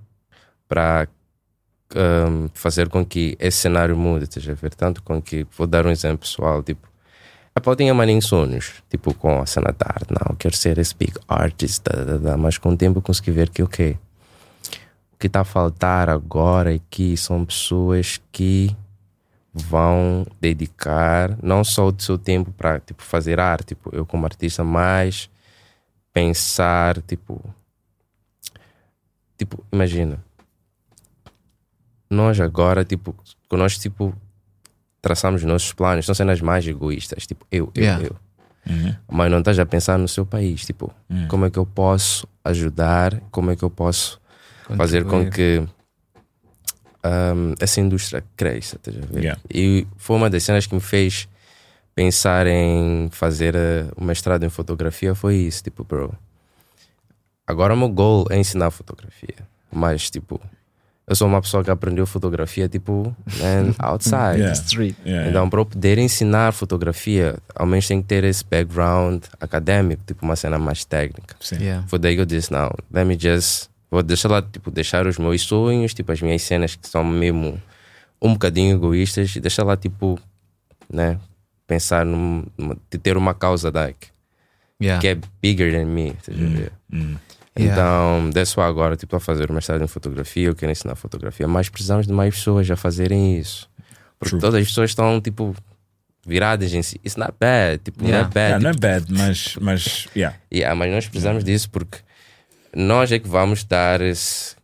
para 0.67 1.07
hum, 1.95 2.47
fazer 2.53 2.89
com 2.89 3.03
que 3.03 3.35
esse 3.39 3.57
cenário 3.57 3.97
mude, 3.97 4.25
estás 4.25 4.47
a 4.47 4.53
ver? 4.53 4.75
Tanto 4.75 5.01
com 5.01 5.19
que, 5.19 5.47
vou 5.57 5.65
dar 5.65 5.87
um 5.87 5.89
exemplo 5.89 6.19
pessoal, 6.19 6.61
tipo, 6.61 6.87
Tinha 7.77 7.93
maninhos 7.93 8.25
sonhos, 8.25 8.83
tipo 8.89 9.13
com 9.13 9.41
a 9.41 9.45
cena 9.45 9.73
da 9.77 9.85
arte, 9.87 10.07
não, 10.09 10.35
quero 10.35 10.55
ser 10.55 10.77
esse 10.79 10.93
big 10.95 11.13
artist, 11.27 11.83
da, 11.83 12.03
da, 12.03 12.17
da, 12.17 12.37
mas 12.37 12.57
com 12.57 12.69
o 12.69 12.77
tempo 12.77 12.97
eu 12.97 13.01
consegui 13.01 13.31
ver 13.31 13.49
que, 13.49 13.63
ok, 13.63 13.97
o 15.13 15.17
que 15.17 15.27
está 15.27 15.41
a 15.41 15.45
faltar 15.45 16.09
agora 16.09 16.73
aqui 16.73 17.15
são 17.15 17.45
pessoas 17.45 18.19
que 18.31 18.75
vão 19.53 20.25
dedicar 20.41 21.37
não 21.43 21.63
só 21.63 21.87
o 21.87 21.95
seu 21.97 22.17
tempo 22.17 22.51
para 22.51 22.79
tipo, 22.79 23.03
fazer 23.03 23.39
arte, 23.39 23.67
tipo, 23.67 23.95
eu 23.95 24.05
como 24.05 24.25
artista, 24.25 24.63
mas 24.63 25.29
pensar, 26.11 27.01
tipo, 27.03 27.39
tipo, 29.37 29.63
imagina. 29.71 30.23
Nós 32.09 32.39
agora, 32.39 32.83
tipo, 32.83 33.15
nós, 33.51 33.77
tipo, 33.77 34.13
traçamos 35.03 35.43
nossos 35.43 35.73
planos, 35.73 36.05
são 36.05 36.15
cenas 36.15 36.39
mais 36.39 36.65
egoístas, 36.65 37.27
tipo, 37.27 37.45
eu, 37.51 37.69
eu, 37.75 37.83
Yeah. 37.83 38.05
eu. 38.07 38.15
Mas 39.11 39.29
não 39.29 39.39
estás 39.39 39.59
a 39.59 39.65
pensar 39.65 39.99
no 39.99 40.07
seu 40.07 40.25
país, 40.25 40.65
tipo, 40.65 40.89
como 41.27 41.45
é 41.45 41.49
que 41.51 41.59
eu 41.59 41.65
posso 41.65 42.25
ajudar, 42.45 43.19
como 43.29 43.51
é 43.51 43.55
que 43.57 43.63
eu 43.63 43.69
posso 43.69 44.19
fazer 44.77 45.03
com 45.03 45.29
que 45.29 45.61
ahm, 47.03 47.53
essa 47.59 47.81
indústria 47.81 48.23
cresça, 48.37 48.77
estás 48.77 48.97
a 48.97 49.01
ver? 49.01 49.19
Yeah. 49.19 49.41
E 49.53 49.85
foi 49.97 50.15
uma 50.15 50.29
das 50.29 50.43
cenas 50.43 50.65
que 50.65 50.73
me 50.73 50.79
fez 50.79 51.27
pensar 51.93 52.47
em 52.47 53.09
fazer 53.11 53.53
eh, 53.55 53.85
o 53.97 54.03
mestrado 54.05 54.43
em 54.43 54.49
fotografia, 54.49 55.13
foi 55.13 55.35
isso, 55.35 55.61
tipo, 55.61 55.83
bro. 55.83 56.15
Agora 57.45 57.73
o 57.73 57.77
meu 57.77 57.89
goal 57.89 58.25
é 58.29 58.37
ensinar 58.37 58.71
fotografia, 58.71 59.35
mas, 59.69 60.09
tipo, 60.09 60.39
eu 61.07 61.15
sou 61.15 61.27
uma 61.27 61.41
pessoa 61.41 61.63
que 61.63 61.69
aprendeu 61.69 62.05
fotografia, 62.05 62.69
tipo, 62.69 63.15
man, 63.39 63.73
outside. 63.79 64.37
Yeah. 64.39 64.53
Street. 64.53 64.95
Yeah, 65.05 65.29
Então, 65.29 65.49
para 65.49 65.59
eu 65.59 65.65
poder 65.65 65.97
ensinar 65.97 66.51
fotografia, 66.53 67.35
ao 67.55 67.65
menos 67.65 67.87
tem 67.87 68.01
que 68.01 68.07
ter 68.07 68.23
esse 68.23 68.43
background 68.45 69.23
acadêmico, 69.39 70.01
tipo 70.05 70.23
uma 70.25 70.35
cena 70.35 70.57
mais 70.57 70.85
técnica. 70.85 71.35
Sim. 71.41 71.57
Yeah. 71.57 71.85
Foi 71.87 71.99
daí 71.99 72.15
que 72.15 72.21
eu 72.21 72.25
disse, 72.25 72.51
não, 72.51 72.71
let 72.91 73.05
me 73.05 73.17
just... 73.19 73.69
Vou 73.91 74.01
deixar 74.01 74.29
lá, 74.29 74.41
tipo, 74.41 74.71
deixar 74.71 75.05
os 75.05 75.19
meus 75.19 75.41
sonhos, 75.43 75.93
tipo, 75.93 76.11
as 76.11 76.19
minhas 76.21 76.41
cenas 76.41 76.75
que 76.75 76.87
são 76.87 77.03
mesmo 77.03 77.61
um 78.21 78.33
bocadinho 78.33 78.75
egoístas 78.75 79.35
e 79.35 79.39
deixar 79.39 79.63
lá, 79.63 79.77
tipo, 79.77 80.17
né, 80.91 81.19
pensar 81.67 82.03
num, 82.05 82.43
numa- 82.57 82.75
de 82.89 82.97
ter 82.97 83.17
uma 83.17 83.33
causa 83.33 83.69
like, 83.73 84.07
Yeah. 84.81 84.99
que 84.99 85.07
é 85.09 85.17
bigger 85.41 85.71
than 85.73 85.85
me, 85.85 86.13
ver? 86.27 86.71
hum. 86.91 87.15
Yeah. 87.57 87.73
Então, 88.31 88.31
why 88.57 88.67
agora, 88.67 88.95
tipo, 88.95 89.15
a 89.15 89.19
fazer 89.19 89.49
o 89.51 89.53
mestrado 89.53 89.83
em 89.83 89.87
fotografia, 89.87 90.47
eu 90.47 90.55
quero 90.55 90.71
ensinar 90.71 90.95
fotografia, 90.95 91.47
mas 91.47 91.69
precisamos 91.69 92.07
de 92.07 92.13
mais 92.13 92.33
pessoas 92.35 92.69
a 92.71 92.75
fazerem 92.75 93.37
isso. 93.37 93.69
Porque 94.17 94.31
True. 94.31 94.41
todas 94.41 94.61
as 94.61 94.67
pessoas 94.67 94.89
estão, 94.89 95.21
tipo, 95.21 95.55
viradas 96.25 96.73
em 96.73 96.81
si. 96.81 96.95
It's 97.05 97.15
not 97.15 97.33
bad, 97.39 97.79
tipo, 97.83 98.01
não 98.01 98.09
é 98.09 98.11
Yeah. 98.11 98.29
bad. 98.29 98.39
Yeah, 98.39 98.63
não 98.63 98.69
é 98.69 98.73
tipo, 98.73 98.81
bad, 98.81 99.05
mas, 99.13 99.55
mas 99.61 100.07
yeah. 100.15 100.37
yeah, 100.51 100.73
mas 100.75 100.91
nós 100.91 101.07
precisamos 101.07 101.43
disso 101.43 101.69
porque 101.69 101.99
nós 102.75 103.11
é 103.11 103.19
que 103.19 103.27
vamos 103.27 103.63
dar 103.63 104.01
esse. 104.01 104.55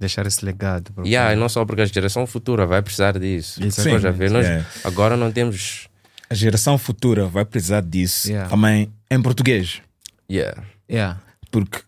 Deixar 0.00 0.26
esse 0.26 0.44
legado. 0.44 0.90
bro. 0.92 1.06
Yeah, 1.06 1.32
e 1.32 1.36
não 1.36 1.48
só 1.48 1.64
porque 1.64 1.82
a 1.82 1.84
geração 1.84 2.26
futura 2.26 2.66
vai 2.66 2.82
precisar 2.82 3.16
disso. 3.20 3.62
Isso. 3.64 3.80
Estás 3.82 4.04
a 4.04 4.10
ver? 4.10 4.32
Nós 4.32 4.46
agora 4.82 5.16
não 5.16 5.30
temos. 5.30 5.86
a 6.28 6.34
geração 6.34 6.76
futura 6.76 7.26
vai 7.26 7.44
precisar 7.44 7.82
disso 7.82 8.28
também 8.48 8.92
em 9.08 9.22
português. 9.22 9.80
Yeah. 10.28 10.64
Yeah. 10.90 11.20
Porque 11.52 11.78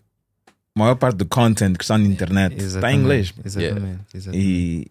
a 0.77 0.79
maior 0.79 0.95
parte 0.97 1.17
do 1.17 1.27
content 1.27 1.77
que 1.77 1.83
está 1.85 1.97
na 1.99 2.05
internet 2.05 2.57
está 2.63 2.93
em 2.93 3.01
inglês. 3.01 3.33
Exatamente. 3.45 4.01
exatamente. 4.15 4.41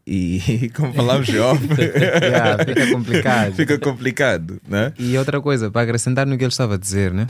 E, 0.06 0.42
e 0.62 0.70
como 0.76 0.94
falamos 0.94 1.26
de 1.28 1.34
Yeah, 1.38 2.66
fica 2.66 2.92
complicado. 2.92 3.54
fica 3.56 3.80
complicado, 3.80 4.62
né? 4.68 4.92
E 5.00 5.18
outra 5.18 5.40
coisa, 5.40 5.70
para 5.72 5.82
acrescentar 5.84 6.26
no 6.26 6.38
que 6.38 6.44
ele 6.44 6.52
estava 6.52 6.76
a 6.76 6.78
dizer, 6.78 7.14
né? 7.14 7.28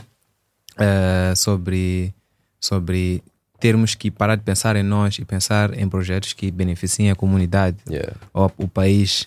Eh, 0.78 1.32
sobre, 1.36 2.12
sobre 2.60 3.22
termos 3.60 3.94
que 3.94 4.10
parar 4.10 4.36
de 4.36 4.42
pensar 4.42 4.74
em 4.76 4.82
nós 4.82 5.18
e 5.18 5.24
pensar 5.24 5.76
em 5.78 5.88
projetos 5.88 6.32
que 6.32 6.50
beneficiem 6.50 7.10
a 7.10 7.14
comunidade 7.14 7.76
Yeah. 7.88 8.12
ou 8.32 8.52
o 8.58 8.68
país. 8.68 9.26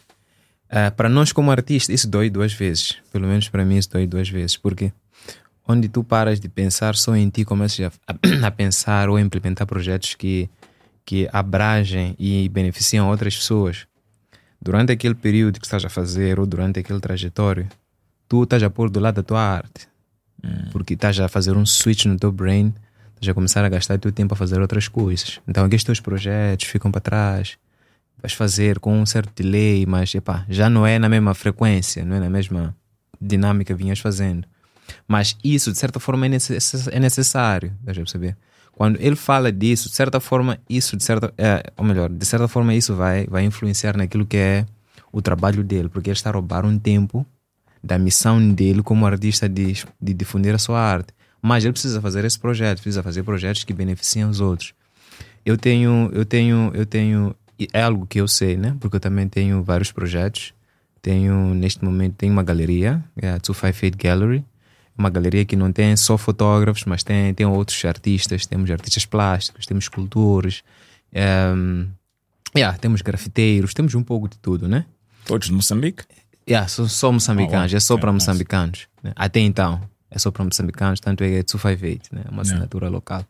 Eh, 0.69 0.89
para 0.91 1.07
nós, 1.09 1.31
como 1.31 1.49
artistas, 1.51 1.93
isso 1.93 2.07
dói 2.09 2.29
duas 2.29 2.53
vezes. 2.53 2.97
Pelo 3.11 3.27
menos 3.27 3.47
para 3.49 3.63
mim, 3.65 3.77
isso 3.77 3.89
dói 3.91 4.05
duas 4.07 4.29
vezes. 4.29 4.57
Porque 4.57 4.91
onde 5.67 5.89
tu 5.89 6.03
paras 6.03 6.39
de 6.39 6.47
pensar 6.47 6.95
só 6.95 7.15
em 7.15 7.29
ti, 7.29 7.43
começas 7.43 7.91
a, 8.07 8.15
a 8.47 8.51
pensar 8.51 9.09
ou 9.09 9.17
a 9.17 9.21
implementar 9.21 9.67
projetos 9.67 10.15
que, 10.15 10.49
que 11.05 11.27
abrangem 11.31 12.15
e 12.17 12.47
beneficiam 12.49 13.09
outras 13.09 13.35
pessoas. 13.35 13.85
Durante 14.61 14.91
aquele 14.91 15.15
período 15.15 15.59
que 15.59 15.65
estás 15.65 15.83
a 15.85 15.89
fazer 15.89 16.39
ou 16.39 16.45
durante 16.45 16.79
aquele 16.79 16.99
trajetório, 16.99 17.67
tu 18.27 18.43
estás 18.43 18.63
a 18.63 18.69
pôr 18.69 18.89
do 18.89 18.99
lado 18.99 19.15
da 19.15 19.23
tua 19.23 19.41
arte. 19.41 19.87
Porque 20.71 20.93
estás 20.93 21.19
a 21.19 21.27
fazer 21.27 21.57
um 21.57 21.65
switch 21.65 22.05
no 22.05 22.17
teu 22.17 22.31
brain, 22.31 22.73
estás 23.15 23.29
a 23.29 23.33
começar 23.33 23.65
a 23.65 23.69
gastar 23.69 23.99
teu 23.99 24.11
tempo 24.11 24.33
a 24.33 24.37
fazer 24.37 24.61
outras 24.61 24.87
coisas. 24.87 25.39
Então, 25.47 25.65
aqueles 25.65 25.83
teus 25.83 25.99
projetos 25.99 26.67
ficam 26.67 26.91
para 26.91 27.01
trás. 27.01 27.57
Vais 28.21 28.33
fazer 28.33 28.79
com 28.79 28.99
um 28.99 29.05
certo 29.05 29.31
delay, 29.35 29.85
mas 29.85 30.13
epá, 30.15 30.45
já 30.49 30.69
não 30.69 30.85
é 30.87 30.97
na 30.97 31.09
mesma 31.09 31.33
frequência, 31.33 32.03
não 32.03 32.15
é 32.15 32.19
na 32.19 32.29
mesma 32.29 32.75
dinâmica 33.19 33.73
que 33.73 33.83
vinhas 33.83 33.99
fazendo. 33.99 34.47
Mas 35.07 35.37
isso, 35.43 35.71
de 35.71 35.77
certa 35.77 35.99
forma, 35.99 36.25
é 36.25 36.29
é 36.29 36.99
necessário. 36.99 37.73
Estás 37.79 37.97
a 37.97 38.01
perceber? 38.01 38.37
Quando 38.71 38.99
ele 39.01 39.15
fala 39.15 39.51
disso, 39.51 39.89
de 39.89 39.95
certa 39.95 40.19
forma, 40.19 40.59
isso, 40.69 40.95
de 40.95 41.03
certa, 41.03 41.33
é, 41.37 41.63
ou 41.75 41.83
melhor, 41.83 42.09
de 42.09 42.25
certa 42.25 42.47
forma, 42.47 42.75
isso 42.75 42.93
vai, 42.93 43.25
vai 43.25 43.43
influenciar 43.43 43.97
naquilo 43.97 44.25
que 44.25 44.37
é 44.37 44.65
o 45.11 45.19
trabalho 45.19 45.63
dele, 45.63 45.89
porque 45.89 46.09
ele 46.09 46.15
está 46.15 46.29
a 46.29 46.33
roubar 46.33 46.63
um 46.63 46.77
tempo 46.77 47.25
da 47.83 47.97
missão 47.97 48.51
dele 48.51 48.83
como 48.83 49.05
artista 49.05 49.49
de, 49.49 49.83
de 49.99 50.13
difundir 50.13 50.53
a 50.53 50.59
sua 50.59 50.79
arte. 50.79 51.11
Mas 51.41 51.63
ele 51.63 51.71
precisa 51.71 52.01
fazer 52.01 52.23
esse 52.25 52.37
projeto, 52.37 52.77
precisa 52.77 53.01
fazer 53.01 53.23
projetos 53.23 53.63
que 53.63 53.73
beneficiem 53.73 54.25
os 54.25 54.39
outros. 54.39 54.73
Eu 55.45 55.57
tenho, 55.57 56.11
eu 56.13 56.25
tenho, 56.25 56.71
eu 56.73 56.85
tenho, 56.85 57.35
é 57.73 57.81
algo 57.81 58.05
que 58.05 58.19
eu 58.19 58.27
sei, 58.27 58.57
né? 58.57 58.75
Porque 58.79 58.97
eu 58.97 58.99
também 58.99 59.27
tenho 59.27 59.63
vários 59.63 59.91
projetos. 59.91 60.53
Tenho, 61.01 61.53
neste 61.53 61.83
momento, 61.83 62.15
tenho 62.15 62.33
uma 62.33 62.43
galeria, 62.43 63.03
é 63.15 63.29
a 63.29 63.37
258 63.37 63.97
Gallery. 63.97 64.45
Uma 64.97 65.09
galeria 65.09 65.45
que 65.45 65.55
não 65.55 65.71
tem 65.71 65.95
só 65.95 66.17
fotógrafos, 66.17 66.83
mas 66.85 67.03
tem, 67.03 67.33
tem 67.33 67.45
outros 67.45 67.83
artistas. 67.85 68.45
Temos 68.45 68.69
artistas 68.71 69.05
plásticos, 69.05 69.65
temos 69.65 69.85
escultores, 69.85 70.63
ehm, 71.13 71.85
yeah, 72.55 72.75
temos 72.77 73.01
grafiteiros, 73.01 73.73
temos 73.73 73.93
um 73.95 74.03
pouco 74.03 74.27
de 74.27 74.37
tudo, 74.39 74.67
né? 74.67 74.85
Todos 75.25 75.47
de 75.47 75.53
Moçambique? 75.53 76.03
Yeah, 76.49 76.67
só, 76.67 76.87
só 76.87 77.11
moçambicanos, 77.11 77.65
Oh, 77.71 77.73
wow. 77.73 77.77
é 77.77 77.79
só 77.79 77.97
para 77.97 78.11
nice. 78.13 78.25
moçambicanos. 78.25 78.87
né? 79.03 79.11
Até 79.15 79.39
então, 79.41 79.81
é 80.09 80.17
só 80.17 80.31
para 80.31 80.43
moçambicanos, 80.45 80.99
tanto 80.99 81.23
é 81.23 81.27
que 81.27 81.35
é 81.35 81.43
258, 81.43 82.15
né? 82.15 82.23
uma 82.31 82.41
assinatura 82.41 82.87
local. 82.89 83.23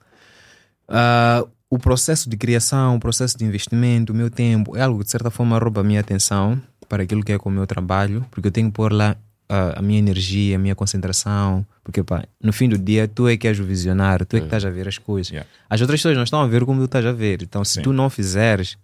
Ah, 0.88 1.43
o 1.70 1.78
processo 1.78 2.30
de 2.30 2.38
criação, 2.38 2.95
o 2.95 2.99
processo 2.99 3.38
de 3.38 3.43
investimento, 3.43 4.13
o 4.13 4.15
meu 4.15 4.30
tempo, 4.30 4.78
é 4.78 4.82
algo 4.84 4.99
que 4.99 5.05
de 5.05 5.11
certa 5.11 5.30
forma 5.30 5.57
rouba 5.59 5.82
a 5.82 5.84
minha 5.84 5.99
atenção 5.99 6.61
para 6.88 7.03
aquilo 7.03 7.24
que 7.24 7.32
é 7.34 7.38
com 7.38 7.49
o 7.49 7.51
meu 7.51 7.68
trabalho, 7.68 8.26
porque 8.32 8.47
eu 8.47 8.51
tenho 8.51 8.68
que 8.68 8.74
pôr 8.76 8.93
lá 8.93 9.18
a 9.50 9.82
minha 9.82 10.00
energia, 10.00 10.56
a 10.56 10.60
minha 10.60 10.76
concentração, 10.76 11.66
porque 11.84 12.04
pá, 12.04 12.24
no 12.43 12.52
fim 12.52 12.68
do 12.68 12.78
dia 12.78 13.08
tu 13.08 13.28
é 13.28 13.38
que 13.38 13.48
és 13.48 13.60
o 13.60 13.64
visionário, 13.64 14.26
tu 14.26 14.36
é 14.36 14.39
que 14.39 14.45
estás 14.45 14.66
a 14.66 14.70
ver 14.70 14.88
as 14.88 14.98
coisas. 14.98 15.32
Yeah. 15.32 15.50
As 15.70 15.80
outras 15.82 16.00
pessoas 16.00 16.16
não 16.18 16.24
estão 16.24 16.41
a 16.41 16.48
ver 16.48 16.66
como 16.66 16.80
tu 16.82 16.86
estás 16.86 17.06
a 17.06 17.12
ver, 17.14 17.41
então 17.43 17.64
se 17.64 17.76
Sim. 17.76 17.82
tu 17.82 17.93
não 17.93 18.10
fizeres, 18.10 18.78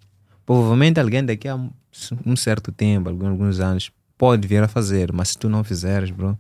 provavelmente 0.46 1.00
alguém 1.00 1.24
daqui 1.26 1.48
a 1.48 1.56
um- 1.56 2.36
certo 2.36 2.72
tempo, 2.72 3.10
alguns, 3.10 3.28
alguns 3.30 3.60
anos, 3.60 3.92
pode 4.18 4.48
vir 4.48 4.64
a 4.64 4.68
fazer, 4.68 5.12
mas 5.12 5.30
se 5.30 5.38
tu 5.38 5.50
não 5.50 5.64
fizeres, 5.64 6.12
bro, 6.12 6.38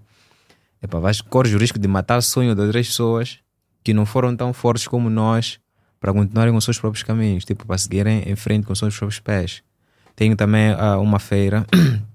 epá, 0.82 1.00
vais 1.00 1.20
correr 1.22 1.54
o 1.56 1.60
risco 1.60 1.78
de 1.78 1.88
matar 1.88 2.18
o 2.18 2.22
sonho 2.22 2.56
de 2.56 2.62
outras 2.62 2.88
pessoas 2.88 3.40
que 3.84 3.94
não 3.94 4.06
foram 4.06 4.36
tão 4.36 4.54
fortes 4.54 4.88
como 4.88 5.10
nós 5.10 5.60
para 6.00 6.14
continuarem 6.14 6.52
com 6.54 6.58
os 6.58 6.64
seus 6.64 6.80
próprios 6.80 7.04
caminhos, 7.04 7.44
tipo, 7.46 7.66
para 7.66 7.78
seguirem 7.78 8.24
em 8.30 8.36
frente 8.36 8.66
com 8.66 8.74
os 8.74 8.80
seus 8.80 8.96
próprios 8.98 9.20
pés. 9.20 9.64
Tenho 10.16 10.36
também 10.36 10.72
ah, 10.72 10.98
uma 10.98 11.20
feira, 11.20 11.66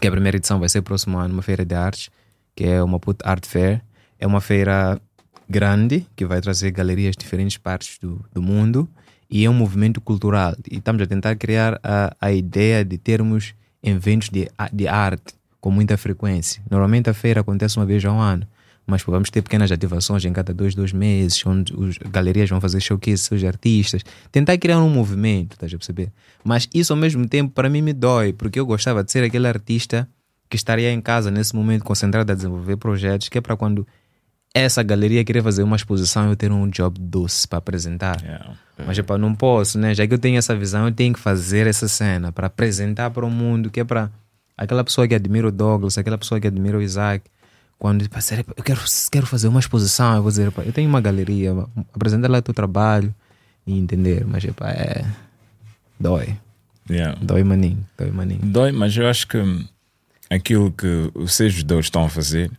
que 0.00 0.06
a 0.06 0.10
primeira 0.10 0.36
edição 0.36 0.58
vai 0.58 0.68
ser 0.68 0.82
próximo 0.82 1.18
ano, 1.18 1.34
uma 1.34 1.42
feira 1.42 1.64
de 1.64 1.74
artes, 1.74 2.10
que 2.54 2.64
é 2.64 2.82
uma 2.82 2.98
Put 2.98 3.20
Art 3.24 3.46
Fair. 3.46 3.82
É 4.18 4.26
uma 4.26 4.40
feira 4.40 5.00
grande, 5.48 6.06
que 6.16 6.24
vai 6.24 6.40
trazer 6.40 6.70
galerias 6.70 7.16
de 7.16 7.24
diferentes 7.24 7.56
partes 7.56 7.98
do, 7.98 8.24
do 8.32 8.40
mundo, 8.40 8.88
e 9.28 9.44
é 9.44 9.50
um 9.50 9.54
movimento 9.54 10.00
cultural. 10.00 10.54
E 10.70 10.76
estamos 10.76 11.02
a 11.02 11.06
tentar 11.06 11.36
criar 11.36 11.80
a, 11.82 12.14
a 12.20 12.32
ideia 12.32 12.84
de 12.84 12.98
termos 12.98 13.54
eventos 13.82 14.28
de, 14.28 14.48
de 14.72 14.88
arte 14.88 15.34
com 15.60 15.70
muita 15.70 15.96
frequência. 15.96 16.62
Normalmente 16.70 17.08
a 17.08 17.14
feira 17.14 17.40
acontece 17.40 17.76
uma 17.78 17.86
vez 17.86 18.04
ao 18.04 18.18
ano, 18.18 18.46
mas 18.86 19.02
pô, 19.02 19.12
vamos 19.12 19.30
ter 19.30 19.42
pequenas 19.42 19.70
ativações 19.70 20.24
em 20.24 20.32
cada 20.32 20.52
dois, 20.52 20.74
dois 20.74 20.92
meses, 20.92 21.44
onde 21.46 21.72
as 21.72 21.98
galerias 22.10 22.50
vão 22.50 22.60
fazer 22.60 22.80
showcase 22.80 23.18
seus 23.18 23.44
artistas. 23.44 24.02
Tentar 24.30 24.58
criar 24.58 24.80
um 24.80 24.90
movimento, 24.90 25.52
estás 25.52 25.72
a 25.72 25.76
perceber? 25.76 26.10
Mas 26.44 26.68
isso 26.74 26.92
ao 26.92 26.96
mesmo 26.96 27.26
tempo 27.28 27.52
para 27.52 27.68
mim 27.68 27.82
me 27.82 27.92
dói, 27.92 28.32
porque 28.32 28.58
eu 28.58 28.66
gostava 28.66 29.04
de 29.04 29.12
ser 29.12 29.24
aquele 29.24 29.46
artista 29.46 30.08
que 30.50 30.56
estaria 30.56 30.92
em 30.92 31.00
casa 31.00 31.30
nesse 31.30 31.54
momento 31.56 31.84
concentrado 31.84 32.30
a 32.30 32.34
desenvolver 32.34 32.76
projetos, 32.76 33.28
que 33.28 33.38
é 33.38 33.40
para 33.40 33.56
quando 33.56 33.86
essa 34.54 34.82
galeria 34.82 35.24
querer 35.24 35.42
fazer 35.42 35.62
uma 35.62 35.76
exposição 35.76 36.28
eu 36.28 36.36
ter 36.36 36.52
um 36.52 36.68
job 36.68 36.98
doce 37.00 37.48
para 37.48 37.58
apresentar. 37.58 38.20
Yeah. 38.22 38.54
Mas 38.86 38.98
epá, 38.98 39.16
não 39.16 39.34
posso, 39.34 39.78
né? 39.78 39.94
Já 39.94 40.06
que 40.06 40.12
eu 40.12 40.18
tenho 40.18 40.36
essa 40.36 40.54
visão, 40.54 40.86
eu 40.86 40.92
tenho 40.92 41.14
que 41.14 41.20
fazer 41.20 41.66
essa 41.66 41.88
cena 41.88 42.32
para 42.32 42.48
apresentar 42.48 43.10
para 43.10 43.24
o 43.24 43.30
mundo, 43.30 43.70
que 43.70 43.80
é 43.80 43.84
para 43.84 44.10
aquela 44.56 44.84
pessoa 44.84 45.08
que 45.08 45.14
admira 45.14 45.48
o 45.48 45.52
Douglas, 45.52 45.96
aquela 45.96 46.18
pessoa 46.18 46.40
que 46.40 46.46
admira 46.46 46.76
o 46.76 46.82
Isaac. 46.82 47.24
Quando 47.82 48.08
sério, 48.20 48.44
eu 48.56 48.62
quero, 48.62 48.80
quero 49.10 49.26
fazer 49.26 49.48
uma 49.48 49.58
exposição, 49.58 50.14
eu 50.14 50.22
vou 50.22 50.30
dizer, 50.30 50.52
eu 50.64 50.72
tenho 50.72 50.88
uma 50.88 51.00
galeria, 51.00 51.52
apresentar 51.92 52.30
lá 52.30 52.38
o 52.38 52.42
teu 52.42 52.54
trabalho 52.54 53.12
e 53.66 53.76
entender. 53.76 54.24
Mas 54.24 54.44
epá, 54.44 54.70
é. 54.70 55.04
Dói. 55.98 56.38
Yeah. 56.88 57.18
Dói 57.20 57.42
maninho, 57.42 57.84
dói 57.98 58.12
maninho. 58.12 58.38
Dói, 58.44 58.70
mas 58.70 58.96
eu 58.96 59.08
acho 59.08 59.26
que 59.26 59.66
aquilo 60.30 60.70
que 60.70 61.10
vocês 61.12 61.60
dois 61.64 61.86
estão 61.86 62.04
a 62.04 62.08
fazer, 62.08 62.52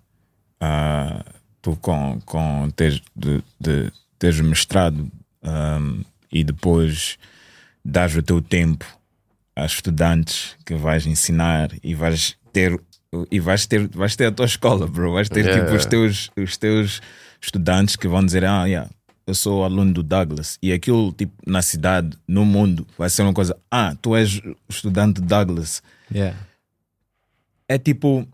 ah, 0.59 1.23
tu 1.61 1.77
com, 1.77 2.19
com 2.25 2.69
teres, 2.75 3.01
de, 3.15 3.41
de, 3.57 3.93
teres 4.19 4.41
mestrado 4.41 5.09
um, 5.41 6.03
e 6.29 6.43
depois 6.43 7.17
dás 7.85 8.13
o 8.13 8.21
teu 8.21 8.41
tempo 8.41 8.85
a 9.55 9.65
estudantes 9.65 10.57
que 10.65 10.75
vais 10.75 11.07
ensinar 11.07 11.71
e 11.81 11.95
vais 11.95 12.35
ter 12.51 12.77
e 13.31 13.39
vais 13.39 13.65
ter, 13.65 13.87
vais 13.89 14.15
ter 14.15 14.25
a 14.27 14.31
tua 14.31 14.45
escola, 14.45 14.87
bro. 14.87 15.13
Vais 15.13 15.29
ter 15.29 15.45
Yeah. 15.45 15.63
tipo 15.65 15.75
os 15.77 15.85
teus, 15.85 16.29
os 16.37 16.57
teus 16.57 17.01
estudantes 17.41 17.95
que 17.95 18.07
vão 18.07 18.25
dizer: 18.25 18.43
Ah, 18.45 18.65
yeah, 18.65 18.89
eu 19.27 19.33
sou 19.35 19.63
aluno 19.63 19.93
do 19.93 20.03
Douglas. 20.03 20.57
E 20.61 20.71
aquilo, 20.73 21.11
tipo, 21.13 21.33
na 21.45 21.61
cidade, 21.61 22.17
no 22.27 22.45
mundo, 22.45 22.85
vai 22.97 23.09
ser 23.09 23.21
uma 23.23 23.33
coisa: 23.33 23.55
Ah, 23.71 23.95
tu 24.01 24.15
és 24.15 24.41
estudante 24.69 25.21
do 25.21 25.27
Douglas. 25.27 25.81
Yeah. 26.13 26.37
É 27.67 27.77
tipo 27.77 28.27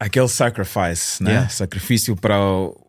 aquele 0.00 0.28
sacrifice, 0.28 1.22
né? 1.22 1.30
Yeah. 1.32 1.48
Sacrifício 1.50 2.16
para. 2.16 2.40
o- 2.40 2.80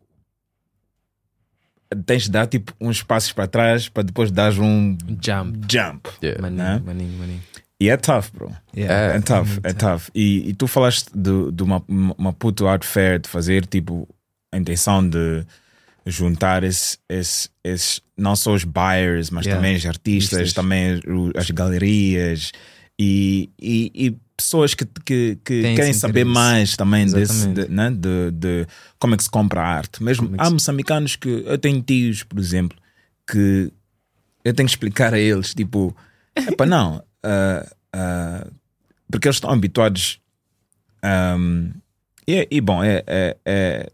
Tens 2.08 2.24
de 2.24 2.32
dar 2.32 2.48
tipo 2.48 2.74
uns 2.82 3.04
passos 3.04 3.32
para 3.34 3.46
trás 3.48 3.88
para 3.88 4.02
depois 4.02 4.32
dar 4.32 4.52
um 4.60 4.98
Jump. 5.22 5.60
jump. 5.72 6.10
Yeah. 6.24 6.42
Maninho, 6.42 6.64
Né? 6.64 6.82
maninho, 6.84 7.20
maninho. 7.20 7.44
E 7.84 7.90
é 7.90 7.98
tough, 7.98 8.26
bro. 8.34 8.50
Yeah. 8.76 9.16
É, 9.16 9.20
tough, 9.22 9.60
é 9.64 9.74
tough. 9.74 10.04
E, 10.16 10.50
e 10.50 10.54
tu 10.54 10.68
falaste 10.68 11.10
de, 11.14 11.52
de 11.52 11.64
uma, 11.64 11.84
uma 12.18 12.32
puto 12.32 12.66
art 12.66 12.86
fair, 12.86 13.20
de 13.20 13.28
fazer 13.28 13.66
tipo 13.66 14.08
a 14.54 14.58
intenção 14.58 15.08
de 15.08 15.44
juntar 16.06 16.64
esse, 16.64 16.98
esse, 17.10 17.50
esses, 17.64 18.02
não 18.18 18.36
só 18.36 18.54
os 18.54 18.64
buyers, 18.64 19.30
mas 19.30 19.46
Yeah. 19.46 19.62
também 19.62 19.76
os 19.78 19.86
artistas, 19.86 20.40
Artistas. 20.40 20.54
também 20.54 21.02
as 21.36 21.50
galerias 21.52 22.52
e, 23.00 23.50
e, 23.62 23.92
e 23.94 24.18
pessoas 24.38 24.74
que, 24.74 24.86
que, 25.06 25.38
que 25.44 25.62
querem 25.62 25.90
esse 25.92 26.00
saber 26.00 26.22
interesse. 26.22 26.34
mais 26.34 26.78
também 26.78 27.06
desse, 27.06 27.48
de, 27.48 27.68
né, 27.68 27.90
de, 27.92 28.32
de 28.32 28.66
como 29.00 29.14
é 29.14 29.18
que 29.18 29.24
se 29.24 29.30
compra 29.30 29.62
a 29.62 29.66
arte. 29.68 30.02
Mesmo 30.02 30.28
Como 30.30 30.42
é 30.42 30.46
há 30.46 30.50
moçambicanos 30.50 31.16
que 31.18 31.44
eu 31.46 31.58
tenho 31.58 31.82
tios, 31.82 32.24
por 32.24 32.40
exemplo, 32.40 32.78
que 33.30 33.72
eu 34.46 34.54
tenho 34.54 34.68
que 34.68 34.74
explicar 34.74 35.14
a 35.14 35.20
eles, 35.20 35.54
tipo, 35.54 35.96
epá, 36.36 36.66
não, 36.66 37.02
ah, 37.24 38.48
porque 39.12 39.28
eles 39.28 39.36
estão 39.38 39.52
habituados. 39.52 40.20
ahm, 41.02 41.70
e, 42.28 42.48
e, 42.50 42.62
bom, 42.62 42.82
é, 42.84 43.04
é, 43.06 43.38
é, 43.46 43.92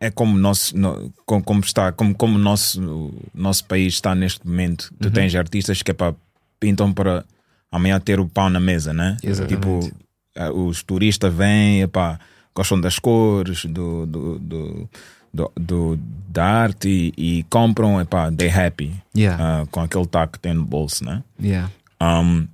é 0.00 0.10
como, 0.10 0.36
nosso, 0.38 0.76
no- 0.76 1.12
como, 1.26 1.42
como 1.44 1.60
está, 1.60 1.92
como, 1.92 2.14
como 2.14 2.36
o 2.36 2.38
nosso, 2.38 3.12
nosso 3.34 3.64
país 3.66 3.94
está 3.94 4.14
neste 4.14 4.46
momento. 4.46 4.92
Tu 5.00 5.10
tens 5.10 5.34
artistas 5.34 5.82
que 5.82 5.90
epá, 5.90 6.14
pintam 6.58 6.92
para 6.92 7.24
amanhã 7.70 8.00
ter 8.00 8.18
o 8.18 8.26
pão 8.26 8.48
na 8.48 8.58
mesa, 8.60 8.92
né? 8.94 9.16
Exatamente. 9.22 9.90
Tipo, 9.90 10.60
os 10.66 10.82
turistas 10.82 11.32
vêm, 11.34 11.82
epá, 11.82 12.18
gostam 12.54 12.80
das 12.80 12.98
cores, 12.98 13.66
do, 13.66 14.06
do, 14.06 14.38
do, 14.38 14.90
do, 15.34 15.52
do- 15.54 16.00
da 16.30 16.44
arte 16.46 17.12
e, 17.18 17.38
e 17.40 17.42
compram, 17.44 18.00
epá, 18.00 18.30
they 18.32 18.48
happy 18.48 18.94
Yeah. 19.14 19.62
ah, 19.62 19.66
com 19.70 19.80
aquele 19.80 20.06
taco 20.06 20.34
que 20.34 20.38
tem 20.38 20.54
no 20.54 20.64
bolso, 20.64 21.04
né? 21.04 21.22
Yeah. 21.42 21.70
Um, 22.02 22.46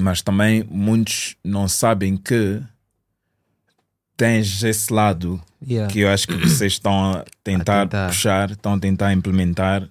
mas 0.00 0.22
também 0.22 0.64
muitos 0.68 1.36
não 1.44 1.68
sabem 1.68 2.16
que 2.16 2.60
tens 4.16 4.62
esse 4.62 4.92
lado 4.92 5.42
Yeah. 5.66 5.90
que 5.90 6.00
eu 6.00 6.10
acho 6.10 6.26
que 6.28 6.34
vocês 6.36 6.74
estão 6.74 7.12
a 7.12 7.24
tentar, 7.42 7.82
A 7.82 7.86
tentar. 7.86 8.06
puxar, 8.08 8.50
estão 8.50 8.74
a 8.74 8.78
tentar 8.78 9.12
implementar, 9.14 9.88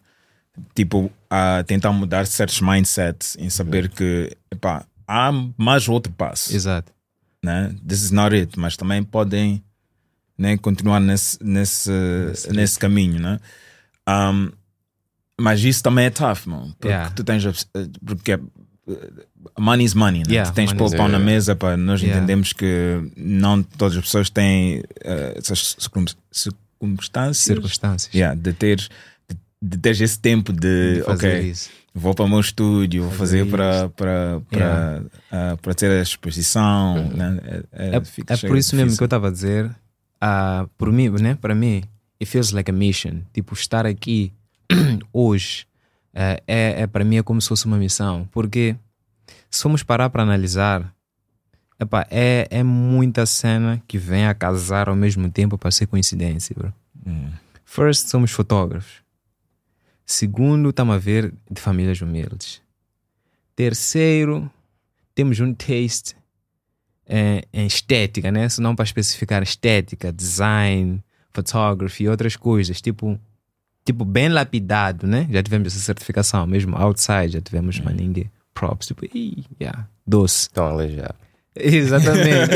tipo, 0.76 1.12
a 1.28 1.64
tentar 1.66 1.92
mudar 1.92 2.28
certos 2.28 2.62
mindsets 2.62 3.36
em 3.40 3.50
saber 3.50 3.90
que 3.90 4.38
epá, 4.52 4.86
há 5.08 5.32
mais 5.58 5.90
outro 5.90 6.14
passo. 6.14 6.56
Exato. 6.56 6.92
Né? 7.44 7.76
This 7.88 8.04
is 8.04 8.12
not 8.12 8.36
it, 8.36 8.58
mas 8.60 8.78
também 8.78 9.02
podem 9.04 9.64
né, 10.38 10.56
continuar 10.58 11.00
nesse, 11.00 11.44
nesse, 11.44 11.92
nesse, 12.52 12.78
caminho. 12.78 13.20
Né? 13.20 13.40
Um, 14.08 14.52
mas 15.44 15.62
isso 15.64 15.84
também 15.84 16.06
é 16.06 16.10
tough, 16.10 16.46
mano. 16.48 16.68
Porque 16.80 16.88
Yeah. 16.88 17.10
tu 17.16 17.24
tens. 17.24 17.44
Porque 18.06 18.32
é- 18.34 18.40
money 19.60 19.86
is 19.86 19.94
money, 19.94 20.20
né? 20.20 20.26
Yeah, 20.34 20.50
tu 20.52 20.56
tens 20.56 20.70
de 20.72 20.76
pôr 20.76 20.88
o 20.94 20.96
pão 20.98 21.08
na 21.08 21.20
mesa 21.20 21.56
para 21.56 21.76
nós 21.76 22.02
Yeah. 22.02 22.18
entendemos 22.18 22.54
que 22.54 23.12
não 23.18 23.62
todas 23.64 23.98
as 23.98 24.04
pessoas 24.04 24.30
têm 24.30 24.84
eh, 25.04 25.34
essas 25.38 25.76
circun- 25.80 26.06
circunstâncias 26.32 27.38
Circunstâncias. 27.46 28.14
Yeah, 28.14 28.40
de 28.40 28.54
ter 28.54 28.78
de, 29.62 29.78
ter 29.78 29.92
esse 30.02 30.20
tempo 30.20 30.52
de, 30.52 30.96
De 30.96 31.02
ok, 31.08 31.40
isso. 31.52 31.70
vou 31.94 32.14
para 32.14 32.26
o 32.26 32.28
meu 32.30 32.40
estúdio, 32.42 33.04
vou 33.04 33.12
fazer 33.12 33.46
Fazer 33.46 33.52
para 33.52 33.90
para 33.90 34.42
para 34.50 34.60
Yeah. 34.60 35.00
Uhum. 35.02 35.10
ah, 35.32 35.58
para 35.62 35.74
ter 35.74 35.92
a 35.92 36.02
exposição, 36.02 37.10
né? 37.10 37.40
é, 37.44 37.64
É, 37.72 37.96
é 37.96 38.36
chega 38.36 38.48
por 38.50 38.58
isso 38.58 38.76
mesmo 38.76 38.98
que 38.98 39.04
eu 39.04 39.06
estava 39.06 39.28
a 39.30 39.32
dizer, 39.32 39.70
ah, 40.20 40.66
por 40.78 40.92
mim, 40.92 41.10
né? 41.22 41.38
Para 41.40 41.56
mim, 41.56 41.84
it 42.22 42.30
feels 42.30 42.52
like 42.52 42.70
a 42.70 42.74
mission. 42.74 43.22
Tipo, 43.34 43.54
estar 43.54 43.86
aqui 43.86 44.32
hoje 45.12 45.66
eh, 46.14 46.44
é, 46.48 46.82
é 46.82 46.88
para 46.88 47.04
mim 47.04 47.18
é 47.18 47.24
como 47.24 47.42
se 47.42 47.50
fosse 47.50 47.66
uma 47.66 47.78
missão. 47.78 48.28
Porque 48.32 48.76
se 49.50 49.62
formos 49.62 49.84
parar 49.84 50.10
para 50.10 50.24
analisar, 50.24 50.94
epá, 51.80 52.08
é, 52.10 52.48
é 52.50 52.64
muita 52.64 53.26
cena 53.26 53.82
que 53.88 53.98
vem 53.98 54.26
a 54.26 54.34
casar 54.34 54.90
ao 54.90 54.96
mesmo 54.96 55.30
tempo 55.30 55.58
para 55.58 55.72
ser 55.72 55.88
coincidência, 55.88 56.56
bro. 56.58 56.74
First, 57.66 58.08
somos 58.08 58.32
fotógrafos. 58.32 59.02
Segundo, 60.06 60.70
estamos 60.70 60.96
a 60.96 60.98
ver 61.00 61.34
de 61.50 61.60
famílias 61.60 62.02
humildes. 62.02 62.62
Terceiro, 63.56 64.50
temos 65.16 65.40
um 65.40 65.54
taste 65.54 66.16
é, 67.06 67.46
em 67.54 67.66
estética, 67.66 68.32
né? 68.32 68.50
Se 68.50 68.62
não 68.62 68.76
para 68.76 68.84
especificar 68.84 69.42
estética, 69.42 70.12
design, 70.12 71.04
photography 71.32 72.04
e 72.04 72.10
outras 72.10 72.36
coisas, 72.36 72.82
tipo, 72.82 73.20
tipo 73.86 74.06
bem 74.06 74.30
lapidado, 74.30 75.08
né? 75.08 75.28
Já 75.30 75.44
tivemos 75.44 75.68
essa 75.68 75.80
certificação, 75.80 76.46
mesmo 76.48 76.76
outside, 76.76 77.34
já 77.34 77.42
tivemos 77.42 77.80
maningue 77.80 78.30
props, 78.54 78.88
tipo, 78.88 79.06
ih, 79.06 79.46
yeah, 79.60 79.88
doce. 80.06 80.44
Estão 80.44 80.66
aleijado. 80.66 81.16
Exatamente. 81.56 82.52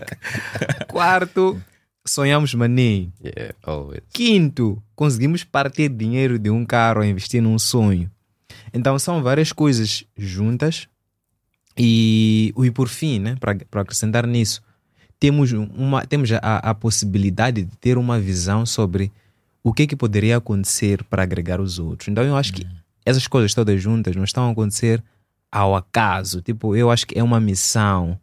Quarto, 0.88 1.60
sonhamos 2.04 2.54
maninho. 2.54 3.12
Yeah, 3.24 3.54
always. 3.62 4.02
Quinto, 4.12 4.82
conseguimos 4.94 5.44
partir 5.44 5.88
dinheiro 5.88 6.38
de 6.38 6.50
um 6.50 6.64
carro 6.64 7.00
a 7.00 7.06
investir 7.06 7.42
num 7.42 7.58
sonho. 7.58 8.10
Então 8.72 8.98
são 8.98 9.22
várias 9.22 9.52
coisas 9.52 10.04
juntas 10.16 10.88
e, 11.76 12.52
e 12.56 12.70
por 12.70 12.88
fim, 12.88 13.18
né, 13.18 13.36
para 13.40 13.80
acrescentar 13.80 14.26
nisso, 14.26 14.62
temos, 15.18 15.52
uma, 15.52 16.04
temos 16.04 16.30
a, 16.32 16.38
a 16.38 16.74
possibilidade 16.74 17.62
de 17.62 17.76
ter 17.76 17.98
uma 17.98 18.20
visão 18.20 18.66
sobre 18.66 19.10
o 19.64 19.72
que, 19.72 19.86
que 19.86 19.96
poderia 19.96 20.36
acontecer 20.36 21.02
para 21.04 21.22
agregar 21.22 21.58
os 21.60 21.78
outros. 21.78 22.08
Então 22.08 22.22
eu 22.22 22.36
acho 22.36 22.52
que 22.52 22.66
essas 23.04 23.26
coisas 23.26 23.54
todas 23.54 23.82
juntas 23.82 24.14
não 24.14 24.22
estão 24.22 24.46
a 24.48 24.52
acontecer 24.52 25.02
ao 25.50 25.74
acaso. 25.74 26.42
Tipo, 26.42 26.76
eu 26.76 26.90
acho 26.90 27.06
que 27.06 27.18
é 27.18 27.22
uma 27.22 27.40
missão 27.40 28.18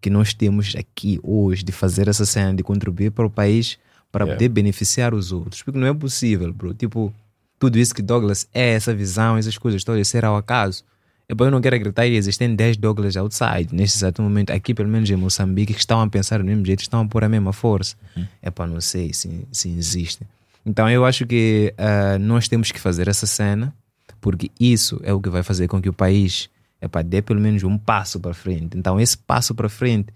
que 0.00 0.08
nós 0.08 0.32
temos 0.32 0.74
aqui 0.74 1.20
hoje 1.22 1.62
de 1.62 1.70
fazer 1.72 2.08
essa 2.08 2.24
cena, 2.24 2.54
de 2.54 2.62
contribuir 2.62 3.10
para 3.10 3.26
o 3.26 3.30
país 3.30 3.78
para 4.10 4.24
Yeah. 4.24 4.36
poder 4.36 4.48
beneficiar 4.48 5.12
os 5.12 5.32
outros. 5.32 5.62
Porque 5.62 5.78
não 5.78 5.86
é 5.86 5.92
possível, 5.92 6.50
bro. 6.52 6.72
Tipo, 6.72 7.12
tudo 7.58 7.78
isso 7.78 7.94
que 7.94 8.00
Douglas 8.00 8.48
é, 8.54 8.72
essa 8.72 8.94
visão, 8.94 9.36
essas 9.36 9.58
coisas 9.58 9.84
todas, 9.84 10.08
ser 10.08 10.24
ao 10.24 10.36
acaso. 10.36 10.82
Eu 11.28 11.50
não 11.50 11.60
quero 11.60 11.76
acreditar 11.76 12.04
que 12.06 12.14
existem 12.14 12.54
10 12.54 12.76
Douglas 12.76 13.16
outside, 13.16 13.68
neste 13.74 13.98
exato 13.98 14.22
momento, 14.22 14.52
aqui 14.52 14.72
pelo 14.72 14.88
menos 14.88 15.10
em 15.10 15.16
Moçambique, 15.16 15.74
que 15.74 15.80
estão 15.80 16.00
a 16.00 16.08
pensar 16.08 16.38
do 16.38 16.44
mesmo 16.44 16.64
jeito, 16.64 16.80
estão 16.80 17.00
a 17.00 17.06
pôr 17.06 17.24
a 17.24 17.28
mesma 17.28 17.52
força. 17.52 17.96
É 18.40 18.48
para 18.50 18.66
não 18.66 18.80
sei 18.80 19.12
se, 19.12 19.46
se 19.50 19.68
existe. 19.68 20.20
Então 20.66 20.90
eu 20.90 21.04
acho 21.04 21.24
que 21.24 21.72
ah, 21.78 22.18
nós 22.18 22.48
temos 22.48 22.72
que 22.72 22.80
fazer 22.80 23.06
essa 23.06 23.26
cena, 23.26 23.72
porque 24.20 24.50
isso 24.58 25.00
é 25.04 25.12
o 25.12 25.20
que 25.20 25.30
vai 25.30 25.44
fazer 25.44 25.68
com 25.68 25.80
que 25.80 25.88
o 25.88 25.92
país 25.92 26.50
epá, 26.82 27.02
dê 27.02 27.22
pelo 27.22 27.40
menos 27.40 27.62
um 27.62 27.78
passo 27.78 28.18
para 28.18 28.34
frente. 28.34 28.76
Então 28.76 29.00
esse 29.00 29.16
passo 29.16 29.54
para 29.54 29.68
frente 29.68 30.12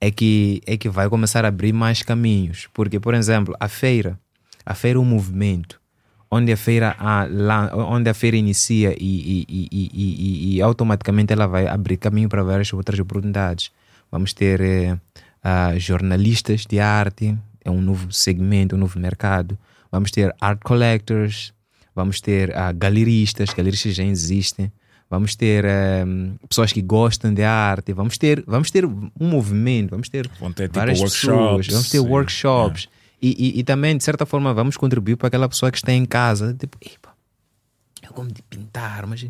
é 0.00 0.10
que, 0.10 0.62
é 0.66 0.76
que 0.78 0.88
vai 0.88 1.08
começar 1.08 1.44
a 1.44 1.48
abrir 1.48 1.72
mais 1.72 2.02
caminhos. 2.02 2.68
Porque, 2.72 2.98
por 2.98 3.12
exemplo, 3.12 3.54
a 3.60 3.68
feira, 3.68 4.18
a 4.64 4.74
feira 4.74 4.98
é 4.98 5.00
um 5.00 5.04
movimento 5.04 5.80
onde 6.34 6.50
a 6.50 6.56
feira, 6.56 6.96
ah, 6.98 7.26
lá, 7.30 7.70
onde 7.74 8.08
a 8.08 8.14
feira 8.14 8.38
inicia 8.38 8.96
e, 8.98 9.46
e, 9.50 9.68
e, 9.70 10.56
e 10.56 10.62
automaticamente 10.62 11.30
ela 11.30 11.46
vai 11.46 11.66
abrir 11.66 11.98
caminho 11.98 12.26
para 12.26 12.42
várias 12.42 12.72
outras 12.72 12.98
oportunidades. 12.98 13.70
Vamos 14.10 14.32
ter 14.32 14.58
eh, 14.62 14.98
ah, 15.44 15.74
jornalistas 15.76 16.64
de 16.64 16.80
arte, 16.80 17.36
é 17.62 17.70
um 17.70 17.82
novo 17.82 18.10
segmento, 18.10 18.76
um 18.76 18.78
novo 18.78 18.98
mercado. 18.98 19.58
Vamos 19.92 20.10
ter 20.10 20.34
art 20.40 20.58
collectors, 20.64 21.52
vamos 21.94 22.20
ter 22.20 22.56
ah, 22.56 22.72
galeristas, 22.72 23.50
galeristas 23.50 23.94
já 23.94 24.02
existem. 24.02 24.72
Vamos 25.10 25.36
ter 25.36 25.66
eh, 25.66 26.06
pessoas 26.48 26.72
que 26.72 26.80
gostam 26.80 27.34
de 27.34 27.42
arte, 27.42 27.92
vamos 27.92 28.16
ter, 28.16 28.42
vamos 28.46 28.70
ter 28.70 28.86
um 28.86 29.10
movimento, 29.20 29.90
vamos 29.90 30.08
ter 30.08 30.26
ter, 30.26 30.62
tipo, 30.68 30.74
várias 30.74 31.02
pessoas, 31.02 31.36
workshops, 31.36 31.66
vamos 31.68 31.90
ter 31.90 31.98
sim. 31.98 32.08
workshops. 32.08 32.88
E, 33.20 33.28
e, 33.38 33.60
e 33.60 33.62
também, 33.62 33.94
de 33.94 34.02
certa 34.02 34.24
forma, 34.24 34.54
vamos 34.54 34.78
contribuir 34.78 35.16
para 35.16 35.28
aquela 35.28 35.46
pessoa 35.46 35.70
que 35.70 35.76
está 35.76 35.92
em 35.92 36.06
casa. 36.06 36.56
Tipo, 36.58 36.78
"Epa, 36.80 37.10
eu 38.02 38.10
gosto 38.14 38.32
de 38.32 38.42
pintar, 38.42 39.06
mas 39.06 39.26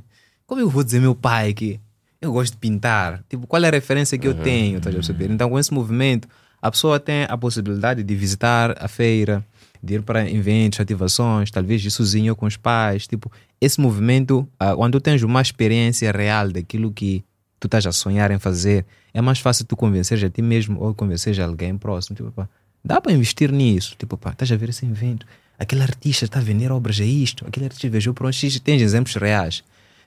como 0.47 0.61
eu 0.61 0.71
vou 0.71 0.85
dizer 0.85 1.01
meu 1.01 1.17
pai 1.17 1.53
que 1.53 1.81
eu 2.21 2.33
gosto 2.33 2.53
de 2.53 2.59
pintar? 2.59 3.25
Tipo, 3.29 3.49
qual 3.49 3.65
é 3.65 3.67
a 3.67 3.71
referência 3.73 4.17
que 4.17 4.29
eu 4.29 4.35
tenho? 4.35 4.79
A 4.79 4.81
perceber? 4.83 5.31
Então, 5.33 5.51
com 5.51 5.59
esse 5.59 5.75
movimento, 5.75 6.29
a 6.61 6.71
pessoa 6.71 7.01
tem 7.01 7.25
a 7.29 7.37
possibilidade 7.37 8.05
de 8.05 8.15
visitar 8.15 8.77
a 8.79 8.87
feira, 8.87 9.45
de 9.83 9.95
ir 9.95 10.03
para 10.03 10.31
eventos, 10.31 10.79
ativações, 10.81 11.51
talvez 11.51 11.85
ir 11.85 11.91
sozinho 11.91 12.33
ou 12.33 12.37
com 12.37 12.47
os 12.47 12.57
pais. 12.57 13.07
Tipo, 13.07 13.31
esse 13.61 13.81
movimento, 13.81 14.47
ah, 14.59 14.75
quando 14.77 14.93
tu 14.93 15.01
tens 15.01 15.23
uma 15.23 15.41
experiência 15.43 16.11
real 16.13 16.51
daquilo 16.51 16.93
que 16.93 17.25
tu 17.59 17.67
estás 17.67 17.87
a 17.87 17.93
sonhar 17.93 18.31
em 18.31 18.39
fazer, 18.39 18.85
é 19.13 19.21
mais 19.21 19.39
fácil 19.41 19.65
tu 19.65 19.77
convencer 19.77 20.25
a 20.25 20.31
ti 20.31 20.41
mesmo 20.43 20.81
ou 20.81 20.95
convencer 20.95 21.41
a 21.41 21.45
alguém 21.45 21.77
próximo. 21.77 22.17
Tipo, 22.17 22.31
pá, 22.31 22.49
dá 22.85 23.01
para 23.01 23.13
investir 23.13 23.51
nisso. 23.53 23.95
Tipo, 23.99 24.17
pá, 24.17 24.31
estás 24.31 24.51
a 24.53 24.57
ver 24.57 24.69
esse 24.69 24.85
evento. 24.87 25.27
Aquele 25.59 25.83
artista 25.83 26.25
está 26.25 26.39
a 26.39 26.43
vender 26.43 26.71
obras 26.73 27.01
a 27.01 27.05
isto. 27.05 27.45
Aquele 27.47 27.67
artista 27.67 27.89
viajou 27.89 28.15
para 28.15 28.27
onde 28.27 28.37
X. 28.37 28.59
Tens 28.61 28.81
exemplos 28.83 29.15
reais. 29.17 29.63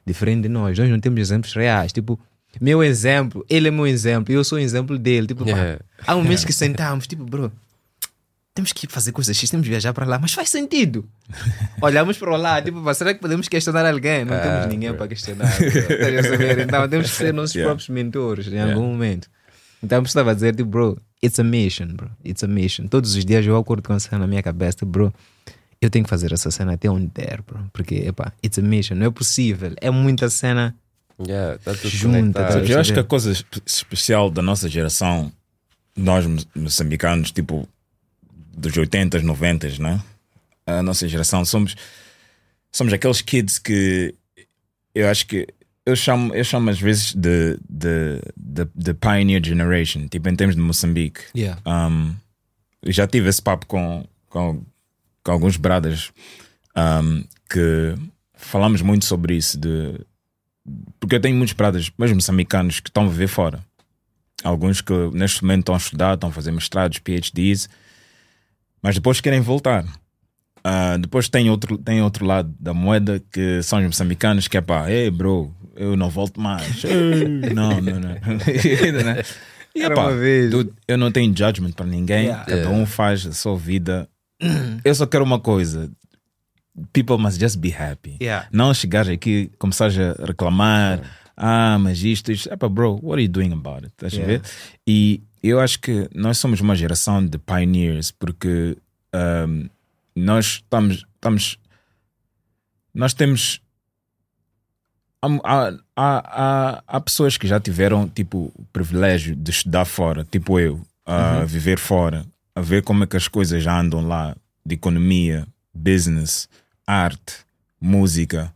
Diferente 0.05 0.43
de 0.43 0.49
nós. 0.49 0.77
Nós 0.77 0.89
não 0.89 0.99
temos 0.99 1.19
exemplos 1.19 1.53
reais. 1.53 1.91
Tipo, 1.93 2.19
meu 2.61 2.83
exemplo, 2.83 3.45
ele 3.49 3.67
é 3.67 3.71
meu 3.71 3.85
exemplo, 3.87 4.33
eu 4.33 4.43
sou 4.43 4.57
o 4.57 4.61
exemplo 4.61 4.97
dele. 4.97 5.27
Tipo, 5.27 5.43
pá, 5.45 5.51
Yeah. 5.51 5.79
há 6.07 6.15
momentos 6.15 6.43
que 6.45 6.51
sentamos, 6.53 7.07
tipo, 7.07 7.23
bro, 7.25 7.51
temos 8.55 8.71
que 8.73 8.85
ir 8.87 8.89
fazer 8.89 9.11
coisas 9.11 9.35
X, 9.37 9.49
temos 9.49 9.65
que 9.65 9.69
viajar 9.69 9.93
para 9.93 10.05
lá, 10.05 10.17
mas 10.17 10.33
faz 10.33 10.49
sentido. 10.49 11.07
Olhamos 11.81 12.17
para 12.17 12.35
lá, 12.37 12.61
tipo, 12.61 12.91
será 12.95 13.13
que 13.13 13.19
podemos 13.19 13.47
questionar 13.47 13.85
alguém? 13.85 14.25
Não 14.25 14.33
Ah, 14.33 14.39
temos 14.39 14.67
ninguém 14.67 14.93
para 14.95 15.07
questionar. 15.07 15.45
Então 16.63 16.87
temos 16.89 17.11
que 17.11 17.15
ser 17.17 17.33
nossos 17.33 17.53
Yeah. 17.55 17.69
próprios 17.69 17.89
mentores 17.89 18.47
em 18.47 18.51
Yeah. 18.51 18.73
algum 18.73 18.87
momento. 18.87 19.27
Então 19.83 19.99
eu 19.99 20.03
estava 20.05 20.31
a 20.31 20.33
dizer, 20.33 20.55
tipo, 20.55 20.69
bro, 20.69 20.99
it's 21.21 21.37
a 21.39 21.43
mission, 21.43 21.87
bro. 21.87 22.09
It's 22.23 22.43
a 22.43 22.47
mission. 22.47 22.87
Todos 22.87 23.13
os 23.15 23.23
dias 23.25 23.45
eu 23.45 23.55
acordo 23.57 23.83
com 23.83 23.93
essa 23.93 24.09
cena 24.09 24.19
na 24.21 24.27
minha 24.27 24.41
cabeça, 24.41 24.77
tipo, 24.77 24.87
bro. 24.91 25.13
Eu 25.81 25.89
tenho 25.89 26.03
que 26.05 26.09
fazer 26.09 26.31
essa 26.31 26.49
cena 26.49 26.73
até 26.73 26.89
onde 26.89 27.07
der, 27.07 27.41
bro. 27.45 27.59
Porque, 27.73 27.95
epá, 27.95 28.31
it's 28.43 28.57
a 28.57 28.61
mission. 28.61 28.95
Não 28.95 29.05
é 29.07 29.11
possível. 29.11 29.73
É 29.81 29.91
muita 29.91 30.29
cena 30.29 30.73
Yeah, 31.19 31.57
tá 31.59 31.73
Junta, 31.73 32.43
tá- 32.45 32.59
eu 32.59 32.79
acho 32.79 32.93
que 32.93 32.99
a 32.99 33.03
coisa 33.03 33.31
espe- 33.31 33.61
especial 33.65 34.29
da 34.29 34.41
nossa 34.41 34.67
geração, 34.67 35.31
nós 35.95 36.25
mo- 36.25 36.41
moçambicanos, 36.55 37.31
tipo 37.31 37.67
dos 38.55 38.73
80s, 38.73 39.21
90s, 39.21 39.79
né? 39.79 40.01
A 40.65 40.81
nossa 40.81 41.07
geração, 41.07 41.43
somos, 41.45 41.75
somos 42.71 42.93
aqueles 42.93 43.21
kids 43.21 43.59
que 43.59 44.15
eu 44.93 45.09
acho 45.09 45.27
que 45.27 45.47
eu 45.85 45.95
chamo, 45.95 46.33
eu 46.33 46.43
chamo 46.43 46.69
às 46.69 46.79
vezes 46.79 47.13
de, 47.13 47.57
de, 47.69 48.19
de, 48.35 48.67
de 48.73 48.93
Pioneer 48.93 49.45
Generation, 49.45 50.07
tipo 50.07 50.27
em 50.27 50.35
termos 50.35 50.55
de 50.55 50.61
Moçambique. 50.61 51.21
Yeah. 51.35 51.61
Um, 51.65 52.15
já 52.87 53.05
tive 53.05 53.29
esse 53.29 53.41
papo 53.41 53.65
com, 53.67 54.05
com, 54.29 54.63
com 55.23 55.31
alguns 55.31 55.57
brothers 55.57 56.11
um, 56.75 57.23
que 57.49 57.95
falamos 58.33 58.81
muito 58.81 59.05
sobre 59.05 59.35
isso. 59.35 59.59
De, 59.59 59.99
porque 60.99 61.15
eu 61.15 61.21
tenho 61.21 61.35
muitos 61.35 61.53
brothers, 61.53 61.91
mesmo 61.99 62.15
moçambicanos, 62.15 62.79
que 62.79 62.89
estão 62.89 63.05
a 63.05 63.09
viver 63.09 63.27
fora. 63.27 63.59
Alguns 64.43 64.81
que 64.81 64.93
neste 65.13 65.43
momento 65.43 65.61
estão 65.61 65.75
a 65.75 65.77
estudar, 65.77 66.15
estão 66.15 66.29
a 66.29 66.33
fazer 66.33 66.51
mestrados, 66.51 66.99
PhDs, 66.99 67.69
mas 68.81 68.95
depois 68.95 69.19
querem 69.21 69.41
voltar. 69.41 69.85
Ah, 70.63 70.97
depois 70.97 71.29
tem 71.29 71.49
outro, 71.49 71.77
tem 71.77 72.01
outro 72.01 72.25
lado 72.25 72.51
da 72.59 72.73
moeda 72.73 73.21
que 73.31 73.61
são 73.61 73.79
os 73.79 73.85
moçambicanos 73.85 74.47
que 74.47 74.57
é 74.57 74.61
pá, 74.61 74.89
ei 74.89 75.11
bro, 75.11 75.53
eu 75.75 75.95
não 75.95 76.09
volto 76.09 76.39
mais. 76.41 76.83
Não, 77.53 77.79
não, 77.81 77.99
não. 77.99 78.09
Né? 79.05 79.21
E, 79.75 79.81
Era 79.83 80.09
vez. 80.15 80.49
dude, 80.49 80.71
eu 80.87 80.97
não 80.97 81.11
tenho 81.11 81.35
judgment 81.37 81.73
para 81.73 81.85
ninguém, 81.85 82.25
Yeah. 82.27 82.45
cada 82.45 82.69
um 82.69 82.85
faz 82.85 83.25
a 83.27 83.33
sua 83.33 83.57
vida. 83.57 84.07
eu 84.83 84.95
só 84.95 85.05
quero 85.05 85.23
uma 85.23 85.37
coisa: 85.39 85.91
people 86.93 87.17
must 87.17 87.39
just 87.39 87.57
be 87.57 87.73
happy. 87.73 88.17
Yeah. 88.21 88.47
Não 88.51 88.73
chegar 88.73 89.07
aqui, 89.09 89.51
começar 89.59 89.89
a 89.91 90.25
reclamar. 90.25 91.01
Ah, 91.37 91.77
mas 91.79 92.01
isto, 92.01 92.31
isto. 92.31 92.51
Epá, 92.51 92.69
bro, 92.69 92.93
what 93.03 93.15
are 93.15 93.21
you 93.23 93.27
doing 93.29 93.51
about 93.51 93.83
it? 93.83 93.87
Estás 93.97 94.13
a 94.13 94.17
Yeah. 94.17 94.33
ver? 94.33 94.41
E 94.87 95.21
eu 95.49 95.59
acho 95.59 95.79
que 95.79 96.09
nós 96.13 96.37
somos 96.37 96.61
uma 96.61 96.75
geração 96.75 97.25
de 97.25 97.37
pioneers 97.37 98.11
porque 98.11 98.77
um, 99.13 99.69
nós 100.15 100.45
estamos, 100.45 101.05
estamos. 101.15 101.59
Nós 102.93 103.13
temos. 103.13 103.61
Há, 105.43 105.73
há, 105.95 106.83
há, 106.85 107.01
pessoas 107.01 107.35
que 107.35 107.47
já 107.47 107.59
tiveram 107.59 108.07
tipo 108.07 108.51
o 108.55 108.65
privilégio 108.71 109.35
de 109.35 109.49
estudar 109.49 109.85
fora, 109.85 110.23
tipo 110.23 110.59
eu, 110.59 110.85
a 111.03 111.43
viver 111.45 111.79
fora, 111.79 112.23
a 112.53 112.61
ver 112.61 112.83
como 112.83 113.03
é 113.03 113.07
que 113.07 113.17
as 113.17 113.27
coisas 113.27 113.63
já 113.63 113.79
andam 113.79 114.07
lá, 114.07 114.35
de 114.63 114.75
economia, 114.75 115.47
business, 115.73 116.47
arte, 116.85 117.37
música, 117.81 118.53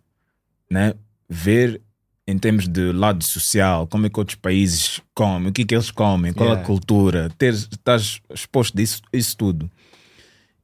né? 0.70 0.94
Ver 1.28 1.82
em 2.30 2.38
termos 2.38 2.68
de 2.68 2.92
lado 2.92 3.24
social, 3.24 3.88
como 3.88 4.06
é 4.06 4.10
que 4.10 4.20
outros 4.20 4.36
países 4.36 5.02
comem, 5.16 5.50
o 5.50 5.52
que 5.54 5.64
é 5.64 5.66
que 5.66 5.76
eles 5.76 5.90
comem, 5.92 6.32
qual 6.34 6.50
é 6.50 6.52
a 6.52 6.56
Yeah. 6.56 6.68
cultura, 6.68 7.30
ter, 7.38 7.54
estás 7.54 8.20
exposto 8.34 8.76
disso, 8.78 9.02
isso 9.12 9.36
tudo. 9.36 9.70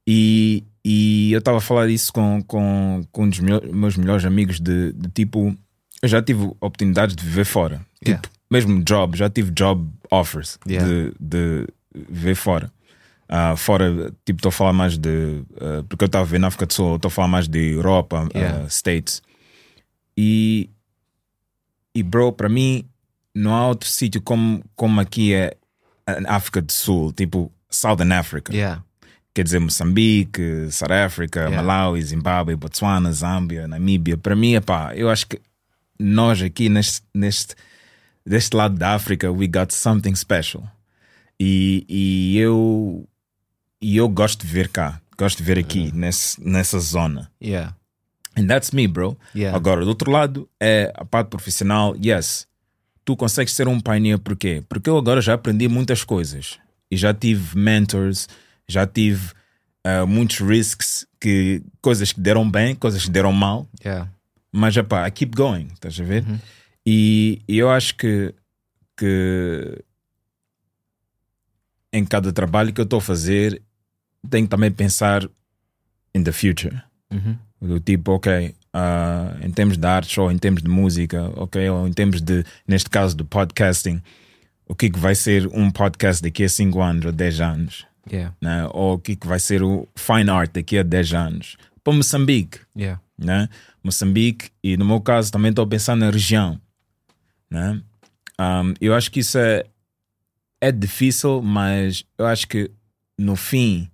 E, 0.06 0.62
e 0.84 1.32
eu 1.32 1.38
estava 1.40 1.58
a 1.58 1.60
falar 1.60 1.88
isso 1.88 2.12
com, 2.12 2.42
com, 2.46 3.02
com 3.10 3.24
um 3.24 3.28
dos 3.28 3.40
meu- 3.40 3.62
meus 3.72 3.96
melhores 3.96 4.24
amigos 4.24 4.60
de, 4.60 4.92
de 4.92 5.08
tipo, 5.10 5.56
eu 6.02 6.08
já 6.08 6.22
tive 6.22 6.44
oportunidades 6.60 7.16
de 7.16 7.24
viver 7.24 7.44
fora. 7.44 7.80
Yeah. 8.04 8.22
Tipo, 8.22 8.34
mesmo 8.50 8.82
job, 8.84 9.16
já 9.18 9.28
tive 9.28 9.50
job 9.50 9.88
offers 10.10 10.58
Yeah. 10.68 10.86
de, 10.86 11.12
de 11.20 11.66
viver 12.08 12.34
fora. 12.36 12.70
Ah, 13.28 13.56
fora, 13.56 14.12
tipo, 14.24 14.38
estou 14.38 14.50
a 14.50 14.52
falar 14.52 14.72
mais 14.72 14.96
de. 14.96 15.42
ah, 15.60 15.82
porque 15.88 16.04
eu 16.04 16.06
estava 16.06 16.22
a 16.24 16.28
ver 16.28 16.38
na 16.38 16.46
África 16.46 16.64
do 16.66 16.72
Sul, 16.72 16.94
estou 16.94 17.08
a 17.08 17.10
falar 17.10 17.26
mais 17.26 17.48
de 17.48 17.72
Europa, 17.72 18.28
ah, 18.32 18.38
Yeah. 18.38 18.66
States. 18.68 19.20
E, 20.16 20.70
e 21.96 22.02
bro, 22.02 22.30
para 22.30 22.48
mim, 22.48 22.84
não 23.34 23.54
há 23.54 23.66
outro 23.68 23.88
sítio 23.88 24.20
como, 24.20 24.62
como 24.74 25.00
aqui 25.00 25.32
é 25.32 25.56
África 26.26 26.60
do 26.60 26.70
Sul, 26.72 27.12
tipo 27.12 27.50
Southern 27.70 28.12
Africa. 28.12 28.52
Yeah. 28.54 28.82
Quer 29.34 29.44
dizer, 29.44 29.58
Moçambique, 29.58 30.68
South 30.70 30.92
Africa, 30.92 31.40
Yeah. 31.40 31.62
Malawi, 31.62 32.02
Zimbábue, 32.02 32.56
Botswana, 32.56 33.12
Zâmbia, 33.12 33.68
Namíbia. 33.68 34.16
Para 34.16 34.34
mim, 34.36 34.54
epá, 34.54 34.94
eu 34.94 35.10
acho 35.10 35.26
que 35.26 35.40
nós 35.98 36.40
aqui 36.42 36.68
neste, 36.68 37.02
neste 37.14 37.54
deste 38.24 38.56
lado 38.56 38.76
da 38.76 38.94
África, 38.94 39.30
we 39.30 39.46
got 39.46 39.72
something 39.72 40.14
special. 40.14 40.64
E, 41.38 41.84
e 41.88 42.38
eu 42.38 43.06
e 43.80 43.96
eu 43.96 44.08
gosto 44.08 44.46
de 44.46 44.52
ver 44.52 44.68
cá, 44.68 45.00
gosto 45.18 45.38
de 45.38 45.44
ver 45.44 45.58
aqui 45.58 45.92
nesse, 45.94 46.42
nessa 46.42 46.78
zona. 46.78 47.30
Yeah. 47.42 47.75
And 48.36 48.46
that's 48.46 48.72
me, 48.72 48.86
bro. 48.86 49.16
Yeah. 49.34 49.56
Agora, 49.56 49.82
do 49.82 49.88
outro 49.88 50.10
lado, 50.10 50.48
é 50.60 50.92
a 50.94 51.04
parte 51.04 51.28
profissional. 51.28 51.96
Yes, 51.96 52.46
tu 53.04 53.16
consegues 53.16 53.54
ser 53.54 53.66
um 53.66 53.80
pioneer, 53.80 54.18
por 54.18 54.36
quê? 54.36 54.62
Porque 54.68 54.90
eu 54.90 54.98
agora 54.98 55.20
já 55.20 55.34
aprendi 55.34 55.68
muitas 55.68 56.04
coisas. 56.04 56.58
E 56.90 56.96
já 56.96 57.14
tive 57.14 57.56
mentors, 57.58 58.28
já 58.68 58.86
tive 58.86 59.32
ah, 59.82 60.04
muitos 60.04 60.40
risks, 60.40 61.06
que, 61.20 61.62
coisas 61.80 62.12
que 62.12 62.20
deram 62.20 62.48
bem, 62.50 62.74
coisas 62.74 63.04
que 63.04 63.10
deram 63.10 63.32
mal. 63.32 63.66
Yeah. 63.84 64.10
Mas, 64.52 64.76
epá, 64.76 65.06
I 65.06 65.10
keep 65.10 65.34
going, 65.36 65.68
estás 65.72 65.98
a 66.00 66.04
ver? 66.04 66.24
E, 66.84 67.40
e 67.48 67.58
eu 67.58 67.70
acho 67.70 67.94
que, 67.96 68.34
que 68.96 69.82
em 71.92 72.04
cada 72.04 72.32
trabalho 72.32 72.72
que 72.72 72.80
eu 72.80 72.84
estou 72.84 72.98
a 72.98 73.02
fazer, 73.02 73.62
tenho 74.28 74.44
que 74.44 74.50
também 74.50 74.70
pensar 74.70 75.28
in 76.14 76.22
the 76.22 76.32
future. 76.32 76.82
Uhum. 77.10 77.36
Do 77.60 77.80
tipo, 77.80 78.12
ok, 78.12 78.54
ah, 78.72 79.36
em 79.42 79.50
termos 79.50 79.76
de 79.78 79.86
arte 79.86 80.20
ou 80.20 80.30
em 80.30 80.38
termos 80.38 80.62
de 80.62 80.68
música, 80.68 81.32
ok, 81.36 81.68
ou 81.70 81.88
em 81.88 81.92
termos 81.92 82.20
de, 82.20 82.44
neste 82.68 82.90
caso, 82.90 83.16
do 83.16 83.24
podcasting, 83.24 84.02
o 84.68 84.74
que, 84.74 84.90
que 84.90 84.98
vai 84.98 85.14
ser 85.14 85.46
um 85.48 85.70
podcast 85.70 86.22
daqui 86.22 86.44
a 86.44 86.48
5 86.48 86.80
anos 86.82 87.04
ou 87.06 87.12
10 87.12 87.40
anos? 87.40 87.86
Yeah. 88.10 88.34
Né? 88.40 88.68
Ou 88.72 88.94
o 88.94 88.98
que, 88.98 89.16
que 89.16 89.26
vai 89.26 89.38
ser 89.38 89.62
o 89.62 89.88
fine 89.94 90.30
art 90.30 90.52
daqui 90.52 90.78
a 90.78 90.82
10 90.82 91.14
anos? 91.14 91.56
Para 91.82 91.94
Moçambique 91.94 92.60
Yeah. 92.76 93.00
né? 93.16 93.48
Moçambique 93.82 94.50
e 94.62 94.76
no 94.76 94.84
meu 94.84 95.00
caso 95.00 95.30
também 95.32 95.50
estou 95.50 95.64
a 95.64 95.68
pensar 95.68 95.96
na 95.96 96.10
região, 96.10 96.60
né? 97.50 97.80
Um, 98.38 98.74
eu 98.80 98.94
acho 98.94 99.10
que 99.10 99.20
isso 99.20 99.38
é 99.38 99.64
é 100.60 100.72
difícil, 100.72 101.42
mas 101.42 102.04
eu 102.18 102.26
acho 102.26 102.46
que 102.48 102.70
no 103.16 103.36
fim 103.36 103.88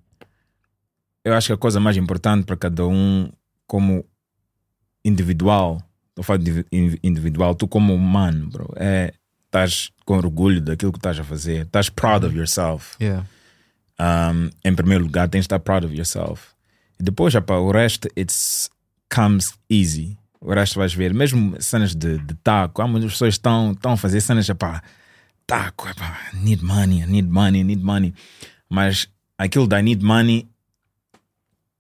eu 1.25 1.35
acho 1.35 1.49
que 1.49 1.53
a 1.53 1.59
coisa 1.59 1.79
mais 1.79 1.97
importante 1.97 2.45
para 2.45 2.57
cada 2.57 2.87
um 2.87 3.31
como 3.67 4.05
individual, 5.05 5.83
estou 6.11 6.25
falando 6.25 6.45
de 6.45 6.67
indivi- 6.71 7.01
individual, 7.03 7.55
tu 7.55 7.67
como 7.67 7.95
humano, 7.95 8.49
bro, 8.51 8.73
é 8.77 9.13
estás 9.47 9.91
com 10.07 10.17
orgulho 10.17 10.61
daquilo 10.61 10.93
que 10.93 10.99
estás 10.99 11.19
a 11.19 11.25
fazer, 11.25 11.67
estás 11.67 11.91
proud 11.91 12.25
of 12.25 12.35
yourself. 12.35 12.97
Yeah. 13.01 13.27
Um, 14.01 14.51
em 14.65 14.75
primeiro 14.75 15.05
lugar, 15.05 15.29
tens 15.29 15.43
de 15.43 15.47
estar 15.47 15.59
proud 15.59 15.85
of 15.85 15.95
yourself. 15.95 16.49
E 16.99 17.03
depois, 17.03 17.33
já 17.35 17.43
o 17.47 17.71
resto, 17.71 18.09
it's 18.17 18.71
comes 19.15 19.53
easy. 19.71 20.17
O 20.41 20.53
resto 20.53 20.79
vais 20.79 20.95
ver. 20.95 21.13
Mesmo 21.13 21.61
cenas 21.61 21.95
de, 21.95 22.19
de 22.19 22.35
taco, 22.43 22.81
há 22.81 22.89
muitas 22.89 23.13
pessoas 23.13 23.35
estão, 23.35 23.73
estão 23.73 23.93
a 23.93 23.97
fazer 23.97 24.21
cenas, 24.23 24.49
epá, 24.49 24.83
taco, 25.47 25.89
epá, 25.89 26.19
need 26.33 26.65
money, 26.65 27.03
I 27.03 27.07
need 27.07 27.29
money, 27.29 27.61
I 27.61 27.65
need 27.65 27.83
money. 27.83 28.15
Mas 28.69 29.07
aquilo 29.37 29.67
da 29.67 29.83
need 29.83 30.03
money 30.03 30.49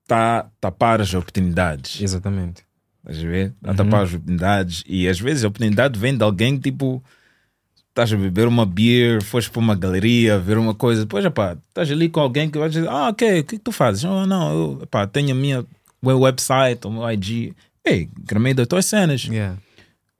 está 0.02 0.38
a 0.40 0.42
tapar 0.60 1.00
as 1.00 1.14
oportunidades. 1.14 2.00
Exatamente. 2.00 2.62
Estás 3.00 3.24
a 3.24 3.28
ver? 3.28 3.52
Está 3.56 3.70
a 3.72 3.74
tapar 3.74 4.02
as 4.02 4.14
oportunidades. 4.14 4.84
E 4.86 5.08
às 5.08 5.18
vezes 5.18 5.44
a 5.44 5.48
oportunidade 5.48 5.98
vem 5.98 6.16
de 6.16 6.22
alguém 6.22 6.56
que, 6.56 6.70
tipo, 6.70 7.02
estás 7.88 8.12
a 8.12 8.16
beber 8.16 8.46
uma 8.46 8.64
beer, 8.64 9.22
foste 9.22 9.50
para 9.50 9.60
uma 9.60 9.74
galeria, 9.74 10.38
ver 10.38 10.58
uma 10.58 10.74
coisa, 10.74 11.02
depois, 11.02 11.24
epá, 11.24 11.56
estás 11.68 11.90
ali 11.90 12.08
com 12.08 12.20
alguém 12.20 12.48
que 12.48 12.58
vai 12.58 12.68
dizer, 12.68 12.88
ah, 12.88 13.08
ok, 13.08 13.40
o 13.40 13.44
que, 13.44 13.56
que 13.56 13.64
tu 13.64 13.72
fazes? 13.72 14.04
Oh, 14.04 14.26
não, 14.26 14.52
eu 14.52 14.82
epá, 14.82 15.06
tenho 15.06 15.32
a 15.32 15.34
minha 15.34 15.66
meu 16.02 16.18
website, 16.20 16.86
o 16.86 16.90
meu 16.90 17.08
IG. 17.10 17.54
Ei, 17.84 18.08
gramei 18.24 18.52
das 18.52 18.66
tuas 18.66 18.86
cenas. 18.86 19.24
Yeah. 19.24 19.56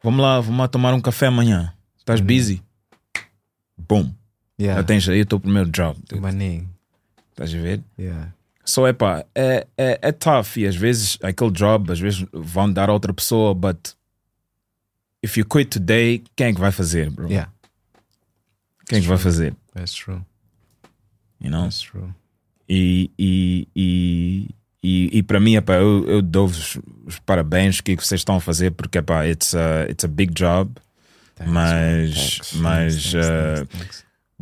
Vamos 0.03 0.21
lá, 0.21 0.41
vamos 0.41 0.59
lá 0.61 0.69
tomar 0.69 0.95
um 0.95 1.01
café 1.01 1.27
amanhã. 1.27 1.73
Estás 1.99 2.21
busy? 2.21 2.63
Boom. 3.77 4.15
Yeah. 4.61 4.81
Já 4.81 4.87
tens 4.87 5.09
aí 5.09 5.23
o 5.23 5.27
teu 5.27 5.41
primeiro 5.41 5.71
job. 5.71 5.99
Maninho. 6.21 6.69
Estás 7.31 7.53
a 7.55 7.59
ver? 7.59 7.83
Yeah. 7.99 8.33
Só 8.65 8.87
é 8.87 8.93
pá, 8.93 9.25
é, 9.35 9.67
é, 9.77 9.99
é 10.01 10.13
tough 10.13 10.57
e 10.57 10.67
às 10.67 10.77
vezes 10.77 11.19
aquele 11.23 11.51
job, 11.51 11.93
às 11.93 11.99
vezes 11.99 12.25
vão 12.33 12.73
dar 12.73 12.89
a 12.89 12.93
outra 12.93 13.13
pessoa, 13.13 13.55
but 13.55 13.95
if 15.23 15.37
you 15.37 15.45
quit 15.45 15.71
today, 15.71 16.23
quem 16.37 16.49
é 16.49 16.53
que 16.53 16.61
vai 16.61 16.71
fazer, 16.71 17.11
bro? 17.11 17.29
Yeah. 17.29 17.51
Quem 18.87 18.99
é 18.99 19.01
que 19.01 19.09
vai 19.09 19.19
fazer? 19.19 19.57
That's 19.75 19.95
true. 19.95 20.23
You 21.41 21.51
know? 21.51 21.63
That's 21.63 21.81
true. 21.81 22.15
E, 22.69 23.11
e, 23.19 23.69
e, 23.75 24.51
e, 24.83 25.19
e 25.19 25.23
para 25.23 25.41
mim, 25.41 25.57
epá, 25.57 25.75
eu, 25.75 26.09
eu 26.09 26.23
dou-vos 26.23 26.79
os 27.05 27.19
parabéns 27.21 27.81
que 27.81 27.97
vocês 27.97 28.21
estão 28.21 28.37
a 28.37 28.41
fazer, 28.41 28.71
porque 28.73 28.99
epá, 28.99 29.27
it's, 29.27 29.55
a, 29.55 29.87
it's 29.91 30.05
a 30.05 30.09
big 30.09 30.33
job, 30.33 30.71
mas, 31.47 32.41
mas 32.55 33.15
uh, 33.15 33.67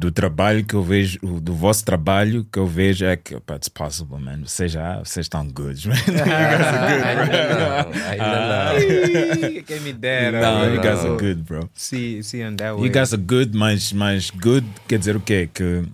do 0.01 0.11
trabalho 0.11 0.65
que 0.65 0.75
eu 0.75 0.83
vejo, 0.83 1.19
do 1.41 1.53
vosso 1.55 1.85
trabalho 1.85 2.47
que 2.51 2.59
eu 2.59 2.67
vejo 2.67 3.05
é 3.05 3.17
que 3.17 3.35
epá, 3.35 3.57
it's 3.57 3.69
possible, 3.69 4.19
man. 4.19 4.41
Vocês 4.47 4.73
já, 4.73 4.99
vocês 4.99 5.27
estão 5.27 5.47
good, 5.47 5.87
man. 5.87 5.95
You 6.01 6.15
guys 6.15 6.67
are 6.67 7.27
good, 7.27 7.55
bro. 7.55 8.03
Ainda 8.11 9.57
não, 9.57 9.63
Quem 9.63 9.81
me 9.81 9.93
dera. 9.93 10.41
No, 10.41 10.75
you 10.75 10.81
guys 10.81 11.01
are 11.05 11.17
good, 11.19 11.43
bro. 11.43 11.69
See, 11.75 12.23
see 12.23 12.43
on 12.45 12.57
that 12.57 12.75
way. 12.77 12.87
You 12.87 12.93
guys 12.93 13.13
are 13.13 13.23
good, 13.23 13.55
mas, 13.57 13.93
mas 13.93 14.31
good 14.31 14.67
quer 14.89 14.99
dizer 14.99 15.17
o 15.17 15.21
quê? 15.21 15.49
Que 15.53 15.85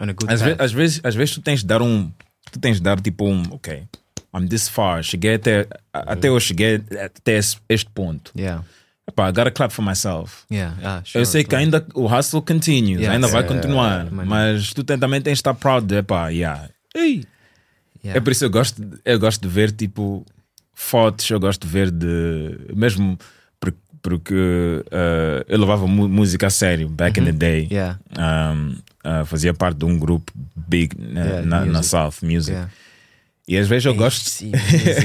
on 0.00 0.08
a 0.08 0.12
good 0.12 0.32
às, 0.32 0.40
ve 0.40 0.54
às, 0.58 0.72
vezes, 0.72 1.00
às 1.02 1.14
vezes 1.14 1.34
tu 1.34 1.40
tens 1.42 1.60
de 1.60 1.66
dar 1.66 1.82
um. 1.82 2.10
Tu 2.52 2.58
tens 2.60 2.76
de 2.76 2.82
dar 2.82 3.00
tipo 3.00 3.26
um. 3.28 3.42
Ok, 3.50 3.82
I'm 4.34 4.46
this 4.48 4.68
far. 4.68 5.02
Cheguei 5.02 5.34
até. 5.34 5.66
a- 5.92 6.12
Até 6.12 6.28
eu 6.28 6.38
cheguei 6.38 6.76
até 7.04 7.38
este 7.68 7.90
ponto. 7.92 8.32
Yeah. 8.38 8.64
Epá, 9.06 9.28
I 9.28 9.32
gotta 9.32 9.50
clap 9.50 9.70
for 9.70 9.82
myself. 9.84 10.44
Yeah. 10.50 10.74
Ah, 10.82 11.02
sure, 11.04 11.20
eu 11.22 11.26
sei 11.26 11.44
que 11.44 11.50
claro. 11.50 11.64
ainda 11.64 11.86
o 11.94 12.06
hustle 12.06 12.40
continues, 12.40 13.06
ainda 13.06 13.28
vai 13.28 13.42
Yeah, 13.42 13.54
continuar, 13.54 14.10
mano. 14.10 14.28
mas 14.30 14.72
tu 14.72 14.82
também 14.82 15.20
tens 15.20 15.32
de 15.34 15.40
estar 15.40 15.54
proud 15.54 15.86
de, 15.86 15.96
epá, 15.96 16.28
yeah. 16.30 16.68
Ei. 16.94 17.24
É 18.02 18.20
por 18.20 18.30
isso 18.32 18.40
que 18.40 18.44
eu 18.46 18.50
gosto, 18.50 18.82
eu 19.04 19.18
gosto 19.18 19.40
de 19.42 19.48
ver 19.48 19.72
tipo 19.72 20.24
fotos, 20.74 21.28
eu 21.30 21.38
gosto 21.40 21.66
de 21.66 21.72
ver 21.72 21.90
de 21.90 22.58
mesmo 22.74 23.18
por- 23.60 23.74
porque 24.02 24.34
uh, 24.34 25.44
eu 25.48 25.58
levava 25.58 25.86
música 25.86 26.46
a 26.48 26.50
sério 26.50 26.88
back 26.88 27.18
in 27.20 27.24
the 27.24 27.32
day. 27.32 27.68
Yeah. 27.70 27.98
Um, 28.18 28.76
uh, 29.04 29.24
fazia 29.24 29.54
parte 29.54 29.78
de 29.78 29.84
um 29.86 29.98
grupo 29.98 30.30
big 30.54 30.94
Yeah, 30.98 31.42
na, 31.46 31.60
na 31.60 31.66
music. 31.66 31.86
South 31.86 32.14
Music. 32.22 32.56
E 33.46 33.58
às 33.58 33.68
vezes 33.68 33.84
eu 33.84 33.94
gosto, 33.94 34.28
Sim, 34.30 34.52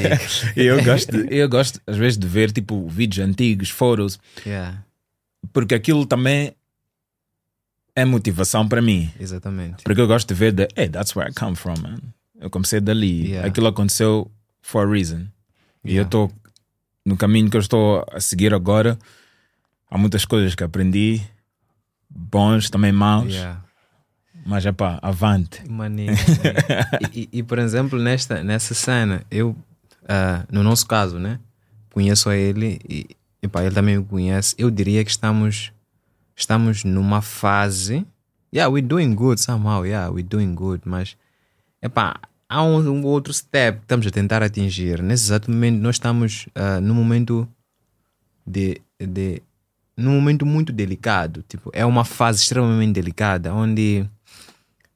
eu 0.56 0.82
gosto, 0.84 1.12
de- 1.12 1.36
eu 1.36 1.50
gosto 1.50 1.82
às 1.86 1.98
vezes 1.98 2.18
de 2.18 2.26
ver 2.28 2.52
tipo 2.52 2.88
vídeos 2.88 3.28
antigos, 3.28 3.70
fotos, 3.70 4.18
Yeah. 4.46 4.82
porque 5.52 5.76
aquilo 5.76 6.06
também 6.06 6.54
é 7.96 8.06
motivação 8.06 8.66
para 8.68 8.82
mim. 8.82 9.12
Exatamente. 9.20 9.84
Porque 9.84 10.00
eu 10.00 10.08
gosto 10.08 10.28
de 10.30 10.34
ver 10.36 10.54
de, 10.54 10.68
hey, 10.78 10.88
that's 10.88 11.14
where 11.16 11.30
I 11.30 11.34
come 11.34 11.56
from, 11.56 11.76
man. 11.82 11.98
Eu 12.40 12.50
comecei 12.50 12.80
dali. 12.80 13.28
Yeah. 13.32 13.48
Aquilo 13.50 13.68
aconteceu 13.68 14.32
for 14.62 14.88
a 14.88 14.90
reason. 14.90 15.26
E 15.84 15.98
eu 15.98 16.04
estou 16.04 16.32
no 17.06 17.18
caminho 17.18 17.50
que 17.50 17.58
eu 17.58 17.62
estou 17.62 18.06
a 18.12 18.22
seguir 18.22 18.54
agora. 18.54 18.98
Há 19.92 19.98
muitas 19.98 20.24
coisas 20.24 20.56
que 20.56 20.64
aprendi, 20.64 21.22
bons, 22.10 22.70
também 22.70 22.92
maus. 22.94 23.34
Yeah. 23.34 23.62
Mas 24.50 24.66
é 24.66 24.72
pá, 24.72 24.98
avante. 25.04 25.62
Maninho, 25.70 26.12
e, 27.14 27.30
e, 27.32 27.44
por 27.44 27.60
exemplo, 27.60 28.00
nesta, 28.00 28.44
nessa 28.44 28.74
cena, 28.74 29.22
eu, 29.30 29.56
ah, 30.08 30.44
no 30.52 30.64
nosso 30.64 30.88
caso, 30.88 31.20
né? 31.20 31.40
Conheço 31.94 32.32
a 32.32 32.36
ele 32.36 32.80
e, 32.90 33.06
e 33.44 33.48
pá, 33.48 33.64
ele 33.64 33.76
também 33.76 34.00
me 34.00 34.04
conhece. 34.04 34.56
Eu 34.58 34.72
diria 34.72 35.06
que 35.06 35.12
estamos, 35.12 35.72
estamos 36.36 36.84
numa 36.84 37.22
fase. 37.22 38.04
Yeah, 38.52 38.74
we're 38.74 38.86
doing 38.86 39.14
good 39.14 39.40
somehow. 39.40 39.86
Yeah, 39.86 40.10
we're 40.10 40.28
doing 40.28 40.56
good. 40.56 40.82
Mas, 40.84 41.16
epá, 41.80 42.20
há 42.50 42.64
um, 42.64 42.80
um 42.90 43.06
outro 43.06 43.32
step 43.32 43.78
que 43.78 43.84
estamos 43.84 44.08
a 44.08 44.10
tentar 44.10 44.42
atingir. 44.42 45.04
Nesse 45.04 45.26
exato 45.26 45.52
momento, 45.52 45.80
nós 45.80 45.98
estamos 45.98 46.48
ah, 46.56 46.82
num 46.82 46.96
momento 46.96 47.48
de, 48.48 48.82
de 49.00 49.44
num 49.96 50.16
momento 50.16 50.44
muito 50.44 50.74
delicado. 50.74 51.44
Tipo, 51.48 51.70
é 51.72 51.86
uma 51.86 52.04
fase 52.04 52.42
extremamente 52.42 52.94
delicada 52.94 53.54
onde 53.54 54.10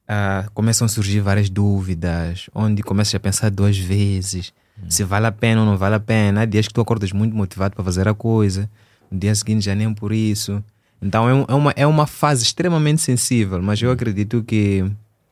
ah, 0.08 0.46
começam 0.54 0.84
a 0.84 0.88
surgir 0.88 1.20
várias 1.20 1.48
dúvidas, 1.50 2.48
onde 2.54 2.82
começas 2.82 3.14
a 3.14 3.20
pensar 3.20 3.50
duas 3.50 3.76
vezes 3.78 4.52
se 4.88 5.04
vale 5.04 5.26
a 5.26 5.32
pena 5.32 5.60
ou 5.60 5.66
não 5.66 5.76
vale 5.76 5.94
a 5.94 6.00
pena. 6.00 6.42
Há 6.42 6.44
dias 6.44 6.66
que 6.66 6.74
tu 6.74 6.80
acordas 6.80 7.12
muito 7.12 7.34
motivado 7.36 7.74
para 7.76 7.84
fazer 7.84 8.08
a 8.08 8.14
coisa, 8.14 8.68
no 9.10 9.18
dia 9.18 9.34
seguinte 9.34 9.64
já 9.64 9.74
nem 9.74 9.92
por 9.94 10.12
isso. 10.12 10.62
Então 11.00 11.28
é, 11.28 11.34
um- 11.34 11.44
é 11.48 11.54
uma, 11.54 11.70
é 11.76 11.86
uma 11.86 12.06
fase 12.06 12.42
extremamente 12.42 13.00
sensível, 13.00 13.62
mas 13.62 13.80
eu 13.80 13.90
acredito 13.90 14.42
que, 14.42 14.84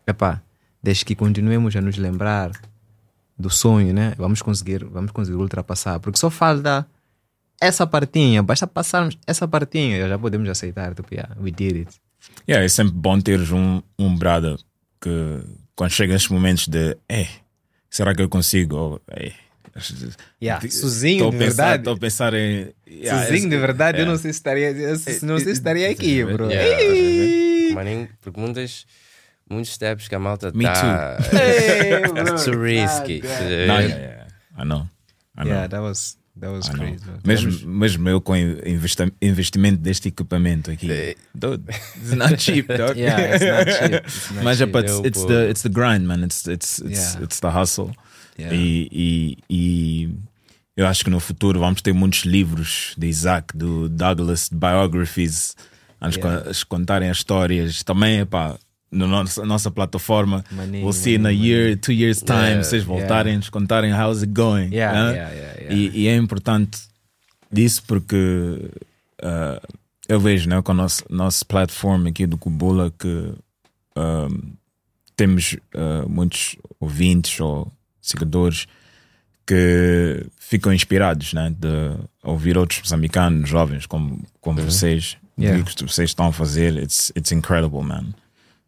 epá, 0.06 0.40
desde 0.82 1.04
que 1.04 1.14
continuemos 1.14 1.74
a 1.74 1.80
nos 1.80 1.96
lembrar 1.96 2.50
do 3.38 3.50
sonho, 3.50 3.92
né? 3.92 4.14
Vamos 4.16 4.42
conseguir, 4.42 4.84
vamos 4.84 5.10
conseguir 5.10 5.36
ultrapassar, 5.38 5.98
porque 5.98 6.18
só 6.18 6.30
falta 6.30 6.86
essa 7.60 7.86
partinha, 7.86 8.42
basta 8.42 8.66
passarmos 8.66 9.16
essa 9.26 9.46
partinha, 9.48 10.06
já 10.08 10.18
podemos 10.18 10.48
aceitar, 10.48 10.94
tipo, 10.94 11.12
yeah, 11.14 11.34
we 11.40 11.50
did 11.50 11.76
it. 11.76 11.90
Yeah, 12.48 12.64
é 12.64 12.68
sempre 12.68 12.92
bom 12.94 13.20
teres 13.20 13.50
um, 13.52 13.82
um 13.98 14.16
brother 14.16 14.56
que 15.00 15.40
quando 15.76 15.90
chega 15.90 16.14
esses 16.14 16.28
momentos 16.28 16.66
de, 16.68 16.96
eh, 17.08 17.28
será 17.90 18.14
que 18.14 18.22
eu 18.22 18.28
consigo? 18.28 18.76
Ou, 18.76 19.00
eh, 19.10 19.32
Yeah, 20.40 20.60
de- 20.66 20.70
sozinho, 20.70 21.30
de 21.30 21.38
pensar- 21.38 21.64
verdade. 21.78 21.82
tô 21.84 21.92
a 21.92 21.96
pensar 21.96 22.34
em. 22.34 22.74
yeah, 22.86 23.24
Sozinho, 23.26 23.48
de 23.48 23.56
verdade, 23.56 23.98
eu 23.98 24.02
yeah. 24.02 24.12
não 24.12 24.18
sei 24.20 24.30
se 24.32 24.38
estaria, 24.38 24.70
eu 24.70 24.96
se- 24.96 25.24
não 25.24 25.38
sei 25.38 25.46
se 25.46 25.52
estaria 25.52 25.88
aqui, 25.90 26.22
bro. 26.24 26.50
Yeah. 26.50 27.74
Maninho, 27.74 28.08
porque 28.20 28.38
muitas, 28.38 28.84
muitos 29.48 29.72
steps 29.72 30.08
que 30.08 30.14
a 30.14 30.18
malta 30.18 30.52
Me 30.54 30.64
tá. 30.64 31.16
It's 32.32 32.44
too 32.44 32.60
risky. 32.60 33.20
God, 33.20 33.30
estás 33.30 33.40
a 33.50 33.66
Não, 33.66 33.76
ver? 33.78 33.88
yeah, 33.88 33.98
yeah. 33.98 34.26
I 34.58 34.64
know. 34.66 34.88
I 35.38 35.44
know. 35.44 35.46
Yeah, 35.54 35.68
that 35.68 35.80
was, 35.80 36.18
that 36.40 36.50
was 36.50 36.68
know. 36.68 36.78
crazy. 36.78 37.04
Mesmo, 37.24 37.68
mesmo 37.68 38.08
eu 38.08 38.20
com 38.20 38.34
investi- 38.36 39.12
investimento 39.20 39.78
deste 39.78 40.08
equipamento 40.08 40.70
aqui. 40.70 41.16
Dude, 41.34 41.64
it's 41.96 42.12
not 42.14 42.36
cheap, 42.42 42.68
dog. 42.68 42.94
Yeah, 43.00 43.34
it's 43.36 43.44
not 43.44 43.70
cheap. 43.78 44.06
It's 44.06 44.30
not 44.32 44.44
Mas 44.44 44.60
é, 44.60 44.64
cheap. 44.64 44.72
but 44.72 45.06
it's, 45.06 45.24
the 45.24 45.50
it's 45.50 45.62
the 45.62 45.68
grind, 45.68 46.06
man. 46.06 46.24
It's 46.24 46.46
it's 46.46 46.78
it's, 46.80 47.14
Yeah. 47.14 47.22
it's 47.24 47.40
the 47.40 47.48
hustle. 47.50 47.92
Yeah. 48.38 48.54
E, 48.54 48.88
e, 48.90 49.38
e 49.50 50.14
eu 50.76 50.86
acho 50.86 51.04
que 51.04 51.10
no 51.10 51.20
futuro 51.20 51.60
vamos 51.60 51.82
ter 51.82 51.92
muitos 51.92 52.20
livros 52.24 52.94
de 52.96 53.06
Isaac, 53.06 53.54
do 53.56 53.88
Douglas, 53.90 54.48
de 54.48 54.56
biographies, 54.56 55.54
a 56.00 56.06
nos 56.06 56.16
Yeah. 56.16 56.50
contarem 56.68 57.10
as 57.10 57.18
histórias. 57.18 57.82
Também, 57.82 58.20
epá, 58.20 58.56
na 58.92 59.06
nossa, 59.06 59.44
nossa 59.46 59.70
plataforma, 59.70 60.44
Maninho, 60.50 60.84
we'll 60.84 60.92
see 60.92 61.14
in 61.14 61.20
a 61.20 61.22
maninho, 61.30 61.44
year, 61.44 61.76
two 61.76 61.92
years 61.92 62.20
time, 62.20 62.36
Yeah. 62.36 62.62
vocês 62.62 62.84
voltarem, 62.84 63.36
nos 63.38 63.48
contarem 63.48 63.90
how's 63.92 64.22
it 64.22 64.32
going. 64.32 64.68
Yeah, 64.70 64.92
né? 64.92 65.12
yeah, 65.14 65.34
yeah, 65.34 65.60
yeah. 65.60 65.74
E, 65.74 66.00
e 66.02 66.08
é 66.08 66.16
importante 66.16 66.78
disso 67.50 67.82
porque 67.86 68.70
ah, 69.22 69.60
eu 70.08 70.20
vejo 70.20 70.48
né, 70.48 70.60
com 70.60 70.72
a 70.72 70.74
nossa, 70.74 71.02
nossa 71.08 71.44
plataforma 71.44 72.10
aqui 72.10 72.26
do 72.26 72.36
Kubula 72.36 72.92
que 72.98 73.32
ah, 73.96 74.28
temos 75.16 75.56
ah, 75.74 76.04
muitos 76.06 76.56
ouvintes 76.78 77.40
ou 77.40 77.72
seguidores 78.00 78.66
que 79.46 80.26
ficam 80.38 80.72
inspirados 80.72 81.32
né, 81.32 81.54
de 81.58 81.96
ouvir 82.22 82.56
outros 82.58 82.80
moçambicanos 82.80 83.48
jovens 83.48 83.86
como, 83.86 84.22
como 84.40 84.60
vocês 84.60 85.16
Yeah. 85.40 85.62
o 85.62 85.64
que 85.64 85.82
vocês 85.82 86.10
estão 86.10 86.26
a 86.26 86.32
fazer 86.32 86.76
it's, 86.76 87.10
it's 87.16 87.32
incredible 87.32 87.82
man 87.82 88.12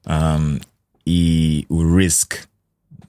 Um, 0.07 0.59
e 1.07 1.67
o 1.69 1.97
risk 1.97 2.35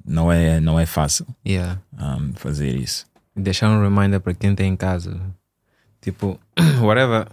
não 0.05 0.31
é, 0.31 0.59
não 0.59 0.79
é 0.79 0.85
fácil 0.85 1.25
Yeah. 1.45 1.81
um, 1.97 2.33
fazer 2.33 2.75
isso 2.75 3.05
deixar 3.35 3.69
um 3.69 3.81
reminder 3.81 4.19
para 4.19 4.33
quem 4.33 4.55
tem 4.55 4.71
em 4.71 4.75
casa. 4.75 5.19
Tipo, 6.01 6.39
whatever. 6.81 7.27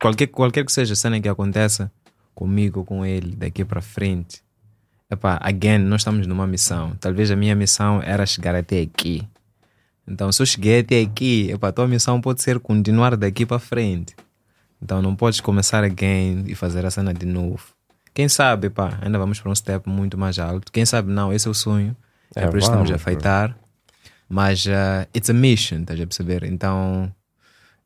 Qualquer, 0.00 0.28
qualquer 0.28 0.64
que 0.64 0.72
seja 0.72 0.94
a 0.94 0.96
cena 0.96 1.20
que 1.20 1.28
aconteça 1.28 1.92
comigo 2.34 2.84
com 2.84 3.04
ele 3.04 3.36
daqui 3.36 3.64
para 3.64 3.82
frente. 3.82 4.42
Epá, 5.10 5.38
again, 5.42 5.78
nós 5.78 6.00
estamos 6.00 6.26
numa 6.26 6.46
missão. 6.46 6.96
Talvez 7.00 7.30
a 7.30 7.36
minha 7.36 7.54
missão 7.54 8.00
era 8.02 8.24
chegar 8.24 8.54
até 8.54 8.80
aqui. 8.80 9.28
Então, 10.06 10.32
se 10.32 10.40
eu 10.40 10.46
cheguei 10.46 10.80
até 10.80 11.00
aqui, 11.00 11.50
epá, 11.50 11.68
a 11.68 11.72
tua 11.72 11.86
missão 11.86 12.20
pode 12.20 12.40
ser 12.40 12.58
continuar 12.58 13.16
daqui 13.16 13.44
para 13.44 13.58
frente. 13.58 14.16
Então, 14.80 15.02
não 15.02 15.14
podes 15.14 15.40
começar 15.40 15.84
again 15.84 16.44
e 16.46 16.54
fazer 16.54 16.86
a 16.86 16.90
cena 16.90 17.12
de 17.12 17.26
novo. 17.26 17.74
Quem 18.12 18.28
sabe, 18.28 18.66
epá, 18.66 18.98
ainda 19.00 19.18
vamos 19.18 19.40
para 19.40 19.50
um 19.50 19.54
step 19.54 19.88
muito 19.88 20.18
mais 20.18 20.38
alto. 20.38 20.70
Quem 20.72 20.84
sabe, 20.84 21.10
não, 21.10 21.32
esse 21.32 21.46
é 21.46 21.50
o 21.50 21.54
sonho. 21.54 21.96
É, 22.34 22.44
É, 22.44 22.48
por 22.48 22.58
isso 22.58 22.68
que 22.68 22.72
estamos 22.76 22.90
a 22.90 22.94
bro. 22.94 22.96
afeitar. 22.96 23.56
Mas 24.28 24.64
uh, 24.66 25.06
it's 25.14 25.28
a 25.28 25.32
mission, 25.32 25.80
estás 25.80 26.00
a 26.00 26.06
perceber? 26.06 26.44
Então, 26.44 27.12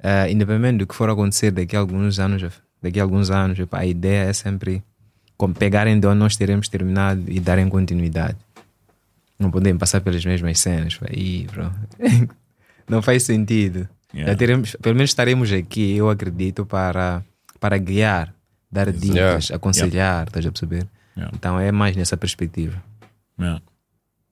uh, 0.00 0.28
independente 0.30 0.78
do 0.78 0.86
que 0.86 0.94
for 0.94 1.08
acontecer 1.08 1.50
daqui 1.50 1.74
a 1.74 1.78
alguns 1.78 2.18
anos, 2.18 2.42
daqui 2.82 3.00
a 3.00 3.02
alguns 3.02 3.30
anos, 3.30 3.58
epá, 3.58 3.78
a 3.78 3.86
ideia 3.86 4.28
é 4.28 4.32
sempre 4.32 4.82
como 5.36 5.54
pegarem 5.54 5.98
de 5.98 6.06
onde 6.06 6.18
nós 6.18 6.36
teremos 6.36 6.68
terminado 6.68 7.22
e 7.28 7.40
darem 7.40 7.68
continuidade. 7.68 8.36
Não 9.38 9.50
podemos 9.50 9.80
passar 9.80 10.00
pelas 10.00 10.24
mesmas 10.24 10.58
cenas. 10.58 10.96
pá. 10.96 11.08
Não 12.88 13.00
faz 13.00 13.22
sentido. 13.22 13.88
Yeah. 14.14 14.36
Teremos, 14.36 14.76
pelo 14.80 14.94
menos 14.94 15.10
estaremos 15.10 15.50
aqui, 15.50 15.96
eu 15.96 16.08
acredito, 16.08 16.64
para, 16.64 17.24
para 17.58 17.78
guiar, 17.78 18.32
dar 18.74 18.92
dicas, 18.92 19.14
Yeah. 19.46 19.56
aconselhar, 19.56 20.26
estás 20.26 20.44
a 20.44 20.50
perceber? 20.50 20.86
Yeah. 21.16 21.34
Então 21.36 21.58
é 21.60 21.70
mais 21.72 21.96
nessa 21.96 22.16
perspectiva. 22.16 22.82
Yeah. 23.38 23.62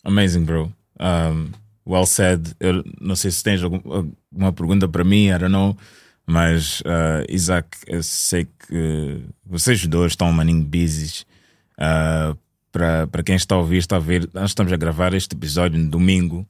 Amazing, 0.05 0.45
bro. 0.45 0.73
Um, 1.01 1.51
well 1.87 2.07
said. 2.07 2.55
Eu 2.61 2.85
não 3.01 3.15
sei 3.17 3.31
se 3.31 3.43
tens 3.43 3.63
algum, 3.63 3.81
alguma 4.33 4.53
pergunta 4.53 4.89
para 4.89 5.05
mim, 5.05 5.27
I 5.29 5.39
don't 5.39 5.49
know. 5.53 5.77
Mas, 6.27 6.81
uh, 6.81 7.25
Isaac, 7.29 7.69
eu 7.87 8.03
sei 8.03 8.45
que 8.45 9.25
vocês 9.45 9.85
dois 9.87 10.13
estão 10.13 10.31
maninho 10.33 10.65
busy. 10.65 11.25
Uh, 11.79 12.37
para 12.71 13.07
para 13.07 13.23
quem 13.23 13.37
está 13.37 13.55
a 13.55 13.59
ouvir, 13.59 13.79
está 13.79 13.97
a 13.97 14.01
ver, 14.01 14.29
nós 14.33 14.51
estamos 14.51 14.73
a 14.73 14.77
gravar 14.77 15.13
este 15.15 15.35
episódio 15.35 15.79
no 15.79 15.89
domingo. 15.91 16.47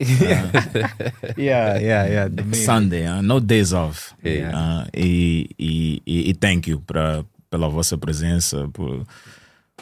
Yeah, 1.36 1.78
yeah, 1.78 2.06
yeah. 2.08 2.28
Sunday, 2.54 3.06
uh, 3.06 3.22
no 3.22 3.40
days 3.40 3.72
off. 3.72 4.14
Yeah. 4.24 4.56
Uh, 4.56 4.88
e, 4.94 5.50
e, 5.58 6.02
e, 6.06 6.30
e 6.30 6.34
thank 6.34 6.70
you 6.70 6.80
pra, 6.80 7.24
pela 7.50 7.68
vossa 7.68 7.96
presença, 7.98 8.68
por, 8.72 9.04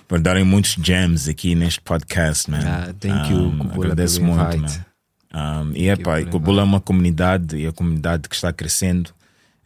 por 0.06 0.20
darem 0.20 0.44
muitos 0.44 0.76
gems 0.82 1.28
aqui 1.28 1.54
neste 1.54 1.80
podcast, 1.80 2.50
man. 2.50 2.60
Ah, 2.64 2.94
thank 2.98 3.30
you, 3.30 3.38
Um, 3.48 3.58
Kubula, 3.58 3.84
agradeço 3.86 4.22
muito, 4.22 4.56
invite. 4.56 4.78
man. 5.32 5.62
Um, 5.64 5.72
e 5.76 5.88
é 5.88 5.96
pá, 5.96 6.22
Kubula 6.24 6.62
é 6.62 6.64
uma 6.64 6.80
comunidade 6.80 7.56
e 7.56 7.66
a 7.66 7.72
comunidade 7.72 8.28
que 8.28 8.34
está 8.34 8.52
crescendo. 8.52 9.10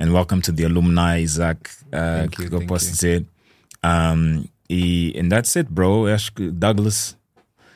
And 0.01 0.11
welcome 0.13 0.43
to 0.43 0.53
the 0.53 0.65
alumni, 0.65 1.23
Isaac, 1.23 1.71
uh, 1.87 2.23
Thank 2.23 2.37
que 2.37 2.43
you, 2.43 2.49
eu 2.49 2.59
thank 2.59 2.67
posso 2.67 2.87
you. 2.87 2.93
dizer. 2.93 3.27
Um, 3.85 4.45
e 4.69 5.15
and 5.19 5.29
that's 5.29 5.57
it, 5.57 5.71
bro. 5.71 6.09
Eu 6.09 6.15
acho 6.15 6.33
que 6.33 6.51
Douglas. 6.51 7.17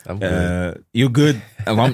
I'm 0.08 0.18
good. 0.18 0.24
Uh, 0.24 0.82
you 0.94 1.08
good? 1.08 1.40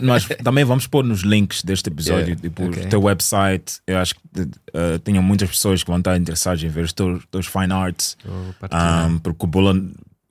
Nós 0.03 0.27
também 0.43 0.65
vamos 0.65 0.87
pôr 0.87 1.05
nos 1.05 1.23
links 1.23 1.63
deste 1.63 1.89
episódio, 1.89 2.29
Yeah, 2.35 2.43
tipo, 2.43 2.65
ok. 2.67 2.85
o 2.85 2.89
teu 2.89 3.03
website. 3.03 3.81
Eu 3.87 3.99
acho 3.99 4.15
que 4.15 4.21
uh, 4.43 4.99
tenho 5.03 5.23
muitas 5.23 5.49
pessoas 5.51 5.83
que 5.83 5.91
vão 5.91 5.99
estar 5.99 6.17
interessadas 6.17 6.63
em 6.63 6.69
ver 6.69 6.85
os 6.85 6.93
teus, 6.93 7.25
teus 7.31 7.47
fine 7.47 7.73
arts. 7.73 8.17
Um, 8.27 9.19
porque 9.19 9.45
o 9.45 9.47
Bula, 9.49 9.75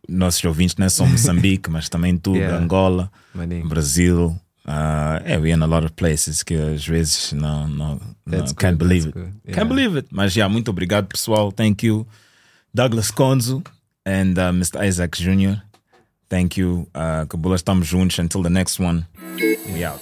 nossos 0.08 0.44
ouvintes 0.44 0.76
não 0.78 0.86
é 0.86 0.90
só 0.90 1.06
Moçambique, 1.06 1.70
mas 1.70 1.90
também 1.90 2.18
tudo, 2.18 2.38
Yeah. 2.38 2.58
Angola, 2.64 3.12
Maninho. 3.34 3.68
Brasil. 3.68 4.36
Uh, 4.64 5.18
yeah, 5.26 5.38
we're 5.40 5.56
in 5.58 5.62
a 5.64 5.66
lot 5.66 5.84
of 5.84 5.94
places 5.94 6.44
que 6.44 6.54
às 6.54 6.86
vezes 6.86 7.34
não, 7.34 7.68
não, 7.68 8.00
não 8.26 8.32
That's 8.38 8.54
can't 8.54 8.78
good, 8.78 8.88
believe 8.88 9.08
it. 9.08 9.14
good. 9.18 9.34
Yeah. 9.44 9.54
Can't 9.60 9.70
believe 9.74 9.98
it. 9.98 10.08
Mas 10.12 10.36
yeah, 10.36 10.52
muito 10.52 10.70
obrigado, 10.70 11.08
pessoal. 11.08 11.52
Thank 11.52 11.84
you, 11.88 12.06
Douglas 12.74 13.10
Conzo 13.10 13.64
and 14.06 14.34
uh, 14.38 14.54
Mr. 14.54 14.86
Isaac 14.88 15.18
Jr. 15.20 15.62
Thank 16.32 16.56
you, 16.56 16.88
uh, 16.96 17.26
Kabula. 17.26 17.60
Until 18.20 18.42
the 18.42 18.50
next 18.50 18.80
one, 18.80 19.06
we 19.68 19.84
out. 19.84 20.00